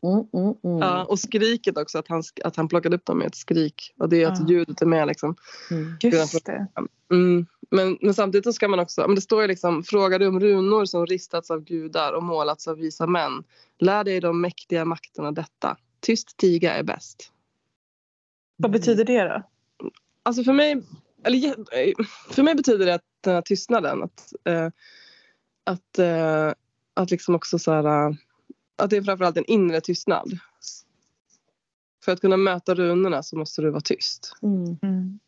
Mm, 0.04 0.26
mm, 0.32 0.54
mm. 0.64 0.78
ja. 0.78 1.04
Och 1.04 1.18
skriket 1.18 1.78
också, 1.78 1.98
att 1.98 2.08
han, 2.08 2.22
att 2.44 2.56
han 2.56 2.68
plockade 2.68 2.96
upp 2.96 3.04
dem 3.04 3.18
med 3.18 3.26
ett 3.26 3.34
skrik. 3.34 3.94
Och 3.98 4.08
det 4.08 4.22
är 4.22 4.28
att 4.28 4.40
Ja. 4.40 4.46
ljudet 4.48 4.82
är 4.82 4.86
med 4.86 5.06
liksom. 5.06 5.36
Mm. 5.70 5.96
Just 6.02 6.44
det. 6.44 6.66
Mm. 7.10 7.46
Men, 7.70 7.98
men 8.00 8.14
samtidigt 8.14 8.44
så 8.44 8.52
ska 8.52 8.68
man 8.68 8.80
också, 8.80 9.06
men 9.06 9.14
det 9.14 9.20
står 9.20 9.42
ju 9.42 9.48
liksom, 9.48 9.82
frågar 9.82 10.18
du 10.18 10.26
om 10.26 10.40
runor 10.40 10.84
som 10.84 11.06
ristats 11.06 11.50
av 11.50 11.64
gudar 11.64 12.12
och 12.12 12.22
målats 12.22 12.68
av 12.68 12.76
visa 12.76 13.06
män. 13.06 13.44
Lär 13.78 14.04
dig 14.04 14.20
de 14.20 14.40
mäktiga 14.40 14.84
makterna 14.84 15.32
detta. 15.32 15.76
Tyst 16.00 16.36
tiga 16.36 16.74
är 16.74 16.82
bäst. 16.82 17.32
Vad 18.56 18.70
betyder 18.70 19.04
det 19.04 19.24
då? 19.24 19.42
Alltså 20.22 20.44
för 20.44 20.52
mig, 20.52 20.82
eller, 21.24 21.46
eh, 21.48 21.94
för 22.30 22.42
mig 22.42 22.54
betyder 22.54 22.86
det 22.86 22.94
att 22.94 23.04
den 23.20 23.34
här 23.34 23.42
tystnaden, 23.42 24.02
att, 24.02 24.32
eh, 24.44 24.68
att, 25.64 25.98
eh, 25.98 26.52
att 26.94 27.10
liksom 27.10 27.34
också 27.34 27.58
så 27.58 27.72
här, 27.72 27.84
eh, 27.84 28.14
att 28.82 28.90
det 28.90 28.96
är 28.96 29.02
framförallt 29.02 29.36
en 29.36 29.44
inre 29.44 29.80
tystnad. 29.80 30.38
För 32.04 32.12
att 32.12 32.20
kunna 32.20 32.36
möta 32.36 32.74
runorna 32.74 33.22
så 33.22 33.36
måste 33.36 33.62
du 33.62 33.70
vara 33.70 33.80
tyst. 33.80 34.36
Mm. 34.42 34.78
Mm. 34.82 35.18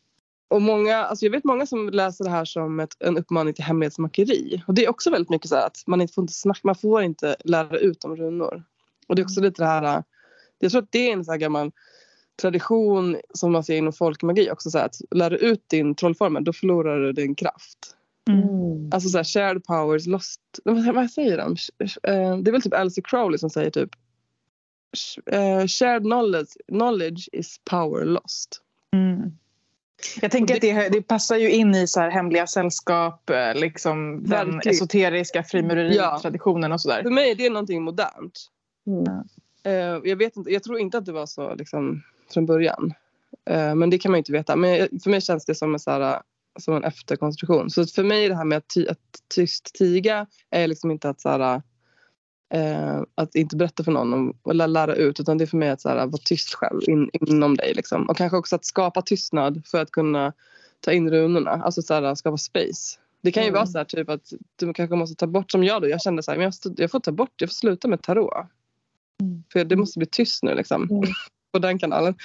Och 0.47 0.61
många, 0.61 0.97
alltså 0.97 1.25
jag 1.25 1.31
vet 1.31 1.43
många 1.43 1.65
som 1.65 1.89
läser 1.89 2.23
det 2.23 2.29
här 2.29 2.45
som 2.45 2.79
ett, 2.79 2.95
en 2.99 3.17
uppmaning 3.17 3.53
till 3.53 3.63
hemlighetsmakeri. 3.63 4.63
Och 4.67 4.73
det 4.73 4.85
är 4.85 4.89
också 4.89 5.09
väldigt 5.09 5.29
mycket 5.29 5.49
så 5.49 5.55
här 5.55 5.67
att 5.67 5.83
man 5.87 6.01
inte 6.01 6.13
får 6.13 6.21
inte 6.21 6.33
snacka, 6.33 6.59
man 6.63 6.75
får 6.75 7.03
inte 7.03 7.35
lära 7.43 7.77
ut 7.77 8.03
om 8.03 8.15
runor. 8.15 8.63
Och 9.07 9.15
det 9.15 9.21
är 9.21 9.23
också 9.23 9.41
lite 9.41 9.61
det 9.63 9.67
här, 9.67 10.03
jag 10.59 10.71
tror 10.71 10.81
att 10.81 10.91
det 10.91 11.09
är 11.09 11.13
en 11.13 11.25
så 11.25 11.31
här 11.31 11.39
gammal 11.39 11.71
tradition 12.41 13.17
som 13.33 13.51
man 13.51 13.63
ser 13.63 13.77
inom 13.77 13.93
folkmagi 13.93 14.51
också 14.51 14.71
så 14.71 14.77
här, 14.77 14.85
att 14.85 15.01
lär 15.11 15.29
du 15.29 15.37
ut 15.37 15.69
din 15.69 15.95
trollformel 15.95 16.43
då 16.43 16.53
förlorar 16.53 16.99
du 16.99 17.13
din 17.13 17.35
kraft. 17.35 17.95
Mm. 18.29 18.89
Alltså 18.91 19.09
så 19.09 19.17
här, 19.17 19.23
shared 19.23 19.63
powers 19.63 20.07
lost, 20.07 20.41
vad, 20.63 21.11
säger 21.11 21.37
de? 21.37 21.55
Eh, 22.03 22.37
Det 22.37 22.49
är 22.49 22.51
väl 22.51 22.61
typ 22.61 22.73
Alice 22.73 23.01
Crowley 23.01 23.37
som 23.37 23.49
säger 23.49 23.69
typ 23.69 23.89
eh, 25.25 25.67
shared 25.67 26.03
knowledge, 26.03 26.49
knowledge 26.67 27.29
is 27.31 27.59
power 27.69 28.05
lost. 28.05 28.61
Mm. 28.93 29.37
Jag 30.21 30.31
tänker 30.31 30.53
Och 30.53 30.55
att 30.55 30.61
det, 30.61 30.89
det 30.89 31.01
passar 31.01 31.37
ju 31.37 31.51
in 31.51 31.75
i 31.75 31.87
så 31.87 31.99
här 31.99 32.11
hemliga 32.11 32.47
sällskap, 32.47 33.29
eh, 33.29 33.55
liksom 33.55 34.23
den 34.23 34.61
esoteriska 34.65 35.43
frimureri-traditionen 35.43 36.71
och 36.71 36.81
sådär. 36.81 37.03
För 37.03 37.09
mig 37.09 37.31
är 37.31 37.35
det 37.35 37.49
någonting 37.49 37.83
modernt. 37.83 38.49
Mm. 38.87 39.23
Jag, 40.03 40.15
vet 40.15 40.37
inte, 40.37 40.51
jag 40.51 40.63
tror 40.63 40.79
inte 40.79 40.97
att 40.97 41.05
det 41.05 41.11
var 41.11 41.25
så 41.25 41.55
liksom, 41.55 42.03
från 42.33 42.45
början. 42.45 42.93
Men 43.75 43.89
det 43.89 43.97
kan 43.97 44.11
man 44.11 44.17
ju 44.17 44.19
inte 44.19 44.31
veta. 44.31 44.55
Men 44.55 44.99
för 45.03 45.09
mig 45.09 45.21
känns 45.21 45.45
det 45.45 45.55
som 45.55 45.73
en, 45.73 45.79
så 45.79 45.91
här, 45.91 46.21
som 46.59 46.75
en 46.75 46.83
efterkonstruktion. 46.83 47.69
Så 47.69 47.85
för 47.85 48.03
mig 48.03 48.29
det 48.29 48.35
här 48.35 48.45
med 48.45 48.57
att, 48.57 48.67
ty, 48.67 48.87
att 48.87 48.99
tyst 49.35 49.73
tiga 49.73 50.27
är 50.49 50.67
liksom 50.67 50.91
inte 50.91 51.09
att, 51.09 51.21
så 51.21 51.29
här, 51.29 51.61
eh, 52.53 53.01
att 53.15 53.35
inte 53.35 53.55
berätta 53.55 53.83
för 53.83 53.91
någon 53.91 54.13
om, 54.13 54.37
eller 54.49 54.67
lära 54.67 54.95
ut. 54.95 55.19
Utan 55.19 55.37
det 55.37 55.43
är 55.43 55.47
för 55.47 55.57
mig 55.57 55.69
att 55.69 55.81
så 55.81 55.89
här, 55.89 55.95
vara 55.95 56.21
tyst 56.25 56.53
själv 56.53 56.81
in, 56.87 57.09
inom 57.13 57.57
dig. 57.57 57.73
Liksom. 57.73 58.09
Och 58.09 58.17
kanske 58.17 58.37
också 58.37 58.55
att 58.55 58.65
skapa 58.65 59.01
tystnad 59.01 59.61
för 59.65 59.81
att 59.81 59.91
kunna 59.91 60.33
ta 60.79 60.91
in 60.91 61.09
runorna. 61.09 61.51
Alltså 61.51 61.81
så 61.81 61.93
här, 61.93 62.15
skapa 62.15 62.37
space. 62.37 62.99
Det 63.21 63.31
kan 63.31 63.43
ju 63.43 63.49
Mm. 63.49 63.57
vara 63.57 63.67
så 63.67 63.77
här 63.77 63.85
typ 63.85 64.09
att 64.09 64.33
du 64.55 64.73
kanske 64.73 64.95
måste 64.95 65.15
ta 65.15 65.27
bort 65.27 65.51
som 65.51 65.63
jag 65.63 65.81
då. 65.81 65.89
Jag 65.89 66.01
kände 66.01 66.23
så 66.23 66.31
här, 66.31 66.37
men 66.37 66.51
jag, 66.63 66.73
jag 66.77 66.91
får 66.91 66.99
ta 66.99 67.11
bort, 67.11 67.41
jag 67.41 67.49
får 67.49 67.53
sluta 67.53 67.87
med 67.87 68.01
tarot. 68.01 68.47
För 69.53 69.63
det 69.63 69.75
måste 69.75 69.99
bli 69.99 70.05
tyst 70.05 70.43
nu 70.43 70.55
liksom. 70.55 70.83
Mm. 70.91 71.03
På 71.51 71.59
den 71.59 71.79
kanalen. 71.79 72.15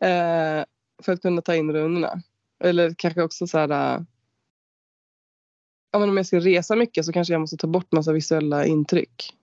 Eh, 0.00 0.64
för 1.02 1.12
att 1.12 1.22
kunna 1.22 1.42
ta 1.42 1.54
in 1.54 1.72
runorna. 1.72 2.22
Eller 2.60 2.94
kanske 2.98 3.22
också 3.22 3.46
så 3.46 3.58
här. 3.58 3.70
eh, 3.96 4.02
Ja, 5.92 5.98
men 5.98 6.08
om 6.08 6.16
jag 6.16 6.26
ska 6.26 6.40
resa 6.40 6.76
mycket 6.76 7.04
så 7.04 7.12
kanske 7.12 7.34
jag 7.34 7.40
måste 7.40 7.56
ta 7.56 7.66
bort 7.66 7.92
massa 7.92 8.12
visuella 8.12 8.66
intryck. 8.66 9.34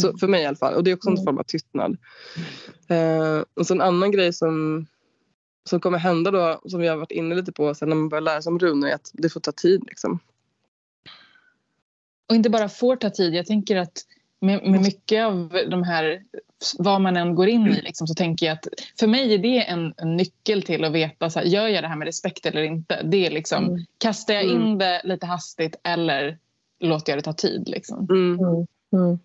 Så 0.00 0.18
för 0.18 0.28
mig 0.28 0.42
i 0.42 0.46
alla 0.46 0.56
fall. 0.56 0.74
Och 0.74 0.84
det 0.84 0.90
är 0.90 0.94
också 0.94 1.08
en 1.08 1.14
Mm. 1.14 1.24
form 1.24 1.38
av 1.38 1.42
tystnad. 1.42 1.96
Eh, 2.88 3.44
och 3.54 3.66
så 3.66 3.74
en 3.74 3.80
annan 3.80 4.10
grej 4.12 4.32
som, 4.32 4.86
som 5.68 5.80
kommer 5.80 5.98
hända 5.98 6.30
då, 6.30 6.60
som 6.68 6.80
vi 6.80 6.86
har 6.88 6.96
varit 6.96 7.10
inne 7.10 7.34
lite 7.34 7.52
på 7.52 7.74
sen 7.74 7.88
när 7.88 7.96
man 7.96 8.08
börjar 8.08 8.22
lära 8.22 8.42
sig 8.42 8.50
om 8.50 8.58
runor, 8.58 8.88
är 8.88 8.94
att 8.94 9.10
det 9.12 9.28
får 9.30 9.40
ta 9.40 9.52
tid. 9.52 9.84
Liksom. 9.86 10.18
Och 12.28 12.34
inte 12.34 12.50
bara 12.50 12.68
får 12.68 12.96
ta 12.96 13.10
tid. 13.10 13.34
Jag 13.34 13.46
tänker 13.46 13.76
att 13.76 13.98
med, 14.40 14.62
med 14.70 14.80
mycket 14.80 15.24
av 15.26 15.58
de 15.70 15.82
här, 15.82 16.22
vad 16.78 17.00
man 17.00 17.16
än 17.16 17.34
går 17.34 17.48
in 17.48 17.66
i, 17.66 17.80
liksom, 17.82 18.06
så 18.06 18.14
tänker 18.14 18.46
jag 18.46 18.52
att 18.54 18.66
för 19.00 19.06
mig 19.06 19.34
är 19.34 19.38
det 19.38 19.62
en, 19.64 19.94
en 19.96 20.16
nyckel 20.16 20.62
till 20.62 20.84
att 20.84 20.92
veta, 20.92 21.30
så 21.30 21.38
här, 21.38 21.46
gör 21.46 21.68
jag 21.68 21.84
det 21.84 21.88
här 21.88 21.96
med 21.96 22.06
respekt 22.06 22.46
eller 22.46 22.62
inte? 22.62 23.02
Det 23.04 23.26
är 23.26 23.30
liksom, 23.30 23.64
Mm. 23.64 23.84
kastar 23.98 24.34
jag 24.34 24.44
Mm. 24.44 24.62
in 24.66 24.78
det 24.78 25.00
lite 25.04 25.26
hastigt 25.26 25.76
eller 25.84 26.38
låter 26.80 27.12
jag 27.12 27.18
det 27.18 27.22
ta 27.22 27.32
tid? 27.32 27.68
Liksom? 27.68 28.06
Mm. 28.10 28.38
Mm. 28.40 28.66
Mm. 28.92 29.18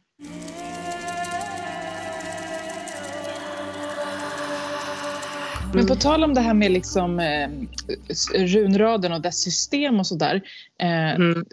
Men 5.76 5.88
på 5.88 5.96
tal 5.96 6.24
om 6.24 6.34
det 6.34 6.42
här 6.42 6.54
med 6.54 6.72
liksom, 6.72 7.20
eh, 7.20 7.50
runraden 8.36 9.12
och 9.12 9.22
dess 9.22 9.42
system 9.42 10.00
och 10.00 10.08
sådär. 10.08 10.42
Eh, 10.80 11.16
Mm. 11.16 11.46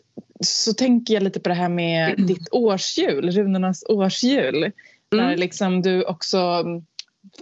Så 0.44 0.74
tänker 0.74 1.14
jag 1.14 1.22
lite 1.22 1.40
på 1.40 1.48
det 1.48 1.54
här 1.54 1.68
med 1.68 2.14
ditt 2.26 2.48
årshjul, 2.50 3.30
runornas 3.30 3.84
årshjul. 3.88 4.72
Där 5.08 5.18
Mm. 5.18 5.38
liksom 5.38 5.82
du 5.82 6.04
också... 6.04 6.64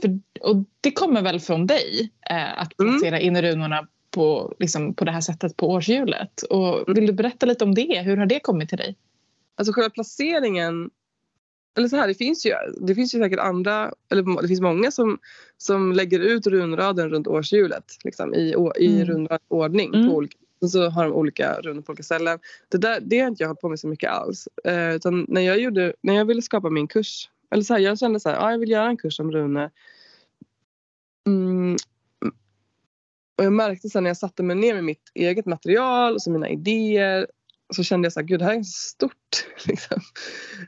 För, 0.01 0.19
och 0.41 0.65
det 0.81 0.91
kommer 0.93 1.23
väl 1.23 1.41
från 1.41 1.67
dig 1.67 2.11
eh, 2.31 2.59
att 2.59 2.81
Mm. 2.81 2.93
placera 2.93 3.21
in 3.21 3.43
runorna 3.43 3.87
på, 4.11 4.55
liksom, 4.59 4.95
på 4.95 5.05
det 5.05 5.11
här 5.11 5.21
sättet 5.21 5.57
på 5.57 5.71
årshjulet. 5.71 6.43
Och 6.43 6.97
vill 6.97 7.07
du 7.07 7.13
berätta 7.13 7.47
lite 7.47 7.65
om 7.65 7.75
det? 7.75 8.01
Hur 8.03 8.17
har 8.17 8.27
det 8.27 8.41
kommit 8.41 8.69
till 8.69 8.79
dig? 8.79 8.97
Alltså 9.55 9.73
själva 9.73 9.91
placeringen 9.91 10.91
eller 11.77 11.89
så 11.89 11.97
här, 11.97 12.09
det 12.09 12.15
finns 12.15 12.47
ju, 12.47 12.53
det 12.81 12.95
finns 12.95 13.15
ju 13.15 13.19
säkert 13.19 13.39
andra, 13.39 13.93
eller 14.11 14.43
det 14.43 14.49
finns 14.49 14.61
många 14.61 14.91
som, 14.91 15.19
som 15.57 15.93
lägger 15.93 16.21
ut 16.21 16.47
runraden 16.47 17.11
runt 17.11 17.27
årshjulet 17.27 17.85
liksom, 18.05 18.35
i, 18.35 18.55
i 18.79 18.87
Mm. 18.87 19.05
rundrad 19.07 19.41
ordning. 19.49 19.95
Mm. 19.95 20.09
På 20.09 20.15
olika, 20.17 20.37
och 20.61 20.71
så 20.71 20.89
har 20.89 21.05
de 21.05 21.13
olika 21.13 21.61
runor 21.61 21.83
på 21.83 21.91
olika 21.91 22.03
ställen. 22.03 22.39
Det, 22.69 22.79
där, 22.79 23.01
det 23.01 23.19
har 23.19 23.29
inte 23.29 23.43
jag 23.43 23.49
hållit 23.49 23.61
på 23.61 23.69
med 23.69 23.81
så 23.81 23.89
mycket 23.89 24.11
alls. 24.11 24.49
Eh, 24.65 24.95
utan 24.95 25.27
när, 25.29 25.41
jag 25.41 25.59
gjorde, 25.59 25.93
när 26.01 26.15
jag 26.15 26.25
ville 26.25 26.43
skapa 26.43 26.71
min 26.71 26.89
kurs, 26.89 27.31
eller 27.51 27.63
så 27.63 27.75
här, 27.75 27.81
jag 27.81 27.99
kände 27.99 28.21
så 28.21 28.29
här, 28.29 28.37
ah, 28.47 28.51
jag 28.51 28.59
vill 28.59 28.71
göra 28.71 28.89
en 28.89 28.97
kurs 28.97 29.21
om 29.21 29.33
runor. 29.33 29.71
Mm. 31.27 31.77
Och 33.39 33.45
jag 33.45 33.53
märkte 33.53 33.89
sen 33.89 34.03
när 34.03 34.11
jag 34.11 34.17
satte 34.17 34.43
mig 34.43 34.57
ner 34.57 34.75
med 34.75 34.85
mitt 34.85 35.11
eget 35.15 35.47
material 35.47 36.15
och 36.15 36.23
så 36.23 36.31
mina 36.31 36.49
idéer 36.49 37.27
så 37.75 37.83
kände 37.83 38.07
jag 38.07 38.13
så 38.13 38.21
här, 38.21 38.27
gud 38.27 38.41
det 38.41 38.45
här 38.45 38.59
är 38.59 38.63
stort. 38.63 39.47
Liksom. 39.67 40.01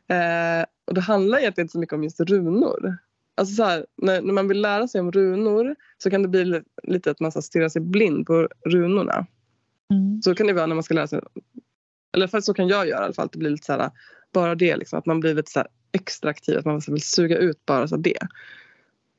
Eh, 0.09 0.65
och 0.85 0.95
det 0.95 1.01
handlar 1.01 1.39
egentligen 1.39 1.65
inte 1.65 1.73
så 1.73 1.79
mycket 1.79 1.95
om 1.95 2.05
just 2.05 2.21
runor. 2.21 2.97
Alltså 3.35 3.55
så 3.55 3.65
här, 3.65 3.87
när, 3.97 4.23
när 4.23 4.33
man 4.33 4.49
vill 4.49 4.61
lära 4.61 4.89
sig 4.89 5.01
om 5.01 5.13
runor 5.13 5.77
så 5.99 6.11
kan 6.11 6.23
det 6.23 6.29
bli 6.29 6.63
lite 6.83 7.11
att 7.11 7.21
man 7.21 7.33
stirrar 7.33 7.69
sig 7.69 7.83
blind 7.83 8.27
på 8.27 8.49
runorna. 8.65 9.27
Så 10.25 10.35
kan 10.35 10.47
det 10.47 10.53
vara 10.53 10.67
när 10.67 10.75
man 10.75 10.83
ska 10.83 10.95
lära 10.95 11.07
sig, 11.07 11.21
eller 12.15 12.27
för 12.27 12.41
så 12.41 12.55
kan 12.55 12.69
jag 12.69 12.89
göra 12.89 13.01
i 13.01 13.05
alla 13.05 13.15
fall, 13.15 13.29
det 13.33 13.39
blir 13.39 13.51
lite 13.51 13.65
så 13.65 13.73
här, 13.73 13.91
bara 14.33 14.55
det 14.55 14.77
liksom, 14.77 14.99
att 14.99 15.07
man 15.07 15.21
blir 15.21 15.35
lite 15.35 15.51
så 15.51 15.59
här 15.59 15.69
extra 15.93 16.31
aktiv, 16.31 16.59
att 16.59 16.65
man 16.65 16.81
vill 16.89 17.03
suga 17.03 17.39
ut 17.39 17.67
bara 17.67 17.89
så 17.89 17.97
det. 17.97 18.19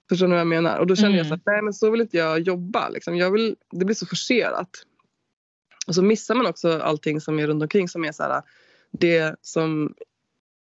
Förstår 0.10 0.28
ni 0.28 0.32
vad 0.32 0.40
jag 0.40 0.48
menar? 0.48 0.80
Och 0.80 0.88
då 0.88 0.96
känner 0.96 1.18
jag 1.18 1.26
så 1.26 1.34
Mm. 1.34 1.40
att 1.40 1.46
nej 1.46 1.62
men 1.62 1.74
så 1.74 1.92
vill 1.92 2.02
inte 2.02 2.18
jag 2.18 2.40
jobba. 2.40 2.90
Liksom. 2.90 3.18
Jag 3.18 3.32
vill, 3.32 3.56
det 3.72 3.86
blir 3.86 3.96
så 3.96 4.06
forcerat. 4.06 4.70
Och 5.88 5.96
så 5.96 6.02
missar 6.02 6.36
man 6.36 6.46
också 6.46 6.80
allting 6.80 7.22
som 7.22 7.40
är 7.40 7.48
runt 7.48 7.64
omkring 7.64 7.90
som 7.90 8.06
är 8.06 8.12
så 8.12 8.24
här, 8.24 8.42
det 8.92 9.36
som 9.42 9.96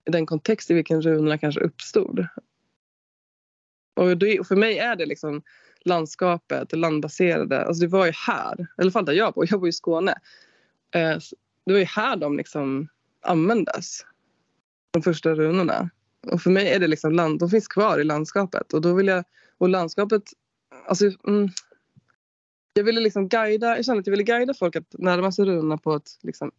den 0.05 0.27
kontext 0.27 0.70
i 0.70 0.75
vilken 0.75 1.03
runorna 1.03 1.39
kanske 1.39 1.61
uppstod. 1.61 2.27
Och 3.97 4.16
det, 4.19 4.47
för 4.47 4.57
mig 4.57 4.79
är 4.79 4.97
det 4.97 5.07
liksom 5.07 5.43
landskapet, 5.85 6.69
det 6.69 6.77
landbaserade. 6.77 7.65
Alltså 7.65 7.81
det 7.81 7.89
var 7.89 8.07
ju 8.07 8.13
här, 8.13 8.61
i 8.61 8.83
alla 8.83 8.91
fall 8.91 9.05
där 9.05 9.13
jag 9.13 9.35
bor. 9.35 9.47
Jag 9.51 9.61
bor 9.61 9.69
i 9.69 9.73
Skåne. 9.73 10.15
Eh, 10.95 11.19
det 11.67 11.73
var 11.73 11.79
ju 11.79 11.85
här 11.85 12.17
de 12.17 12.37
liksom 12.37 12.89
användes. 13.23 14.05
De 14.91 15.03
första 15.03 15.35
runorna. 15.35 15.91
Och 16.27 16.43
för 16.43 16.51
mig 16.51 16.69
är 16.69 16.79
det 16.79 16.87
liksom 16.87 17.13
land, 17.13 17.39
de 17.41 17.51
finns 17.51 17.69
kvar 17.69 17.99
i 17.99 18.05
landskapet. 18.05 18.73
Och 18.73 18.81
då 18.81 18.95
vill 18.95 19.07
jag, 19.07 19.25
och 19.59 19.69
landskapet, 19.69 20.23
alltså 20.87 21.05
mm, 21.27 21.49
jag 22.73 22.85
ville 22.85 23.01
liksom 23.01 23.29
guida, 23.29 23.77
jag 23.77 23.85
kände 23.85 24.01
att 24.01 24.07
jag 24.07 24.11
ville 24.11 24.23
guida 24.23 24.55
folk 24.55 24.77
att 24.77 24.95
närma 24.99 25.33
sig 25.33 25.45
runorna 25.45 25.79
på 25.79 25.95
ett 25.95 26.11
liksom 26.23 26.51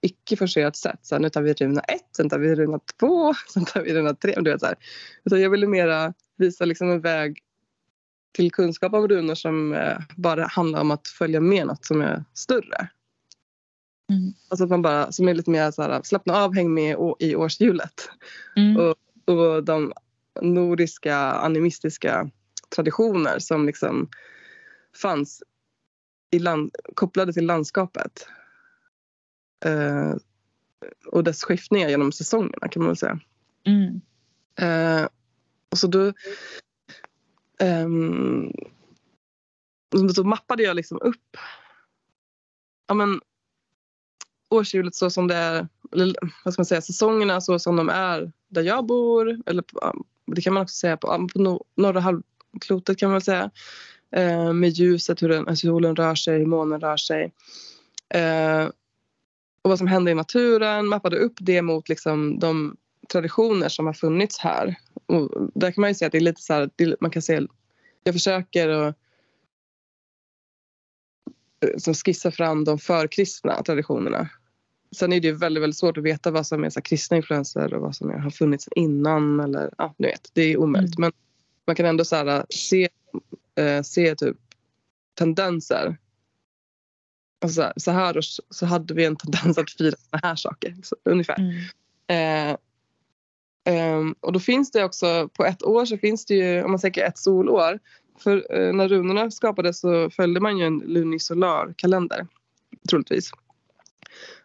icke 0.00 0.36
forcerat 0.36 0.76
sätt. 0.76 0.98
Så 1.02 1.14
här, 1.14 1.20
nu 1.20 1.30
tar 1.30 1.42
vi 1.42 1.52
runa 1.52 1.80
ett, 1.80 2.08
sen 2.16 2.28
tar 2.28 2.38
vi 2.38 2.54
runa 2.54 2.78
två, 3.00 3.34
sen 3.52 3.64
tar 3.64 3.82
vi 3.82 3.94
runa 3.94 4.14
tre. 4.14 4.34
Du 4.40 4.50
vet, 4.50 4.60
så 4.60 4.66
här. 4.66 4.76
Utan 5.24 5.40
jag 5.40 5.50
ville 5.50 5.66
mera 5.66 6.14
visa 6.36 6.64
liksom 6.64 6.90
en 6.90 7.00
väg 7.00 7.38
till 8.34 8.52
kunskap 8.52 8.92
om 8.92 9.08
runor 9.08 9.34
som 9.34 9.72
eh, 9.72 9.98
bara 10.16 10.46
handlar 10.46 10.80
om 10.80 10.90
att 10.90 11.08
följa 11.08 11.40
med 11.40 11.66
något 11.66 11.84
som 11.84 12.00
är 12.00 12.24
större. 12.34 12.88
Mm. 14.10 14.32
Alltså 14.48 14.64
att 14.64 14.70
man 14.70 14.82
bara, 14.82 15.12
som 15.12 15.28
är 15.28 15.34
lite 15.34 15.50
mer 15.50 15.70
så 15.70 15.82
här, 15.82 16.02
slappna 16.02 16.36
av, 16.36 16.54
häng 16.54 16.74
med 16.74 16.96
i 17.18 17.36
årshjulet. 17.36 18.10
Mm. 18.56 18.76
Och, 18.76 18.96
och 19.34 19.64
de 19.64 19.92
nordiska 20.40 21.16
animistiska 21.16 22.30
traditioner 22.76 23.38
som 23.38 23.66
liksom 23.66 24.08
fanns 25.02 25.42
i 26.30 26.38
land, 26.38 26.76
kopplade 26.94 27.32
till 27.32 27.46
landskapet. 27.46 28.28
Eh, 29.64 30.14
och 31.06 31.24
dess 31.24 31.44
skiftningar 31.44 31.88
genom 31.88 32.12
säsongerna 32.12 32.68
kan 32.68 32.82
man 32.82 32.88
väl 32.88 32.96
säga. 32.96 33.20
Mm. 33.66 34.00
Eh, 34.58 35.08
och 35.70 35.78
så 35.78 35.86
då, 35.86 36.12
Um, 37.62 38.52
då 40.14 40.24
mappade 40.24 40.62
jag 40.62 40.76
liksom 40.76 40.98
upp 41.02 41.36
ja, 42.86 42.94
men, 42.94 43.20
årshjulet 44.50 44.94
så 44.94 45.10
som 45.10 45.28
det 45.28 45.34
är, 45.34 45.68
eller 45.92 46.14
vad 46.44 46.54
ska 46.54 46.60
man 46.60 46.66
säga, 46.66 46.82
säsongerna 46.82 47.40
så 47.40 47.58
som 47.58 47.76
de 47.76 47.88
är 47.88 48.32
där 48.48 48.62
jag 48.62 48.86
bor. 48.86 49.42
Eller 49.46 49.62
på, 49.62 50.04
det 50.26 50.42
kan 50.42 50.54
man 50.54 50.62
också 50.62 50.74
säga 50.74 50.96
på, 50.96 51.28
på 51.32 51.60
norra 51.76 52.00
halvklotet 52.00 52.98
kan 52.98 53.08
man 53.08 53.14
väl 53.14 53.22
säga. 53.22 53.50
Eh, 54.10 54.52
med 54.52 54.70
ljuset, 54.70 55.22
hur 55.22 55.28
den, 55.28 55.48
alltså 55.48 55.66
solen 55.66 55.96
rör 55.96 56.14
sig, 56.14 56.38
hur 56.38 56.46
månen 56.46 56.80
rör 56.80 56.96
sig. 56.96 57.32
Eh, 58.08 58.64
och 59.62 59.70
vad 59.70 59.78
som 59.78 59.86
händer 59.86 60.12
i 60.12 60.14
naturen, 60.14 60.86
mappade 60.86 61.16
upp 61.16 61.34
det 61.40 61.62
mot 61.62 61.88
liksom 61.88 62.38
de 62.38 62.76
traditioner 63.08 63.68
som 63.68 63.86
har 63.86 63.92
funnits 63.92 64.38
här. 64.38 64.76
Och 65.06 65.50
där 65.54 65.70
kan 65.70 65.80
man 65.80 65.90
ju 65.90 65.94
säga 65.94 66.06
att 66.06 66.12
det 66.12 66.18
är 66.18 66.20
lite 66.20 66.42
så 66.42 66.52
här, 66.52 66.70
man 67.00 67.10
kan 67.10 67.22
säga, 67.22 67.46
jag 68.04 68.14
försöker 68.14 68.68
att 68.68 68.96
eh, 71.64 71.76
som 71.78 71.94
skissa 71.94 72.30
fram 72.30 72.64
de 72.64 72.78
förkristna 72.78 73.62
traditionerna. 73.62 74.28
Sen 74.96 75.12
är 75.12 75.20
det 75.20 75.28
ju 75.28 75.34
väldigt, 75.34 75.62
väldigt 75.62 75.78
svårt 75.78 75.98
att 75.98 76.04
veta 76.04 76.30
vad 76.30 76.46
som 76.46 76.64
är 76.64 76.70
så 76.70 76.80
kristna 76.80 77.16
influenser 77.16 77.74
och 77.74 77.82
vad 77.82 77.96
som 77.96 78.10
är, 78.10 78.18
har 78.18 78.30
funnits 78.30 78.68
innan. 78.76 79.40
Eller, 79.40 79.74
ja, 79.78 79.94
ni 79.98 80.06
vet, 80.06 80.30
det 80.32 80.42
är 80.42 80.56
omöjligt. 80.56 80.98
Mm. 80.98 81.00
Men 81.00 81.12
man 81.66 81.76
kan 81.76 81.86
ändå 81.86 82.04
så 82.04 82.16
här, 82.16 82.46
se, 82.50 82.88
eh, 83.54 83.82
se 83.82 84.14
typ 84.14 84.36
tendenser. 85.14 85.96
Alltså 87.44 87.54
så, 87.54 87.62
här, 87.62 87.72
så 87.76 87.90
här 87.90 88.20
så 88.50 88.66
hade 88.66 88.94
vi 88.94 89.04
en 89.04 89.16
tendens 89.16 89.58
att 89.58 89.70
fira 89.70 89.96
såna 90.10 90.20
här 90.22 90.36
saker. 90.36 90.76
Så, 90.82 90.96
ungefär. 91.04 91.38
Mm. 91.38 92.50
Eh, 92.50 92.56
Um, 93.70 94.14
och 94.20 94.32
då 94.32 94.40
finns 94.40 94.70
det 94.70 94.84
också, 94.84 95.28
på 95.28 95.44
ett 95.44 95.62
år 95.62 95.84
så 95.84 95.98
finns 95.98 96.26
det 96.26 96.34
ju, 96.34 96.62
om 96.62 96.70
man 96.70 96.80
tänker 96.80 97.04
ett 97.04 97.18
solår. 97.18 97.78
För 98.18 98.36
uh, 98.58 98.72
när 98.72 98.88
runorna 98.88 99.30
skapades 99.30 99.80
så 99.80 100.10
följde 100.10 100.40
man 100.40 100.58
ju 100.58 100.66
en 100.66 100.78
lunisolar 100.78 101.74
kalender, 101.76 102.26
troligtvis. 102.90 103.30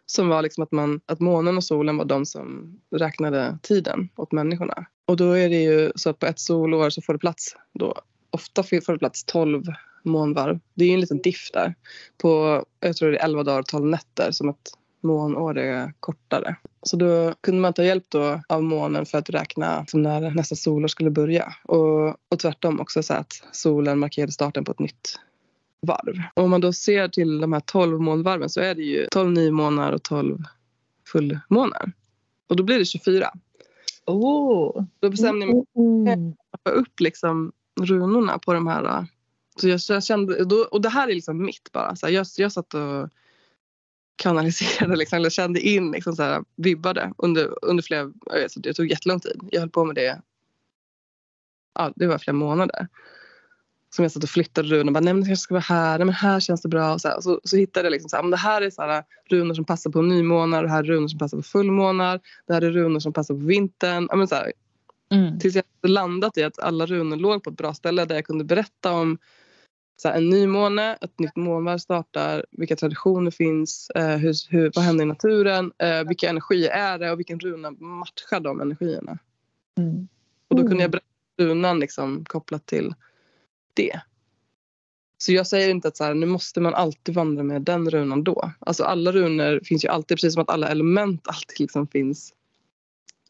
Som 0.06 0.28
var 0.28 0.42
liksom 0.42 0.62
att, 0.62 0.72
man, 0.72 1.00
att 1.06 1.20
månen 1.20 1.56
och 1.56 1.64
solen 1.64 1.96
var 1.96 2.04
de 2.04 2.26
som 2.26 2.78
räknade 2.96 3.58
tiden 3.62 4.08
åt 4.16 4.32
människorna. 4.32 4.86
Och 5.06 5.16
då 5.16 5.32
är 5.32 5.48
det 5.48 5.62
ju 5.62 5.92
så 5.94 6.10
att 6.10 6.18
på 6.18 6.26
ett 6.26 6.40
solår 6.40 6.90
så 6.90 7.02
får 7.02 7.12
det 7.12 7.18
plats 7.18 7.56
då, 7.72 7.94
ofta 8.30 8.62
får 8.62 8.92
det 8.92 8.98
plats 8.98 9.24
12 9.24 9.62
månvarv. 10.04 10.60
Det 10.74 10.84
är 10.84 10.88
ju 10.88 10.94
en 10.94 11.00
liten 11.00 11.22
diff 11.22 11.50
där 11.52 11.74
på, 12.18 12.64
jag 12.80 12.96
tror 12.96 13.10
det 13.10 13.18
är 13.18 13.24
11 13.24 13.42
dagar 13.42 13.58
och 13.58 13.66
12 13.66 13.86
nätter 13.86 14.30
som 14.30 14.48
att 14.48 14.72
månår 15.02 15.58
är 15.58 15.92
kortare. 16.00 16.56
Så 16.82 16.96
då 16.96 17.34
kunde 17.40 17.60
man 17.60 17.72
ta 17.72 17.84
hjälp 17.84 18.04
då 18.08 18.40
av 18.48 18.62
månen 18.62 19.06
för 19.06 19.18
att 19.18 19.30
räkna 19.30 19.86
när 19.92 20.30
nästa 20.30 20.56
solår 20.56 20.88
skulle 20.88 21.10
börja. 21.10 21.54
Och, 21.64 22.08
och 22.08 22.38
tvärtom 22.38 22.80
också 22.80 23.02
så 23.02 23.14
att 23.14 23.42
solen 23.52 23.98
markerade 23.98 24.32
starten 24.32 24.64
på 24.64 24.72
ett 24.72 24.78
nytt 24.78 25.18
varv. 25.82 26.22
Och 26.34 26.44
om 26.44 26.50
man 26.50 26.60
då 26.60 26.72
ser 26.72 27.08
till 27.08 27.40
de 27.40 27.52
här 27.52 27.60
12 27.60 28.00
månvarven 28.00 28.48
så 28.48 28.60
är 28.60 28.74
det 28.74 28.82
ju 28.82 29.06
12 29.10 29.30
nymånar 29.30 29.92
och 29.92 30.02
12 30.02 30.38
fullmånar. 31.12 31.92
Och 32.48 32.56
då 32.56 32.62
blir 32.62 32.78
det 32.78 32.84
24. 32.84 33.30
Oh. 34.06 34.84
Då 35.00 35.10
bestämde 35.10 35.46
jag 35.46 35.54
mig 35.54 35.64
Mm. 35.76 36.34
för 36.64 36.70
att 36.70 36.76
upp 36.76 37.00
liksom 37.00 37.52
runorna 37.80 38.38
på 38.38 38.52
de 38.54 38.66
här. 38.66 39.06
Så 39.56 39.92
jag, 39.92 40.04
kände, 40.04 40.44
då, 40.44 40.56
och 40.56 40.80
det 40.80 40.88
här 40.88 41.08
är 41.08 41.14
liksom 41.14 41.44
mitt 41.44 41.72
bara. 41.72 41.96
Så 41.96 42.06
här, 42.06 42.12
jag, 42.12 42.26
jag 42.36 42.52
satt 42.52 42.74
och 42.74 43.08
kanaliserade 44.20 44.96
liksom, 44.96 45.16
eller 45.16 45.30
kände 45.30 45.60
in, 45.60 45.90
liksom, 45.90 46.16
så 46.16 46.22
här, 46.22 46.44
vibbade 46.56 47.12
under, 47.18 47.64
under 47.64 47.82
flera, 47.82 48.12
jag 48.26 48.34
vet, 48.34 48.52
det 48.56 48.74
tog 48.74 48.90
jättelång 48.90 49.20
tid. 49.20 49.40
Jag 49.50 49.60
höll 49.60 49.70
på 49.70 49.84
med 49.84 49.94
det, 49.94 50.20
ja, 51.74 51.92
det 51.96 52.06
var 52.06 52.18
flera 52.18 52.36
månader. 52.36 52.88
Som 53.94 54.02
jag 54.02 54.12
satt 54.12 54.24
och 54.24 54.30
flyttade 54.30 54.68
runor 54.68 54.86
och 54.86 54.92
bara, 54.92 55.00
nej 55.00 55.14
men 55.14 55.20
det 55.20 55.28
kanske 55.28 55.42
ska 55.42 55.54
vara 55.54 55.60
här, 55.60 55.98
nej 55.98 56.04
men 56.04 56.14
här 56.14 56.40
känns 56.40 56.62
det 56.62 56.68
bra. 56.68 56.92
Och 56.92 57.00
så, 57.00 57.08
här, 57.08 57.16
och 57.16 57.22
så, 57.22 57.40
så 57.44 57.56
hittade 57.56 57.86
jag 57.86 57.92
liksom 57.92 58.08
så 58.08 58.16
här, 58.16 58.22
men 58.22 58.30
det 58.30 58.36
här 58.36 58.62
är 58.62 58.70
så 58.70 58.82
här, 58.82 59.04
runor 59.30 59.54
som 59.54 59.64
passar 59.64 59.90
på 59.90 60.02
nymånar, 60.02 60.62
det 60.62 60.68
här 60.68 60.78
är 60.78 60.86
runor 60.86 61.08
som 61.08 61.18
passar 61.18 61.36
på 61.36 61.42
fullmånar, 61.42 62.20
det 62.46 62.54
här 62.54 62.62
är 62.62 62.70
runor 62.70 63.00
som 63.00 63.12
passar 63.12 63.34
på 63.34 63.40
vintern. 63.40 64.06
Ja, 64.10 64.16
men 64.16 64.28
så 64.28 64.34
här, 64.34 64.52
Mm. 65.12 65.38
Tills 65.38 65.54
jag 65.54 65.64
landat 65.82 66.38
i 66.38 66.42
att 66.42 66.58
alla 66.58 66.86
runor 66.86 67.16
låg 67.16 67.44
på 67.44 67.50
ett 67.50 67.56
bra 67.56 67.74
ställe 67.74 68.04
där 68.04 68.14
jag 68.14 68.24
kunde 68.24 68.44
berätta 68.44 68.92
om 68.92 69.18
så 70.00 70.08
här, 70.08 70.16
en 70.16 70.28
nymåne, 70.28 70.98
ett 71.00 71.18
nytt 71.18 71.36
månvarv 71.36 71.78
startar, 71.78 72.46
vilka 72.50 72.76
traditioner 72.76 73.30
finns, 73.30 73.90
eh, 73.90 74.16
hur, 74.16 74.34
hur, 74.50 74.72
vad 74.74 74.84
händer 74.84 75.04
i 75.04 75.08
naturen, 75.08 75.72
eh, 75.78 76.04
vilka 76.04 76.28
energier 76.28 76.70
är 76.70 76.98
det 76.98 77.10
och 77.10 77.18
vilken 77.18 77.40
runa 77.40 77.70
matchar 77.70 78.40
de 78.40 78.60
energierna. 78.60 79.18
Mm. 79.78 80.08
Och 80.48 80.56
då 80.56 80.68
kunde 80.68 80.82
jag 80.82 80.90
berätta 80.90 81.06
runan 81.38 81.80
liksom, 81.80 82.24
kopplat 82.24 82.66
till 82.66 82.94
det. 83.74 84.00
Så 85.18 85.32
jag 85.32 85.46
säger 85.46 85.70
inte 85.70 85.88
att 85.88 85.96
så 85.96 86.04
här, 86.04 86.14
nu 86.14 86.26
måste 86.26 86.60
man 86.60 86.74
alltid 86.74 87.14
vandra 87.14 87.42
med 87.42 87.62
den 87.62 87.90
runan 87.90 88.24
då. 88.24 88.52
Alltså 88.58 88.84
alla 88.84 89.12
runor 89.12 89.60
finns 89.64 89.84
ju 89.84 89.88
alltid, 89.88 90.16
precis 90.16 90.34
som 90.34 90.42
att 90.42 90.50
alla 90.50 90.68
element 90.68 91.28
alltid 91.28 91.60
liksom 91.60 91.86
finns 91.86 92.34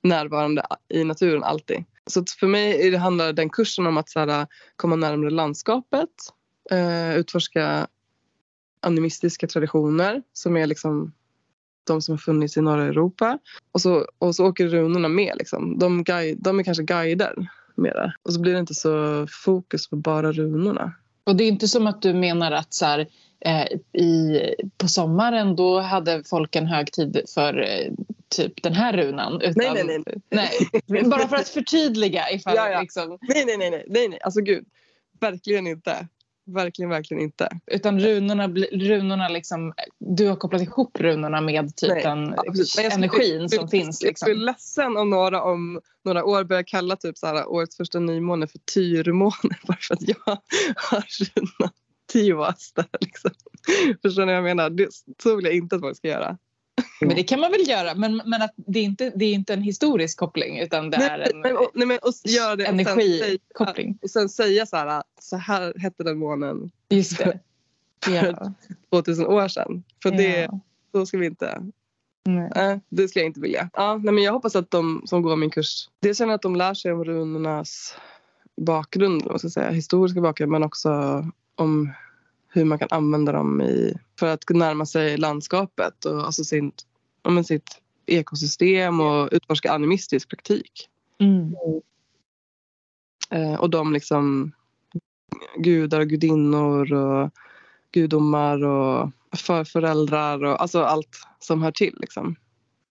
närvarande 0.03 0.63
i 0.89 1.05
naturen 1.05 1.45
alltid. 1.45 1.85
Så 2.07 2.25
för 2.41 2.47
mig 2.47 2.97
handlar 2.97 3.33
den 3.33 3.51
kursen 3.51 3.87
om 3.87 3.97
att 3.97 4.09
så 4.09 4.21
här, 4.21 4.47
komma 4.77 4.97
närmare 4.97 5.31
landskapet, 5.31 6.09
eh, 6.71 7.17
utforska 7.17 7.87
animistiska 8.81 9.47
traditioner 9.47 10.23
som 10.33 10.57
är 10.57 10.67
liksom 10.67 11.13
de 11.85 12.03
som 12.03 12.13
har 12.13 12.19
funnits 12.19 12.57
i 12.57 12.61
norra 12.61 12.85
Europa. 12.85 13.39
Och 13.73 13.81
så, 13.81 14.07
och 14.19 14.35
så 14.35 14.47
åker 14.47 14.67
runorna 14.69 15.09
med. 15.09 15.35
Liksom. 15.39 15.79
De, 15.79 16.05
guide, 16.05 16.39
de 16.41 16.59
är 16.59 16.63
kanske 16.63 16.83
guider 16.83 17.51
mera. 17.75 18.13
Och 18.23 18.33
så 18.33 18.41
blir 18.41 18.53
det 18.53 18.59
inte 18.59 18.75
så 18.75 19.27
fokus 19.31 19.89
på 19.89 19.97
bara 19.97 20.33
runorna. 20.33 20.93
Och 21.25 21.37
det 21.37 21.45
är 21.45 21.49
inte 21.49 21.69
som 21.69 21.87
att 21.87 22.03
du 22.03 22.15
menar 22.15 22.53
att 22.53 22.75
så 22.75 22.87
här, 22.87 23.07
eh, 23.41 23.67
i, 24.03 24.41
på 24.77 24.89
sommaren 24.89 25.57
då 25.57 25.81
hade 25.81 26.23
folk 26.25 26.57
en 26.57 26.67
högtid 26.67 27.21
för 27.35 27.63
eh, 27.63 27.93
typ 28.29 28.63
den 28.63 28.73
här 28.73 28.93
runan. 28.93 29.41
Utan, 29.41 29.55
Nej, 29.57 29.85
nej, 29.85 30.03
nej. 30.31 30.51
nej. 30.87 31.05
Bara 31.05 31.29
för 31.29 31.37
att 31.37 31.49
förtydliga 31.49 32.31
ifall 32.31 32.55
Ja, 32.57 32.71
ja. 32.71 32.81
Liksom, 32.81 33.19
Nej, 33.21 33.45
nej, 33.47 33.57
nej, 33.59 33.85
nej, 33.89 34.09
nej. 34.09 34.19
Alltså 34.23 34.41
gud. 34.41 34.65
Verkligen 35.21 35.67
inte. 35.67 36.07
Verkligen, 36.55 36.91
verkligen 36.91 37.23
inte. 37.23 37.49
utan 37.67 38.01
runorna, 38.01 38.49
runorna 38.73 39.29
liksom, 39.29 39.75
du 39.99 40.29
har 40.29 40.37
kopplat 40.37 40.63
ihop 40.63 41.01
runorna 41.01 41.41
med 41.41 41.77
typ 41.77 41.91
Nej, 41.91 42.03
den 42.03 42.35
precis. 42.47 42.77
Men 42.77 42.85
jag 42.85 42.93
energin 42.93 43.49
som 43.49 43.69
finns. 43.69 44.03
Jag 44.03 44.09
Liksom. 44.09 44.27
blir 44.27 44.37
ledsen 44.37 44.97
om 44.97 45.11
några 45.11 45.43
om 45.43 45.81
några 46.05 46.25
år 46.25 46.45
börjar 46.45 46.63
kalla 46.63 46.97
typ 46.97 47.19
så 47.19 47.27
här, 47.27 47.47
årets 47.49 47.77
första 47.77 47.99
nymåne 47.99 48.47
för 48.47 48.59
tyrmåne 48.75 49.57
bara 49.67 49.79
för 49.81 49.95
att 49.95 50.09
jag 50.09 50.17
har 50.77 51.05
runan 51.35 51.73
Tivas 52.13 52.73
där. 52.77 52.87
Liksom. 53.01 53.31
Förstår 54.03 54.27
ni 54.27 54.33
vad 54.33 54.37
jag 54.37 54.45
menar? 54.45 54.71
Det, 54.71 54.89
så 55.23 55.37
vill 55.37 55.45
jag 55.45 55.55
inte 55.55 55.77
att 55.77 55.83
folk 55.83 55.97
ska 55.97 56.09
göra. 56.09 56.39
Men 57.07 57.17
det 57.17 57.23
kan 57.23 57.41
man 57.41 57.51
väl 57.51 57.69
göra, 57.69 57.95
men, 57.95 58.23
men 58.27 58.43
att 58.43 58.53
det, 58.57 58.79
är 58.79 58.85
inte, 58.85 59.13
det 59.15 59.25
är 59.25 59.33
inte 59.35 59.53
en 59.53 59.63
historisk 59.63 60.19
koppling 60.19 60.59
utan 60.59 60.91
det 60.91 60.97
är 60.97 61.19
Nej, 61.19 61.31
en 61.35 61.41
men, 61.41 61.57
och, 61.57 61.71
nej, 61.75 61.87
men, 61.87 61.99
och 62.03 62.13
göra 62.25 62.57
det 62.57 62.69
och 62.69 62.77
sen, 62.77 62.85
säga, 62.85 63.25
energikoppling. 63.25 63.99
och 64.03 64.11
sen 64.11 64.29
säga 64.29 64.67
så 64.67 64.77
här, 64.77 65.03
så 65.21 65.37
här 65.37 65.75
hette 65.79 66.05
den 66.05 66.19
månen 66.19 66.71
Just 66.89 67.19
det. 67.19 67.39
Ja. 68.09 68.53
2000 68.91 69.27
år 69.27 69.49
sedan. 69.49 69.83
För 70.03 70.11
det, 70.11 70.41
Ja. 70.41 70.61
så 70.93 71.07
ska 71.07 71.19
vi 71.19 71.27
inte 71.27 71.63
Nej. 72.25 72.51
Nej, 72.55 72.81
det 72.89 73.09
skulle 73.09 73.23
jag 73.23 73.29
inte 73.29 73.41
vilja. 73.41 73.71
Ja, 73.73 73.97
nej, 73.97 74.15
men 74.15 74.25
jag 74.25 74.33
hoppas 74.33 74.57
att 74.57 74.71
de 74.71 75.03
som 75.07 75.23
går 75.23 75.37
min 75.37 75.51
kurs 75.51 75.89
dels 76.01 76.19
känner 76.19 76.35
att 76.35 76.43
de 76.43 76.57
lär 76.57 76.75
sig 76.75 76.93
om 76.93 77.05
runornas 77.05 77.95
bakgrund, 78.57 79.23
vad 79.25 79.41
ska 79.41 79.49
säga, 79.51 79.71
historiska 79.71 80.21
bakgrund 80.21 80.53
men 80.53 80.63
också 80.63 80.91
om 81.55 81.93
hur 82.53 82.65
man 82.65 82.79
kan 82.79 82.89
använda 82.91 83.33
dem 83.33 83.61
i, 83.63 83.95
för 84.19 84.27
att 84.27 84.45
närma 84.51 84.87
sig 84.87 85.17
landskapet 85.17 86.05
och 86.05 86.25
alltså 86.27 86.45
sin, 86.45 86.73
ja, 87.23 87.45
sitt 87.45 87.81
ekosystem 88.07 89.01
och 89.01 89.29
utforska 89.33 89.73
animistisk 89.73 90.29
praktik. 90.29 90.89
Mm. 91.21 91.55
Eh, 93.31 93.61
och 93.61 93.71
de 93.71 93.93
liksom 93.93 94.53
gudar 95.57 96.01
och 96.01 96.09
gudinnor 96.09 96.93
och 96.93 97.31
gudomar 97.93 98.65
och 98.65 99.11
förföräldrar 99.37 100.45
och 100.45 100.63
alltså 100.63 100.83
allt 100.83 101.27
som 101.39 101.63
hör 101.63 101.73
till. 101.73 101.97
Liksom. 102.01 102.37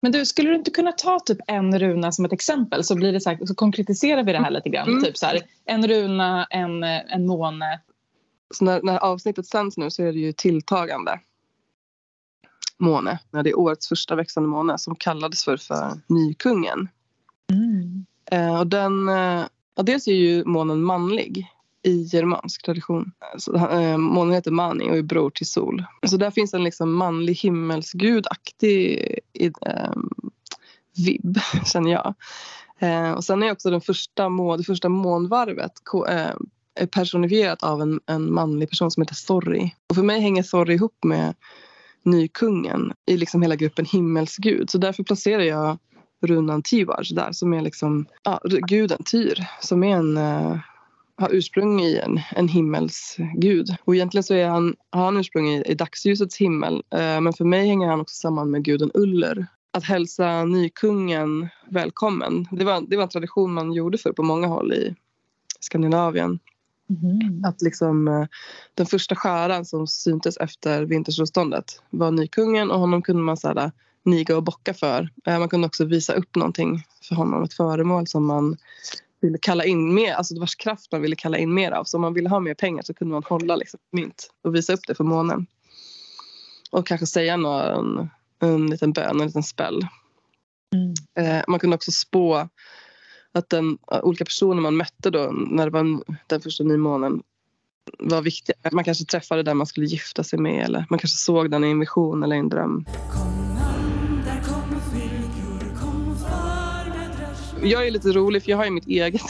Men 0.01 0.13
du, 0.13 0.27
skulle 0.27 0.51
du 0.51 0.55
inte 0.55 0.71
kunna 0.71 0.93
ta 0.93 1.21
typ 1.21 1.39
en 1.47 1.79
runa 1.79 2.13
som 2.13 2.25
ett 2.25 2.33
exempel 2.33 2.85
så, 2.85 2.95
blir 2.95 3.13
det 3.13 3.21
så, 3.21 3.31
här, 3.31 3.47
så 3.47 3.55
konkretiserar 3.55 4.25
vi 4.25 4.33
det 4.33 4.39
här 4.39 4.51
lite 4.51 4.69
grann. 4.69 4.89
Mm. 4.89 5.03
Typ 5.03 5.17
så 5.17 5.27
här, 5.27 5.41
en 5.65 5.89
runa, 5.89 6.45
en, 6.45 6.83
en 6.85 7.27
måne. 7.27 7.81
Så 8.55 8.65
när, 8.65 8.83
när 8.83 8.99
avsnittet 8.99 9.47
sänds 9.47 9.77
nu 9.77 9.91
så 9.91 10.03
är 10.03 10.13
det 10.13 10.19
ju 10.19 10.33
tilltagande 10.33 11.21
måne. 12.85 13.19
Ja, 13.31 13.43
det 13.43 13.51
är 13.51 13.59
årets 13.59 13.89
första 13.89 14.15
växande 14.15 14.49
måne 14.49 14.79
som 14.79 14.97
kallades 14.97 15.45
för, 15.45 15.57
för 15.57 16.01
Nykungen. 16.07 16.89
Mm. 17.53 18.07
Eh, 18.31 18.61
och 18.61 18.67
den, 18.67 19.09
eh, 19.09 19.45
ja, 19.77 19.83
dels 19.83 20.09
är 20.09 20.13
ju 20.13 20.45
månen 20.45 20.83
manlig 20.83 21.47
i 21.83 22.03
germansk 22.03 22.65
tradition. 22.65 23.13
Så, 23.39 23.57
eh, 23.57 23.97
månen 23.97 24.35
heter 24.35 24.51
Mani 24.51 24.91
och 24.91 24.97
är 24.97 25.03
bror 25.03 25.31
till 25.31 25.47
Sol. 25.47 25.85
Så 26.07 26.17
där 26.17 26.31
finns 26.31 26.55
en 26.55 26.65
liksom 26.65 26.95
manlig 26.95 27.35
himmelsgudaktig 27.35 29.19
eh, 29.41 29.93
vibb, 31.07 31.39
känner 31.65 31.93
jag. 31.93 32.15
Eh, 32.79 33.13
och 33.13 33.25
sen 33.25 33.43
är 33.43 33.53
också 33.53 33.71
den 33.71 33.81
första 33.81 34.29
må, 34.29 34.57
det 34.57 34.65
första 34.65 34.89
månvarvet 34.89 35.73
eh, 36.09 36.33
är 36.75 36.87
personifierat 36.87 37.63
av 37.63 37.83
en, 37.83 38.01
en 38.07 38.35
manlig 38.35 38.71
person 38.71 38.91
som 38.91 39.03
heter 39.03 39.15
Sorry. 39.15 39.71
Och 39.89 39.97
för 39.97 40.03
mig 40.03 40.21
hänger 40.21 40.43
Sorry 40.43 40.75
ihop 40.75 41.05
med 41.05 41.35
Nykungen 42.05 42.93
i 43.07 43.17
liksom 43.17 43.43
hela 43.43 43.57
gruppen 43.57 43.85
himmelsgud. 43.85 44.71
Så 44.71 44.79
därför 44.79 45.03
placerar 45.03 45.43
jag 45.43 45.79
runan 46.27 46.63
Tivars 46.63 47.11
där 47.11 47.33
som 47.33 47.53
är 47.53 47.63
liksom 47.63 48.07
ja, 48.23 48.41
guden 48.45 49.05
Tyr 49.05 49.47
som 49.61 49.85
är 49.85 49.97
en 49.97 50.17
uh, 50.17 50.59
har 51.17 51.35
ursprung 51.35 51.81
i 51.81 51.99
en, 51.99 52.21
en 52.37 52.49
himmelsgud. 52.49 53.77
Och 53.85 53.95
egentligen 53.95 54.25
så 54.25 54.35
är 54.35 54.49
han, 54.49 54.77
har 54.91 55.05
han 55.05 55.17
ursprung 55.17 55.49
i, 55.49 55.63
i 55.63 55.75
dagsljusets 55.75 56.37
himmel. 56.37 56.75
Uh, 56.75 57.21
men 57.21 57.33
för 57.33 57.45
mig 57.45 57.67
hänger 57.67 57.89
han 57.89 58.01
också 58.01 58.15
samman 58.15 58.51
med 58.51 58.65
guden 58.65 58.91
Uller. 58.95 59.47
Att 59.71 59.85
hälsa 59.85 60.45
nykungen 60.45 61.49
välkommen, 61.71 62.49
det 62.51 62.65
var, 62.65 62.81
det 62.81 62.97
var 62.97 63.03
en 63.03 63.09
tradition 63.09 63.53
man 63.53 63.73
gjorde 63.73 63.99
för 63.99 64.13
på 64.13 64.23
många 64.23 64.47
håll 64.47 64.73
i 64.73 64.95
Skandinavien. 65.61 66.39
Mm. 66.91 67.45
Att 67.45 67.63
liksom, 67.63 68.09
uh, 68.09 68.27
den 68.75 68.87
första 68.87 69.15
skäran 69.15 69.65
som 69.65 69.87
syntes 69.87 70.37
efter 70.37 70.83
vintersolståndet 70.83 71.83
var 71.91 72.11
nykungen 72.11 72.71
och 72.71 72.81
honom 72.81 73.03
kunde 73.03 73.23
man 73.23 73.37
så 73.37 73.49
här, 73.49 73.73
niga 74.05 74.37
och 74.37 74.43
bocka 74.43 74.75
för. 74.75 75.09
Eh, 75.27 75.39
man 75.39 75.49
kunde 75.49 75.67
också 75.67 75.85
visa 75.85 76.13
upp 76.13 76.37
någonting 76.37 76.83
för 77.03 77.15
honom, 77.15 77.43
ett 77.43 77.55
föremål 77.55 78.07
som 78.07 78.27
man 78.27 78.57
ville 79.21 79.39
kalla 79.39 79.65
in 79.65 79.95
mer, 79.95 80.15
alltså 80.15 80.41
vars 80.41 80.55
kraft 80.55 80.93
man 80.93 81.03
ville 81.03 81.17
kalla 81.17 81.39
in 81.39 81.55
mer 81.55 81.71
av. 81.73 81.85
Så 81.85 81.97
om 81.97 82.01
man 82.01 82.15
ville 82.15 82.29
ha 82.29 82.41
mer 82.41 82.55
pengar 82.55 82.83
så 82.83 82.95
kunde 82.95 83.13
man 83.13 83.23
hålla 83.29 83.57
liksom, 83.57 83.81
mynt 83.93 84.31
och 84.43 84.55
visa 84.55 84.73
upp 84.73 84.87
det 84.87 84.95
för 84.95 85.05
månen. 85.05 85.47
Och 86.71 86.87
kanske 86.87 87.07
säga 87.07 87.37
någon, 87.37 88.09
en 88.39 88.67
liten 88.67 88.93
bön, 88.93 89.21
en 89.21 89.27
liten 89.27 89.43
spell. 89.43 89.87
Mm. 90.75 90.95
Eh, 91.39 91.45
man 91.49 91.61
kunde 91.61 91.77
också 91.77 91.93
spå 91.93 92.49
att 93.35 93.49
den, 93.51 93.79
olika 94.03 94.25
personer 94.25 94.63
man 94.63 94.77
mötte 94.77 95.11
då 95.11 95.31
när 95.33 95.65
det 95.65 95.71
var 95.71 96.03
den 96.27 96.41
första 96.41 96.65
nymånen 96.65 97.23
var 97.99 98.23
viktiga. 98.23 98.57
Man 98.73 98.85
kanske 98.85 99.05
träffade 99.05 99.43
den 99.43 99.57
man 99.57 99.67
skulle 99.67 99.87
gifta 99.87 100.25
sig 100.25 100.39
med 100.39 100.65
eller 100.65 100.87
man 100.91 100.99
kanske 100.99 101.19
såg 101.19 101.51
den 101.51 101.65
i 101.65 101.71
en 101.71 101.81
vision 101.81 102.23
eller 102.23 102.37
i 102.37 102.39
en 102.39 102.49
dröm. 102.49 102.85
Jag 107.63 107.87
är 107.87 107.91
lite 107.91 108.13
rolig 108.13 108.43
för 108.43 108.51
jag 108.51 108.57
har 108.59 108.65
ju 108.65 108.71
mitt 108.71 108.87
eget 108.87 109.23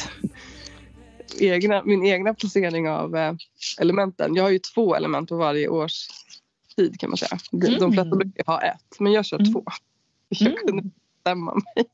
egna, 1.40 1.82
min 1.85 2.05
egna 2.06 2.35
placering 2.35 2.89
av 2.90 3.16
eh, 3.16 3.35
elementen. 3.81 4.35
Jag 4.35 4.43
har 4.43 4.51
ju 4.51 4.59
två 4.59 4.94
element 4.94 5.28
på 5.28 5.36
varje 5.36 5.68
års 5.68 6.06
tid 6.76 7.01
kan 7.01 7.10
man 7.10 7.16
säga. 7.16 7.39
De, 7.51 7.66
Mm. 7.66 7.81
de 7.81 7.93
flesta 7.93 8.16
brukar 8.16 8.44
ha 8.47 8.60
ett 8.62 9.01
men 9.01 9.12
jag 9.12 9.24
kör 9.26 9.39
Mm. 9.39 9.52
två. 9.52 9.64
Jag 10.28 10.43
Mm. 10.48 10.55
kunde 10.66 10.90
bestämma 11.24 11.55
mig. 11.55 11.84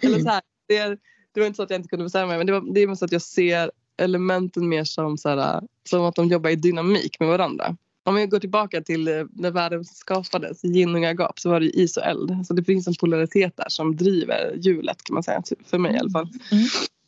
Eller 0.02 0.18
så 0.18 0.28
här, 0.28 0.42
det, 0.68 0.76
är, 0.76 0.98
det 1.32 1.40
var 1.40 1.46
inte 1.46 1.56
så 1.56 1.62
att 1.62 1.70
jag 1.70 1.78
inte 1.78 1.88
kunde 1.88 2.04
bestämma 2.04 2.26
mig 2.26 2.38
men 2.38 2.46
det, 2.46 2.52
var, 2.52 2.74
det 2.74 2.80
är 2.80 2.86
mest 2.86 3.02
att 3.02 3.12
jag 3.12 3.22
ser 3.22 3.70
elementen 3.96 4.68
mer 4.68 4.84
som, 4.84 5.18
så 5.18 5.28
här, 5.28 5.62
som 5.88 6.02
att 6.02 6.14
de 6.14 6.28
jobbar 6.28 6.50
i 6.50 6.56
dynamik 6.56 7.20
med 7.20 7.28
varandra. 7.28 7.76
Om 8.04 8.14
vi 8.14 8.26
går 8.26 8.40
tillbaka 8.40 8.80
till 8.80 9.08
eh, 9.08 9.24
när 9.32 9.50
världen 9.50 9.84
skapades, 9.84 10.64
yin 10.64 10.94
och 10.94 11.04
agap, 11.04 11.38
så 11.38 11.50
var 11.50 11.60
det 11.60 11.66
is 11.66 11.96
och 11.96 12.06
eld. 12.06 12.46
Så 12.46 12.54
det 12.54 12.64
finns 12.64 12.86
en 12.86 12.94
polaritet 12.94 13.56
där 13.56 13.68
som 13.68 13.96
driver 13.96 14.54
hjulet 14.56 15.04
kan 15.04 15.14
man 15.14 15.22
säga, 15.22 15.42
för 15.64 15.78
mig 15.78 15.94
i 15.94 15.98
alla 15.98 16.10
fall. 16.10 16.28
Mm. 16.52 16.64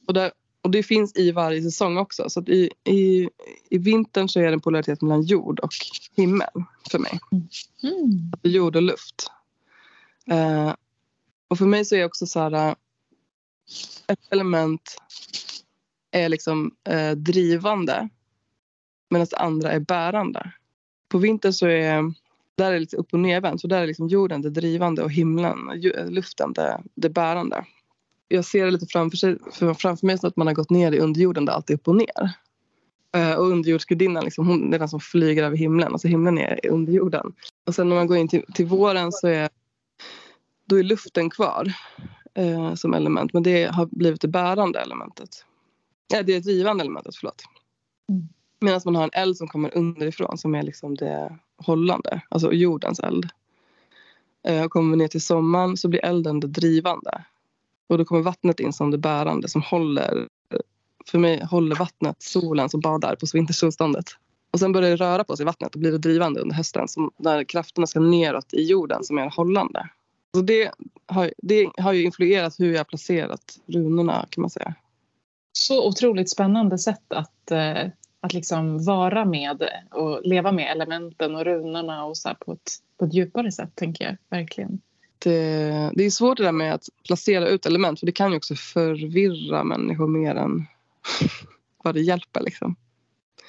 Och, 0.06 0.14
där, 0.14 0.30
och 0.62 0.70
det 0.70 0.82
finns 0.82 1.16
i 1.16 1.30
varje 1.30 1.62
säsong 1.62 1.98
också. 1.98 2.30
Så 2.30 2.40
i, 2.40 2.70
i, 2.84 3.28
i 3.70 3.78
vintern 3.78 4.28
så 4.28 4.40
är 4.40 4.46
det 4.46 4.52
en 4.52 4.60
polaritet 4.60 5.02
mellan 5.02 5.22
jord 5.22 5.60
och 5.60 5.72
himmel 6.16 6.48
för 6.90 6.98
mig. 6.98 7.18
Mm. 7.82 8.32
Jord 8.42 8.76
och 8.76 8.82
luft. 8.82 9.30
Eh, 10.30 10.74
och 11.48 11.58
för 11.58 11.66
mig 11.66 11.84
så 11.84 11.96
är 11.96 12.04
också 12.04 12.26
så 12.26 12.40
här, 12.40 12.52
eh, 12.52 12.74
ett 14.06 14.32
element 14.32 14.96
är 16.10 16.28
liksom 16.28 16.74
eh, 16.88 17.10
drivande 17.10 18.08
medan 19.10 19.26
det 19.30 19.36
andra 19.36 19.72
är 19.72 19.80
bärande. 19.80 20.52
På 21.08 21.18
vintern 21.18 21.52
så 21.52 21.66
är 21.66 22.12
där 22.56 22.68
är 22.68 22.72
det 22.72 22.78
lite 22.78 22.96
upp 22.96 23.12
och 23.12 23.20
nervänt. 23.20 23.60
Så 23.60 23.66
där 23.66 23.82
är 23.82 23.86
liksom 23.86 24.08
jorden 24.08 24.42
det 24.42 24.50
drivande 24.50 25.02
och 25.02 25.12
himlen, 25.12 25.58
eh, 25.96 26.10
luften 26.10 26.52
det, 26.52 26.82
det 26.94 27.08
bärande. 27.08 27.64
Jag 28.28 28.44
ser 28.44 28.64
det 28.64 28.70
lite 28.70 28.86
framför, 28.86 29.16
sig, 29.16 29.38
framför 29.52 30.06
mig 30.06 30.18
som 30.18 30.28
att 30.28 30.36
man 30.36 30.46
har 30.46 30.54
gått 30.54 30.70
ner 30.70 30.92
i 30.92 30.98
underjorden 30.98 31.44
där 31.44 31.52
allt 31.52 31.70
är 31.70 31.74
upp 31.74 31.88
och 31.88 31.96
ner. 31.96 32.32
Eh, 33.16 33.32
och 33.32 33.46
underjordsgudinnan 33.46 34.24
liksom, 34.24 34.46
hon 34.46 34.74
är 34.74 34.78
den 34.78 34.88
som 34.88 35.00
flyger 35.00 35.44
över 35.44 35.56
himlen. 35.56 35.92
Alltså 35.92 36.08
himlen 36.08 36.38
är 36.38 36.66
underjorden. 36.66 37.32
Och 37.66 37.74
sen 37.74 37.88
när 37.88 37.96
man 37.96 38.06
går 38.06 38.16
in 38.16 38.28
till, 38.28 38.44
till 38.54 38.66
våren 38.66 39.12
så 39.12 39.28
är 39.28 39.48
då 40.70 40.78
är 40.78 40.82
luften 40.82 41.30
kvar 41.30 41.72
eh, 42.34 42.74
som 42.74 42.94
element. 42.94 43.32
Men 43.32 43.42
det 43.42 43.64
har 43.64 43.86
blivit 43.86 44.20
det 44.20 44.28
bärande 44.28 44.80
elementet. 44.80 45.44
Ja, 46.12 46.22
det 46.22 46.34
är 46.34 46.40
drivande 46.40 46.82
elementet, 46.82 47.16
förlåt. 47.16 47.44
Mm. 48.08 48.28
Medan 48.60 48.80
man 48.84 48.96
har 48.96 49.04
en 49.04 49.10
eld 49.12 49.36
som 49.36 49.48
kommer 49.48 49.76
underifrån 49.76 50.38
som 50.38 50.54
är 50.54 50.62
liksom 50.62 50.94
det 50.94 51.38
hållande, 51.56 52.20
alltså 52.28 52.52
jordens 52.52 53.00
eld. 53.00 53.28
Eh, 54.48 54.64
och 54.64 54.70
kommer 54.70 54.90
vi 54.90 54.96
ner 54.96 55.08
till 55.08 55.20
sommaren 55.20 55.76
så 55.76 55.88
blir 55.88 56.04
elden 56.04 56.40
det 56.40 56.46
drivande. 56.46 57.24
Och 57.88 57.98
då 57.98 58.04
kommer 58.04 58.22
vattnet 58.22 58.60
in 58.60 58.72
som 58.72 58.90
det 58.90 58.98
bärande 58.98 59.48
som 59.48 59.62
håller, 59.62 60.28
för 61.06 61.18
mig 61.18 61.44
håller 61.44 61.76
vattnet 61.76 62.16
solen 62.22 62.68
som 62.68 62.80
badar 62.80 63.16
på 63.16 63.26
vintersolståndet. 63.32 64.04
Och 64.50 64.58
sen 64.58 64.72
börjar 64.72 64.90
det 64.90 64.96
röra 64.96 65.24
på 65.24 65.36
sig 65.36 65.44
i 65.44 65.46
vattnet 65.46 65.74
och 65.74 65.80
blir 65.80 65.92
det 65.92 65.98
drivande 65.98 66.40
under 66.40 66.56
hösten 66.56 66.88
som 66.88 67.10
när 67.16 67.44
krafterna 67.44 67.86
ska 67.86 68.00
neråt 68.00 68.54
i 68.54 68.62
jorden 68.62 69.04
som 69.04 69.18
är 69.18 69.30
hållande. 69.30 69.88
Så 70.34 70.42
det 70.42 70.70
har, 71.06 71.32
det 71.42 71.70
har 71.76 71.92
ju 71.92 72.04
influerat 72.04 72.60
hur 72.60 72.72
jag 72.72 72.78
har 72.78 72.84
placerat 72.84 73.58
runorna 73.66 74.26
kan 74.30 74.42
man 74.42 74.50
säga. 74.50 74.74
Så 75.52 75.88
otroligt 75.88 76.30
spännande 76.30 76.78
sätt 76.78 77.12
att, 77.12 77.50
eh, 77.50 77.88
att 78.20 78.32
liksom 78.32 78.84
vara 78.84 79.24
med 79.24 79.68
och 79.90 80.20
leva 80.24 80.52
med 80.52 80.72
elementen 80.72 81.34
och 81.34 81.44
runorna 81.44 82.04
och 82.04 82.16
så 82.16 82.34
på, 82.40 82.52
ett, 82.52 82.72
på 82.98 83.04
ett 83.04 83.14
djupare 83.14 83.52
sätt, 83.52 83.70
tänker 83.74 84.04
jag. 84.04 84.16
Verkligen. 84.38 84.80
Det, 85.18 85.90
det 85.94 86.04
är 86.04 86.10
svårt 86.10 86.38
det 86.38 86.44
där 86.44 86.52
med 86.52 86.74
att 86.74 86.88
placera 87.06 87.48
ut 87.48 87.66
element 87.66 88.00
för 88.00 88.06
det 88.06 88.12
kan 88.12 88.30
ju 88.30 88.36
också 88.36 88.54
förvirra 88.54 89.64
människor 89.64 90.06
mer 90.06 90.34
än 90.34 90.66
vad 91.84 91.94
det 91.94 92.00
hjälper. 92.00 92.40
Liksom. 92.40 92.76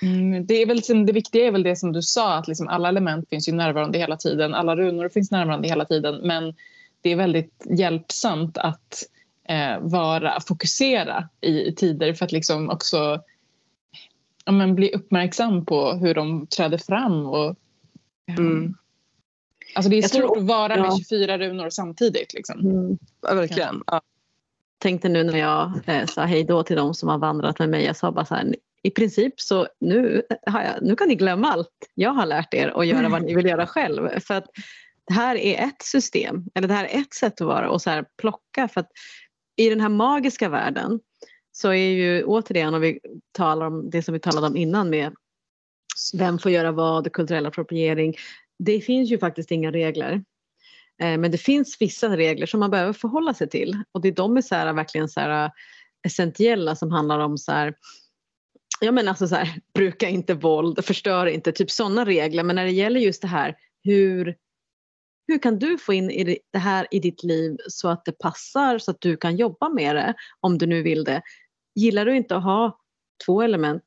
Mm, 0.02 0.46
det, 0.46 0.54
är 0.54 0.66
väl, 0.66 0.76
liksom- 0.76 1.06
det 1.06 1.14
viktiga 1.14 1.48
är 1.48 1.52
väl 1.52 1.64
det 1.64 1.76
som 1.76 1.92
du 1.92 2.02
sa, 2.02 2.34
att 2.34 2.48
liksom 2.48 2.68
alla 2.68 2.90
element 2.90 3.30
finns 3.30 3.50
ju 3.50 3.52
närvarande 3.54 3.98
hela 4.00 4.18
tiden. 4.18 4.54
Alla 4.54 4.76
runor 4.76 5.10
finns 5.10 5.32
närvarande 5.32 5.68
hela 5.68 5.86
tiden. 5.86 6.16
Men 6.28 6.56
det 7.02 7.10
är 7.12 7.16
väldigt 7.16 7.66
hjälpsamt 7.70 8.58
att 8.58 9.04
eh, 9.48 9.80
vara, 9.80 10.40
fokusera 10.40 11.30
i, 11.42 11.62
i 11.68 11.76
tider 11.76 12.14
för 12.14 12.26
att 12.26 12.32
liksom 12.32 12.70
också 12.70 13.22
ja, 14.46 14.52
men 14.52 14.76
bli 14.76 14.92
uppmärksam 14.94 15.66
på 15.66 15.92
hur 15.94 16.14
de 16.16 16.48
träder 16.48 16.78
fram. 16.78 17.26
Och, 17.26 17.56
Mm. 18.38 18.74
Alltså 19.76 19.90
det 19.90 19.96
är 19.98 20.02
Jag 20.02 20.10
svårt 20.12 20.22
tror- 20.22 20.38
att 20.38 20.44
vara 20.44 20.76
med 20.76 20.86
ja. 20.86 20.98
24 20.98 21.38
runor 21.38 21.70
samtidigt. 21.70 22.34
Liksom. 22.34 22.60
Mm. 22.60 22.98
Ja, 23.22 23.34
verkligen. 23.34 23.84
Ja. 23.88 24.02
Tänkte 24.78 25.10
nu 25.10 25.24
när 25.24 25.38
jag 25.38 25.72
eh, 25.86 26.06
sa 26.06 26.24
hej 26.26 26.44
då 26.44 26.64
till 26.64 26.76
de 26.76 26.94
som 26.94 27.10
har 27.10 27.18
vandrat 27.18 27.60
med 27.60 27.70
mig. 27.70 27.86
Jag 27.86 27.96
sa 27.96 28.12
bara 28.12 28.26
så 28.26 28.36
här, 28.36 28.56
i 28.84 28.90
princip 28.90 29.42
så 29.42 29.68
nu, 29.80 30.22
har 30.46 30.62
jag, 30.62 30.74
nu 30.82 30.96
kan 30.96 31.08
ni 31.08 31.16
glömma 31.16 31.52
allt 31.52 31.70
jag 31.94 32.12
har 32.12 32.26
lärt 32.26 32.54
er 32.54 32.74
och 32.74 32.86
göra 32.86 33.10
vad 33.10 33.24
ni 33.24 33.36
vill 33.36 33.46
göra 33.46 33.68
själv. 33.68 34.20
För 34.20 34.34
att 34.34 34.46
det 35.08 35.14
här 35.14 35.36
är 35.36 35.68
ett 35.68 35.82
system, 35.82 36.46
eller 36.56 36.68
det 36.68 36.74
här 36.74 36.86
är 36.86 37.00
ett 37.02 37.14
sätt 37.14 37.42
att 37.42 37.48
vara 37.48 37.70
och 37.70 37.82
så 37.82 37.90
här 37.90 38.06
plocka. 38.18 38.68
För 38.68 38.82
att 38.82 38.92
i 39.56 39.70
den 39.70 39.82
här 39.82 39.90
magiska 39.90 40.50
världen 40.50 41.00
så 41.52 41.74
är 41.74 41.90
ju 41.90 42.24
återigen 42.24 42.74
om 42.74 42.82
vi 42.82 43.00
talar 43.32 43.66
om 43.66 43.90
det 43.90 44.04
som 44.04 44.14
vi 44.14 44.20
talade 44.20 44.48
om 44.48 44.58
innan 44.58 44.90
med 44.90 45.14
vem 46.14 46.40
får 46.40 46.52
göra 46.52 46.72
vad, 46.72 47.12
kulturell 47.12 47.46
appropriering. 47.46 48.16
Det 48.60 48.82
finns 48.82 49.12
ju 49.12 49.20
faktiskt 49.20 49.52
inga 49.52 49.72
regler. 49.72 50.14
Eh, 51.02 51.18
men 51.18 51.32
det 51.32 51.38
finns 51.38 51.78
vissa 51.80 52.18
regler 52.18 52.46
som 52.46 52.60
man 52.60 52.72
behöver 52.72 52.94
förhålla 52.94 53.34
sig 53.34 53.50
till 53.50 53.84
och 53.92 54.02
det 54.02 54.08
är 54.08 54.12
de 54.12 54.38
är 54.38 54.42
så 54.42 54.56
här, 54.56 54.74
verkligen 54.74 55.10
så 55.10 55.20
här, 55.20 55.46
eh, 55.46 55.52
essentiella 56.06 56.76
som 56.76 56.92
handlar 56.92 57.20
om 57.20 57.38
så 57.38 57.52
här, 57.52 57.74
ja 58.80 58.92
men 58.92 59.08
alltså 59.08 59.28
så 59.28 59.36
här, 59.36 59.60
bruka 59.74 60.10
inte 60.10 60.34
våld, 60.34 60.86
förstör 60.86 61.26
inte, 61.26 61.52
typ 61.52 61.72
sådana 61.72 62.06
regler. 62.06 62.44
Men 62.44 62.56
när 62.56 62.66
det 62.66 62.72
gäller 62.72 63.00
just 63.00 63.22
det 63.22 63.28
här 63.28 63.56
hur, 63.84 64.36
hur 65.28 65.40
kan 65.40 65.60
du 65.60 65.78
få 65.78 65.94
in 65.94 66.36
det 66.54 66.60
här 66.60 66.88
i 66.92 67.00
ditt 67.00 67.24
liv 67.24 67.58
så 67.68 67.90
att 67.90 68.06
det 68.06 68.12
passar 68.12 68.80
så 68.80 68.92
att 68.92 69.02
du 69.02 69.18
kan 69.18 69.36
jobba 69.36 69.70
med 69.70 69.96
det 69.96 70.14
om 70.40 70.58
du 70.58 70.66
nu 70.66 70.82
vill 70.82 71.04
det. 71.04 71.22
Gillar 71.76 72.06
du 72.06 72.16
inte 72.16 72.36
att 72.36 72.44
ha 72.44 72.80
två 73.26 73.42
element, 73.42 73.84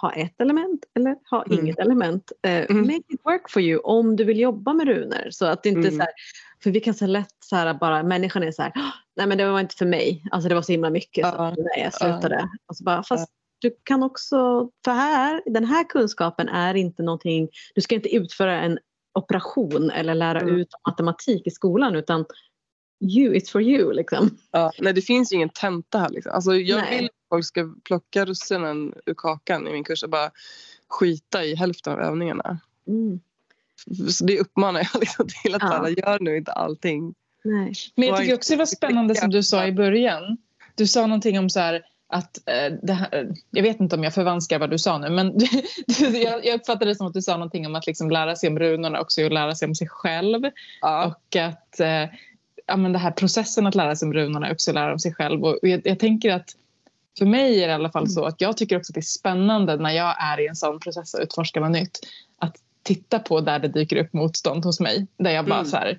ha 0.00 0.12
ett 0.12 0.40
element 0.40 0.84
eller 0.94 1.16
ha 1.30 1.44
mm. 1.44 1.58
inget 1.58 1.78
element. 1.78 2.32
Uh, 2.46 2.52
mm. 2.52 2.80
Make 2.80 3.02
it 3.08 3.20
work 3.24 3.50
for 3.50 3.62
you 3.62 3.80
om 3.80 4.16
du 4.16 4.24
vill 4.24 4.40
jobba 4.40 4.72
med 4.72 4.86
runor. 4.86 5.30
Så 5.30 5.46
att 5.46 5.62
det 5.62 5.68
inte 5.68 5.88
mm. 5.88 5.94
så 5.94 6.00
här, 6.00 6.10
för 6.62 6.70
vi 6.70 6.80
kan 6.80 6.94
så 6.94 7.06
lätt 7.06 7.36
så 7.44 7.56
här 7.56 7.74
bara, 7.74 8.02
människan 8.02 8.42
är 8.42 8.52
så 8.52 8.62
här, 8.62 8.72
nej 9.16 9.26
men 9.26 9.38
det 9.38 9.50
var 9.50 9.60
inte 9.60 9.76
för 9.76 9.86
mig. 9.86 10.24
Alltså 10.30 10.48
det 10.48 10.54
var 10.54 10.62
så 10.62 10.72
himla 10.72 10.90
mycket. 10.90 11.26
Så, 11.26 11.44
nej 11.44 11.82
jag 11.82 11.94
slutade. 11.94 12.36
Uh. 12.36 12.44
Och 12.66 12.76
så 12.76 12.84
bara, 12.84 13.02
fast 13.02 13.30
du 13.58 13.76
kan 13.82 14.02
också, 14.02 14.70
för 14.84 14.92
här, 14.92 15.42
den 15.46 15.64
här 15.64 15.84
kunskapen 15.84 16.48
är 16.48 16.74
inte 16.74 17.02
någonting, 17.02 17.48
du 17.74 17.80
ska 17.80 17.94
inte 17.94 18.14
utföra 18.14 18.60
en 18.60 18.78
operation 19.14 19.90
eller 19.90 20.14
lära 20.14 20.40
mm. 20.40 20.56
ut 20.56 20.68
matematik 20.86 21.46
i 21.46 21.50
skolan 21.50 21.96
utan 21.96 22.24
you, 23.00 23.34
it's 23.34 23.52
for 23.52 23.62
you 23.62 23.92
liksom. 23.92 24.38
Ja, 24.50 24.72
nej 24.78 24.92
det 24.92 25.02
finns 25.02 25.32
ju 25.32 25.36
ingen 25.36 25.48
tenta 25.48 25.98
här 25.98 26.08
liksom. 26.08 26.32
Alltså, 26.32 26.54
jag 26.54 26.80
nej. 26.80 26.96
vill 26.96 27.04
att 27.06 27.28
folk 27.28 27.44
ska 27.44 27.74
plocka 27.84 28.24
russinen 28.24 28.94
ur 29.06 29.14
kakan 29.14 29.68
i 29.68 29.72
min 29.72 29.84
kurs 29.84 30.02
och 30.02 30.10
bara 30.10 30.30
skita 30.88 31.44
i 31.44 31.54
hälften 31.54 31.92
av 31.92 32.00
övningarna. 32.00 32.60
Mm. 32.86 33.20
Så 34.10 34.24
det 34.24 34.40
uppmanar 34.40 34.88
jag 34.92 35.00
liksom 35.00 35.26
till 35.42 35.54
att 35.54 35.62
ja. 35.62 35.68
alla 35.68 35.90
gör 35.90 36.18
nu 36.20 36.36
inte 36.36 36.52
allting. 36.52 37.14
Nej. 37.44 37.72
Men 37.94 38.08
jag 38.08 38.18
tycker 38.18 38.34
också 38.34 38.52
det 38.52 38.58
var 38.58 38.66
spännande 38.66 39.14
som 39.14 39.30
du 39.30 39.42
sa 39.42 39.66
i 39.66 39.72
början. 39.72 40.38
Du 40.74 40.86
sa 40.86 41.06
någonting 41.06 41.38
om 41.38 41.50
så 41.50 41.60
här 41.60 41.82
att 42.08 42.48
eh, 42.48 42.94
här, 42.94 43.34
jag 43.50 43.62
vet 43.62 43.80
inte 43.80 43.96
om 43.96 44.04
jag 44.04 44.14
förvanskar 44.14 44.58
vad 44.58 44.70
du 44.70 44.78
sa 44.78 44.98
nu 44.98 45.10
men 45.10 45.34
jag, 45.98 46.46
jag 46.46 46.54
uppfattade 46.54 46.84
det 46.84 46.94
som 46.94 47.06
att 47.06 47.14
du 47.14 47.22
sa 47.22 47.32
någonting 47.32 47.66
om 47.66 47.74
att 47.74 47.86
liksom 47.86 48.10
lära 48.10 48.36
sig 48.36 48.48
om 48.48 48.58
runorna 48.58 49.00
också 49.00 49.24
och 49.24 49.32
lära 49.32 49.54
sig 49.54 49.68
om 49.68 49.74
sig 49.74 49.88
själv. 49.88 50.42
Ja. 50.80 51.06
Och 51.06 51.36
att 51.36 51.80
eh, 51.80 52.04
ja, 52.66 52.76
men 52.76 52.92
den 52.92 53.02
här 53.02 53.10
processen 53.10 53.66
att 53.66 53.74
lära 53.74 53.96
sig 53.96 54.06
om 54.06 54.12
runorna 54.12 54.52
också 54.52 54.72
lära 54.72 54.92
om 54.92 54.98
sig 54.98 55.14
själv. 55.14 55.44
Och, 55.44 55.54
och 55.62 55.68
jag, 55.68 55.80
jag, 55.84 55.98
tänker 55.98 56.32
att 56.32 56.50
för 57.18 57.26
mig 57.26 57.62
är 57.62 57.66
det 57.66 57.72
i 57.72 57.74
alla 57.74 57.90
fall 57.90 58.08
så 58.08 58.24
att 58.24 58.40
jag 58.40 58.56
tycker 58.56 58.76
också 58.76 58.90
att 58.90 58.94
det 58.94 59.00
är 59.00 59.02
spännande 59.02 59.76
när 59.76 59.90
jag 59.90 60.14
är 60.18 60.40
i 60.40 60.46
en 60.46 60.56
sån 60.56 60.80
process 60.80 61.14
att 61.14 61.20
utforska 61.20 61.60
vad 61.60 61.70
nytt. 61.70 61.98
Att 62.38 62.56
titta 62.82 63.18
på 63.18 63.40
där 63.40 63.58
det 63.58 63.68
dyker 63.68 63.96
upp 63.96 64.12
motstånd 64.12 64.64
hos 64.64 64.80
mig. 64.80 65.06
Där 65.16 65.30
jag 65.30 65.46
bara 65.46 65.58
mm. 65.58 65.70
så 65.70 65.76
här, 65.76 65.98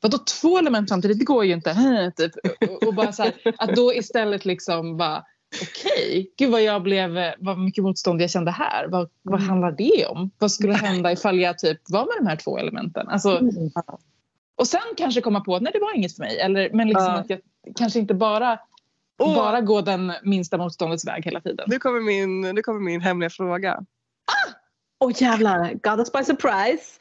Vadå 0.00 0.18
två 0.18 0.58
element 0.58 0.88
samtidigt? 0.88 1.18
Det 1.18 1.24
går 1.24 1.44
ju 1.44 1.52
inte. 1.52 2.12
Typ. 2.16 2.32
Och, 2.70 2.82
och 2.82 2.94
bara 2.94 3.12
så 3.12 3.22
här, 3.22 3.32
att 3.58 3.76
då 3.76 3.94
istället 3.94 4.44
liksom 4.44 4.96
bara 4.96 5.24
okej, 5.54 6.08
okay. 6.08 6.26
gud 6.38 6.50
vad 6.50 6.62
jag 6.62 6.82
blev, 6.82 7.34
vad 7.38 7.58
mycket 7.58 7.84
motstånd 7.84 8.22
jag 8.22 8.30
kände 8.30 8.50
här. 8.50 8.88
Vad, 8.88 9.10
vad 9.22 9.40
mm. 9.40 9.48
handlar 9.48 9.72
det 9.72 10.06
om? 10.06 10.30
Vad 10.38 10.52
skulle 10.52 10.74
hända 10.74 11.12
ifall 11.12 11.40
jag 11.40 11.58
typ 11.58 11.80
var 11.88 12.00
med 12.00 12.14
de 12.18 12.26
här 12.26 12.36
två 12.36 12.58
elementen? 12.58 13.08
Alltså, 13.08 13.38
mm. 13.38 13.70
Och 14.56 14.66
sen 14.66 14.80
kanske 14.96 15.20
komma 15.20 15.40
på 15.40 15.56
att 15.56 15.62
nej 15.62 15.72
det 15.72 15.80
var 15.80 15.96
inget 15.96 16.16
för 16.16 16.22
mig. 16.22 16.40
Eller, 16.40 16.70
men 16.72 16.88
liksom 16.88 17.06
uh. 17.06 17.14
att 17.14 17.30
jag 17.30 17.40
kanske 17.76 17.98
inte 17.98 18.14
bara, 18.14 18.58
oh. 19.18 19.34
bara 19.34 19.60
gå 19.60 19.80
den 19.80 20.12
minsta 20.22 20.58
motståndets 20.58 21.06
väg 21.06 21.24
hela 21.24 21.40
tiden. 21.40 21.66
Nu 21.68 21.78
kommer 21.78 22.00
min, 22.00 22.40
nu 22.40 22.62
kommer 22.62 22.80
min 22.80 23.00
hemliga 23.00 23.30
fråga. 23.30 23.72
Ah! 23.74 24.52
Åh 25.00 25.08
oh, 25.08 25.22
jävlar, 25.22 25.74
got 25.74 25.98
us 25.98 26.12
by 26.12 26.24
surprise. 26.24 26.84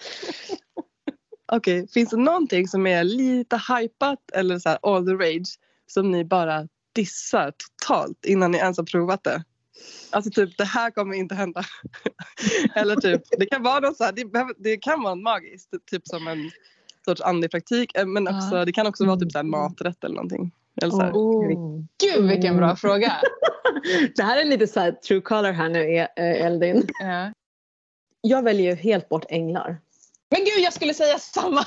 Okej, 1.51 1.79
okay. 1.81 1.87
finns 1.87 2.09
det 2.09 2.17
någonting 2.17 2.67
som 2.67 2.87
är 2.87 3.03
lite 3.03 3.61
hypat 3.69 4.31
eller 4.33 4.59
så 4.59 4.69
här 4.69 4.79
all 4.81 5.05
the 5.05 5.13
rage 5.13 5.59
som 5.87 6.11
ni 6.11 6.25
bara 6.25 6.67
dissar 6.93 7.51
totalt 7.51 8.25
innan 8.25 8.51
ni 8.51 8.57
ens 8.57 8.77
har 8.77 8.85
provat 8.85 9.23
det. 9.23 9.43
Alltså 10.09 10.31
typ 10.31 10.57
det 10.57 10.63
här 10.63 10.91
kommer 10.91 11.15
inte 11.15 11.35
hända. 11.35 11.63
eller 12.75 12.95
typ 12.95 13.21
det 13.37 13.45
kan 13.45 13.63
vara 13.63 13.79
något 13.79 13.97
så 13.97 14.03
här, 14.03 14.11
det, 14.11 14.53
det 14.57 14.77
kan 14.77 15.03
vara 15.03 15.15
magiskt, 15.15 15.69
typ 15.91 16.07
som 16.07 16.27
en 16.27 16.51
sorts 17.05 17.21
andepraktik 17.21 17.97
eh, 17.97 18.05
men 18.05 18.27
också, 18.27 18.57
ja. 18.57 18.65
det 18.65 18.71
kan 18.71 18.87
också 18.87 19.05
vara 19.05 19.17
typ 19.17 19.31
så 19.31 19.37
här 19.37 19.43
maträtt 19.43 20.03
eller 20.03 20.15
någonting. 20.15 20.51
Eller 20.81 20.91
så 20.91 21.01
här. 21.01 21.11
Oh. 21.11 21.81
Gud 22.03 22.29
vilken 22.29 22.57
bra 22.57 22.75
fråga! 22.75 23.13
det 24.15 24.23
här 24.23 24.37
är 24.41 24.45
lite 24.45 24.67
så 24.67 24.79
här 24.79 24.91
true 24.91 25.21
color 25.21 25.51
här 25.51 25.69
nu 25.69 25.97
eh, 25.97 26.45
Eldin. 26.45 26.87
Ja. 26.99 27.33
Jag 28.21 28.43
väljer 28.43 28.71
ju 28.71 28.75
helt 28.75 29.09
bort 29.09 29.25
änglar. 29.29 29.81
Men 30.31 30.39
gud 30.39 30.63
jag 30.63 30.73
skulle 30.73 30.93
säga 30.93 31.19
samma! 31.19 31.61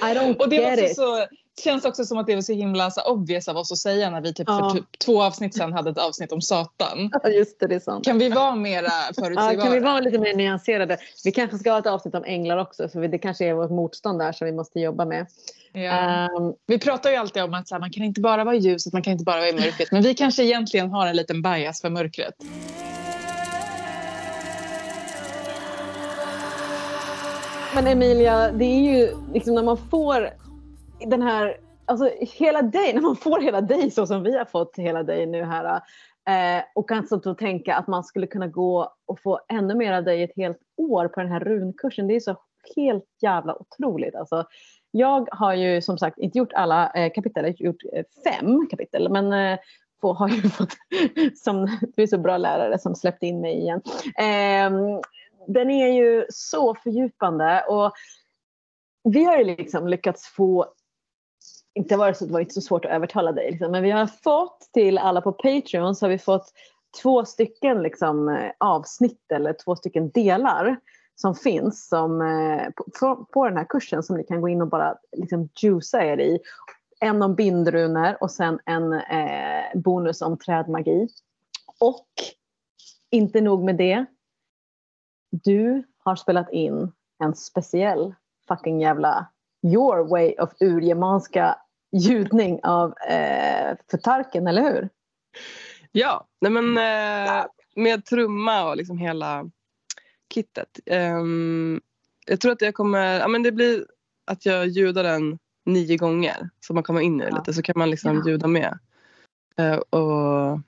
I 0.00 0.14
don't 0.14 0.36
och 0.36 0.48
det 0.48 0.56
get 0.56 0.90
it. 0.90 0.96
Så, 0.96 1.26
känns 1.64 1.84
också 1.84 2.04
som 2.04 2.18
att 2.18 2.26
det 2.26 2.34
var 2.34 2.42
så 2.42 2.52
himla 2.52 2.90
så 2.90 3.02
obvious 3.02 3.48
av 3.48 3.56
oss 3.56 3.72
att 3.72 3.78
säga 3.78 4.10
när 4.10 4.20
vi 4.20 4.34
typ 4.34 4.48
ja. 4.48 4.58
för 4.58 4.78
typ 4.78 4.98
två 4.98 5.22
avsnitt 5.22 5.54
sedan 5.54 5.72
hade 5.72 5.90
ett 5.90 5.98
avsnitt 5.98 6.32
om 6.32 6.40
Satan. 6.40 7.10
Ja, 7.22 7.28
just 7.28 7.60
det, 7.60 7.66
det 7.66 7.74
är 7.74 7.80
sant. 7.80 8.04
Kan 8.04 8.18
vi 8.18 8.28
vara 8.28 8.54
mera 8.54 8.90
förutsägbara? 9.14 9.52
Ja, 9.54 9.62
kan 9.62 9.72
vi 9.72 9.80
vara 9.80 10.00
lite 10.00 10.18
mer 10.18 10.34
nyanserade? 10.34 10.98
Vi 11.24 11.32
kanske 11.32 11.58
ska 11.58 11.72
ha 11.72 11.78
ett 11.78 11.86
avsnitt 11.86 12.14
om 12.14 12.24
änglar 12.24 12.56
också 12.56 12.88
för 12.88 13.08
det 13.08 13.18
kanske 13.18 13.46
är 13.46 13.54
vårt 13.54 13.70
motstånd 13.70 14.18
där 14.18 14.32
som 14.32 14.46
vi 14.46 14.52
måste 14.52 14.80
jobba 14.80 15.04
med. 15.04 15.26
Ja. 15.72 16.28
Um, 16.36 16.54
vi 16.66 16.78
pratar 16.78 17.10
ju 17.10 17.16
alltid 17.16 17.42
om 17.42 17.54
att 17.54 17.68
så 17.68 17.74
här, 17.74 17.80
man 17.80 17.90
kan 17.90 18.04
inte 18.04 18.20
bara 18.20 18.44
vara 18.44 18.54
i 18.54 18.58
ljuset, 18.58 18.92
man 18.92 19.02
kan 19.02 19.12
inte 19.12 19.24
bara 19.24 19.36
vara 19.36 19.48
i 19.48 19.52
mörkret. 19.52 19.92
Men 19.92 20.02
vi 20.02 20.14
kanske 20.14 20.44
egentligen 20.44 20.90
har 20.90 21.06
en 21.06 21.16
liten 21.16 21.42
bias 21.42 21.80
för 21.80 21.90
mörkret. 21.90 22.34
Men 27.74 27.86
Emilia, 27.86 28.52
det 28.52 28.64
är 28.64 28.80
ju 28.80 29.16
liksom 29.32 29.54
när 29.54 29.62
man 29.62 29.76
får 29.90 30.30
den 31.06 31.22
här, 31.22 31.56
alltså 31.84 32.10
hela 32.20 32.62
dig, 32.62 32.94
när 32.94 33.00
man 33.00 33.16
får 33.16 33.40
hela 33.40 33.60
dig 33.60 33.90
så 33.90 34.06
som 34.06 34.22
vi 34.22 34.38
har 34.38 34.44
fått 34.44 34.76
hela 34.76 35.02
dig 35.02 35.26
nu 35.26 35.44
här 35.44 35.80
eh, 36.28 36.64
och 36.74 36.88
kan 36.88 37.06
då 37.10 37.34
tänka 37.34 37.74
att 37.76 37.86
man 37.86 38.04
skulle 38.04 38.26
kunna 38.26 38.46
gå 38.46 38.94
och 39.06 39.20
få 39.20 39.40
ännu 39.48 39.74
mer 39.74 39.92
av 39.92 40.04
dig 40.04 40.22
ett 40.22 40.36
helt 40.36 40.58
år 40.76 41.08
på 41.08 41.20
den 41.20 41.32
här 41.32 41.40
runkursen. 41.40 42.06
Det 42.06 42.16
är 42.16 42.20
så 42.20 42.36
helt 42.76 43.04
jävla 43.22 43.56
otroligt. 43.60 44.14
Alltså, 44.14 44.44
jag 44.90 45.28
har 45.32 45.54
ju 45.54 45.82
som 45.82 45.98
sagt 45.98 46.18
inte 46.18 46.38
gjort 46.38 46.52
alla 46.52 46.90
eh, 46.90 47.12
kapitel, 47.12 47.44
jag 47.44 47.52
har 47.52 47.64
gjort 47.64 47.84
eh, 47.92 48.04
fem 48.24 48.66
kapitel 48.70 49.08
men 49.08 49.32
eh, 49.32 49.58
få, 50.00 50.12
har 50.12 50.28
ju 50.28 50.42
fått, 50.50 50.76
som 51.36 51.78
du 51.96 52.02
är 52.02 52.06
så 52.06 52.18
bra 52.18 52.38
lärare 52.38 52.78
som 52.78 52.94
släppte 52.94 53.26
in 53.26 53.40
mig 53.40 53.58
igen. 53.58 53.82
Eh, 54.18 55.00
den 55.46 55.70
är 55.70 55.88
ju 55.88 56.26
så 56.28 56.74
fördjupande 56.74 57.64
och 57.68 57.92
vi 59.04 59.24
har 59.24 59.38
ju 59.38 59.44
liksom 59.44 59.88
lyckats 59.88 60.28
få 60.28 60.66
inte 61.74 61.96
var 61.96 62.12
så, 62.12 62.26
det 62.26 62.32
var 62.32 62.40
inte 62.40 62.54
så 62.54 62.60
svårt 62.60 62.84
att 62.84 62.90
övertala 62.90 63.32
dig, 63.32 63.50
liksom, 63.50 63.72
men 63.72 63.82
vi 63.82 63.90
har 63.90 64.06
fått 64.06 64.68
till 64.72 64.98
alla 64.98 65.20
på 65.20 65.32
Patreon 65.32 65.94
så 65.94 66.06
har 66.06 66.10
vi 66.10 66.18
fått 66.18 66.52
två 67.02 67.24
stycken 67.24 67.82
liksom, 67.82 68.28
eh, 68.28 68.50
avsnitt 68.58 69.32
eller 69.32 69.52
två 69.52 69.76
stycken 69.76 70.10
delar 70.10 70.76
som 71.14 71.34
finns 71.34 71.88
som, 71.88 72.22
eh, 72.22 72.70
på, 73.00 73.24
på, 73.32 73.48
den 73.48 73.56
här 73.56 73.66
kursen 73.68 74.02
som 74.02 74.16
ni 74.16 74.24
kan 74.24 74.40
gå 74.40 74.48
in 74.48 74.62
och 74.62 74.68
bara 74.68 74.98
liksom, 75.16 75.48
juica 75.62 76.04
er 76.04 76.20
i. 76.20 76.38
En 77.00 77.22
om 77.22 77.34
bindrunor 77.34 78.16
och 78.20 78.30
sen 78.30 78.60
en 78.66 78.92
eh, 78.92 79.64
bonus 79.74 80.22
om 80.22 80.38
trädmagi. 80.38 81.08
Och 81.80 82.06
inte 83.10 83.40
nog 83.40 83.64
med 83.64 83.76
det. 83.76 84.06
Du 85.30 85.82
har 85.98 86.16
spelat 86.16 86.52
in 86.52 86.92
en 87.18 87.34
speciell 87.34 88.14
fucking 88.48 88.80
jävla 88.80 89.26
your 89.62 90.08
way 90.08 90.34
of 90.38 90.50
urgermanska 90.60 91.56
ljudning 91.92 92.60
av 92.62 92.94
eh, 92.98 93.76
förtarken, 93.90 94.46
eller 94.46 94.62
hur? 94.62 94.88
Ja, 95.92 96.26
nej 96.40 96.52
men, 96.52 96.78
eh, 96.78 97.44
med 97.76 98.04
trumma 98.04 98.68
och 98.70 98.76
liksom 98.76 98.98
hela 98.98 99.50
kittet. 100.34 100.80
Um, 100.90 101.80
jag 102.26 102.40
tror 102.40 102.52
att 102.52 102.62
jag 102.62 102.74
kommer, 102.74 103.20
ja, 103.20 103.28
men 103.28 103.42
det 103.42 103.52
blir 103.52 103.86
att 104.26 104.46
jag 104.46 104.66
ljudar 104.66 105.02
den 105.02 105.38
nio 105.66 105.96
gånger 105.96 106.50
så 106.60 106.74
man 106.74 106.82
kommer 106.82 107.00
in 107.00 107.20
i 107.20 107.24
det 107.24 107.30
ja. 107.30 107.36
lite 107.36 107.52
så 107.52 107.62
kan 107.62 107.74
man 107.76 107.90
liksom 107.90 108.16
ja. 108.16 108.30
ljuda 108.30 108.46
med. 108.46 108.78
Uh, 109.60 109.76
och... 109.76 110.60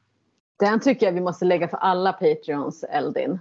Den 0.58 0.80
tycker 0.80 1.06
jag 1.06 1.12
vi 1.12 1.20
måste 1.20 1.44
lägga 1.44 1.68
för 1.68 1.76
alla 1.76 2.12
Patreons, 2.12 2.84
Eldin. 2.84 3.38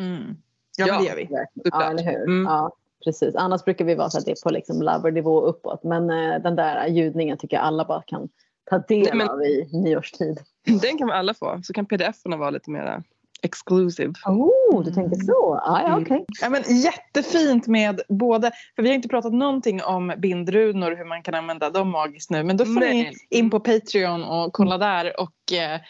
Mm. 0.00 0.36
Ja, 0.78 0.86
ja, 0.86 0.94
men 0.94 1.02
det 1.02 1.08
gör 1.08 1.16
vi. 1.16 1.28
Ja, 1.54 1.90
eller 1.90 2.02
hur? 2.02 2.22
Mm. 2.22 2.44
Ja. 2.44 2.76
Precis, 3.04 3.34
annars 3.34 3.64
brukar 3.64 3.84
vi 3.84 3.94
vara 3.94 4.10
så 4.10 4.18
att 4.18 4.24
det 4.24 4.30
är 4.30 4.42
på 4.42 4.50
liksom 4.50 4.82
lover-nivå 4.82 5.40
uppåt. 5.40 5.84
Men 5.84 6.10
eh, 6.10 6.42
den 6.42 6.56
där 6.56 6.86
ljudningen 6.86 7.38
tycker 7.38 7.56
jag 7.56 7.64
alla 7.64 7.84
bara 7.84 8.02
kan 8.06 8.28
ta 8.70 8.78
del 8.78 9.02
Nej, 9.02 9.14
men, 9.14 9.28
av 9.28 9.42
i 9.42 9.68
nyårstid. 9.72 10.40
Den 10.82 10.98
kan 10.98 11.06
vi 11.06 11.12
alla 11.12 11.34
få, 11.34 11.60
så 11.64 11.72
kan 11.72 11.86
pdf-erna 11.86 12.36
vara 12.36 12.50
lite 12.50 12.70
mer 12.70 13.02
exclusive. 13.42 14.12
Oh, 14.26 14.84
du 14.84 14.92
tänker 14.92 15.16
så? 15.16 15.54
Ah, 15.64 15.82
ja, 15.82 16.00
okej. 16.00 16.24
Ja, 16.40 16.50
men 16.50 16.62
jättefint 16.82 17.66
med 17.66 18.00
både, 18.08 18.50
för 18.76 18.82
vi 18.82 18.88
har 18.88 18.94
inte 18.94 19.08
pratat 19.08 19.32
någonting 19.32 19.82
om 19.82 20.12
bindrunor, 20.18 20.96
hur 20.96 21.04
man 21.04 21.22
kan 21.22 21.34
använda 21.34 21.70
dem 21.70 21.90
magiskt 21.90 22.30
nu. 22.30 22.42
Men 22.42 22.56
då 22.56 22.64
får 22.64 22.80
Nej. 22.80 23.14
ni 23.30 23.38
in 23.38 23.50
på 23.50 23.60
Patreon 23.60 24.24
och 24.24 24.52
kolla 24.52 24.78
där. 24.78 25.20
Och, 25.20 25.52
eh, 25.52 25.80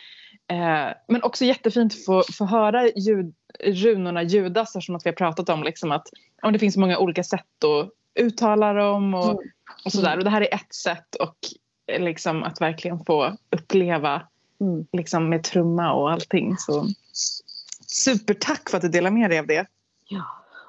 eh, 0.51 0.95
men 1.09 1.23
också 1.23 1.45
jättefint 1.45 1.93
att 1.93 2.05
få, 2.05 2.23
få 2.33 2.45
höra 2.45 2.89
ljud, 2.89 3.35
runorna 3.65 4.23
ljudas 4.23 4.69
eftersom 4.77 4.95
att 4.97 5.07
vi 5.07 5.11
har 5.11 5.15
pratat 5.17 5.49
om 5.49 5.63
liksom 5.63 5.93
att 5.93 6.07
om 6.43 6.53
det 6.53 6.59
finns 6.59 6.77
många 6.77 6.99
olika 6.99 7.23
sätt 7.25 7.65
att 7.65 7.91
uttala 8.15 8.73
dem 8.73 9.15
och, 9.15 9.25
Mm. 9.31 9.39
och 9.85 9.93
sådär. 9.93 10.19
Och 10.19 10.25
det 10.25 10.31
här 10.31 10.41
är 10.41 10.55
ett 10.55 10.75
sätt 10.75 11.15
och 11.15 11.37
eh, 11.87 12.03
liksom 12.03 12.43
att 12.43 12.61
verkligen 12.61 13.05
få 13.05 13.37
uppleva 13.51 14.23
Mm. 14.61 14.87
liksom 14.93 15.29
med 15.29 15.45
trumma 15.45 15.93
och 15.93 16.11
allting. 16.11 16.57
Så 16.59 16.87
supertack 17.87 18.71
för 18.71 18.77
att 18.77 18.83
du 18.83 18.89
delar 18.89 19.11
med 19.11 19.31
dig 19.31 19.39
av 19.39 19.47
det. 19.47 19.67
Ja. 20.09 20.23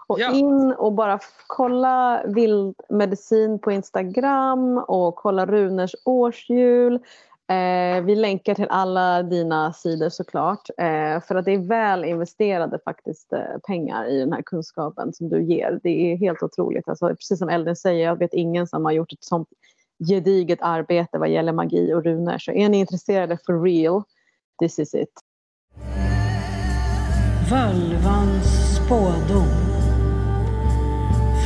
Och 0.08 0.20
Ja. 0.20 0.32
in 0.34 0.74
och 0.78 0.94
bara 0.94 1.20
kolla 1.48 2.24
vildmedicin 2.26 3.60
på 3.60 3.72
Instagram 3.72 4.78
och 4.78 5.16
kolla 5.16 5.46
Runers 5.46 5.96
årshjul. 6.06 7.00
Eh, 7.52 8.02
vi 8.02 8.16
länkar 8.16 8.56
till 8.56 8.68
alla 8.70 9.24
dina 9.24 9.74
sidor 9.74 10.10
såklart. 10.10 10.70
Eh, 10.78 11.22
för 11.28 11.36
att 11.36 11.46
det 11.46 11.52
är 11.52 11.68
väl 11.68 12.06
investerade 12.06 12.80
faktiskt 12.86 13.34
eh, 13.34 13.58
pengar 13.68 14.06
i 14.06 14.20
den 14.20 14.34
här 14.34 14.42
kunskapen 14.42 15.14
som 15.14 15.30
du 15.30 15.44
ger. 15.44 15.80
Det 15.84 15.90
är 15.90 16.18
helt 16.18 16.44
otroligt. 16.44 16.88
Alltså, 16.88 17.08
precis 17.08 17.40
som 17.40 17.50
Elden 17.50 17.76
säger, 17.76 18.06
jag 18.06 18.16
vet 18.16 18.34
ingen 18.34 18.68
som 18.68 18.86
har 18.86 18.92
gjort 18.92 19.14
ett 19.14 19.24
sånt 19.24 19.48
gediget 20.10 20.60
arbete 20.62 21.18
vad 21.18 21.30
gäller 21.30 21.54
magi 21.54 21.94
och 21.94 22.04
runor. 22.04 22.38
Så 22.38 22.52
är 22.52 22.70
ni 22.70 22.78
intresserade 22.80 23.38
for 23.46 23.64
real, 23.64 24.04
this 24.60 24.80
is 24.80 24.94
it. 24.94 25.14
Völvans 27.50 28.76
spådom. 28.76 29.48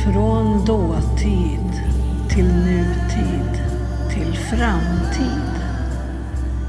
Från 0.04 0.64
dåtid 0.64 1.72
till 2.30 2.44
nutid 2.44 3.62
till 4.14 4.36
framtid. 4.36 5.55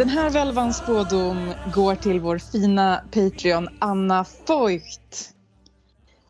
Den 0.00 0.08
här 0.08 0.30
välvans 0.30 0.76
spådom 0.76 1.54
går 1.74 1.94
till 1.94 2.20
vår 2.20 2.38
fina 2.38 3.04
Patreon 3.10 3.68
Anna 3.78 4.24
Voigt. 4.46 5.34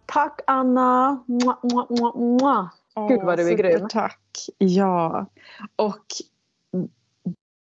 Tack 0.06 0.40
Anna! 0.47 1.24
Mua, 1.26 1.59
mua, 1.62 1.86
mua, 1.90 2.14
mua. 2.16 2.70
Gud, 3.09 3.22
vad 3.22 3.38
du 3.38 3.48
är 3.48 3.56
grym. 3.56 3.88
Tack. 3.88 4.20
Ja. 4.59 5.26
Och 5.76 6.05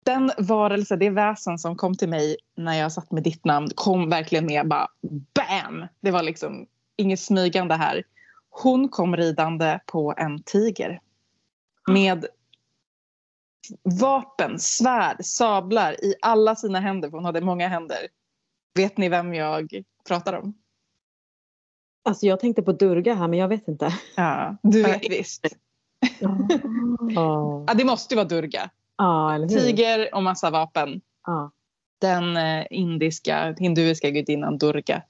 den 0.05 0.31
varelse, 0.39 0.97
det 0.97 1.11
väsen 1.11 1.59
som 1.59 1.77
kom 1.77 1.97
till 1.97 2.09
mig 2.09 2.37
när 2.57 2.79
jag 2.79 2.93
satt 2.93 3.11
med 3.11 3.23
ditt 3.23 3.45
namn 3.45 3.69
kom 3.75 4.11
verkligen 4.11 4.47
med 4.47 4.69
bara 4.69 4.89
BAM! 5.35 5.87
Det 6.01 6.11
var 6.11 6.23
liksom 6.23 6.67
inget 6.97 7.21
smygande 7.21 7.75
här. 7.75 8.03
Hon 8.51 8.89
kom 8.89 9.17
ridande 9.17 9.81
på 9.87 10.15
en 10.17 10.43
tiger. 10.43 11.01
Med 11.89 12.27
vapen, 14.01 14.59
svärd, 14.59 15.17
sablar 15.25 16.05
i 16.05 16.15
alla 16.23 16.57
sina 16.57 16.81
händer, 16.81 17.11
för 17.11 17.17
hon 17.17 17.25
hade 17.25 17.41
många 17.41 17.69
händer. 17.69 18.09
Vet 18.75 18.97
ni 18.97 19.09
vem 19.09 19.35
jag 19.35 19.83
pratar 20.09 20.33
om? 20.33 20.55
Alltså 22.05 22.27
jag 22.27 22.41
tänkte 22.41 22.63
på 22.63 22.73
Durga 22.73 23.15
här 23.15 23.29
men 23.29 23.39
jag 23.39 23.49
vet 23.49 23.69
inte. 23.69 23.95
Ja, 24.17 24.57
du 24.63 24.83
vet 24.83 25.11
visst. 25.11 25.47
Ja, 27.15 27.65
Ja, 27.67 27.75
det 27.75 27.85
måste 27.85 28.15
ju 28.15 28.17
vara 28.17 28.29
Durga. 28.29 28.71
hur? 29.43 29.61
Tiger 29.61 30.15
och 30.15 30.23
massa 30.23 30.51
vapen. 30.51 31.01
Ja. 31.27 31.51
Den 32.01 32.37
eh, 32.37 32.67
indiska, 32.71 33.55
hinduiska 33.59 34.11
gudinnan 34.11 34.59
Durga. 34.59 35.03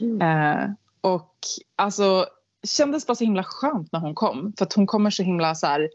Mm. 0.00 0.22
Eh, 0.22 0.70
och 1.00 1.36
alltså 1.76 2.26
kändes 2.66 3.06
bara 3.06 3.14
så 3.14 3.24
himla 3.24 3.44
skönt 3.44 3.92
när 3.92 4.00
hon 4.00 4.14
kom. 4.14 4.52
För 4.58 4.64
att 4.64 4.72
hon 4.72 4.86
kommer 4.86 5.10
så 5.10 5.22
himla 5.22 5.54
så 5.54 5.66
här 5.66 5.90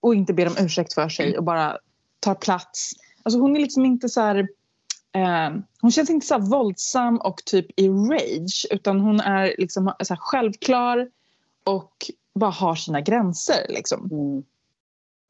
och 0.00 0.14
inte 0.14 0.32
ber 0.32 0.46
om 0.46 0.64
ursäkt 0.64 0.94
för 0.94 1.08
sig 1.08 1.38
och 1.38 1.44
bara 1.44 1.78
tar 2.20 2.34
plats. 2.34 2.92
Alltså 3.22 3.40
hon 3.40 3.56
är 3.56 3.60
liksom 3.60 3.86
inte 3.86 4.08
så 4.08 4.20
här 4.20 4.48
eh, 5.12 5.50
hon 5.80 5.90
känns 5.90 6.10
inte 6.10 6.26
så 6.26 6.34
här 6.34 6.40
våldsam 6.40 7.18
och 7.18 7.44
typ 7.44 7.66
i 7.76 7.88
rage 7.88 8.66
utan 8.70 9.00
hon 9.00 9.20
är 9.20 9.54
liksom 9.58 9.94
så 10.02 10.16
självklar 10.16 11.08
och 11.64 12.10
bara 12.34 12.50
har 12.50 12.74
sina 12.74 13.00
gränser 13.00 13.66
liksom. 13.68 14.08
Mm. 14.12 14.42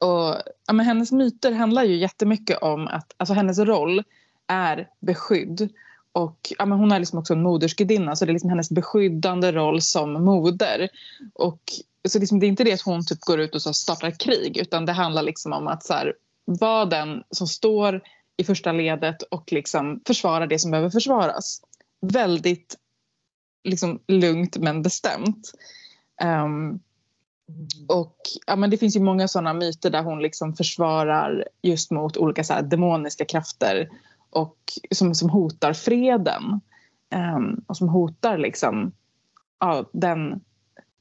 Och, 0.01 0.35
ja, 0.67 0.73
men 0.73 0.85
hennes 0.85 1.11
myter 1.11 1.51
handlar 1.51 1.83
ju 1.83 1.95
jättemycket 1.95 2.57
om 2.57 2.87
att 2.87 3.13
alltså, 3.17 3.33
hennes 3.33 3.59
roll 3.59 4.03
är 4.47 4.89
beskydd. 4.99 5.69
Och, 6.11 6.53
ja, 6.57 6.65
men 6.65 6.77
hon 6.77 6.91
är 6.91 6.99
liksom 6.99 7.19
också 7.19 7.33
en 7.33 7.43
modersgudinna 7.43 8.15
så 8.15 8.25
det 8.25 8.31
är 8.31 8.33
liksom 8.33 8.49
hennes 8.49 8.71
beskyddande 8.71 9.51
roll 9.51 9.81
som 9.81 10.13
moder. 10.25 10.89
Och, 11.33 11.61
så 12.09 12.19
liksom, 12.19 12.39
det 12.39 12.45
är 12.45 12.47
inte 12.47 12.63
det 12.63 12.73
att 12.73 12.81
hon 12.81 13.05
typ 13.05 13.19
går 13.19 13.39
ut 13.39 13.55
och 13.55 13.61
så 13.61 13.73
startar 13.73 14.11
krig 14.11 14.57
utan 14.57 14.85
det 14.85 14.91
handlar 14.91 15.23
liksom 15.23 15.53
om 15.53 15.67
att 15.67 15.83
så 15.83 15.93
här, 15.93 16.13
vara 16.45 16.85
den 16.85 17.23
som 17.29 17.47
står 17.47 18.01
i 18.37 18.43
första 18.43 18.71
ledet 18.71 19.21
och 19.21 19.51
liksom 19.51 20.01
försvara 20.07 20.47
det 20.47 20.59
som 20.59 20.71
behöver 20.71 20.89
försvaras. 20.89 21.61
Väldigt 22.01 22.77
liksom, 23.63 23.99
lugnt 24.07 24.57
men 24.57 24.81
bestämt. 24.81 25.51
Um, 26.23 26.79
och 27.87 28.15
ja, 28.47 28.55
men 28.55 28.69
det 28.69 28.77
finns 28.77 28.95
ju 28.95 28.99
många 28.99 29.27
sådana 29.27 29.53
myter 29.53 29.89
där 29.89 30.03
hon 30.03 30.21
liksom 30.21 30.55
försvarar 30.55 31.47
just 31.61 31.91
mot 31.91 32.17
olika 32.17 32.43
så 32.43 32.53
här, 32.53 32.61
demoniska 32.61 33.25
krafter 33.25 33.89
och 34.29 34.57
som, 34.91 35.15
som 35.15 35.29
hotar 35.29 35.73
freden. 35.73 36.61
um, 37.15 37.63
och 37.67 37.77
som 37.77 37.89
hotar 37.89 38.37
liksom, 38.37 38.91
ja, 39.59 39.89
den, 39.93 40.41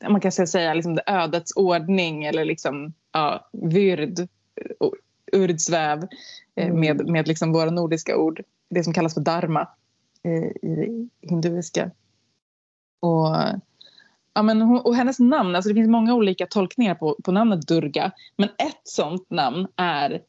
man 0.08 0.20
kan 0.20 0.32
säga 0.32 0.74
liksom 0.74 0.94
det 0.94 1.02
ödets 1.06 1.52
ordning 1.56 2.24
eller 2.24 2.44
liksom, 2.44 2.92
ja, 3.12 3.48
vyrd, 3.52 4.28
urdsväv 5.32 6.02
eh, 6.56 6.66
Mm. 6.66 6.80
med, 6.80 7.08
med 7.10 7.28
liksom 7.28 7.52
våra 7.52 7.70
nordiska 7.70 8.16
ord. 8.16 8.42
Det 8.70 8.84
som 8.84 8.92
kallas 8.92 9.14
för 9.14 9.20
dharma 9.20 9.68
eh, 10.22 10.70
i 10.70 11.08
hinduiska. 11.22 11.90
Och 13.00 13.36
Ja, 14.32 14.42
men 14.42 14.62
hon, 14.62 14.78
och 14.80 14.94
hennes 14.96 15.18
namn, 15.18 15.56
alltså 15.56 15.68
det 15.68 15.74
finns 15.74 15.88
många 15.88 16.14
olika 16.14 16.46
tolkningar 16.46 16.94
på, 16.94 17.16
på 17.24 17.32
namnet 17.32 17.66
Durga. 17.66 18.12
Men 18.36 18.48
ett 18.48 18.80
sånt 18.84 19.30
namn 19.30 19.66
är 19.76 20.22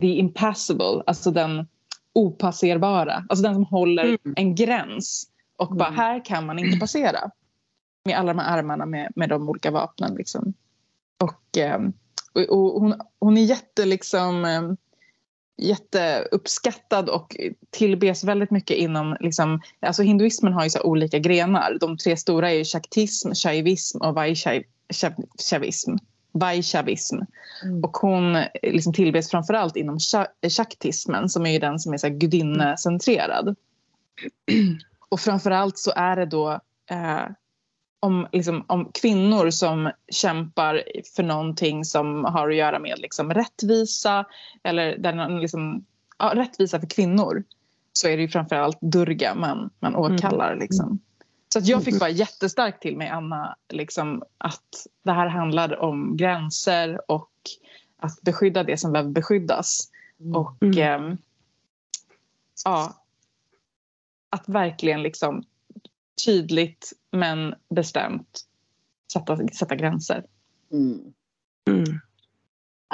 the 0.00 0.06
impassable, 0.06 1.02
alltså 1.06 1.30
den 1.30 1.66
opasserbara. 2.12 3.24
Alltså 3.28 3.42
den 3.42 3.54
som 3.54 3.64
håller 3.64 4.04
Mm. 4.04 4.34
en 4.36 4.54
gräns. 4.54 5.28
Och 5.56 5.76
bara 5.76 5.88
Mm. 5.88 5.98
här 5.98 6.24
kan 6.24 6.46
man 6.46 6.58
inte 6.58 6.78
passera. 6.78 7.30
Med 8.06 8.18
alla 8.18 8.34
de 8.34 8.38
här 8.38 8.58
armarna 8.58 8.86
med, 8.86 9.12
med 9.16 9.28
de 9.28 9.48
olika 9.48 9.70
vapnen. 9.70 10.14
Liksom. 10.14 10.54
Och, 11.22 11.58
ehm, 11.58 11.92
och, 12.32 12.42
och 12.42 12.80
hon, 12.80 12.94
hon 13.18 13.36
är 13.36 13.42
jätte 13.42 13.84
liksom 13.84 14.44
ehm, 14.44 14.76
jätteuppskattad 15.56 17.08
och 17.08 17.36
tillbes 17.70 18.24
väldigt 18.24 18.50
mycket 18.50 18.76
inom... 18.76 19.16
Liksom, 19.20 19.60
alltså 19.80 20.02
hinduismen 20.02 20.52
har 20.52 20.64
ju 20.64 20.70
så 20.70 20.82
olika 20.82 21.18
grenar. 21.18 21.76
De 21.80 21.96
tre 21.96 22.16
stora 22.16 22.50
är 22.50 22.54
ju 22.54 22.64
shaktism, 22.64 23.32
shaivism 23.34 23.98
och 23.98 24.14
vaishaivism. 24.14 25.96
Vaishaivism. 26.32 27.18
Mm. 27.64 27.84
Och 27.84 27.96
hon 27.96 28.36
eh, 28.36 28.48
liksom 28.62 28.92
tillbes 28.92 29.30
framförallt 29.30 29.76
inom 29.76 29.98
sha- 29.98 30.48
shaktismen 30.48 31.28
som 31.28 31.46
är 31.46 31.50
ju 31.50 31.58
den 31.58 31.78
som 31.78 31.92
är 31.92 31.98
så 31.98 32.08
gudinnecentrerad. 32.08 33.56
Och 35.08 35.20
framförallt 35.20 35.78
så 35.78 35.92
är 35.96 36.16
det 36.16 36.26
då 36.26 36.60
eh, 36.90 37.26
om, 38.06 38.26
liksom, 38.32 38.64
om 38.66 38.90
kvinnor 38.94 39.50
som 39.50 39.90
kämpar 40.08 40.82
för 41.16 41.22
någonting 41.22 41.84
som 41.84 42.24
har 42.24 42.50
att 42.50 42.56
göra 42.56 42.78
med 42.78 42.98
liksom, 42.98 43.34
rättvisa 43.34 44.24
eller 44.62 44.98
där, 44.98 45.14
man 45.14 45.40
liksom, 45.40 45.84
ja, 46.18 46.32
rättvisa 46.34 46.80
för 46.80 46.86
kvinnor 46.86 47.44
så 47.92 48.08
är 48.08 48.16
det 48.16 48.22
ju 48.22 48.28
framförallt 48.28 48.78
Durga 48.80 49.34
man, 49.34 49.70
man 49.80 49.96
åkallar. 49.96 50.56
Liksom. 50.56 50.98
Så 51.52 51.58
att 51.58 51.66
jag 51.66 51.84
fick 51.84 51.98
bara 52.00 52.10
jättestarkt 52.10 52.82
till 52.82 52.96
mig, 52.96 53.08
Anna, 53.08 53.56
liksom, 53.68 54.22
att 54.38 54.86
det 55.02 55.12
här 55.12 55.26
handlar 55.26 55.80
om 55.80 56.16
gränser 56.16 57.10
och 57.10 57.30
att 57.98 58.20
beskydda 58.22 58.62
det 58.62 58.76
som 58.76 58.92
behöver 58.92 59.10
beskyddas. 59.10 59.90
Och 60.34 60.62
Mm. 60.62 60.78
ehm, 60.78 61.18
ja, 62.64 62.94
att 64.30 64.48
verkligen 64.48 65.02
liksom 65.02 65.44
tydligt 66.24 66.92
men 67.12 67.54
bestämt 67.74 68.40
sätta, 69.12 69.48
sätta 69.48 69.74
gränser. 69.74 70.24
Mm. 70.72 71.00
Mm. 71.68 72.00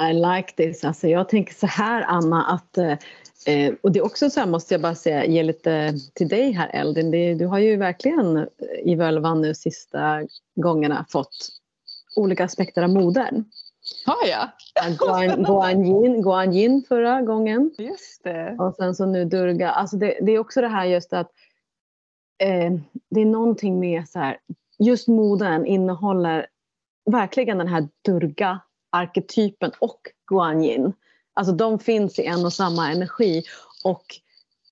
I 0.09 0.13
like 0.13 0.53
this. 0.57 0.83
Alltså 0.83 1.07
jag 1.07 1.29
tänker 1.29 1.53
så 1.53 1.67
här 1.67 2.01
Anna 2.07 2.45
att 2.45 2.77
eh, 2.77 3.73
och 3.81 3.91
det 3.91 3.99
är 3.99 4.05
också 4.05 4.29
så 4.29 4.39
här 4.39 4.47
måste 4.47 4.73
jag 4.73 4.81
bara 4.81 4.95
säga, 4.95 5.25
ge 5.25 5.43
lite 5.43 5.93
till 6.13 6.27
dig 6.27 6.51
här 6.51 6.69
Eldin. 6.73 7.11
Det, 7.11 7.33
du 7.33 7.45
har 7.45 7.59
ju 7.59 7.77
verkligen 7.77 8.37
eh, 8.37 8.47
i 8.85 8.95
Völvan 8.95 9.41
nu 9.41 9.53
sista 9.53 10.21
gångerna 10.55 11.05
fått 11.09 11.49
olika 12.15 12.45
aspekter 12.45 12.83
av 12.83 12.89
modern. 12.89 13.43
Har 14.05 14.27
jag? 14.27 14.49
Guan, 14.97 15.43
Guan, 15.43 15.85
Yin, 15.85 16.21
Guan 16.21 16.53
Yin 16.53 16.83
förra 16.87 17.21
gången 17.21 17.71
Just 17.77 18.23
det. 18.23 18.55
och 18.59 18.75
sen 18.75 18.95
så 18.95 19.05
nu 19.05 19.25
Durga. 19.25 19.71
Alltså 19.71 19.97
det, 19.97 20.17
det 20.21 20.31
är 20.31 20.39
också 20.39 20.61
det 20.61 20.67
här 20.67 20.85
just 20.85 21.13
att 21.13 21.31
eh, 22.37 22.73
det 23.09 23.21
är 23.21 23.25
någonting 23.25 23.79
med 23.79 24.09
så 24.09 24.19
här, 24.19 24.37
just 24.79 25.07
modern 25.07 25.65
innehåller 25.65 26.47
verkligen 27.11 27.57
den 27.57 27.67
här 27.67 27.87
Durga-arketypen 28.01 29.71
och 29.79 30.01
Guan 30.27 30.63
Yin. 30.63 30.93
Alltså 31.33 31.53
de 31.53 31.79
finns 31.79 32.19
i 32.19 32.25
en 32.25 32.45
och 32.45 32.53
samma 32.53 32.91
energi 32.91 33.43
och 33.83 34.05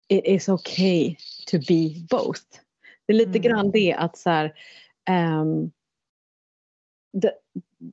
it 0.08 0.26
is 0.26 0.50
okay 0.50 1.16
to 1.48 1.58
be 1.68 1.90
both. 2.10 2.42
Det 3.06 3.14
är 3.14 3.18
lite 3.18 3.30
Mm. 3.30 3.42
grann 3.42 3.72
det 3.72 3.94
att 3.94 4.18
så 4.18 4.30
här, 4.30 4.54
ehm, 5.10 5.72
det, 7.14 7.34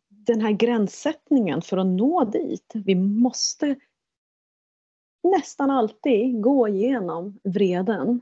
den 0.08 0.40
här 0.40 0.50
gränssättningen 0.52 1.62
för 1.62 1.76
att 1.76 1.86
nå 1.86 2.24
dit, 2.24 2.72
vi 2.74 2.94
måste 2.94 3.76
nästan 5.22 5.70
alltid 5.70 6.42
gå 6.42 6.68
igenom 6.68 7.40
vreden 7.44 8.20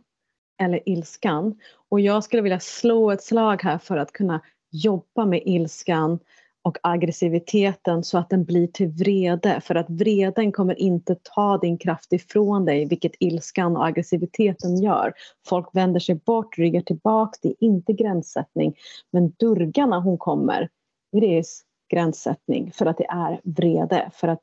eller 0.59 0.89
ilskan. 0.89 1.59
Och 1.89 2.01
jag 2.01 2.25
skulle 2.25 2.43
vilja 2.43 2.61
slå 2.61 3.11
ett 3.11 3.23
slag 3.23 3.63
här 3.63 3.79
för 3.79 3.97
att 3.97 4.13
kunna 4.13 4.41
jobba 4.71 5.27
med 5.27 5.43
ilskan 5.45 6.19
och 6.67 6.79
aggressiviteten 6.83 8.05
så 8.05 8.19
att 8.19 8.31
den 8.31 8.45
blir 8.45 8.67
till 8.67 8.89
vrede. 8.89 9.61
För 9.61 9.75
att 9.75 9.91
vreden 9.91 10.53
kommer 10.53 10.81
inte 10.81 11.17
ta 11.23 11.59
din 11.59 11.79
kraft 11.79 12.13
ifrån 12.13 12.65
dig, 12.65 12.85
vilket 12.85 13.13
ilskan 13.21 13.77
och 13.77 13.87
aggressiviteten 13.87 14.77
gör. 14.77 15.13
Folk 15.47 15.69
vänder 15.73 16.01
sig 16.01 16.15
bort, 16.15 16.59
ryggar 16.59 16.81
tillbaka. 16.81 17.39
det 17.43 17.49
är 17.49 17.55
inte 17.61 17.93
gränssättning. 17.93 18.75
Men 19.13 19.31
Durga 19.31 19.87
när 19.87 20.01
hon 20.01 20.19
kommer, 20.19 20.69
det 21.13 21.39
är 21.39 21.45
gränssättning 21.91 22.73
för 22.73 22.87
att 22.87 22.99
det 22.99 23.07
är 23.07 23.41
vrede. 23.45 24.11
För 24.15 24.29
att 24.29 24.43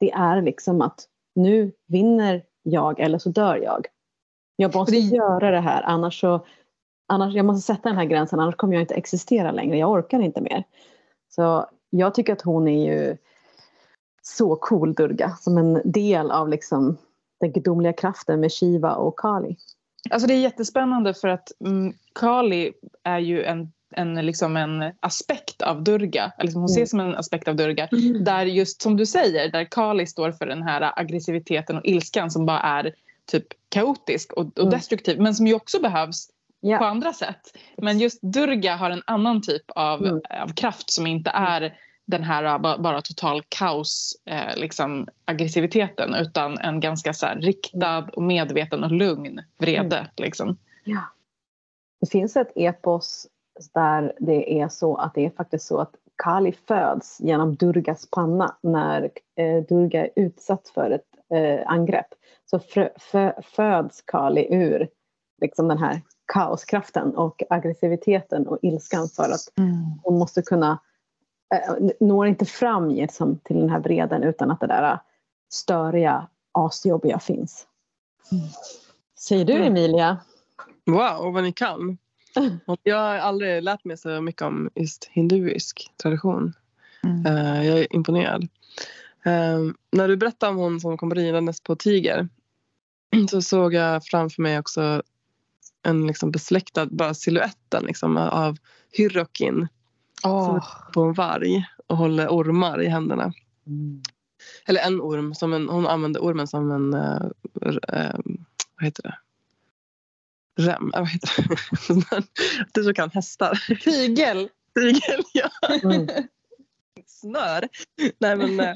det 0.00 0.10
är 0.10 0.42
liksom 0.42 0.82
att 0.82 1.06
nu 1.34 1.72
vinner 1.86 2.42
jag 2.62 3.00
eller 3.00 3.18
så 3.18 3.28
dör 3.28 3.56
jag. 3.56 3.86
Jag 4.60 4.74
måste 4.74 4.92
Det- 4.94 4.98
göra 4.98 5.50
det 5.50 5.60
här 5.60 5.82
annars 5.82 6.20
så 6.20 6.46
annars, 7.08 7.34
jag 7.34 7.44
måste 7.46 7.66
sätta 7.74 7.88
den 7.88 7.98
här 7.98 8.04
gränsen 8.04 8.40
annars 8.40 8.56
kommer 8.56 8.74
jag 8.74 8.82
inte 8.82 8.94
existera 8.94 9.52
längre. 9.52 9.76
Jag 9.78 9.90
orkar 9.90 10.20
inte 10.20 10.40
mer. 10.40 10.64
Så 11.34 11.66
jag 11.90 12.14
tycker 12.14 12.32
att 12.32 12.42
hon 12.42 12.68
är 12.68 12.92
ju 12.94 13.16
så 14.22 14.56
cool 14.56 14.94
Durga 14.94 15.30
som 15.40 15.58
en 15.58 15.80
del 15.84 16.30
av 16.30 16.48
liksom 16.48 16.96
den 17.40 17.52
gudomliga 17.52 17.92
kraften 17.92 18.40
med 18.40 18.52
Shiva 18.52 18.94
och 18.94 19.18
Kali. 19.18 19.56
Alltså 20.10 20.28
det 20.28 20.34
är 20.34 20.38
jättespännande 20.38 21.14
för 21.14 21.28
att 21.28 21.48
mm, 21.64 21.92
Kali 22.14 22.72
är 23.04 23.18
ju 23.18 23.44
en, 23.44 23.72
en, 23.94 24.14
liksom 24.14 24.56
en 24.56 24.92
aspekt 25.00 25.62
av 25.62 25.82
Durga. 25.82 26.32
Eller 26.38 26.44
liksom 26.44 26.62
hon 26.62 26.70
Mm. 26.70 26.74
ses 26.76 26.90
som 26.90 27.00
en 27.00 27.16
aspekt 27.16 27.48
av 27.48 27.56
Durga. 27.56 27.88
Där 28.20 28.44
just 28.44 28.82
som 28.82 28.96
du 28.96 29.06
säger, 29.06 29.52
där 29.52 29.64
Kali 29.64 30.06
står 30.06 30.32
för 30.32 30.46
den 30.46 30.62
här 30.62 30.92
aggressiviteten 30.96 31.76
och 31.76 31.84
ilskan 31.86 32.30
som 32.30 32.46
bara 32.46 32.60
är 32.60 32.94
typ 33.30 33.46
kaotisk 33.68 34.32
och, 34.32 34.46
och 34.46 34.58
Mm. 34.58 34.70
destruktiv. 34.70 35.20
Men 35.20 35.34
som 35.34 35.46
ju 35.46 35.54
också 35.54 35.80
behövs 35.80 36.26
på 36.26 36.32
Ja, 36.60 36.86
andra 36.86 37.12
sätt. 37.12 37.56
Men 37.76 37.98
just 37.98 38.18
Durga 38.22 38.76
har 38.76 38.90
en 38.90 39.02
annan 39.06 39.42
typ 39.42 39.62
av, 39.74 40.06
Mm. 40.06 40.20
av 40.42 40.48
kraft 40.54 40.90
som 40.90 41.06
inte 41.06 41.30
är 41.30 41.74
den 42.06 42.22
här 42.22 42.58
ba- 42.58 42.78
bara 42.78 43.00
total 43.02 43.42
kaos 43.48 44.16
eh, 44.26 44.56
liksom, 44.56 45.08
aggressiviteten 45.24 46.14
utan 46.14 46.58
en 46.58 46.80
ganska 46.80 47.12
så 47.12 47.26
här, 47.26 47.36
riktad 47.36 47.98
och 48.12 48.22
medveten 48.22 48.84
och 48.84 48.92
lugn 48.92 49.40
vrede. 49.58 50.06
Liksom. 50.16 50.56
ja. 50.84 51.00
Det 52.00 52.06
finns 52.10 52.36
ett 52.36 52.52
epos 52.54 53.26
där 53.74 54.12
det 54.18 54.60
är 54.60 54.68
så 54.68 54.96
att 54.96 55.14
det 55.14 55.26
är 55.26 55.30
faktiskt 55.30 55.66
så 55.66 55.78
att 55.80 55.94
Kali 56.22 56.52
föds 56.68 57.20
genom 57.20 57.54
Durgas 57.54 58.10
panna 58.10 58.56
när 58.62 59.10
eh, 59.36 59.62
Durga 59.68 60.04
är 60.04 60.10
utsatt 60.16 60.68
för 60.74 60.90
ett 60.90 61.04
eh, 61.34 61.60
angrepp. 61.66 62.06
Så 62.50 62.58
frö, 62.58 62.88
fö, 62.98 63.32
föds 63.42 64.02
Kali 64.02 64.46
ur 64.54 64.88
liksom 65.40 65.68
den 65.68 65.78
här 65.78 66.00
kaoskraften 66.32 67.16
och 67.16 67.42
aggressiviteten 67.50 68.46
och 68.46 68.58
ilskan 68.62 69.08
för 69.08 69.30
att 69.30 69.52
hon 70.02 70.18
måste 70.18 70.42
kunna 70.42 70.78
eh, 71.54 71.90
når 72.00 72.26
inte 72.26 72.44
fram 72.44 72.90
liksom, 72.90 73.38
till 73.38 73.56
den 73.56 73.70
här 73.70 73.80
vreden 73.80 74.22
utan 74.22 74.50
att 74.50 74.60
det 74.60 74.66
där 74.66 74.98
störiga, 75.52 76.26
asjobbiga 76.52 77.18
finns. 77.18 77.66
Säger 79.18 79.44
du 79.44 79.52
Mm. 79.52 79.66
Emilia? 79.66 80.18
Wow, 80.86 81.32
vad 81.34 81.42
ni 81.42 81.52
kan. 81.52 81.98
Jag 82.82 82.96
har 82.96 83.18
aldrig 83.18 83.62
lärt 83.62 83.84
mig 83.84 83.96
så 83.96 84.20
mycket 84.20 84.42
om 84.42 84.70
just 84.74 85.04
hinduisk 85.04 85.92
tradition. 86.02 86.52
Mm. 87.04 87.26
Eh, 87.26 87.66
jag 87.66 87.78
är 87.78 87.94
imponerad. 87.94 88.48
Eh, 89.24 89.58
när 89.92 90.08
du 90.08 90.16
berättade 90.16 90.52
om 90.52 90.58
hon 90.58 90.80
som 90.80 90.98
kom 90.98 91.14
ridandes 91.14 91.60
på 91.60 91.76
tiger 91.76 92.28
så 93.30 93.42
såg 93.42 93.74
jag 93.74 94.04
framför 94.04 94.42
mig 94.42 94.58
också 94.58 95.02
en 95.82 96.06
liksom 96.06 96.30
besläktad 96.30 96.86
bara 96.86 97.14
siluetten 97.14 97.84
liksom, 97.84 98.16
av 98.16 98.56
Hyrokin 98.92 99.68
Åh. 100.24 100.64
på 100.92 101.02
en 101.02 101.12
varg 101.12 101.64
och 101.86 101.96
håller 101.96 102.28
ormar 102.28 102.82
i 102.82 102.86
händerna. 102.88 103.32
Eller 104.66 104.80
en 104.80 105.00
orm. 105.00 105.34
Som 105.34 105.52
en, 105.52 105.68
hon 105.68 105.86
använde 105.86 106.18
ormen 106.20 106.46
som 106.46 106.70
en... 106.70 106.94
r- 106.94 107.80
eh, 107.88 108.18
vad 108.76 108.84
heter 108.84 109.02
det? 109.02 109.18
Rem. 110.62 110.92
Äh, 110.94 111.00
vad 111.00 111.08
heter 111.08 111.48
det? 111.48 112.22
du 112.74 112.84
som 112.84 112.94
kan 112.94 113.10
hästar. 113.10 113.76
Tygel! 113.84 114.48
Tygel, 114.74 115.22
ja. 115.32 115.50
Mm. 115.82 116.06
Snör. 117.06 117.68
Nej, 118.18 118.36
men, 118.36 118.60
eh, 118.60 118.74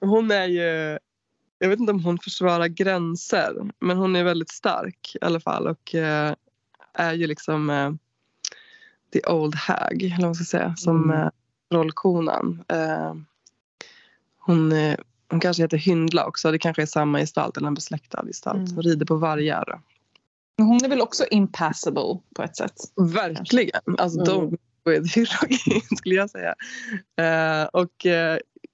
hon 0.00 0.30
är 0.30 0.46
ju... 0.46 0.98
Jag 1.58 1.68
vet 1.68 1.80
inte 1.80 1.92
om 1.92 2.04
hon 2.04 2.18
försvarar 2.18 2.66
gränser. 2.66 3.54
Men 3.80 3.96
hon 3.96 4.16
är 4.16 4.24
väldigt 4.24 4.50
stark 4.50 5.12
i 5.14 5.24
alla 5.24 5.40
fall. 5.40 5.66
Och 5.66 5.94
eh, 5.94 6.34
är 6.94 7.12
ju 7.12 7.26
liksom 7.26 7.70
eh, 7.70 7.92
the 9.12 9.20
old 9.30 9.54
hag, 9.54 10.02
eller 10.02 10.16
vad 10.16 10.24
man 10.24 10.34
ska 10.34 10.44
säga. 10.44 10.74
Som 10.76 11.04
Mm. 11.04 11.20
eh, 11.22 11.28
rollkonan. 11.72 12.64
Eh, 12.68 13.14
hon, 14.38 14.72
eh, 14.72 14.98
hon 15.30 15.40
kanske 15.40 15.62
heter 15.62 15.76
Hyndla 15.78 16.26
också. 16.26 16.52
Det 16.52 16.58
kanske 16.58 16.82
är 16.82 16.86
samma 16.86 17.18
gestalt 17.18 17.56
eller 17.56 17.66
en 17.68 17.74
besläktad 17.74 18.24
gestalt. 18.26 18.56
Mm. 18.58 18.74
Hon 18.74 18.82
rider 18.82 19.06
på 19.06 19.16
vargar. 19.16 19.80
Hon 20.58 20.84
är 20.84 20.88
väl 20.88 21.00
också 21.00 21.24
impassable 21.30 22.18
på 22.34 22.42
ett 22.42 22.56
sätt. 22.56 22.76
Verkligen. 23.12 23.80
Alltså, 23.98 24.20
Mm. 24.20 24.50
de 24.84 24.90
Hiroki 25.14 25.80
skulle 25.96 26.14
jag 26.14 26.30
säga. 26.30 26.54
Eh, 27.16 27.64
och 27.66 28.06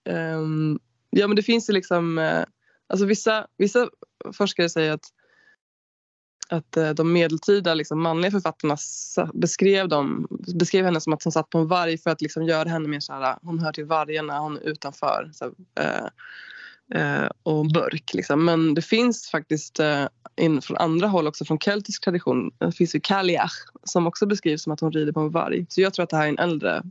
ehm, 0.04 0.78
ja, 1.12 1.26
men 1.26 1.36
det 1.36 1.42
finns 1.42 1.70
ju 1.70 1.72
liksom... 1.72 2.18
Eh, 2.18 2.44
alltså 2.88 3.06
vissa, 3.06 3.46
vissa 3.56 3.88
forskare 4.32 4.68
säger 4.68 4.92
att, 4.92 5.04
att 6.48 6.76
eh, 6.76 6.90
de 6.90 7.12
medeltida 7.12 7.74
liksom, 7.74 8.02
manliga 8.02 8.30
författarna 8.30 8.76
beskrev, 9.34 9.88
dem, 9.88 10.28
beskrev 10.54 10.84
henne 10.84 11.00
som 11.00 11.12
att 11.12 11.22
hon 11.22 11.32
satt 11.32 11.50
på 11.50 11.58
en 11.58 11.68
varg 11.68 11.98
för 11.98 12.10
att 12.10 12.20
liksom, 12.20 12.44
göra 12.44 12.68
henne 12.68 12.88
mer 12.88 13.00
så 13.00 13.12
här, 13.12 13.30
eh, 13.30 13.36
hon 13.42 13.58
hör 13.58 13.72
till 13.72 13.84
vargarna, 13.84 14.38
hon 14.38 14.56
är 14.56 14.60
utanför. 14.60 15.30
Så, 15.34 15.54
här, 15.76 16.10
eh, 16.90 17.22
eh, 17.22 17.28
och 17.42 17.66
burk, 17.66 18.14
Liksom. 18.14 18.44
Men 18.44 18.74
det 18.74 18.82
finns 18.82 19.30
faktiskt 19.30 19.80
eh, 19.80 20.06
in, 20.36 20.62
från 20.62 20.76
andra 20.76 21.06
håll 21.06 21.26
också, 21.26 21.44
från 21.44 21.58
keltisk 21.58 22.04
tradition. 22.04 22.50
Det 22.58 22.72
finns 22.72 22.94
ju 22.94 23.00
Kaliach 23.00 23.52
som 23.84 24.06
också 24.06 24.26
beskrivs 24.26 24.62
som 24.62 24.72
att 24.72 24.80
hon 24.80 24.92
rider 24.92 25.12
på 25.12 25.20
en 25.20 25.30
varg. 25.30 25.66
Så 25.68 25.80
jag 25.80 25.94
tror 25.94 26.02
att 26.02 26.10
det 26.10 26.16
här 26.16 26.24
är 26.24 26.28
en 26.28 26.38
äldre 26.38 26.82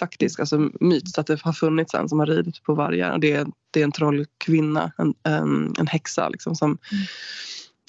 faktisk 0.00 0.40
alltså 0.40 0.70
myt, 0.80 1.08
så 1.08 1.20
att 1.20 1.26
det 1.26 1.40
har 1.42 1.52
funnits 1.52 1.94
en 1.94 2.08
som 2.08 2.18
har 2.18 2.26
ridit 2.26 2.62
på 2.62 2.74
vargar. 2.74 3.12
Och 3.12 3.20
det, 3.20 3.32
är, 3.32 3.46
det 3.70 3.80
är 3.80 3.84
en 3.84 3.92
trollkvinna, 3.92 4.92
en, 4.98 5.14
en, 5.22 5.74
en 5.78 5.86
häxa 5.86 6.28
liksom, 6.28 6.56
som 6.56 6.78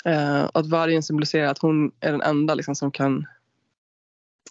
eh, 0.06 0.44
och 0.44 0.60
att 0.60 0.68
vargen 0.68 1.04
symboliserar 1.04 1.48
att 1.48 1.60
hon 1.60 1.92
är 2.00 2.12
den 2.12 2.22
enda 2.22 2.56
liksom, 2.56 2.76
som 2.76 2.92
kan 2.92 3.26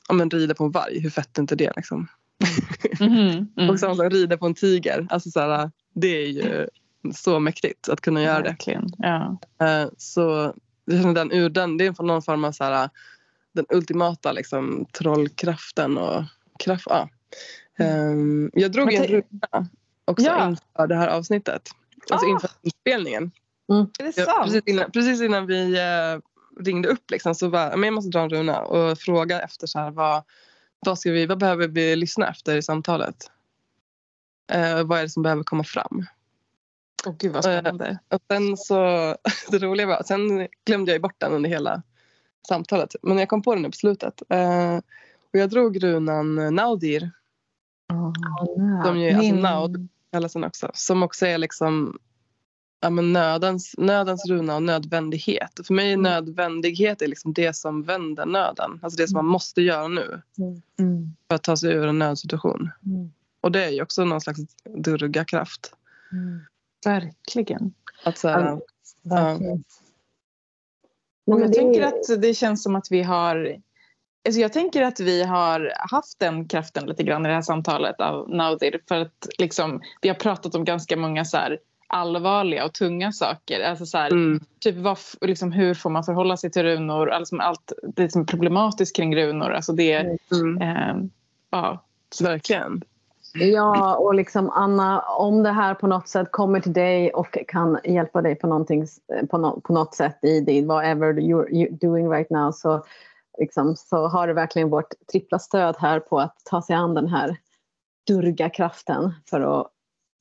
ja, 0.09 0.15
men, 0.15 0.31
rida 0.31 0.55
på 0.55 0.65
en 0.65 0.71
varg. 0.71 1.01
Hur 1.01 1.11
fett 1.11 1.39
är 1.39 1.43
inte 1.43 1.57
det? 1.57 1.73
Liksom? 1.77 2.09
Mhm, 3.01 3.49
mm. 3.57 3.71
Och 3.71 3.81
samma 3.81 3.97
sak, 3.97 4.13
rida 4.13 4.37
på 4.37 4.47
en 4.47 4.55
tiger. 4.55 5.07
Alltså, 5.11 5.31
så 5.31 5.41
här, 5.41 5.71
det 5.95 6.09
är 6.09 6.27
ju 6.27 6.69
så 7.15 7.41
mäktigt 7.41 7.89
att 7.89 8.01
kunna 8.01 8.23
göra 8.23 8.43
det. 8.43 8.57
Ja. 8.99 9.39
Eh, 9.61 9.89
Så 9.99 10.55
jag 10.85 11.03
känner 11.03 11.15
den 11.15 11.33
ur 11.33 11.51
den, 11.51 11.77
det 11.77 11.87
är 11.87 12.03
någon 12.03 12.23
form 12.23 12.45
av 12.45 12.53
så 12.53 12.65
här, 12.65 12.91
den 13.53 13.67
ultimata 13.69 14.33
liksom, 14.33 14.87
trollkraften 14.99 15.99
och 15.99 16.25
kraft. 16.59 16.87
Ja. 16.91 17.09
Ehm, 17.79 18.51
jag 18.55 18.73
drog 18.73 18.87
Men 18.87 18.97
en 18.97 19.07
ruta 19.07 19.67
också 20.05 20.27
Ja. 20.27 20.49
inför 20.49 20.87
det 20.87 20.95
här 20.95 21.09
avsnittet. 21.09 21.69
Alltså 22.11 22.27
Ah. 22.27 22.31
inför 22.31 22.51
inspelningen. 22.63 23.31
Är 23.99 24.05
det 24.05 24.17
Ja, 24.17 24.25
sant? 24.25 24.45
precis, 24.45 24.63
innan, 24.67 24.91
precis 24.91 25.23
innan 25.23 25.47
vi 25.47 25.79
eh, 25.79 26.21
ringde 26.65 26.89
upp 26.89 27.11
liksom, 27.11 27.35
så 27.35 27.49
men 27.49 27.83
jag 27.83 27.95
måste 27.95 28.11
dra 28.11 28.21
en 28.21 28.31
runa 28.31 28.61
och 28.61 28.99
fråga 28.99 29.41
efter 29.41 29.67
så 29.67 29.79
här, 29.79 29.91
vad, 29.91 30.23
vad, 30.87 30.99
ska 30.99 31.11
vi, 31.11 31.27
vad 31.27 31.39
behöver 31.39 31.69
vi 31.69 31.97
lyssna 31.97 32.29
efter 32.29 32.57
i 32.57 32.63
samtalet? 32.63 33.17
Eh, 34.53 34.83
vad 34.85 34.99
är 34.99 35.03
det 35.03 35.09
som 35.11 35.23
behöver 35.23 35.43
komma 35.43 35.65
fram? 35.65 36.07
Åh 37.07 37.15
gud 37.19 37.33
vad 37.33 37.45
spännande. 37.45 37.99
Och 38.09 38.23
sen 38.31 38.57
så, 38.57 38.77
det 39.51 39.59
roliga 39.59 39.87
var, 39.87 40.03
sen 40.03 40.49
glömde 40.65 40.93
jag 40.93 41.03
bort 41.03 41.15
den 41.19 41.33
under 41.33 41.51
hela 41.51 41.83
samtalet. 42.49 42.97
Men 43.03 43.19
jag 43.19 43.29
kom 43.29 43.43
på 43.43 43.55
den 43.55 43.63
nu 43.63 43.69
på 43.69 43.77
slutet. 43.77 44.23
Eh, 44.29 44.77
och 45.33 45.39
jag 45.41 45.51
drog 45.51 45.83
runan 45.83 46.55
Naudir. 46.55 47.11
Som 48.85 49.01
ju, 49.01 49.11
alltså 49.11 49.35
Naud 49.35 49.89
kallas 50.13 50.33
den 50.33 50.45
också. 50.45 50.71
Som 50.75 51.03
också 51.03 51.27
är 51.27 51.39
liksom 51.39 51.99
ja, 52.81 52.91
men 52.91 53.13
nödens, 53.13 53.75
nödens 53.79 54.27
runa 54.27 54.57
och 54.57 54.63
nödvändighet. 54.63 55.59
Och 55.59 55.67
för 55.67 55.75
mig 55.75 55.93
är 55.93 55.97
nödvändighet 55.97 57.03
är 57.03 57.09
liksom 57.09 57.33
det 57.33 57.57
som 57.57 57.83
vänder 57.83 58.27
nöden. 58.27 58.81
Alltså 58.83 58.97
det 58.97 59.09
som 59.09 59.17
man 59.17 59.27
måste 59.27 59.63
göra 59.63 59.89
nu 59.89 60.23
Mm. 60.79 61.17
för 61.29 61.35
att 61.35 61.43
ta 61.43 61.57
sig 61.57 61.73
ur 61.73 61.87
en 61.87 61.99
nödsituation. 61.99 62.71
Mm. 62.87 63.13
Och 63.41 63.53
det 63.53 63.65
är 63.65 63.71
ju 63.71 63.83
också 63.83 64.05
någon 64.05 64.21
slags 64.21 64.41
durga-kraft. 64.65 65.75
Verkligen. 66.85 67.75
Att 68.05 68.19
så 68.19 68.29
här, 68.29 68.61
ja. 69.03 69.39
Men 71.27 71.41
jag 71.41 71.53
tänker 71.53 71.83
att 71.83 72.23
det 72.23 72.35
känns 72.35 72.63
som 72.63 72.77
att 72.77 72.87
vi 72.91 73.03
har... 73.03 73.57
Alltså 74.27 74.41
jag 74.41 74.53
tänker 74.53 74.83
att 74.83 75.01
vi 75.01 75.23
har 75.25 75.73
haft 75.91 76.19
den 76.19 76.49
kraften 76.49 76.87
lite 76.87 77.03
grann 77.03 77.27
i 77.27 77.29
det 77.29 77.35
här 77.35 77.43
samtalet 77.43 78.01
av 78.01 78.31
Naudir. 78.31 78.81
För 78.89 79.01
att 79.01 79.29
liksom, 79.39 79.81
vi 80.01 80.09
har 80.09 80.17
pratat 80.17 80.55
om 80.55 80.65
ganska 80.65 80.97
många 80.97 81.25
så 81.25 81.37
här 81.37 81.59
allvarliga 81.87 82.65
och 82.65 82.75
tunga 82.75 83.13
saker. 83.13 83.61
Alltså 83.61 83.87
så 83.87 83.99
här, 83.99 84.11
Mm. 84.11 84.41
typ 84.61 84.77
vad, 84.77 84.99
liksom, 85.21 85.53
hur 85.53 85.75
får 85.75 85.91
man 85.91 86.05
förhålla 86.05 86.37
sig 86.37 86.51
till 86.51 86.63
runor? 86.63 87.11
Alltså 87.11 87.37
allt 87.37 87.73
det 87.83 88.13
som 88.13 88.21
är 88.21 88.27
problematiskt 88.27 88.97
kring 88.97 89.17
runor. 89.17 89.51
Alltså 89.53 89.73
det, 89.73 90.19
Mm. 90.33 90.63
eh, 90.63 90.97
ja. 91.51 91.85
Verkligen. 92.23 92.83
Ja, 93.35 93.97
och 93.97 94.15
liksom 94.15 94.51
Anna, 94.51 95.01
om 95.01 95.43
det 95.43 95.51
här 95.51 95.75
på 95.75 95.87
något 95.87 96.09
sätt 96.09 96.29
kommer 96.31 96.61
till 96.61 96.73
dig 96.73 97.11
och 97.11 97.39
kan 97.49 97.79
hjälpa 97.85 98.23
dig 98.23 98.35
på, 98.35 98.67
på, 99.31 99.39
no, 99.39 99.61
på 99.61 99.73
något 99.73 99.95
sätt 99.95 100.19
i 100.23 100.41
det, 100.41 100.63
whatever 100.63 101.13
you're, 101.13 101.49
you're 101.49 101.79
doing 101.81 102.11
right 102.11 102.31
now, 102.31 102.53
så, 102.53 102.85
liksom, 103.39 103.77
så 103.77 104.09
har 104.09 104.27
du 104.27 104.33
verkligen 104.33 104.71
vårt 104.71 105.07
trippla 105.13 105.39
stöd 105.39 105.77
här 105.79 106.01
på 106.01 106.21
att 106.21 106.37
ta 106.45 106.63
sig 106.63 106.77
an 106.77 106.95
den 106.95 107.09
här 107.09 107.37
durga-kraften 108.07 109.15
för 109.31 109.61
att, 109.61 109.71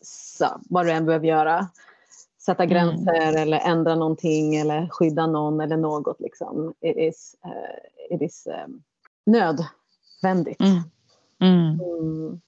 så, 0.06 0.46
vad 0.70 0.86
du 0.86 0.92
än 0.92 1.06
behöver 1.06 1.28
göra, 1.28 1.68
sätta 2.46 2.66
gränser 2.66 3.38
eller 3.38 3.60
ändra 3.60 3.96
någonting 3.96 4.56
eller 4.56 4.88
skydda 4.92 5.28
någon 5.28 5.62
eller 5.62 5.78
något. 5.78 6.20
Liksom. 6.20 6.74
It 6.82 6.98
is, 6.98 7.36
eh, 7.46 8.16
it 8.16 8.22
is 8.22 8.48
eh, 8.48 8.68
nödvändigt. 9.26 10.62
Mm. 11.42 12.42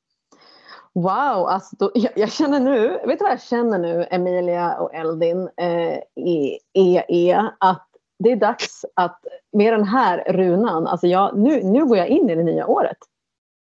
Wow, 0.94 1.48
alltså 1.48 1.76
då, 1.80 1.92
jag, 1.94 2.12
jag 2.16 2.32
känner 2.32 2.60
nu, 2.60 2.88
vet 2.90 3.20
du 3.20 3.24
vad 3.24 3.32
jag 3.32 3.42
känner 3.42 3.80
nu 3.80 4.08
Emilia 4.12 4.78
och 4.78 4.94
Eldin 4.94 5.50
eh, 5.58 6.00
i 6.16 6.60
EE? 6.74 7.52
Att 7.60 7.88
det 8.20 8.32
är 8.32 8.36
dags 8.36 8.86
att 8.94 9.20
med 9.52 9.74
den 9.74 9.84
här 9.84 10.24
runan, 10.34 10.88
alltså 10.88 11.08
jag, 11.08 11.38
nu, 11.38 11.64
nu 11.64 11.86
går 11.86 11.98
jag 11.98 12.08
in 12.08 12.30
i 12.30 12.36
det 12.36 12.44
nya 12.44 12.68
året. 12.68 12.98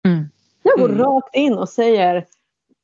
Mm. 0.08 0.30
Jag 0.64 0.80
går 0.80 0.90
Mm. 0.90 1.02
rakt 1.02 1.36
in 1.36 1.58
och 1.58 1.70
säger 1.70 2.26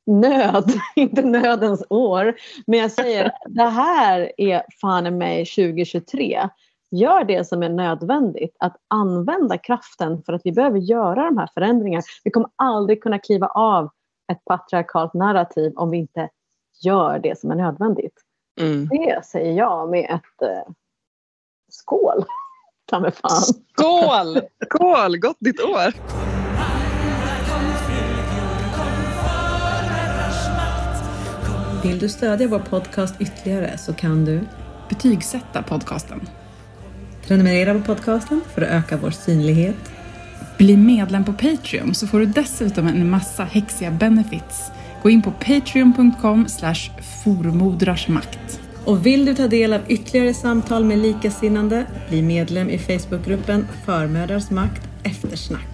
nöd, 0.06 0.72
inte 0.96 1.22
nödens 1.22 1.84
år, 1.88 2.34
men 2.66 2.78
jag 2.78 2.90
säger 2.90 3.32
det 3.46 3.62
här 3.62 4.32
är 4.36 4.62
fan 4.80 5.18
mig 5.18 5.46
2023. 5.46 6.48
Gör 6.90 7.24
det 7.24 7.44
som 7.44 7.62
är 7.62 7.68
nödvändigt, 7.68 8.56
att 8.58 8.76
använda 8.88 9.58
kraften 9.58 10.22
för 10.22 10.32
att 10.32 10.40
vi 10.44 10.52
behöver 10.52 10.78
göra 10.78 11.24
de 11.24 11.38
här 11.38 11.48
förändringarna. 11.54 12.02
Vi 12.24 12.30
kommer 12.30 12.50
aldrig 12.56 13.02
kunna 13.02 13.18
kliva 13.18 13.46
av 13.46 13.90
ett 14.32 14.44
patriarkalt 14.44 15.14
narrativ 15.14 15.72
om 15.76 15.90
vi 15.90 15.96
inte 15.98 16.28
gör 16.82 17.18
det 17.18 17.38
som 17.38 17.50
är 17.50 17.54
nödvändigt. 17.54 18.14
Mm. 18.60 18.88
Det 18.88 19.24
säger 19.26 19.52
jag 19.52 19.90
med 19.90 20.04
ett 20.04 20.42
eh, 20.42 20.72
skål. 21.74 22.24
Ta 22.90 23.00
mig 23.00 23.12
fan. 23.12 23.42
Skål! 23.42 24.40
Skål, 24.64 25.18
gott 25.18 25.36
ditt 25.40 25.60
år! 25.60 25.94
Vill 31.82 31.98
du 31.98 32.08
stödja 32.08 32.48
vår 32.48 32.58
podcast 32.58 33.14
ytterligare 33.20 33.78
så 33.78 33.94
kan 33.94 34.24
du 34.24 34.40
Betygsätta 34.88 35.62
podcasten. 35.62 36.20
prenumerera 37.26 37.74
på 37.74 37.80
podcasten 37.80 38.40
för 38.54 38.62
att 38.62 38.68
öka 38.68 38.96
vår 38.96 39.10
synlighet. 39.10 39.76
Bli 40.58 40.76
medlem 40.76 41.24
på 41.24 41.32
Patreon 41.32 41.94
så 41.94 42.06
får 42.06 42.18
du 42.18 42.26
dessutom 42.26 42.86
en 42.86 43.10
massa 43.10 43.44
häxiga 43.44 43.90
benefits. 43.90 44.70
Gå 45.02 45.10
in 45.10 45.22
på 45.22 45.30
patreon.com 45.30 46.46
formodrarsmakt. 47.24 48.63
Och 48.86 49.06
vill 49.06 49.24
du 49.24 49.34
ta 49.34 49.48
del 49.48 49.72
av 49.72 49.80
ytterligare 49.88 50.34
samtal 50.34 50.84
med 50.84 50.98
likasinnande, 50.98 51.86
bli 52.08 52.22
medlem 52.22 52.70
i 52.70 52.78
Facebookgruppen 52.78 53.66
Förmödrars 53.86 54.50
makt 54.50 54.82
eftersnack. 55.02 55.73